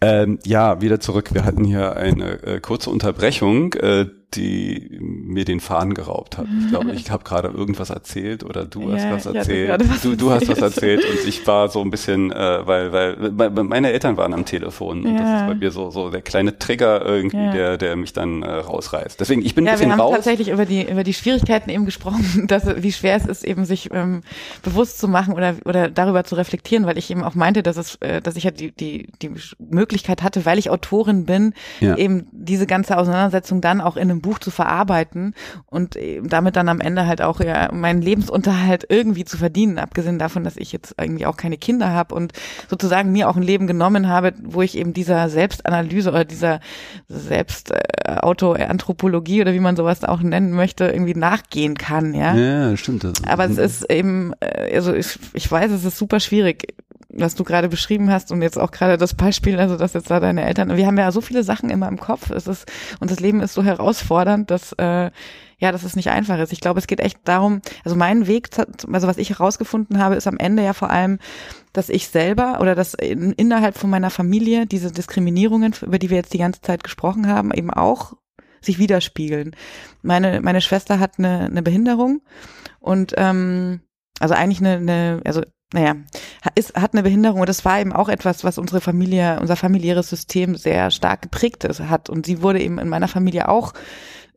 ähm, 0.00 0.38
ja, 0.44 0.80
wieder 0.80 1.00
zurück. 1.00 1.34
Wir 1.34 1.44
hatten 1.44 1.64
hier 1.64 1.96
eine 1.96 2.42
äh, 2.42 2.60
kurze 2.60 2.90
Unterbrechung. 2.90 3.74
Äh, 3.74 4.06
die 4.34 4.98
mir 5.00 5.44
den 5.44 5.60
Faden 5.60 5.94
geraubt 5.94 6.38
hat. 6.38 6.46
Ich 6.60 6.68
glaube, 6.68 6.92
ich 6.92 7.10
habe 7.10 7.24
gerade 7.24 7.48
irgendwas 7.48 7.90
erzählt 7.90 8.44
oder 8.44 8.64
du 8.64 8.92
hast 8.92 9.10
was 9.10 9.26
erzählt. 9.26 9.88
Was 9.88 10.02
du, 10.02 10.16
du 10.16 10.30
hast 10.30 10.48
was 10.48 10.60
erzählt 10.60 11.04
und 11.04 11.26
ich 11.26 11.46
war 11.46 11.68
so 11.68 11.80
ein 11.80 11.90
bisschen, 11.90 12.30
äh, 12.30 12.66
weil, 12.66 12.92
weil 12.92 13.50
meine 13.64 13.90
Eltern 13.92 14.16
waren 14.16 14.32
am 14.32 14.44
Telefon 14.44 15.04
und 15.04 15.14
ja. 15.14 15.20
das 15.20 15.40
ist 15.40 15.46
bei 15.48 15.54
mir 15.54 15.70
so, 15.70 15.90
so 15.90 16.10
der 16.10 16.22
kleine 16.22 16.58
Trigger 16.58 17.04
irgendwie, 17.04 17.36
ja. 17.36 17.52
der, 17.52 17.78
der 17.78 17.96
mich 17.96 18.12
dann 18.12 18.42
äh, 18.42 18.50
rausreißt. 18.50 19.18
Deswegen, 19.18 19.44
ich 19.44 19.54
bin 19.54 19.66
ein 19.66 19.72
bisschen 19.72 19.90
raus. 19.90 19.98
Wir 19.98 20.04
haben 20.04 20.14
tatsächlich 20.14 20.48
über 20.48 20.64
die, 20.64 20.88
über 20.88 21.02
die 21.02 21.14
Schwierigkeiten 21.14 21.70
eben 21.70 21.84
gesprochen, 21.84 22.44
dass, 22.48 22.82
wie 22.82 22.92
schwer 22.92 23.16
es 23.16 23.26
ist, 23.26 23.44
eben 23.44 23.64
sich 23.64 23.90
ähm, 23.92 24.22
bewusst 24.62 25.00
zu 25.00 25.08
machen 25.08 25.34
oder, 25.34 25.56
oder 25.64 25.88
darüber 25.88 26.24
zu 26.24 26.36
reflektieren, 26.36 26.86
weil 26.86 26.98
ich 26.98 27.10
eben 27.10 27.24
auch 27.24 27.34
meinte, 27.34 27.62
dass 27.62 27.76
es, 27.76 27.96
äh, 27.96 28.20
dass 28.20 28.36
ich 28.36 28.44
ja 28.44 28.50
die, 28.50 28.70
die, 28.72 29.08
die 29.22 29.32
Möglichkeit 29.58 30.22
hatte, 30.22 30.46
weil 30.46 30.58
ich 30.58 30.70
Autorin 30.70 31.24
bin, 31.24 31.54
eben 31.80 32.26
diese 32.32 32.66
ganze 32.66 32.96
Auseinandersetzung 32.96 33.60
dann 33.60 33.80
auch 33.80 33.96
in 33.96 34.10
einem 34.10 34.19
Buch 34.20 34.38
zu 34.38 34.50
verarbeiten 34.50 35.34
und 35.66 35.96
damit 36.22 36.56
dann 36.56 36.68
am 36.68 36.80
Ende 36.80 37.06
halt 37.06 37.22
auch 37.22 37.40
ja 37.40 37.72
meinen 37.72 38.02
Lebensunterhalt 38.02 38.86
irgendwie 38.88 39.24
zu 39.24 39.36
verdienen, 39.36 39.78
abgesehen 39.78 40.18
davon, 40.18 40.44
dass 40.44 40.56
ich 40.56 40.72
jetzt 40.72 40.94
irgendwie 40.98 41.26
auch 41.26 41.36
keine 41.36 41.56
Kinder 41.56 41.90
habe 41.90 42.14
und 42.14 42.32
sozusagen 42.68 43.12
mir 43.12 43.28
auch 43.28 43.36
ein 43.36 43.42
Leben 43.42 43.66
genommen 43.66 44.08
habe, 44.08 44.32
wo 44.42 44.62
ich 44.62 44.76
eben 44.76 44.92
dieser 44.92 45.28
Selbstanalyse 45.28 46.10
oder 46.10 46.24
dieser 46.24 46.60
Selbstautoanthropologie 47.08 49.38
äh, 49.38 49.42
oder 49.42 49.52
wie 49.52 49.60
man 49.60 49.76
sowas 49.76 50.04
auch 50.04 50.20
nennen 50.20 50.52
möchte, 50.52 50.86
irgendwie 50.86 51.14
nachgehen 51.14 51.76
kann, 51.76 52.14
ja. 52.14 52.34
Ja, 52.34 52.76
stimmt. 52.76 53.04
Das. 53.04 53.12
Aber 53.26 53.44
es 53.44 53.58
ist 53.58 53.90
eben, 53.90 54.32
äh, 54.40 54.74
also 54.74 54.94
ich, 54.94 55.18
ich 55.32 55.50
weiß, 55.50 55.72
es 55.72 55.84
ist 55.84 55.98
super 55.98 56.20
schwierig 56.20 56.74
was 57.20 57.34
du 57.34 57.44
gerade 57.44 57.68
beschrieben 57.68 58.10
hast 58.10 58.32
und 58.32 58.42
jetzt 58.42 58.58
auch 58.58 58.70
gerade 58.70 58.96
das 58.96 59.14
Beispiel, 59.14 59.58
also 59.58 59.76
dass 59.76 59.94
jetzt 59.94 60.10
da 60.10 60.20
deine 60.20 60.44
Eltern, 60.44 60.76
wir 60.76 60.86
haben 60.86 60.98
ja 60.98 61.10
so 61.12 61.20
viele 61.20 61.42
Sachen 61.42 61.70
immer 61.70 61.88
im 61.88 61.98
Kopf, 61.98 62.30
es 62.30 62.46
ist 62.46 62.70
und 63.00 63.10
das 63.10 63.20
Leben 63.20 63.40
ist 63.40 63.54
so 63.54 63.62
herausfordernd, 63.62 64.50
dass 64.50 64.72
äh, 64.72 65.10
ja, 65.60 65.72
dass 65.72 65.82
es 65.82 65.94
nicht 65.94 66.08
einfach 66.08 66.38
ist. 66.38 66.52
Ich 66.52 66.60
glaube, 66.60 66.80
es 66.80 66.86
geht 66.86 67.00
echt 67.00 67.18
darum, 67.24 67.60
also 67.84 67.94
mein 67.94 68.26
Weg, 68.26 68.48
also 68.58 69.06
was 69.06 69.18
ich 69.18 69.28
herausgefunden 69.28 69.98
habe, 69.98 70.14
ist 70.14 70.26
am 70.26 70.38
Ende 70.38 70.64
ja 70.64 70.72
vor 70.72 70.90
allem, 70.90 71.18
dass 71.74 71.90
ich 71.90 72.08
selber 72.08 72.58
oder 72.60 72.74
dass 72.74 72.94
in, 72.94 73.32
innerhalb 73.32 73.76
von 73.76 73.90
meiner 73.90 74.08
Familie 74.08 74.66
diese 74.66 74.90
Diskriminierungen, 74.90 75.74
über 75.82 75.98
die 75.98 76.08
wir 76.08 76.16
jetzt 76.16 76.32
die 76.32 76.38
ganze 76.38 76.62
Zeit 76.62 76.82
gesprochen 76.82 77.28
haben, 77.28 77.52
eben 77.52 77.70
auch 77.70 78.14
sich 78.62 78.78
widerspiegeln. 78.78 79.54
Meine 80.02 80.40
meine 80.40 80.62
Schwester 80.62 80.98
hat 80.98 81.18
eine, 81.18 81.46
eine 81.46 81.62
Behinderung 81.62 82.22
und 82.78 83.14
ähm, 83.16 83.80
also 84.18 84.34
eigentlich 84.34 84.60
eine, 84.60 84.76
eine 84.76 85.20
also 85.24 85.42
naja, 85.72 85.94
ist, 86.56 86.74
hat 86.74 86.94
eine 86.94 87.02
Behinderung 87.02 87.40
und 87.40 87.48
das 87.48 87.64
war 87.64 87.80
eben 87.80 87.92
auch 87.92 88.08
etwas, 88.08 88.42
was 88.42 88.58
unsere 88.58 88.80
Familie, 88.80 89.38
unser 89.40 89.54
familiäres 89.54 90.10
System 90.10 90.56
sehr 90.56 90.90
stark 90.90 91.22
geprägt 91.22 91.64
ist, 91.64 91.80
hat. 91.80 92.10
Und 92.10 92.26
sie 92.26 92.42
wurde 92.42 92.60
eben 92.60 92.78
in 92.78 92.88
meiner 92.88 93.08
Familie 93.08 93.48
auch 93.48 93.72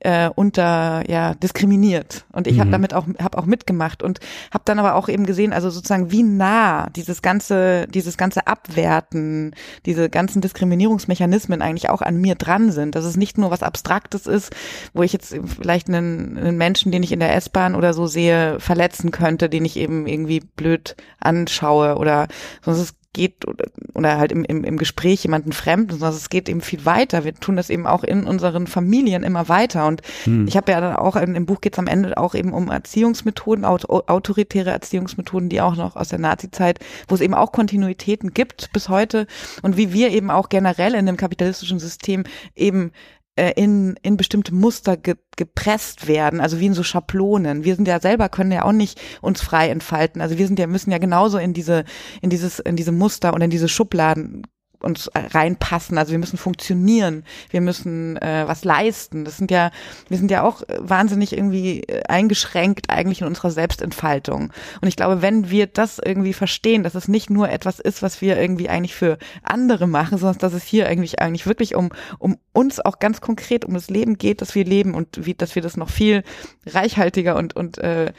äh, 0.04 0.30
unter 0.36 1.04
ja 1.10 1.34
diskriminiert 1.36 2.26
und 2.32 2.48
ich 2.48 2.56
mhm. 2.56 2.60
habe 2.62 2.72
damit 2.72 2.94
auch 2.94 3.06
habe 3.22 3.38
auch 3.38 3.46
mitgemacht 3.46 4.04
und 4.04 4.20
habe 4.52 4.64
dann 4.66 4.80
aber 4.80 4.96
auch 4.96 5.10
eben 5.10 5.26
gesehen 5.26 5.54
also 5.54 5.70
sozusagen 5.70 6.12
wie 6.12 6.24
nah 6.24 6.90
dieses 6.90 7.22
ganze 7.22 7.88
dieses 7.88 8.18
ganze 8.18 8.48
Abwerten 8.48 9.56
diese 9.86 10.10
ganzen 10.10 10.42
Diskriminierungsmechanismen 10.42 11.62
eigentlich 11.62 11.90
auch 11.90 12.02
an 12.02 12.18
mir 12.18 12.36
dran 12.36 12.72
sind 12.72 12.96
dass 12.96 13.06
es 13.06 13.18
nicht 13.18 13.38
nur 13.38 13.52
was 13.52 13.64
Abstraktes 13.64 14.28
ist 14.28 14.54
wo 14.94 15.04
ich 15.04 15.14
jetzt 15.14 15.36
vielleicht 15.60 15.88
einen, 15.88 16.38
einen 16.38 16.58
Menschen 16.58 16.92
den 16.92 17.04
ich 17.04 17.12
in 17.12 17.20
der 17.20 17.36
S-Bahn 17.36 17.76
oder 17.76 17.94
so 17.94 18.08
sehe 18.08 18.60
verletzen 18.60 19.12
könnte 19.12 19.50
den 19.50 19.66
ich 19.66 19.78
eben 19.78 20.06
irgendwie 20.08 20.42
blöd 20.42 20.96
anschaue 21.20 21.96
oder 21.96 22.28
sonst 22.62 22.80
ist 22.80 23.03
geht 23.14 23.48
oder, 23.48 23.66
oder 23.94 24.18
halt 24.18 24.32
im, 24.32 24.44
im, 24.44 24.64
im 24.64 24.78
Gespräch 24.78 25.24
jemanden 25.24 25.54
Fremden, 25.54 25.92
sondern 25.92 26.14
es 26.14 26.30
geht 26.30 26.50
eben 26.50 26.62
viel 26.62 26.86
weiter. 26.86 27.24
Wir 27.24 27.34
tun 27.36 27.56
das 27.56 27.70
eben 27.70 27.88
auch 27.88 28.04
in 28.04 28.26
unseren 28.26 28.68
Familien 28.68 29.24
immer 29.24 29.48
weiter. 29.48 29.88
Und 29.88 30.02
hm. 30.24 30.48
ich 30.48 30.58
habe 30.58 30.72
ja 30.72 30.82
dann 30.82 30.96
auch, 30.96 31.16
im 31.16 31.46
Buch 31.46 31.62
geht 31.62 31.74
es 31.74 31.80
am 31.80 31.88
Ende 31.88 32.18
auch 32.18 32.36
eben 32.36 32.54
um 32.54 32.70
Erziehungsmethoden, 32.70 33.64
autoritäre 33.64 34.72
Erziehungsmethoden, 34.72 35.50
die 35.50 35.62
auch 35.62 35.76
noch 35.76 35.96
aus 35.96 36.10
der 36.10 36.20
Nazizeit, 36.20 36.80
wo 37.08 37.16
es 37.16 37.22
eben 37.22 37.36
auch 37.36 37.52
Kontinuitäten 37.52 38.34
gibt 38.34 38.74
bis 38.74 38.90
heute 38.90 39.28
und 39.62 39.78
wie 39.78 39.94
wir 39.94 40.10
eben 40.10 40.32
auch 40.32 40.50
generell 40.50 40.96
in 40.96 41.06
dem 41.06 41.18
kapitalistischen 41.18 41.80
System 41.80 42.24
eben 42.56 42.92
in, 43.36 43.96
in 44.04 44.18
bestimmte 44.18 44.54
Muster 44.54 44.96
ge, 44.96 45.16
gepresst 45.36 46.08
werden, 46.08 46.40
also 46.40 46.60
wie 46.60 46.68
in 46.68 46.74
so 46.74 46.84
Schablonen. 46.84 47.64
Wir 47.64 47.76
sind 47.76 47.88
ja 47.88 48.00
selber, 48.00 48.30
können 48.30 48.52
ja 48.52 48.64
auch 48.64 48.72
nicht 48.72 49.02
uns 49.22 49.42
frei 49.42 49.70
entfalten. 49.70 50.22
Also 50.22 50.38
wir 50.38 50.46
sind 50.46 50.60
ja, 50.60 50.68
müssen 50.68 50.92
ja 50.92 51.00
genauso 51.00 51.40
in 51.40 51.54
diese, 51.54 51.84
in 52.22 52.30
dieses, 52.30 52.60
in 52.60 52.76
diese 52.76 52.92
Muster 52.92 53.34
und 53.34 53.42
in 53.42 53.50
diese 53.50 53.70
Schubladen 53.70 54.44
uns 54.84 55.10
reinpassen. 55.14 55.98
Also 55.98 56.12
wir 56.12 56.20
müssen 56.20 56.38
funktionieren, 56.38 57.24
wir 57.50 57.62
müssen 57.62 58.18
äh, 58.18 58.44
was 58.48 58.64
leisten. 58.64 59.26
Das 59.26 59.38
sind 59.38 59.52
ja, 59.52 59.72
wir 60.10 60.18
sind 60.18 60.30
ja 60.32 60.44
auch 60.44 60.64
wahnsinnig 60.78 61.34
irgendwie 61.34 61.82
äh, 61.82 62.04
eingeschränkt 62.08 62.90
eigentlich 62.90 63.22
in 63.22 63.28
unserer 63.28 63.52
Selbstentfaltung. 63.52 64.52
Und 64.82 64.88
ich 64.88 64.96
glaube, 64.96 65.22
wenn 65.22 65.50
wir 65.50 65.68
das 65.68 66.00
irgendwie 66.00 66.34
verstehen, 66.34 66.84
dass 66.84 66.96
es 66.96 67.08
nicht 67.08 67.30
nur 67.30 67.50
etwas 67.50 67.80
ist, 67.80 68.02
was 68.02 68.22
wir 68.22 68.40
irgendwie 68.40 68.70
eigentlich 68.70 68.96
für 68.96 69.18
andere 69.42 69.88
machen, 69.88 70.18
sondern 70.18 70.40
dass 70.40 70.54
es 70.54 70.64
hier 70.64 70.88
eigentlich 70.88 71.22
eigentlich 71.22 71.46
wirklich 71.46 71.76
um 71.76 71.90
um 72.20 72.38
uns 72.52 72.80
auch 72.80 73.00
ganz 73.00 73.22
konkret 73.22 73.66
um 73.66 73.74
das 73.74 73.90
Leben 73.90 74.18
geht, 74.18 74.42
dass 74.42 74.56
wir 74.56 74.66
leben 74.66 74.94
und 74.94 75.26
wie, 75.26 75.34
dass 75.34 75.56
wir 75.56 75.62
das 75.62 75.78
noch 75.78 75.90
viel 75.90 76.24
reichhaltiger 76.66 77.36
und 77.36 77.56
und 77.56 77.78
äh, 77.78 78.14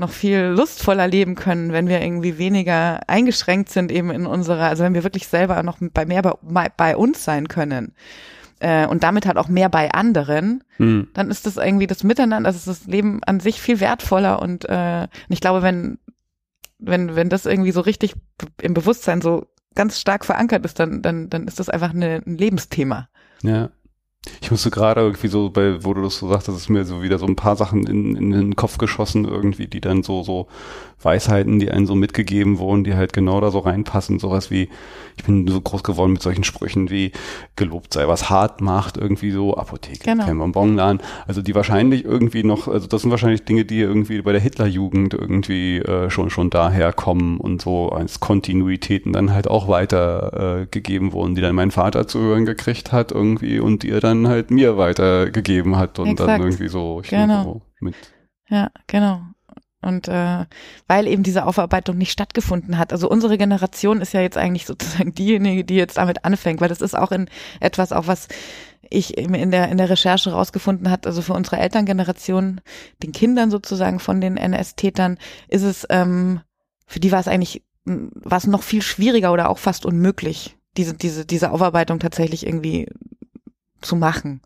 noch 0.00 0.10
viel 0.10 0.40
lustvoller 0.56 1.06
leben 1.06 1.34
können, 1.34 1.72
wenn 1.72 1.88
wir 1.88 2.00
irgendwie 2.00 2.38
weniger 2.38 3.00
eingeschränkt 3.06 3.70
sind 3.70 3.92
eben 3.92 4.10
in 4.10 4.26
unserer, 4.26 4.64
also 4.64 4.82
wenn 4.82 4.94
wir 4.94 5.04
wirklich 5.04 5.28
selber 5.28 5.62
noch 5.62 5.78
bei 5.80 6.04
mehr 6.06 6.22
bei, 6.22 6.68
bei 6.76 6.96
uns 6.96 7.24
sein 7.24 7.48
können 7.48 7.94
äh, 8.58 8.86
und 8.86 9.02
damit 9.02 9.26
halt 9.26 9.36
auch 9.36 9.48
mehr 9.48 9.68
bei 9.68 9.92
anderen, 9.92 10.64
hm. 10.76 11.08
dann 11.14 11.30
ist 11.30 11.46
das 11.46 11.56
irgendwie 11.56 11.86
das 11.86 12.02
Miteinander, 12.02 12.48
also 12.48 12.56
ist 12.56 12.66
das 12.66 12.86
Leben 12.86 13.22
an 13.24 13.40
sich 13.40 13.60
viel 13.60 13.80
wertvoller 13.80 14.42
und, 14.42 14.64
äh, 14.68 15.02
und 15.02 15.32
ich 15.32 15.40
glaube, 15.40 15.62
wenn 15.62 15.98
wenn 16.78 17.14
wenn 17.14 17.28
das 17.28 17.46
irgendwie 17.46 17.72
so 17.72 17.82
richtig 17.82 18.14
im 18.62 18.74
Bewusstsein 18.74 19.20
so 19.20 19.46
ganz 19.74 20.00
stark 20.00 20.24
verankert 20.24 20.64
ist, 20.64 20.80
dann 20.80 21.02
dann 21.02 21.28
dann 21.28 21.46
ist 21.46 21.60
das 21.60 21.68
einfach 21.68 21.90
eine, 21.90 22.22
ein 22.26 22.38
Lebensthema. 22.38 23.08
Ja. 23.42 23.70
Ich 24.42 24.50
musste 24.50 24.70
gerade 24.70 25.00
irgendwie 25.00 25.28
so, 25.28 25.48
bei, 25.48 25.82
wo 25.82 25.94
du 25.94 26.02
das 26.02 26.18
so 26.18 26.28
sagst, 26.28 26.48
das 26.48 26.56
ist 26.56 26.68
mir 26.68 26.84
so 26.84 27.02
wieder 27.02 27.18
so 27.18 27.26
ein 27.26 27.36
paar 27.36 27.56
Sachen 27.56 27.86
in, 27.86 28.16
in 28.16 28.30
den 28.30 28.56
Kopf 28.56 28.76
geschossen 28.76 29.24
irgendwie, 29.24 29.66
die 29.66 29.80
dann 29.80 30.02
so, 30.02 30.22
so 30.22 30.46
Weisheiten, 31.02 31.58
die 31.58 31.70
einen 31.70 31.86
so 31.86 31.94
mitgegeben 31.94 32.58
wurden, 32.58 32.84
die 32.84 32.94
halt 32.94 33.12
genau 33.12 33.40
da 33.40 33.50
so 33.50 33.60
reinpassen. 33.60 34.18
Sowas 34.18 34.50
wie, 34.50 34.68
ich 35.16 35.24
bin 35.24 35.46
so 35.48 35.60
groß 35.60 35.82
geworden 35.82 36.12
mit 36.12 36.22
solchen 36.22 36.44
Sprüchen 36.44 36.90
wie, 36.90 37.12
gelobt 37.56 37.94
sei, 37.94 38.06
was 38.06 38.30
hart 38.30 38.60
macht, 38.60 38.96
irgendwie 38.96 39.30
so, 39.30 39.56
Apotheke, 39.56 40.04
genau. 40.04 40.24
kein 40.24 40.38
Bonbonladen. 40.38 41.00
Also 41.26 41.42
die 41.42 41.54
wahrscheinlich 41.54 42.04
irgendwie 42.04 42.42
noch, 42.42 42.68
also 42.68 42.86
das 42.86 43.02
sind 43.02 43.10
wahrscheinlich 43.10 43.44
Dinge, 43.44 43.64
die 43.64 43.80
irgendwie 43.80 44.22
bei 44.22 44.32
der 44.32 44.40
Hitlerjugend 44.40 45.14
irgendwie 45.14 45.78
äh, 45.78 46.10
schon, 46.10 46.30
schon 46.30 46.50
daher 46.50 46.92
kommen 46.92 47.38
und 47.38 47.62
so 47.62 47.88
als 47.90 48.20
Kontinuitäten 48.20 49.12
dann 49.12 49.32
halt 49.32 49.48
auch 49.48 49.68
weiter 49.68 50.60
äh, 50.62 50.66
gegeben 50.66 51.12
wurden, 51.12 51.34
die 51.34 51.42
dann 51.42 51.54
mein 51.54 51.70
Vater 51.70 52.06
zu 52.06 52.20
hören 52.20 52.44
gekriegt 52.44 52.92
hat 52.92 53.12
irgendwie 53.12 53.58
und 53.58 53.82
die 53.82 53.90
er 53.90 54.00
dann 54.00 54.28
halt 54.28 54.50
mir 54.50 54.76
weitergegeben 54.76 55.76
hat 55.76 55.98
und 55.98 56.08
Exakt. 56.08 56.28
dann 56.28 56.40
irgendwie 56.42 56.68
so, 56.68 57.00
ich 57.02 57.10
genau. 57.10 57.42
so 57.42 57.62
mit. 57.80 57.94
Ja, 58.48 58.70
genau. 58.86 59.22
Und 59.82 60.08
äh, 60.08 60.44
weil 60.88 61.06
eben 61.06 61.22
diese 61.22 61.46
Aufarbeitung 61.46 61.96
nicht 61.96 62.12
stattgefunden 62.12 62.76
hat. 62.76 62.92
Also 62.92 63.08
unsere 63.08 63.38
Generation 63.38 64.02
ist 64.02 64.12
ja 64.12 64.20
jetzt 64.20 64.36
eigentlich 64.36 64.66
sozusagen 64.66 65.14
diejenige, 65.14 65.64
die 65.64 65.76
jetzt 65.76 65.96
damit 65.96 66.24
anfängt, 66.24 66.60
weil 66.60 66.68
das 66.68 66.82
ist 66.82 66.96
auch 66.96 67.12
in 67.12 67.28
etwas, 67.60 67.92
auch 67.92 68.06
was 68.06 68.28
ich 68.90 69.16
in 69.16 69.50
der 69.50 69.68
in 69.68 69.78
der 69.78 69.88
Recherche 69.88 70.32
rausgefunden 70.32 70.90
hat. 70.90 71.06
Also 71.06 71.22
für 71.22 71.32
unsere 71.32 71.58
Elterngeneration, 71.58 72.60
den 73.02 73.12
Kindern 73.12 73.50
sozusagen 73.50 74.00
von 74.00 74.20
den 74.20 74.36
NS-Tätern, 74.36 75.18
ist 75.48 75.62
es 75.62 75.86
ähm, 75.88 76.40
für 76.86 77.00
die 77.00 77.12
war 77.12 77.20
es 77.20 77.28
eigentlich 77.28 77.62
war 77.84 78.38
es 78.38 78.46
noch 78.46 78.62
viel 78.62 78.82
schwieriger 78.82 79.32
oder 79.32 79.48
auch 79.48 79.58
fast 79.58 79.86
unmöglich, 79.86 80.56
diese 80.76 80.94
diese 80.94 81.24
diese 81.24 81.50
Aufarbeitung 81.52 82.00
tatsächlich 82.00 82.46
irgendwie 82.46 82.88
zu 83.80 83.96
machen. 83.96 84.42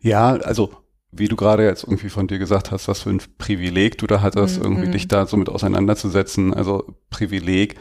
Ja, 0.00 0.34
also 0.34 0.72
wie 1.10 1.28
du 1.28 1.36
gerade 1.36 1.64
jetzt 1.64 1.84
irgendwie 1.84 2.10
von 2.10 2.26
dir 2.26 2.38
gesagt 2.38 2.70
hast, 2.70 2.88
was 2.88 3.02
für 3.02 3.10
ein 3.10 3.22
Privileg 3.38 3.98
du 3.98 4.06
da 4.06 4.20
hattest, 4.20 4.58
mhm. 4.58 4.64
irgendwie 4.64 4.90
dich 4.90 5.08
da 5.08 5.26
so 5.26 5.36
mit 5.36 5.48
auseinanderzusetzen. 5.48 6.52
Also 6.52 6.94
Privileg. 7.10 7.76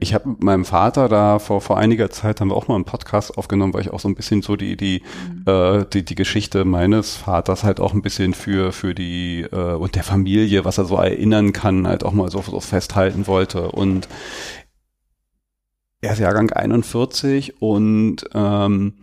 Ich 0.00 0.14
habe 0.14 0.28
mit 0.28 0.42
meinem 0.42 0.64
Vater 0.64 1.08
da 1.08 1.38
vor 1.38 1.60
vor 1.60 1.78
einiger 1.78 2.10
Zeit 2.10 2.40
haben 2.40 2.50
wir 2.50 2.56
auch 2.56 2.68
mal 2.68 2.76
einen 2.76 2.84
Podcast 2.84 3.36
aufgenommen, 3.36 3.74
weil 3.74 3.80
ich 3.80 3.90
auch 3.90 4.00
so 4.00 4.08
ein 4.08 4.14
bisschen 4.14 4.42
so 4.42 4.54
die 4.54 4.76
die 4.76 5.02
mhm. 5.32 5.44
äh, 5.46 5.84
die, 5.86 6.04
die 6.04 6.14
Geschichte 6.14 6.64
meines 6.64 7.16
Vaters 7.16 7.64
halt 7.64 7.80
auch 7.80 7.94
ein 7.94 8.02
bisschen 8.02 8.32
für 8.32 8.72
für 8.72 8.94
die 8.94 9.42
äh, 9.50 9.74
und 9.74 9.96
der 9.96 10.04
Familie, 10.04 10.64
was 10.64 10.78
er 10.78 10.84
so 10.84 10.96
erinnern 10.96 11.52
kann, 11.52 11.88
halt 11.88 12.04
auch 12.04 12.12
mal 12.12 12.30
so, 12.30 12.42
so 12.42 12.60
festhalten 12.60 13.26
wollte 13.26 13.70
und 13.72 14.08
er 16.00 16.12
ist 16.12 16.20
Jahrgang 16.20 16.50
41 16.52 17.60
und 17.60 18.18
ähm, 18.32 18.94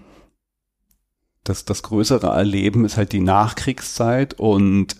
das, 1.45 1.63
das 1.63 1.83
größere 1.83 2.27
Erleben 2.27 2.83
ist 2.83 2.97
halt 2.97 3.13
die 3.13 3.21
Nachkriegszeit 3.21 4.33
und 4.33 4.97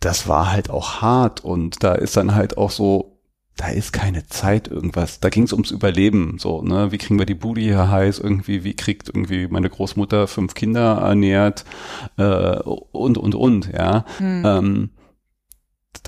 das 0.00 0.26
war 0.26 0.50
halt 0.50 0.70
auch 0.70 1.00
hart 1.00 1.44
und 1.44 1.82
da 1.84 1.94
ist 1.94 2.16
dann 2.16 2.34
halt 2.34 2.56
auch 2.56 2.70
so, 2.70 3.18
da 3.56 3.68
ist 3.68 3.92
keine 3.92 4.26
Zeit 4.26 4.68
irgendwas. 4.68 5.20
Da 5.20 5.28
ging 5.28 5.42
es 5.42 5.52
ums 5.52 5.72
Überleben, 5.72 6.38
so, 6.38 6.62
ne? 6.62 6.92
Wie 6.92 6.98
kriegen 6.98 7.18
wir 7.18 7.26
die 7.26 7.34
Bude 7.34 7.60
hier 7.60 7.90
heiß 7.90 8.20
irgendwie? 8.20 8.64
Wie 8.64 8.74
kriegt 8.74 9.08
irgendwie 9.08 9.48
meine 9.48 9.68
Großmutter 9.68 10.26
fünf 10.28 10.54
Kinder 10.54 10.98
ernährt 10.98 11.64
äh, 12.16 12.56
und 12.60 13.18
und 13.18 13.34
und, 13.34 13.72
ja. 13.72 14.04
Hm. 14.18 14.42
Ähm, 14.46 14.90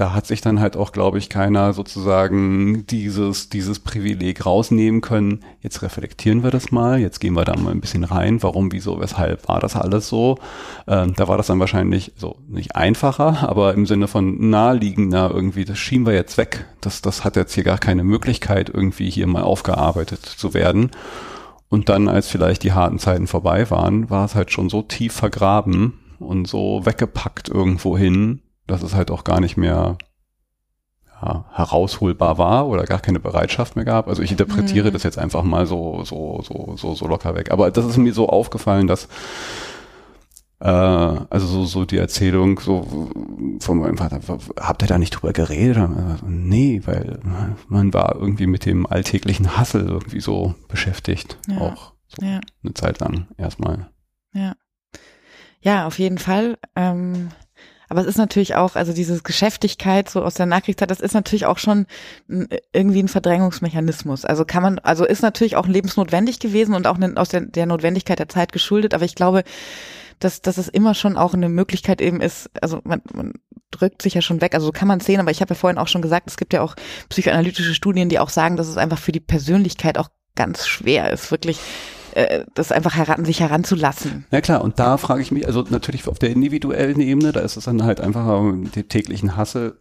da 0.01 0.15
hat 0.15 0.27
sich 0.27 0.41
dann 0.41 0.61
halt 0.61 0.77
auch, 0.77 0.93
glaube 0.93 1.19
ich, 1.19 1.29
keiner 1.29 1.73
sozusagen 1.73 2.87
dieses, 2.87 3.51
dieses 3.51 3.81
Privileg 3.81 4.47
rausnehmen 4.47 5.01
können. 5.01 5.41
Jetzt 5.61 5.83
reflektieren 5.83 6.43
wir 6.43 6.51
das 6.51 6.71
mal, 6.71 6.99
jetzt 6.99 7.19
gehen 7.21 7.35
wir 7.35 7.45
da 7.45 7.55
mal 7.57 7.71
ein 7.71 7.81
bisschen 7.81 8.05
rein. 8.05 8.43
Warum, 8.43 8.73
wieso, 8.73 8.99
weshalb 9.01 9.47
war 9.49 9.61
das 9.61 9.77
alles 9.77 10.09
so? 10.09 10.39
Ähm, 10.87 11.15
da 11.17 11.29
war 11.29 11.37
das 11.37 11.49
dann 11.49 11.61
wahrscheinlich 11.61 12.13
so 12.17 12.37
nicht 12.49 12.77
einfacher, 12.77 13.49
aber 13.49 13.75
im 13.75 13.85
Sinne 13.85 14.09
von 14.09 14.51
naheliegender 14.51 15.31
irgendwie, 15.33 15.67
das 15.67 15.79
schieben 15.79 16.07
wir 16.07 16.15
jetzt 16.15 16.39
weg. 16.39 16.67
Das, 16.81 17.03
das 17.03 17.25
hat 17.25 17.37
jetzt 17.37 17.55
hier 17.55 17.65
gar 17.65 17.79
keine 17.79 18.05
Möglichkeit, 18.05 18.71
irgendwie 18.71 19.11
hier 19.11 19.27
mal 19.27 19.43
aufgearbeitet 19.43 20.25
zu 20.25 20.55
werden. 20.55 20.93
Und 21.69 21.89
dann, 21.89 22.09
als 22.09 22.29
vielleicht 22.29 22.63
die 22.63 22.73
harten 22.73 22.99
Zeiten 22.99 23.27
vorbei 23.27 23.71
waren, 23.71 24.09
war 24.09 24.25
es 24.25 24.35
halt 24.35 24.51
schon 24.51 24.71
so 24.71 24.83
tief 24.83 25.13
vergraben 25.13 25.99
und 26.19 26.49
so 26.49 26.85
weggepackt 26.85 27.49
irgendwo 27.49 27.97
hin, 27.97 28.41
dass 28.71 28.83
es 28.83 28.95
halt 28.95 29.11
auch 29.11 29.25
gar 29.25 29.41
nicht 29.41 29.57
mehr 29.57 29.99
ja, 31.23 31.45
herausholbar 31.53 32.39
war 32.39 32.67
oder 32.69 32.85
gar 32.85 33.01
keine 33.01 33.21
Bereitschaft 33.21 33.77
mehr 33.77 33.85
gab. 33.85 34.09
Also 34.09 34.23
ich 34.23 34.31
interpretiere 34.31 34.89
mhm. 34.89 34.93
das 34.93 35.03
jetzt 35.03 35.19
einfach 35.19 35.43
mal 35.43 35.67
so, 35.67 36.03
so, 36.05 36.43
so, 36.43 36.75
so, 36.77 36.95
so 36.95 37.07
locker 37.07 37.35
weg. 37.35 37.51
Aber 37.51 37.71
das 37.71 37.85
ist 37.85 37.99
mir 37.99 38.15
so 38.15 38.29
aufgefallen, 38.29 38.87
dass 38.87 39.09
äh, 40.61 40.67
also 40.67 41.47
so, 41.47 41.65
so 41.65 41.85
die 41.85 41.99
Erzählung 41.99 42.61
so 42.61 43.11
von 43.61 43.79
meinem 43.79 43.99
Vater, 43.99 44.21
habt 44.59 44.83
ihr 44.83 44.89
da 44.89 44.99
nicht 44.99 45.11
drüber 45.11 45.33
geredet? 45.33 45.79
Nee, 46.27 46.83
weil 46.85 47.21
man 47.69 47.93
war 47.93 48.17
irgendwie 48.17 48.47
mit 48.47 48.67
dem 48.67 48.87
alltäglichen 48.87 49.57
Hassel 49.57 49.89
irgendwie 49.89 50.21
so 50.21 50.55
beschäftigt. 50.69 51.39
Ja. 51.49 51.59
Auch 51.59 51.93
so 52.09 52.25
ja. 52.25 52.41
eine 52.63 52.75
Zeit 52.75 53.01
lang 53.01 53.27
erstmal. 53.37 53.91
Ja. 54.33 54.55
Ja, 55.63 55.87
auf 55.87 55.99
jeden 55.99 56.19
Fall. 56.19 56.59
Ähm 56.75 57.31
aber 57.91 58.03
es 58.03 58.07
ist 58.07 58.19
natürlich 58.19 58.55
auch, 58.55 58.77
also 58.77 58.93
diese 58.93 59.21
Geschäftigkeit 59.21 60.09
so 60.09 60.23
aus 60.23 60.35
der 60.35 60.47
Nachkriegszeit, 60.47 60.93
das 60.93 61.01
ist 61.01 61.13
natürlich 61.13 61.47
auch 61.47 61.59
schon 61.59 61.87
irgendwie 62.73 63.03
ein 63.03 63.09
Verdrängungsmechanismus. 63.09 64.25
Also 64.25 64.45
kann 64.45 64.63
man, 64.63 64.79
also 64.79 65.05
ist 65.05 65.23
natürlich 65.23 65.57
auch 65.57 65.67
lebensnotwendig 65.67 66.39
gewesen 66.39 66.77
und 66.77 66.87
auch 66.87 66.99
aus 67.17 67.31
der, 67.31 67.41
der 67.41 67.67
Notwendigkeit 67.67 68.21
der 68.21 68.29
Zeit 68.29 68.53
geschuldet. 68.53 68.95
Aber 68.95 69.05
ich 69.05 69.17
glaube, 69.17 69.43
dass, 70.21 70.41
dass 70.41 70.57
es 70.57 70.69
immer 70.69 70.95
schon 70.95 71.17
auch 71.17 71.35
eine 71.35 71.49
Möglichkeit 71.49 72.01
eben 72.01 72.21
ist, 72.21 72.49
also 72.63 72.81
man, 72.85 73.03
man 73.13 73.33
drückt 73.73 74.03
sich 74.03 74.15
ja 74.15 74.23
schon 74.23 74.41
weg, 74.41 74.55
also 74.55 74.67
so 74.67 74.73
kann 74.73 74.87
man 74.87 75.01
sehen, 75.01 75.19
aber 75.19 75.33
ich 75.33 75.41
habe 75.41 75.55
ja 75.55 75.59
vorhin 75.59 75.79
auch 75.79 75.89
schon 75.89 76.03
gesagt, 76.03 76.29
es 76.29 76.37
gibt 76.37 76.53
ja 76.53 76.63
auch 76.63 76.77
psychoanalytische 77.09 77.75
Studien, 77.75 78.09
die 78.09 78.21
auch 78.21 78.31
sagen, 78.31 78.57
dass 78.57 78.69
es 78.69 78.77
einfach 78.77 78.99
für 78.99 79.13
die 79.13 79.19
Persönlichkeit 79.19 79.99
auch 79.99 80.11
ganz 80.37 80.69
schwer 80.69 81.11
ist, 81.11 81.33
wirklich 81.33 81.59
äh, 82.15 82.45
das 82.55 82.73
einfach 82.73 82.95
heran, 82.95 83.25
sich 83.25 83.41
heranzulassen. 83.41 84.27
Ja 84.31 84.41
klar, 84.41 84.63
und 84.63 84.79
da 84.79 84.97
frage 84.97 85.23
ich 85.23 85.31
mich, 85.31 85.47
also 85.47 85.65
natürlich 85.69 86.07
auf 86.09 86.19
der 86.19 86.31
individuellen 86.31 87.01
Ebene, 87.01 87.33
da 87.33 87.41
ist 87.41 87.57
es 87.57 87.65
dann 87.65 87.83
halt 87.83 88.01
einfach 88.01 88.41
den 88.75 88.89
täglichen 88.89 89.37
Hassel. 89.37 89.79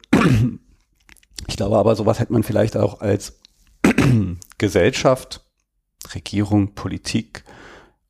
Ich 1.48 1.58
glaube 1.58 1.78
aber, 1.78 1.96
sowas 1.96 2.20
hätte 2.20 2.34
man 2.34 2.44
vielleicht 2.44 2.78
auch 2.78 3.02
als 3.02 3.40
Gesellschaft, 4.58 5.46
Regierung, 6.14 6.76
Politik 6.76 7.44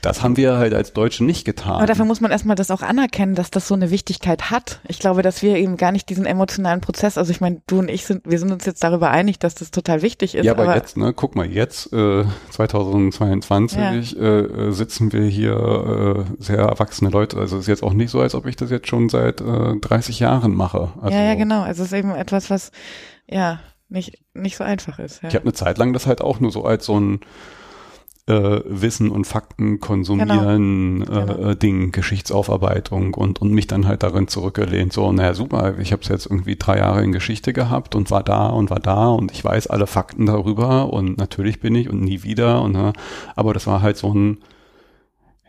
das 0.00 0.22
haben 0.22 0.36
wir 0.36 0.58
halt 0.58 0.74
als 0.74 0.92
Deutsche 0.92 1.24
nicht 1.24 1.44
getan. 1.44 1.74
Aber 1.74 1.86
dafür 1.86 2.04
muss 2.04 2.20
man 2.20 2.30
erstmal 2.30 2.54
das 2.54 2.70
auch 2.70 2.82
anerkennen, 2.82 3.34
dass 3.34 3.50
das 3.50 3.66
so 3.66 3.74
eine 3.74 3.90
Wichtigkeit 3.90 4.50
hat. 4.50 4.80
Ich 4.86 5.00
glaube, 5.00 5.22
dass 5.22 5.42
wir 5.42 5.56
eben 5.56 5.76
gar 5.76 5.90
nicht 5.90 6.08
diesen 6.08 6.24
emotionalen 6.24 6.80
Prozess, 6.80 7.18
also 7.18 7.32
ich 7.32 7.40
meine, 7.40 7.62
du 7.66 7.80
und 7.80 7.88
ich 7.88 8.04
sind, 8.04 8.22
wir 8.24 8.38
sind 8.38 8.52
uns 8.52 8.64
jetzt 8.64 8.84
darüber 8.84 9.10
einig, 9.10 9.40
dass 9.40 9.56
das 9.56 9.72
total 9.72 10.02
wichtig 10.02 10.36
ist. 10.36 10.44
Ja, 10.44 10.52
aber, 10.52 10.64
aber 10.64 10.76
jetzt, 10.76 10.96
ne, 10.96 11.12
guck 11.12 11.34
mal, 11.34 11.46
jetzt, 11.46 11.92
äh, 11.92 12.24
2022, 12.50 14.12
ja. 14.12 14.22
äh, 14.22 14.72
sitzen 14.72 15.12
wir 15.12 15.24
hier 15.24 16.26
äh, 16.28 16.42
sehr 16.42 16.58
erwachsene 16.58 17.10
Leute. 17.10 17.36
Also 17.38 17.56
es 17.56 17.62
ist 17.62 17.68
jetzt 17.68 17.82
auch 17.82 17.92
nicht 17.92 18.10
so, 18.10 18.20
als 18.20 18.36
ob 18.36 18.46
ich 18.46 18.54
das 18.54 18.70
jetzt 18.70 18.86
schon 18.86 19.08
seit 19.08 19.40
äh, 19.40 19.76
30 19.80 20.20
Jahren 20.20 20.54
mache. 20.54 20.92
Also, 21.02 21.16
ja, 21.16 21.24
ja, 21.24 21.34
genau. 21.34 21.62
Also 21.62 21.82
es 21.82 21.92
ist 21.92 21.98
eben 21.98 22.14
etwas, 22.14 22.50
was, 22.50 22.70
ja, 23.26 23.58
nicht, 23.88 24.22
nicht 24.34 24.56
so 24.56 24.64
einfach 24.64 24.98
ist. 24.98 25.22
Ja. 25.22 25.28
Ich 25.28 25.34
habe 25.34 25.44
eine 25.44 25.54
Zeit 25.54 25.78
lang 25.78 25.92
das 25.92 26.06
halt 26.06 26.20
auch 26.20 26.40
nur 26.40 26.52
so 26.52 26.64
als 26.64 26.86
so 26.86 26.98
ein 27.00 27.20
äh, 28.28 28.60
Wissen 28.66 29.10
und 29.10 29.26
Fakten 29.26 29.80
konsumieren, 29.80 31.00
genau. 31.00 31.20
Äh, 31.20 31.26
genau. 31.26 31.54
Ding, 31.54 31.92
Geschichtsaufarbeitung 31.92 33.14
und, 33.14 33.40
und 33.40 33.52
mich 33.52 33.66
dann 33.66 33.86
halt 33.86 34.02
darin 34.02 34.28
zurückgelehnt, 34.28 34.92
so, 34.92 35.10
naja, 35.12 35.32
super, 35.32 35.78
ich 35.78 35.92
habe 35.92 36.02
es 36.02 36.08
jetzt 36.08 36.26
irgendwie 36.26 36.56
drei 36.56 36.78
Jahre 36.78 37.02
in 37.02 37.12
Geschichte 37.12 37.52
gehabt 37.52 37.94
und 37.94 38.10
war 38.10 38.22
da 38.22 38.48
und 38.48 38.68
war 38.70 38.80
da 38.80 39.08
und 39.08 39.32
ich 39.32 39.42
weiß 39.42 39.68
alle 39.68 39.86
Fakten 39.86 40.26
darüber 40.26 40.92
und 40.92 41.16
natürlich 41.16 41.60
bin 41.60 41.74
ich 41.74 41.88
und 41.88 42.02
nie 42.02 42.22
wieder 42.22 42.60
und 42.62 42.74
äh, 42.74 42.92
aber 43.34 43.54
das 43.54 43.66
war 43.66 43.80
halt 43.80 43.96
so 43.96 44.12
ein 44.12 44.38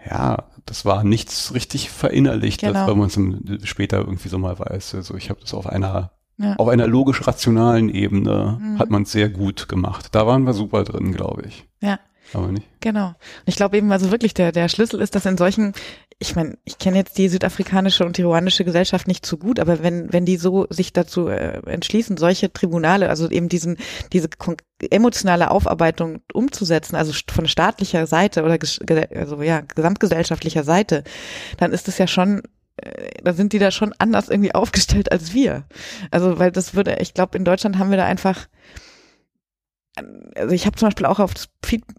ja, 0.09 0.45
das 0.65 0.85
war 0.85 1.03
nichts 1.03 1.53
richtig 1.53 1.89
verinnerlicht, 1.89 2.61
genau. 2.61 2.87
weil 2.87 2.95
man 2.95 3.09
es 3.09 3.67
später 3.67 3.97
irgendwie 3.97 4.29
so 4.29 4.39
mal 4.39 4.57
weiß. 4.57 4.95
Also 4.95 5.15
ich 5.15 5.29
habe 5.29 5.41
das 5.41 5.53
auf 5.53 5.67
einer 5.67 6.11
ja. 6.37 6.55
auf 6.55 6.69
einer 6.69 6.87
logisch-rationalen 6.87 7.89
Ebene 7.89 8.57
mhm. 8.61 8.79
hat 8.79 8.89
man 8.89 9.03
es 9.03 9.11
sehr 9.11 9.27
gut 9.27 9.67
gemacht. 9.67 10.07
Da 10.13 10.25
waren 10.25 10.45
wir 10.45 10.53
super 10.53 10.85
drin, 10.85 11.11
glaube 11.11 11.43
ich. 11.45 11.67
Ja 11.81 11.99
aber 12.33 12.51
nicht. 12.51 12.67
Genau. 12.79 13.07
Und 13.07 13.15
ich 13.45 13.55
glaube 13.55 13.77
eben, 13.77 13.91
also 13.91 14.11
wirklich 14.11 14.33
der, 14.33 14.51
der 14.51 14.69
Schlüssel 14.69 15.01
ist, 15.01 15.15
dass 15.15 15.25
in 15.25 15.37
solchen, 15.37 15.73
ich 16.19 16.35
meine, 16.35 16.57
ich 16.63 16.77
kenne 16.77 16.97
jetzt 16.97 17.17
die 17.17 17.27
südafrikanische 17.27 18.05
und 18.05 18.17
die 18.17 18.23
ruandische 18.23 18.65
Gesellschaft 18.65 19.07
nicht 19.07 19.25
so 19.25 19.37
gut, 19.37 19.59
aber 19.59 19.83
wenn, 19.83 20.11
wenn 20.13 20.25
die 20.25 20.37
so 20.37 20.67
sich 20.69 20.93
dazu 20.93 21.27
äh, 21.27 21.61
entschließen, 21.65 22.17
solche 22.17 22.51
Tribunale, 22.51 23.09
also 23.09 23.29
eben 23.29 23.49
diesen, 23.49 23.77
diese 24.13 24.29
emotionale 24.89 25.51
Aufarbeitung 25.51 26.21
umzusetzen, 26.33 26.95
also 26.95 27.13
von 27.29 27.47
staatlicher 27.47 28.07
Seite 28.07 28.43
oder 28.43 28.57
also 29.15 29.41
ja, 29.41 29.61
gesamtgesellschaftlicher 29.61 30.63
Seite, 30.63 31.03
dann 31.57 31.73
ist 31.73 31.87
es 31.87 31.97
ja 31.97 32.07
schon 32.07 32.43
äh, 32.77 33.09
da 33.23 33.33
sind 33.33 33.53
die 33.53 33.59
da 33.59 33.71
schon 33.71 33.93
anders 33.97 34.29
irgendwie 34.29 34.55
aufgestellt 34.55 35.11
als 35.11 35.33
wir. 35.33 35.65
Also, 36.11 36.39
weil 36.39 36.51
das 36.51 36.75
würde, 36.75 36.97
ich 36.99 37.13
glaube, 37.13 37.37
in 37.37 37.45
Deutschland 37.45 37.77
haben 37.77 37.89
wir 37.89 37.97
da 37.97 38.05
einfach, 38.05 38.47
also 40.35 40.53
ich 40.53 40.65
habe 40.65 40.75
zum 40.75 40.87
Beispiel 40.87 41.05
auch 41.05 41.19
auf 41.19 41.33
das, 41.33 41.49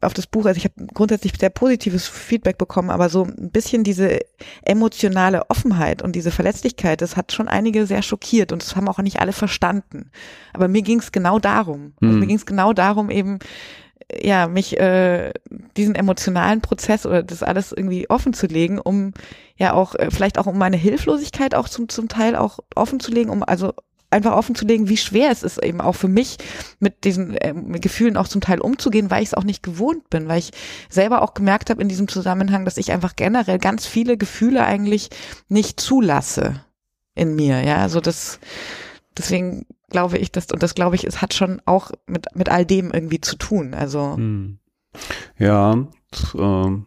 auf 0.01 0.15
das 0.15 0.27
Buch, 0.27 0.47
also 0.47 0.59
ich 0.59 0.65
habe 0.65 0.87
grundsätzlich 0.93 1.33
sehr 1.39 1.51
positives 1.51 2.09
Feedback 2.09 2.59
bekommen, 2.59 2.91
aber 2.91 3.09
so 3.09 3.25
ein 3.25 3.51
bisschen 3.51 3.85
diese 3.85 4.21
emotionale 4.63 5.49
Offenheit 5.51 6.03
und 6.03 6.17
diese 6.17 6.31
Verletzlichkeit, 6.31 7.01
das 7.01 7.17
hat 7.17 7.33
schon 7.33 7.49
einige 7.49 7.87
sehr 7.87 8.03
schockiert 8.03 8.53
und 8.53 8.63
das 8.63 8.77
haben 8.77 8.89
auch 8.89 8.99
nicht 8.99 9.21
alle 9.21 9.33
verstanden. 9.33 10.11
Aber 10.53 10.69
mir 10.69 10.83
ging 10.83 10.99
es 10.99 11.13
genau 11.13 11.39
darum. 11.39 11.95
Also 12.01 12.15
mir 12.15 12.21
hm. 12.23 12.29
ging 12.29 12.37
es 12.37 12.47
genau 12.47 12.73
darum, 12.73 13.11
eben 13.11 13.39
ja 14.23 14.49
mich 14.49 14.79
äh, 14.79 15.33
diesen 15.77 15.95
emotionalen 15.95 16.61
Prozess 16.61 17.07
oder 17.07 17.23
das 17.23 17.43
alles 17.43 17.73
irgendwie 17.73 18.09
offen 18.11 18.33
zu 18.33 18.47
legen, 18.47 18.79
um 18.79 19.13
ja 19.57 19.75
auch 19.75 19.95
äh, 19.95 20.11
vielleicht 20.11 20.39
auch 20.39 20.47
um 20.47 20.59
meine 20.59 20.77
Hilflosigkeit 20.77 21.55
auch 21.55 21.69
zum 21.69 21.89
zum 21.89 22.09
Teil 22.09 22.37
auch 22.37 22.59
offen 22.75 23.01
zu 23.01 23.11
legen, 23.13 23.31
um 23.31 23.43
also 23.43 23.73
einfach 24.11 24.33
offen 24.33 24.55
zu 24.55 24.65
legen, 24.65 24.89
wie 24.89 24.97
schwer 24.97 25.31
es 25.31 25.43
ist 25.43 25.63
eben 25.63 25.81
auch 25.81 25.95
für 25.95 26.09
mich 26.09 26.39
mit 26.81 27.05
diesen 27.05 27.37
äh, 27.37 27.55
Gefühlen 27.81 28.17
auch 28.17 28.29
zum 28.29 28.41
Teil 28.41 28.61
umzugehen, 28.61 29.11
weil 29.11 29.23
ich 29.23 29.29
es 29.29 29.35
auch 29.35 29.45
nicht 29.45 29.63
gewohnt 29.63 30.11
bin, 30.11 30.29
weil 30.29 30.39
ich 30.39 30.51
selber 30.89 31.23
auch 31.23 31.35
gemerkt 31.35 31.71
habe 31.71 31.81
in 31.81 31.89
diesem 31.89 32.09
Zusammenhang, 32.09 32.65
dass 32.65 32.77
ich 32.77 32.93
einfach 32.93 33.17
generell 33.17 33.59
ganz 33.59 33.87
viele 33.87 34.17
Gefühle 34.17 34.65
eigentlich 34.65 35.11
nicht 35.49 35.81
zulasse 35.81 36.65
in 37.15 37.35
mir, 37.35 37.63
ja, 37.63 37.77
also 37.77 38.01
das 38.01 38.41
deswegen 39.17 39.67
glaube 39.91 40.19
ich, 40.19 40.31
dass 40.33 40.51
und 40.53 40.63
das 40.63 40.75
glaube 40.75 40.97
ich, 40.97 41.05
es 41.05 41.21
hat 41.21 41.35
schon 41.35 41.61
auch 41.65 41.91
mit 42.07 42.27
mit 42.35 42.49
all 42.49 42.65
dem 42.65 42.93
irgendwie 42.93 43.21
zu 43.21 43.37
tun, 43.37 43.75
also 43.75 44.17
hm. 44.17 44.59
ja, 45.39 45.87
das, 46.11 46.35
äh 46.35 46.79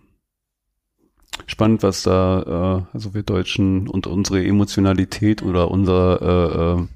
spannend, 1.45 1.83
was 1.83 2.03
da, 2.03 2.85
äh, 2.91 2.93
also 2.93 3.13
wir 3.13 3.23
Deutschen 3.23 3.87
und 3.87 4.07
unsere 4.07 4.45
Emotionalität 4.45 5.43
oder 5.43 5.71
unser 5.71 6.21
äh, 6.21 6.81
äh, 6.81 6.87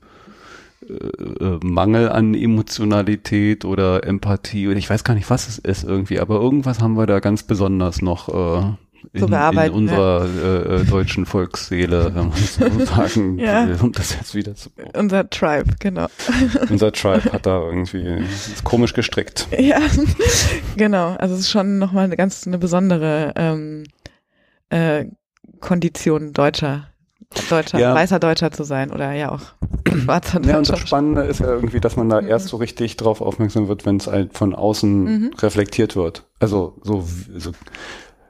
äh, 0.87 1.43
äh, 1.43 1.59
Mangel 1.63 2.09
an 2.09 2.33
Emotionalität 2.33 3.65
oder 3.65 4.05
Empathie 4.05 4.67
oder 4.67 4.77
ich 4.77 4.89
weiß 4.89 5.03
gar 5.03 5.13
nicht, 5.13 5.29
was 5.29 5.47
es 5.47 5.57
ist 5.57 5.83
irgendwie, 5.83 6.19
aber 6.19 6.35
irgendwas 6.35 6.81
haben 6.81 6.97
wir 6.97 7.05
da 7.05 7.19
ganz 7.19 7.43
besonders 7.43 8.01
noch 8.01 8.29
äh, 8.29 8.73
in, 9.13 9.23
in 9.23 9.71
unserer 9.71 10.25
ja. 10.25 10.41
äh, 10.41 10.81
äh 10.81 10.83
deutschen 10.85 11.25
Volksseele, 11.25 12.13
wenn 12.15 12.29
man 12.29 12.37
so 12.37 12.85
sagen 12.85 13.39
ja. 13.39 13.67
will, 13.67 13.77
um 13.81 13.91
das 13.91 14.15
jetzt 14.15 14.35
wieder 14.35 14.55
zu 14.55 14.69
brauchen. 14.69 14.91
Unser 14.95 15.29
Tribe, 15.29 15.75
genau. 15.79 16.07
Unser 16.69 16.91
Tribe 16.91 17.31
hat 17.31 17.45
da 17.45 17.61
irgendwie 17.61 18.23
komisch 18.63 18.93
gestrickt. 18.93 19.47
Ja, 19.57 19.79
genau. 20.77 21.15
Also 21.15 21.35
es 21.35 21.41
ist 21.41 21.51
schon 21.51 21.79
nochmal 21.79 22.05
eine 22.05 22.17
ganz 22.17 22.45
eine 22.47 22.57
besondere 22.57 23.33
ähm, 23.35 23.83
äh, 24.69 25.05
Kondition 25.59 26.33
Deutscher 26.33 26.89
Deutscher, 27.49 27.79
ja. 27.79 27.93
weißer 27.93 28.19
Deutscher 28.19 28.51
zu 28.51 28.63
sein 28.63 28.91
oder 28.91 29.11
ja 29.13 29.31
auch 29.31 29.41
schwarzer 30.03 30.39
Deutscher. 30.39 30.51
Ja, 30.51 30.57
und 30.57 30.69
das 30.69 30.79
Spannende 30.79 31.21
ist 31.23 31.39
ja 31.39 31.47
irgendwie, 31.47 31.79
dass 31.79 31.95
man 31.95 32.09
da 32.09 32.21
mhm. 32.21 32.27
erst 32.27 32.47
so 32.47 32.57
richtig 32.57 32.97
drauf 32.97 33.21
aufmerksam 33.21 33.67
wird, 33.67 33.85
wenn 33.85 33.97
es 33.97 34.07
halt 34.07 34.33
von 34.33 34.55
außen 34.55 35.03
mhm. 35.03 35.33
reflektiert 35.39 35.95
wird. 35.95 36.25
Also 36.39 36.77
so, 36.83 37.05
so 37.35 37.51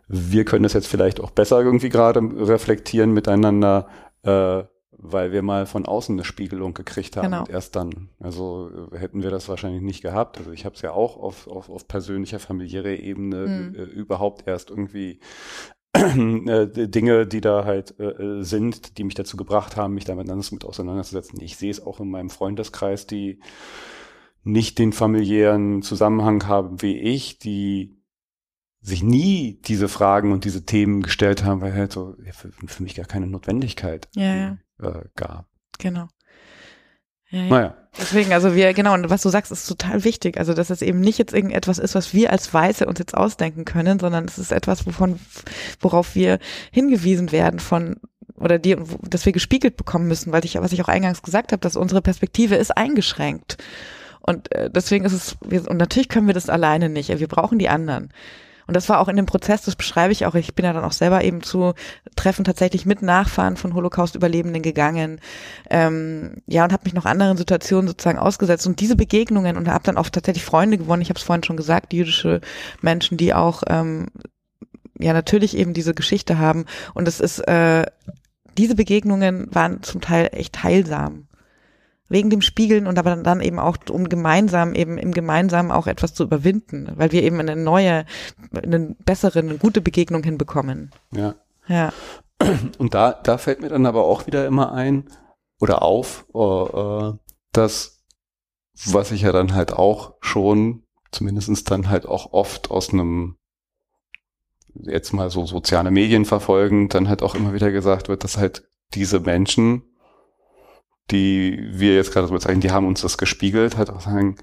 wir 0.07 0.45
können 0.45 0.63
das 0.63 0.73
jetzt 0.73 0.87
vielleicht 0.87 1.19
auch 1.19 1.31
besser 1.31 1.61
irgendwie 1.61 1.89
gerade 1.89 2.21
reflektieren 2.21 3.11
miteinander, 3.11 3.87
äh, 4.23 4.63
weil 4.99 5.31
wir 5.31 5.43
mal 5.43 5.65
von 5.65 5.85
außen 5.85 6.15
eine 6.15 6.23
Spiegelung 6.23 6.73
gekriegt 6.73 7.17
haben 7.17 7.25
genau. 7.25 7.39
und 7.41 7.49
erst 7.49 7.75
dann. 7.75 8.09
Also 8.19 8.71
äh, 8.91 8.97
hätten 8.97 9.21
wir 9.21 9.29
das 9.29 9.47
wahrscheinlich 9.47 9.81
nicht 9.81 10.01
gehabt. 10.01 10.37
Also 10.37 10.51
ich 10.51 10.65
habe 10.65 10.75
es 10.75 10.81
ja 10.81 10.91
auch 10.91 11.17
auf, 11.17 11.47
auf, 11.47 11.69
auf 11.69 11.87
persönlicher, 11.87 12.39
familiärer 12.39 12.97
Ebene 12.99 13.47
mhm. 13.47 13.75
äh, 13.75 13.83
überhaupt 13.83 14.47
erst 14.47 14.69
irgendwie 14.69 15.19
Dinge, 16.87 17.27
die 17.27 17.41
da 17.41 17.65
halt 17.65 17.99
äh, 17.99 18.43
sind, 18.43 18.97
die 18.97 19.03
mich 19.03 19.15
dazu 19.15 19.37
gebracht 19.37 19.75
haben, 19.75 19.93
mich 19.93 20.05
damit 20.05 20.29
anders 20.29 20.51
mit 20.51 20.65
auseinanderzusetzen. 20.65 21.41
Ich 21.41 21.57
sehe 21.57 21.71
es 21.71 21.85
auch 21.85 21.99
in 21.99 22.09
meinem 22.09 22.29
Freundeskreis, 22.29 23.07
die 23.07 23.39
nicht 24.43 24.79
den 24.79 24.93
familiären 24.93 25.81
Zusammenhang 25.81 26.47
haben 26.47 26.81
wie 26.81 26.97
ich, 26.97 27.39
die 27.39 27.97
sich 28.81 29.03
nie 29.03 29.59
diese 29.65 29.89
Fragen 29.89 30.31
und 30.31 30.45
diese 30.45 30.65
Themen 30.65 31.01
gestellt 31.01 31.43
haben, 31.43 31.61
weil 31.61 31.73
halt 31.73 31.91
so 31.91 32.15
für, 32.31 32.51
für, 32.51 32.83
mich 32.83 32.95
gar 32.95 33.05
keine 33.05 33.27
Notwendigkeit 33.27 34.07
ja, 34.15 34.35
ja. 34.35 34.57
Äh, 34.81 35.03
gab. 35.15 35.49
Genau. 35.77 36.07
Ja, 37.29 37.39
ja. 37.39 37.49
Naja. 37.49 37.75
Deswegen, 37.99 38.31
also 38.31 38.53
wir, 38.55 38.73
genau, 38.73 38.93
und 38.93 39.09
was 39.09 39.23
du 39.23 39.29
sagst, 39.29 39.51
ist 39.51 39.67
total 39.67 40.03
wichtig. 40.03 40.37
Also, 40.37 40.53
dass 40.53 40.69
es 40.69 40.81
eben 40.81 40.99
nicht 40.99 41.17
jetzt 41.17 41.33
irgendetwas 41.33 41.79
ist, 41.79 41.95
was 41.95 42.13
wir 42.13 42.31
als 42.31 42.53
Weiße 42.53 42.85
uns 42.85 42.99
jetzt 42.99 43.15
ausdenken 43.15 43.65
können, 43.65 43.99
sondern 43.99 44.25
es 44.25 44.37
ist 44.37 44.51
etwas, 44.51 44.85
wovon, 44.85 45.19
worauf 45.79 46.13
wir 46.13 46.37
hingewiesen 46.71 47.31
werden 47.31 47.59
von, 47.59 47.97
oder 48.35 48.59
die, 48.59 48.77
dass 49.01 49.25
wir 49.25 49.33
gespiegelt 49.33 49.77
bekommen 49.77 50.07
müssen, 50.07 50.31
weil 50.31 50.45
ich, 50.45 50.55
was 50.55 50.73
ich 50.73 50.81
auch 50.83 50.87
eingangs 50.87 51.23
gesagt 51.23 51.51
habe, 51.51 51.59
dass 51.59 51.75
unsere 51.75 52.01
Perspektive 52.01 52.55
ist 52.55 52.77
eingeschränkt. 52.77 53.57
Und 54.21 54.51
äh, 54.51 54.69
deswegen 54.69 55.05
ist 55.05 55.13
es, 55.13 55.37
und 55.67 55.77
natürlich 55.77 56.09
können 56.09 56.27
wir 56.27 56.33
das 56.35 56.49
alleine 56.49 56.89
nicht. 56.89 57.17
Wir 57.17 57.27
brauchen 57.27 57.57
die 57.57 57.69
anderen. 57.69 58.09
Und 58.67 58.75
das 58.75 58.89
war 58.89 58.99
auch 58.99 59.07
in 59.07 59.15
dem 59.15 59.25
Prozess, 59.25 59.63
das 59.63 59.75
beschreibe 59.75 60.11
ich 60.11 60.25
auch, 60.25 60.35
ich 60.35 60.53
bin 60.53 60.65
ja 60.65 60.73
dann 60.73 60.83
auch 60.83 60.91
selber 60.91 61.23
eben 61.23 61.41
zu 61.41 61.73
Treffen 62.15 62.43
tatsächlich 62.43 62.85
mit 62.85 63.01
Nachfahren 63.01 63.57
von 63.57 63.73
Holocaust-Überlebenden 63.73 64.61
gegangen, 64.61 65.19
ähm, 65.69 66.41
ja, 66.45 66.63
und 66.63 66.73
habe 66.73 66.83
mich 66.83 66.93
noch 66.93 67.05
anderen 67.05 67.37
Situationen 67.37 67.87
sozusagen 67.87 68.19
ausgesetzt. 68.19 68.67
Und 68.67 68.79
diese 68.81 68.95
Begegnungen 68.95 69.57
und 69.57 69.69
habe 69.69 69.83
dann 69.83 69.97
auch 69.97 70.09
tatsächlich 70.09 70.43
Freunde 70.43 70.77
gewonnen, 70.77 71.01
ich 71.01 71.09
habe 71.09 71.17
es 71.17 71.25
vorhin 71.25 71.43
schon 71.43 71.57
gesagt, 71.57 71.93
jüdische 71.93 72.41
Menschen, 72.81 73.17
die 73.17 73.33
auch 73.33 73.63
ähm, 73.67 74.07
ja 74.99 75.13
natürlich 75.13 75.55
eben 75.57 75.73
diese 75.73 75.93
Geschichte 75.93 76.37
haben. 76.37 76.65
Und 76.93 77.07
es 77.07 77.19
ist 77.19 77.39
äh, 77.47 77.85
diese 78.57 78.75
Begegnungen 78.75 79.47
waren 79.53 79.83
zum 79.83 80.01
Teil 80.01 80.29
echt 80.31 80.63
heilsam 80.63 81.26
wegen 82.09 82.29
dem 82.29 82.41
Spiegeln 82.41 82.87
und 82.87 82.97
aber 82.97 83.15
dann 83.15 83.41
eben 83.41 83.59
auch, 83.59 83.77
um 83.89 84.09
gemeinsam 84.09 84.73
eben 84.73 84.97
im 84.97 85.13
Gemeinsamen 85.13 85.71
auch 85.71 85.87
etwas 85.87 86.13
zu 86.13 86.23
überwinden, 86.23 86.91
weil 86.95 87.11
wir 87.11 87.23
eben 87.23 87.39
eine 87.39 87.55
neue, 87.55 88.05
eine 88.51 88.95
bessere, 89.05 89.39
eine 89.39 89.57
gute 89.57 89.81
Begegnung 89.81 90.23
hinbekommen. 90.23 90.91
Ja. 91.11 91.35
Ja. 91.67 91.91
Und 92.77 92.93
da, 92.93 93.11
da 93.11 93.37
fällt 93.37 93.61
mir 93.61 93.69
dann 93.69 93.85
aber 93.85 94.03
auch 94.05 94.27
wieder 94.27 94.45
immer 94.45 94.71
ein 94.71 95.09
oder 95.59 95.81
auf, 95.81 96.25
uh, 96.33 97.13
dass, 97.51 98.03
was 98.85 99.11
ich 99.11 99.23
ja 99.23 99.31
dann 99.31 99.53
halt 99.53 99.73
auch 99.73 100.15
schon, 100.21 100.83
zumindestens 101.11 101.63
dann 101.63 101.89
halt 101.89 102.05
auch 102.05 102.31
oft 102.33 102.69
aus 102.69 102.93
einem 102.93 103.37
jetzt 104.83 105.13
mal 105.13 105.29
so 105.29 105.45
soziale 105.45 105.89
Medien 105.91 106.25
verfolgen, 106.25 106.89
dann 106.89 107.09
halt 107.09 107.23
auch 107.23 107.35
immer 107.35 107.53
wieder 107.53 107.71
gesagt 107.71 108.09
wird, 108.09 108.23
dass 108.23 108.37
halt 108.37 108.69
diese 108.93 109.19
Menschen, 109.19 109.83
die 111.11 111.59
wir 111.71 111.95
jetzt 111.95 112.11
gerade 112.11 112.27
so 112.27 112.33
bezeichnen, 112.33 112.61
die 112.61 112.71
haben 112.71 112.87
uns 112.87 113.01
das 113.01 113.17
gespiegelt, 113.17 113.77
halt 113.77 113.89
auch 113.89 114.01
sagen, 114.01 114.35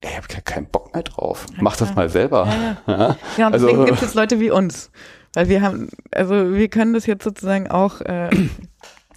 ey, 0.00 0.10
ich 0.10 0.16
habe 0.16 0.42
keinen 0.42 0.66
Bock 0.66 0.92
mehr 0.94 1.02
drauf. 1.02 1.46
Ja, 1.52 1.58
Mach 1.60 1.76
das 1.76 1.94
mal 1.94 2.08
selber. 2.08 2.46
Ja, 2.46 2.76
ja. 2.92 3.16
ja. 3.36 3.46
Und 3.46 3.54
deswegen 3.54 3.80
also, 3.80 3.84
gibt 3.84 4.02
es 4.02 4.14
Leute 4.14 4.40
wie 4.40 4.50
uns. 4.50 4.90
Weil 5.34 5.48
wir 5.48 5.62
haben, 5.62 5.88
also 6.12 6.54
wir 6.54 6.68
können 6.68 6.92
das 6.92 7.06
jetzt 7.06 7.22
sozusagen 7.22 7.70
auch 7.70 8.00
äh, 8.00 8.30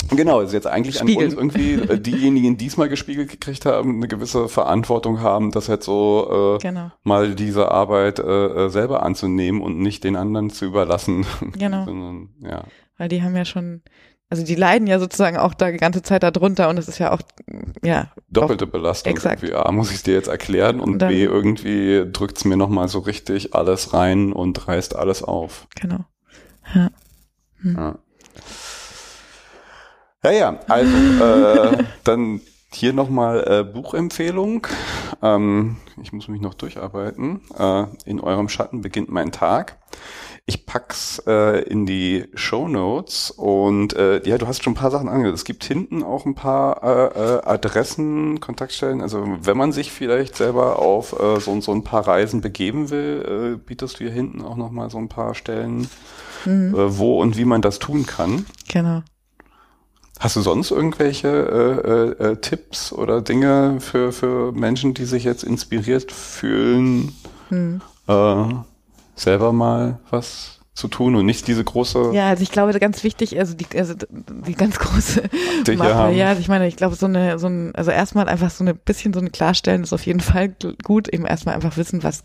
Genau, 0.10 0.42
ist 0.42 0.54
jetzt 0.54 0.68
eigentlich 0.68 0.98
Spiegel. 0.98 1.18
an 1.18 1.24
uns 1.24 1.34
irgendwie 1.34 1.74
äh, 1.74 2.00
diejenigen, 2.00 2.58
die 2.58 2.66
diesmal 2.66 2.90
gespiegelt 2.90 3.30
gekriegt 3.30 3.66
haben, 3.66 3.98
eine 3.98 4.08
gewisse 4.08 4.50
Verantwortung 4.50 5.22
haben, 5.22 5.52
das 5.52 5.70
halt 5.70 5.84
so 5.84 6.58
äh, 6.60 6.62
genau. 6.62 6.92
mal 7.04 7.36
diese 7.36 7.72
Arbeit 7.72 8.20
äh, 8.20 8.66
äh 8.66 8.70
selber 8.70 9.04
anzunehmen 9.04 9.62
und 9.62 9.80
nicht 9.80 10.04
den 10.04 10.16
anderen 10.16 10.50
zu 10.50 10.66
überlassen. 10.66 11.26
Genau. 11.58 11.86
Sondern, 11.86 12.30
ja. 12.42 12.66
Weil 12.98 13.10
die 13.10 13.24
haben 13.24 13.36
ja 13.36 13.46
schon, 13.46 13.82
also 14.34 14.44
die 14.44 14.56
leiden 14.56 14.88
ja 14.88 14.98
sozusagen 14.98 15.38
auch 15.38 15.54
da 15.54 15.70
die 15.70 15.78
ganze 15.78 16.02
Zeit 16.02 16.24
darunter 16.24 16.68
und 16.68 16.80
es 16.80 16.88
ist 16.88 16.98
ja 16.98 17.12
auch, 17.12 17.20
ja. 17.84 18.08
Doppelte 18.30 18.66
Belastung. 18.66 19.14
Exakt. 19.14 19.44
Irgendwie, 19.44 19.56
A, 19.56 19.72
muss 19.72 19.92
ich 19.92 20.02
dir 20.02 20.16
jetzt 20.16 20.28
erklären 20.28 20.80
und, 20.80 20.94
und 20.94 21.00
dann, 21.04 21.10
B, 21.10 21.24
irgendwie 21.24 22.04
drückt's 22.12 22.44
mir 22.44 22.58
nochmal 22.58 22.88
so 22.88 22.98
richtig 22.98 23.54
alles 23.54 23.94
rein 23.94 24.34
und 24.34 24.68
reißt 24.68 24.96
alles 24.96 25.22
auf. 25.22 25.68
Genau. 25.80 26.00
Ja. 26.74 26.90
Hm. 27.62 27.76
ja. 27.78 27.96
Ja, 30.24 30.32
ja, 30.32 30.60
also 30.68 30.98
äh, 31.24 31.84
dann 32.04 32.42
hier 32.72 32.94
nochmal 32.94 33.44
äh, 33.48 33.64
Buchempfehlung. 33.64 34.66
Ähm, 35.22 35.78
ich 36.02 36.12
muss 36.12 36.28
mich 36.28 36.42
noch 36.42 36.56
durcharbeiten. 36.56 37.42
Äh, 37.56 37.86
in 38.06 38.20
eurem 38.20 38.50
Schatten 38.50 38.82
beginnt 38.82 39.12
mein 39.12 39.32
Tag. 39.32 39.78
Ich 40.46 40.66
pack's 40.66 41.22
äh, 41.26 41.62
in 41.64 41.86
die 41.86 42.26
Show 42.34 42.68
Notes 42.68 43.32
und 43.32 43.94
äh, 43.94 44.28
ja, 44.28 44.38
du 44.38 44.46
hast 44.46 44.62
schon 44.62 44.74
ein 44.74 44.76
paar 44.78 44.92
Sachen 44.92 45.08
angehört. 45.08 45.36
Es 45.36 45.46
gibt 45.46 45.64
hinten 45.64 46.04
auch 46.04 46.26
ein 46.26 46.36
paar 46.36 46.84
äh, 46.84 47.38
äh, 47.38 47.42
Adressen, 47.46 48.42
Kontaktstellen. 48.42 49.02
Also 49.02 49.26
wenn 49.42 49.56
man 49.56 49.72
sich 49.72 49.94
vielleicht 49.94 50.36
selber 50.36 50.80
auf 50.80 51.18
äh, 51.18 51.40
so, 51.40 51.62
so 51.62 51.72
ein 51.72 51.86
paar 51.86 52.06
Reisen 52.06 52.42
begeben 52.42 52.90
will, 52.90 53.56
äh, 53.56 53.58
bietest 53.58 54.00
du 54.00 54.04
hier 54.04 54.12
hinten 54.12 54.42
auch 54.42 54.58
nochmal 54.58 54.90
so 54.90 54.98
ein 54.98 55.08
paar 55.08 55.34
Stellen, 55.34 55.88
mhm. 56.44 56.76
äh, 56.76 56.98
wo 56.98 57.22
und 57.22 57.38
wie 57.38 57.46
man 57.46 57.62
das 57.62 57.80
tun 57.80 58.06
kann. 58.06 58.46
Genau. 58.68 59.02
Hast 60.20 60.36
du 60.36 60.42
sonst 60.42 60.72
irgendwelche 60.72 61.30
äh, 61.30 62.24
äh, 62.26 62.32
äh, 62.32 62.36
Tipps 62.36 62.92
oder 62.92 63.22
Dinge 63.22 63.78
für, 63.80 64.12
für 64.12 64.52
Menschen, 64.52 64.94
die 64.94 65.06
sich 65.06 65.24
jetzt 65.24 65.44
inspiriert 65.44 66.12
fühlen? 66.12 67.16
Hm. 67.48 67.82
Äh, 68.08 68.46
selber 69.16 69.54
mal 69.54 70.00
was 70.10 70.60
zu 70.74 70.88
tun 70.88 71.16
und 71.16 71.26
nicht 71.26 71.48
diese 71.48 71.64
große. 71.64 72.12
Ja, 72.14 72.30
also 72.30 72.42
ich 72.42 72.52
glaube, 72.52 72.78
ganz 72.80 73.04
wichtig, 73.04 73.38
also 73.38 73.54
die, 73.54 73.68
also 73.78 73.94
die 74.10 74.56
ganz 74.56 74.80
große 74.80 75.22
Mappe, 75.78 76.16
ja, 76.16 76.30
also 76.30 76.42
ich 76.42 76.48
meine, 76.48 76.68
ich 76.68 76.76
glaube, 76.76 76.96
so 76.96 77.06
eine, 77.06 77.38
so 77.38 77.48
ein, 77.48 77.76
also 77.76 77.92
erstmal 77.92 78.28
einfach 78.28 78.50
so 78.50 78.64
ein 78.64 78.76
bisschen 78.78 79.14
so 79.14 79.20
eine 79.20 79.30
Klarstellen 79.30 79.84
ist 79.84 79.94
auf 79.94 80.06
jeden 80.06 80.20
Fall 80.20 80.56
gut, 80.84 81.10
eben 81.10 81.26
erstmal 81.26 81.56
einfach 81.56 81.78
wissen, 81.78 82.02
was 82.02 82.24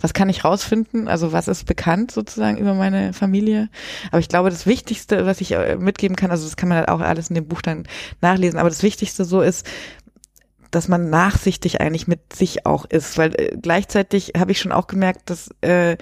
was 0.00 0.12
kann 0.12 0.28
ich 0.28 0.44
rausfinden? 0.44 1.08
Also 1.08 1.32
was 1.32 1.48
ist 1.48 1.64
bekannt 1.64 2.10
sozusagen 2.10 2.58
über 2.58 2.74
meine 2.74 3.12
Familie? 3.12 3.68
Aber 4.10 4.18
ich 4.18 4.28
glaube, 4.28 4.50
das 4.50 4.66
Wichtigste, 4.66 5.26
was 5.26 5.40
ich 5.40 5.52
äh, 5.52 5.76
mitgeben 5.76 6.16
kann, 6.16 6.30
also 6.30 6.44
das 6.44 6.56
kann 6.56 6.68
man 6.68 6.78
halt 6.78 6.88
auch 6.88 7.00
alles 7.00 7.28
in 7.28 7.34
dem 7.34 7.46
Buch 7.46 7.62
dann 7.62 7.84
nachlesen, 8.20 8.58
aber 8.58 8.68
das 8.68 8.82
Wichtigste 8.82 9.24
so 9.24 9.40
ist, 9.40 9.66
dass 10.74 10.88
man 10.88 11.10
nachsichtig 11.10 11.80
eigentlich 11.80 12.08
mit 12.08 12.34
sich 12.34 12.66
auch 12.66 12.84
ist, 12.84 13.16
weil 13.18 13.34
äh, 13.38 13.56
gleichzeitig 13.60 14.32
habe 14.36 14.52
ich 14.52 14.58
schon 14.58 14.72
auch 14.72 14.86
gemerkt, 14.86 15.30
dass 15.30 15.50
äh, 15.60 15.96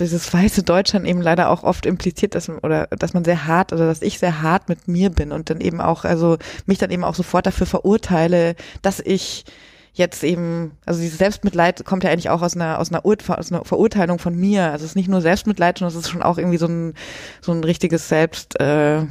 dieses 0.00 0.32
weiße 0.32 0.62
Deutschland 0.62 1.06
eben 1.06 1.20
leider 1.20 1.50
auch 1.50 1.62
oft 1.62 1.86
impliziert, 1.86 2.34
dass 2.34 2.48
man, 2.48 2.58
oder 2.58 2.86
dass 2.88 3.14
man 3.14 3.24
sehr 3.24 3.46
hart 3.46 3.72
oder 3.72 3.86
dass 3.86 4.02
ich 4.02 4.18
sehr 4.18 4.42
hart 4.42 4.68
mit 4.68 4.88
mir 4.88 5.10
bin 5.10 5.32
und 5.32 5.50
dann 5.50 5.60
eben 5.60 5.80
auch, 5.80 6.04
also 6.04 6.38
mich 6.66 6.78
dann 6.78 6.90
eben 6.90 7.04
auch 7.04 7.14
sofort 7.14 7.46
dafür 7.46 7.66
verurteile, 7.66 8.56
dass 8.82 9.00
ich 9.00 9.44
jetzt 9.92 10.24
eben, 10.24 10.72
also 10.86 11.00
dieses 11.00 11.18
Selbstmitleid 11.18 11.84
kommt 11.84 12.02
ja 12.02 12.10
eigentlich 12.10 12.30
auch 12.30 12.42
aus 12.42 12.56
einer, 12.56 12.80
aus 12.80 12.90
einer, 12.90 13.04
Ur 13.04 13.16
aus 13.28 13.52
einer 13.52 13.64
Verurteilung 13.64 14.18
von 14.18 14.34
mir. 14.34 14.72
Also 14.72 14.84
es 14.84 14.92
ist 14.92 14.96
nicht 14.96 15.08
nur 15.08 15.20
Selbstmitleid, 15.20 15.78
sondern 15.78 15.96
es 15.96 16.04
ist 16.04 16.10
schon 16.10 16.22
auch 16.22 16.38
irgendwie 16.38 16.58
so 16.58 16.66
ein, 16.66 16.94
so 17.40 17.52
ein 17.52 17.62
richtiges 17.62 18.08
Selbst, 18.08 18.58
äh, 18.60 19.02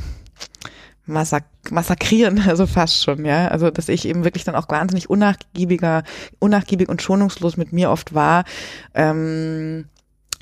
Massak 1.06 1.46
massakrieren, 1.70 2.42
also 2.48 2.68
fast 2.68 3.04
schon, 3.04 3.26
ja. 3.26 3.48
Also, 3.50 3.70
dass 3.70 3.90
ich 3.90 4.08
eben 4.08 4.24
wirklich 4.24 4.44
dann 4.44 4.56
auch 4.56 4.70
wahnsinnig 4.70 5.10
unnachgiebiger, 5.10 6.04
unnachgiebig 6.40 6.90
und 6.90 7.02
schonungslos 7.02 7.58
mit 7.58 7.74
mir 7.74 7.90
oft 7.92 8.14
war. 8.14 8.46
Ähm, 8.94 9.86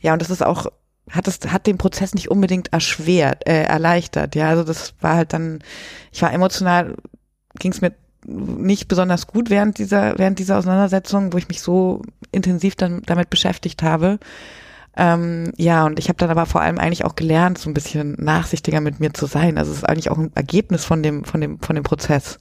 ja, 0.01 0.13
und 0.13 0.21
das 0.21 0.29
ist 0.29 0.43
auch, 0.43 0.67
hat 1.09 1.27
es, 1.27 1.39
hat 1.47 1.67
den 1.67 1.77
Prozess 1.77 2.13
nicht 2.13 2.29
unbedingt 2.29 2.73
erschwert, 2.73 3.47
äh, 3.47 3.63
erleichtert, 3.63 4.35
ja. 4.35 4.49
Also 4.49 4.63
das 4.63 4.93
war 5.01 5.15
halt 5.15 5.33
dann, 5.33 5.59
ich 6.11 6.21
war 6.21 6.33
emotional, 6.33 6.95
ging 7.59 7.71
es 7.71 7.81
mir 7.81 7.93
nicht 8.25 8.88
besonders 8.88 9.27
gut 9.27 9.49
während 9.49 9.79
dieser, 9.79 10.17
während 10.17 10.38
dieser 10.38 10.57
Auseinandersetzung, 10.57 11.33
wo 11.33 11.38
ich 11.38 11.47
mich 11.47 11.61
so 11.61 12.03
intensiv 12.31 12.75
dann 12.75 13.01
damit 13.05 13.29
beschäftigt 13.29 13.81
habe. 13.81 14.19
Ähm, 14.97 15.51
ja, 15.55 15.85
und 15.85 15.99
ich 15.99 16.09
habe 16.09 16.18
dann 16.18 16.30
aber 16.30 16.45
vor 16.45 16.61
allem 16.61 16.77
eigentlich 16.77 17.05
auch 17.05 17.15
gelernt, 17.15 17.57
so 17.57 17.69
ein 17.69 17.73
bisschen 17.73 18.15
nachsichtiger 18.19 18.81
mit 18.81 18.99
mir 18.99 19.13
zu 19.13 19.26
sein. 19.26 19.57
Also 19.57 19.72
es 19.72 19.77
ist 19.77 19.84
eigentlich 19.85 20.11
auch 20.11 20.18
ein 20.18 20.31
Ergebnis 20.35 20.84
von 20.84 21.01
dem, 21.01 21.23
von 21.23 21.39
dem, 21.41 21.59
von 21.59 21.76
dem 21.76 21.84
Prozess. 21.84 22.39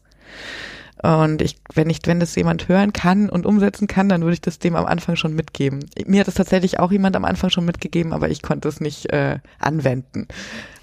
Und 1.03 1.41
ich, 1.41 1.57
wenn 1.73 1.89
ich, 1.89 2.01
wenn 2.05 2.21
das 2.21 2.35
jemand 2.35 2.69
hören 2.69 2.93
kann 2.93 3.31
und 3.31 3.47
umsetzen 3.47 3.87
kann, 3.87 4.11
dann 4.11 4.21
würde 4.21 4.35
ich 4.35 4.43
das 4.43 4.59
dem 4.59 4.77
am 4.77 4.85
Anfang 4.85 5.17
schon 5.17 5.35
mitgeben. 5.35 5.81
Mir 6.05 6.21
hat 6.21 6.27
das 6.27 6.35
tatsächlich 6.35 6.79
auch 6.79 6.93
jemand 6.93 7.17
am 7.17 7.25
Anfang 7.25 7.49
schon 7.49 7.65
mitgegeben, 7.65 8.13
aber 8.13 8.29
ich 8.29 8.43
konnte 8.43 8.69
es 8.69 8.81
nicht 8.81 9.11
äh, 9.11 9.39
anwenden, 9.59 10.29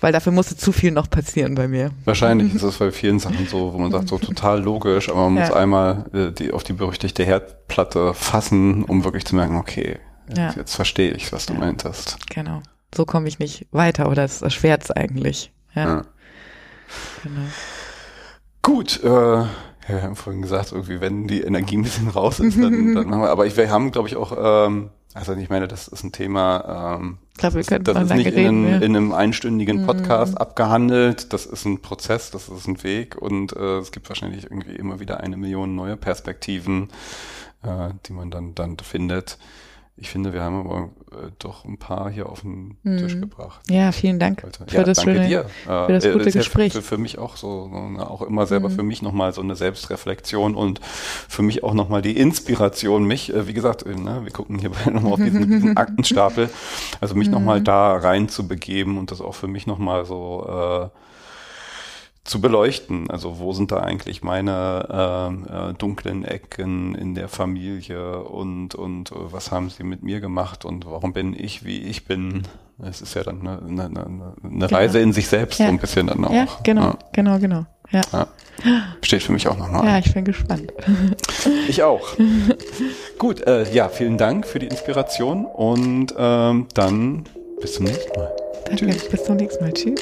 weil 0.01 0.11
dafür 0.11 0.31
musste 0.31 0.57
zu 0.57 0.71
viel 0.71 0.91
noch 0.91 1.07
passieren 1.07 1.53
bei 1.53 1.67
mir. 1.67 1.91
Wahrscheinlich 2.05 2.55
ist 2.55 2.63
es 2.63 2.77
bei 2.77 2.91
vielen 2.91 3.19
Sachen 3.19 3.45
so, 3.45 3.73
wo 3.73 3.77
man 3.77 3.91
sagt, 3.91 4.07
so 4.07 4.17
total 4.17 4.63
logisch, 4.63 5.09
aber 5.09 5.29
man 5.29 5.35
ja. 5.37 5.41
muss 5.41 5.51
einmal 5.55 6.05
äh, 6.13 6.31
die, 6.31 6.51
auf 6.51 6.63
die 6.63 6.73
berüchtigte 6.73 7.23
Herdplatte 7.23 8.15
fassen, 8.15 8.85
um 8.85 9.03
wirklich 9.03 9.25
zu 9.25 9.35
merken, 9.35 9.55
okay, 9.57 9.99
ja. 10.35 10.53
Jetzt 10.55 10.75
verstehe 10.75 11.11
ich, 11.11 11.31
was 11.31 11.45
du 11.45 11.53
ja. 11.53 11.59
meintest. 11.59 12.17
Genau. 12.29 12.61
So 12.95 13.05
komme 13.05 13.27
ich 13.27 13.39
nicht 13.39 13.67
weiter 13.71 14.09
oder 14.09 14.23
es 14.23 14.41
erschwert 14.41 14.83
es 14.83 14.91
eigentlich. 14.91 15.51
Ja. 15.75 15.85
ja. 15.85 16.01
Genau. 17.23 17.41
Gut, 18.61 19.03
äh, 19.03 19.07
ja, 19.87 19.95
wir 19.95 20.03
haben 20.03 20.15
vorhin 20.15 20.41
gesagt, 20.41 20.71
irgendwie, 20.71 20.99
wenn 20.99 21.27
die 21.27 21.41
Energie 21.41 21.77
ein 21.77 21.83
bisschen 21.83 22.09
raus 22.09 22.39
ist, 22.39 22.57
dann, 22.57 22.95
dann 22.95 23.07
machen 23.07 23.21
wir. 23.21 23.29
Aber 23.29 23.45
ich, 23.45 23.55
wir 23.55 23.69
haben, 23.69 23.91
glaube 23.91 24.09
ich, 24.09 24.15
auch, 24.15 24.67
ähm, 24.67 24.89
also 25.13 25.33
ich 25.33 25.49
meine, 25.49 25.67
das 25.67 25.87
ist 25.87 26.03
ein 26.03 26.11
Thema, 26.11 26.97
ähm, 26.99 27.17
ich 27.31 27.37
glaube, 27.39 27.55
wir 27.55 27.79
das, 27.79 27.93
das 27.93 28.03
ist 28.03 28.15
nicht 28.15 28.27
reden, 28.27 28.65
in, 28.65 28.71
ja. 28.71 28.77
in, 28.77 28.95
einem 28.95 29.13
einstündigen 29.13 29.85
Podcast 29.85 30.33
mhm. 30.33 30.37
abgehandelt. 30.39 31.31
Das 31.33 31.45
ist 31.45 31.65
ein 31.65 31.81
Prozess, 31.81 32.31
das 32.31 32.49
ist 32.49 32.67
ein 32.67 32.83
Weg 32.83 33.15
und 33.15 33.55
äh, 33.55 33.77
es 33.77 33.91
gibt 33.91 34.09
wahrscheinlich 34.09 34.45
irgendwie 34.45 34.75
immer 34.75 34.99
wieder 34.99 35.21
eine 35.21 35.37
Million 35.37 35.75
neue 35.75 35.97
Perspektiven, 35.97 36.89
äh, 37.63 37.89
die 38.05 38.13
man 38.13 38.31
dann, 38.31 38.55
dann 38.55 38.77
findet. 38.77 39.37
Ich 39.99 40.09
finde, 40.09 40.31
wir 40.31 40.43
haben 40.43 40.59
aber 40.59 40.89
äh, 41.11 41.31
doch 41.39 41.65
ein 41.65 41.77
paar 41.77 42.11
hier 42.11 42.29
auf 42.29 42.41
den 42.41 42.77
mhm. 42.83 42.97
Tisch 42.97 43.19
gebracht. 43.19 43.61
Ja, 43.67 43.91
vielen 43.91 44.19
Dank 44.19 44.41
für 44.41 44.75
ja, 44.75 44.83
das 44.83 44.97
danke 44.97 45.13
schöne, 45.15 45.27
dir. 45.27 45.45
Für 45.65 45.87
das 45.89 46.05
äh, 46.05 46.11
gute 46.11 46.25
das 46.25 46.33
Gespräch. 46.33 46.73
Für, 46.73 46.83
für, 46.83 46.97
mich 46.99 47.17
auch 47.17 47.35
so, 47.35 47.67
so 47.71 48.03
auch 48.03 48.21
immer 48.21 48.45
selber 48.45 48.69
mhm. 48.69 48.75
für 48.75 48.83
mich 48.83 49.01
nochmal 49.01 49.33
so 49.33 49.41
eine 49.41 49.55
Selbstreflexion 49.55 50.53
und 50.53 50.81
für 50.83 51.41
mich 51.41 51.63
auch 51.63 51.73
nochmal 51.73 52.03
die 52.03 52.15
Inspiration, 52.15 53.05
mich, 53.05 53.33
äh, 53.33 53.47
wie 53.47 53.53
gesagt, 53.53 53.87
äh, 53.87 53.95
ne, 53.95 54.21
wir 54.23 54.31
gucken 54.31 54.59
hier 54.59 54.69
nochmal 54.91 55.13
auf 55.13 55.19
diesen, 55.19 55.49
diesen 55.49 55.77
Aktenstapel, 55.77 56.49
also 57.01 57.15
mich 57.15 57.29
mhm. 57.29 57.33
nochmal 57.33 57.61
da 57.61 57.95
rein 57.95 58.29
zu 58.29 58.47
begeben 58.47 58.99
und 58.99 59.09
das 59.09 59.19
auch 59.19 59.33
für 59.33 59.47
mich 59.47 59.65
nochmal 59.65 60.05
so 60.05 60.91
äh, 60.93 60.97
zu 62.27 62.41
beleuchten. 62.41 63.09
Also 63.09 63.39
wo 63.39 63.53
sind 63.53 63.71
da 63.71 63.77
eigentlich 63.79 64.21
meine 64.21 65.41
äh, 65.49 65.69
äh, 65.69 65.73
dunklen 65.73 66.23
Ecken 66.23 66.93
in 66.95 67.15
der 67.15 67.29
Familie 67.29 68.19
und 68.19 68.75
und 68.75 69.11
äh, 69.11 69.15
was 69.31 69.51
haben 69.51 69.69
sie 69.69 69.83
mit 69.83 70.03
mir 70.03 70.19
gemacht 70.19 70.65
und 70.65 70.85
warum 70.85 71.13
bin 71.13 71.33
ich 71.33 71.65
wie 71.65 71.79
ich 71.79 72.05
bin? 72.05 72.43
Es 72.83 73.01
ist 73.01 73.15
ja 73.15 73.23
dann 73.23 73.39
eine, 73.39 73.85
eine, 73.85 74.05
eine 74.05 74.33
genau. 74.43 74.67
Reise 74.67 74.99
in 74.99 75.11
sich 75.11 75.27
selbst 75.27 75.59
ja. 75.59 75.65
so 75.65 75.71
ein 75.71 75.79
bisschen 75.79 76.07
dann 76.07 76.23
auch. 76.25 76.31
Ja, 76.31 76.47
genau, 76.63 76.81
ja. 76.83 76.97
genau, 77.11 77.39
genau. 77.39 77.65
Ja. 77.91 78.01
ja. 78.11 78.27
Steht 79.01 79.23
für 79.23 79.31
mich 79.31 79.47
auch 79.47 79.57
nochmal. 79.57 79.85
Ja, 79.85 79.97
ich 79.99 80.13
bin 80.13 80.25
gespannt. 80.25 80.71
Ich 81.69 81.83
auch. 81.83 82.09
Gut, 83.17 83.45
äh, 83.45 83.71
ja, 83.73 83.87
vielen 83.87 84.17
Dank 84.17 84.45
für 84.45 84.59
die 84.59 84.67
Inspiration 84.67 85.45
und 85.45 86.13
ähm, 86.17 86.67
dann 86.73 87.23
bis 87.61 87.75
zum 87.75 87.85
nächsten 87.85 88.17
Mal. 88.17 88.31
Danke, 88.65 88.87
Tschüss. 88.87 89.09
bis 89.09 89.23
zum 89.23 89.35
nächsten 89.37 89.63
Mal. 89.63 89.73
Tschüss. 89.73 90.01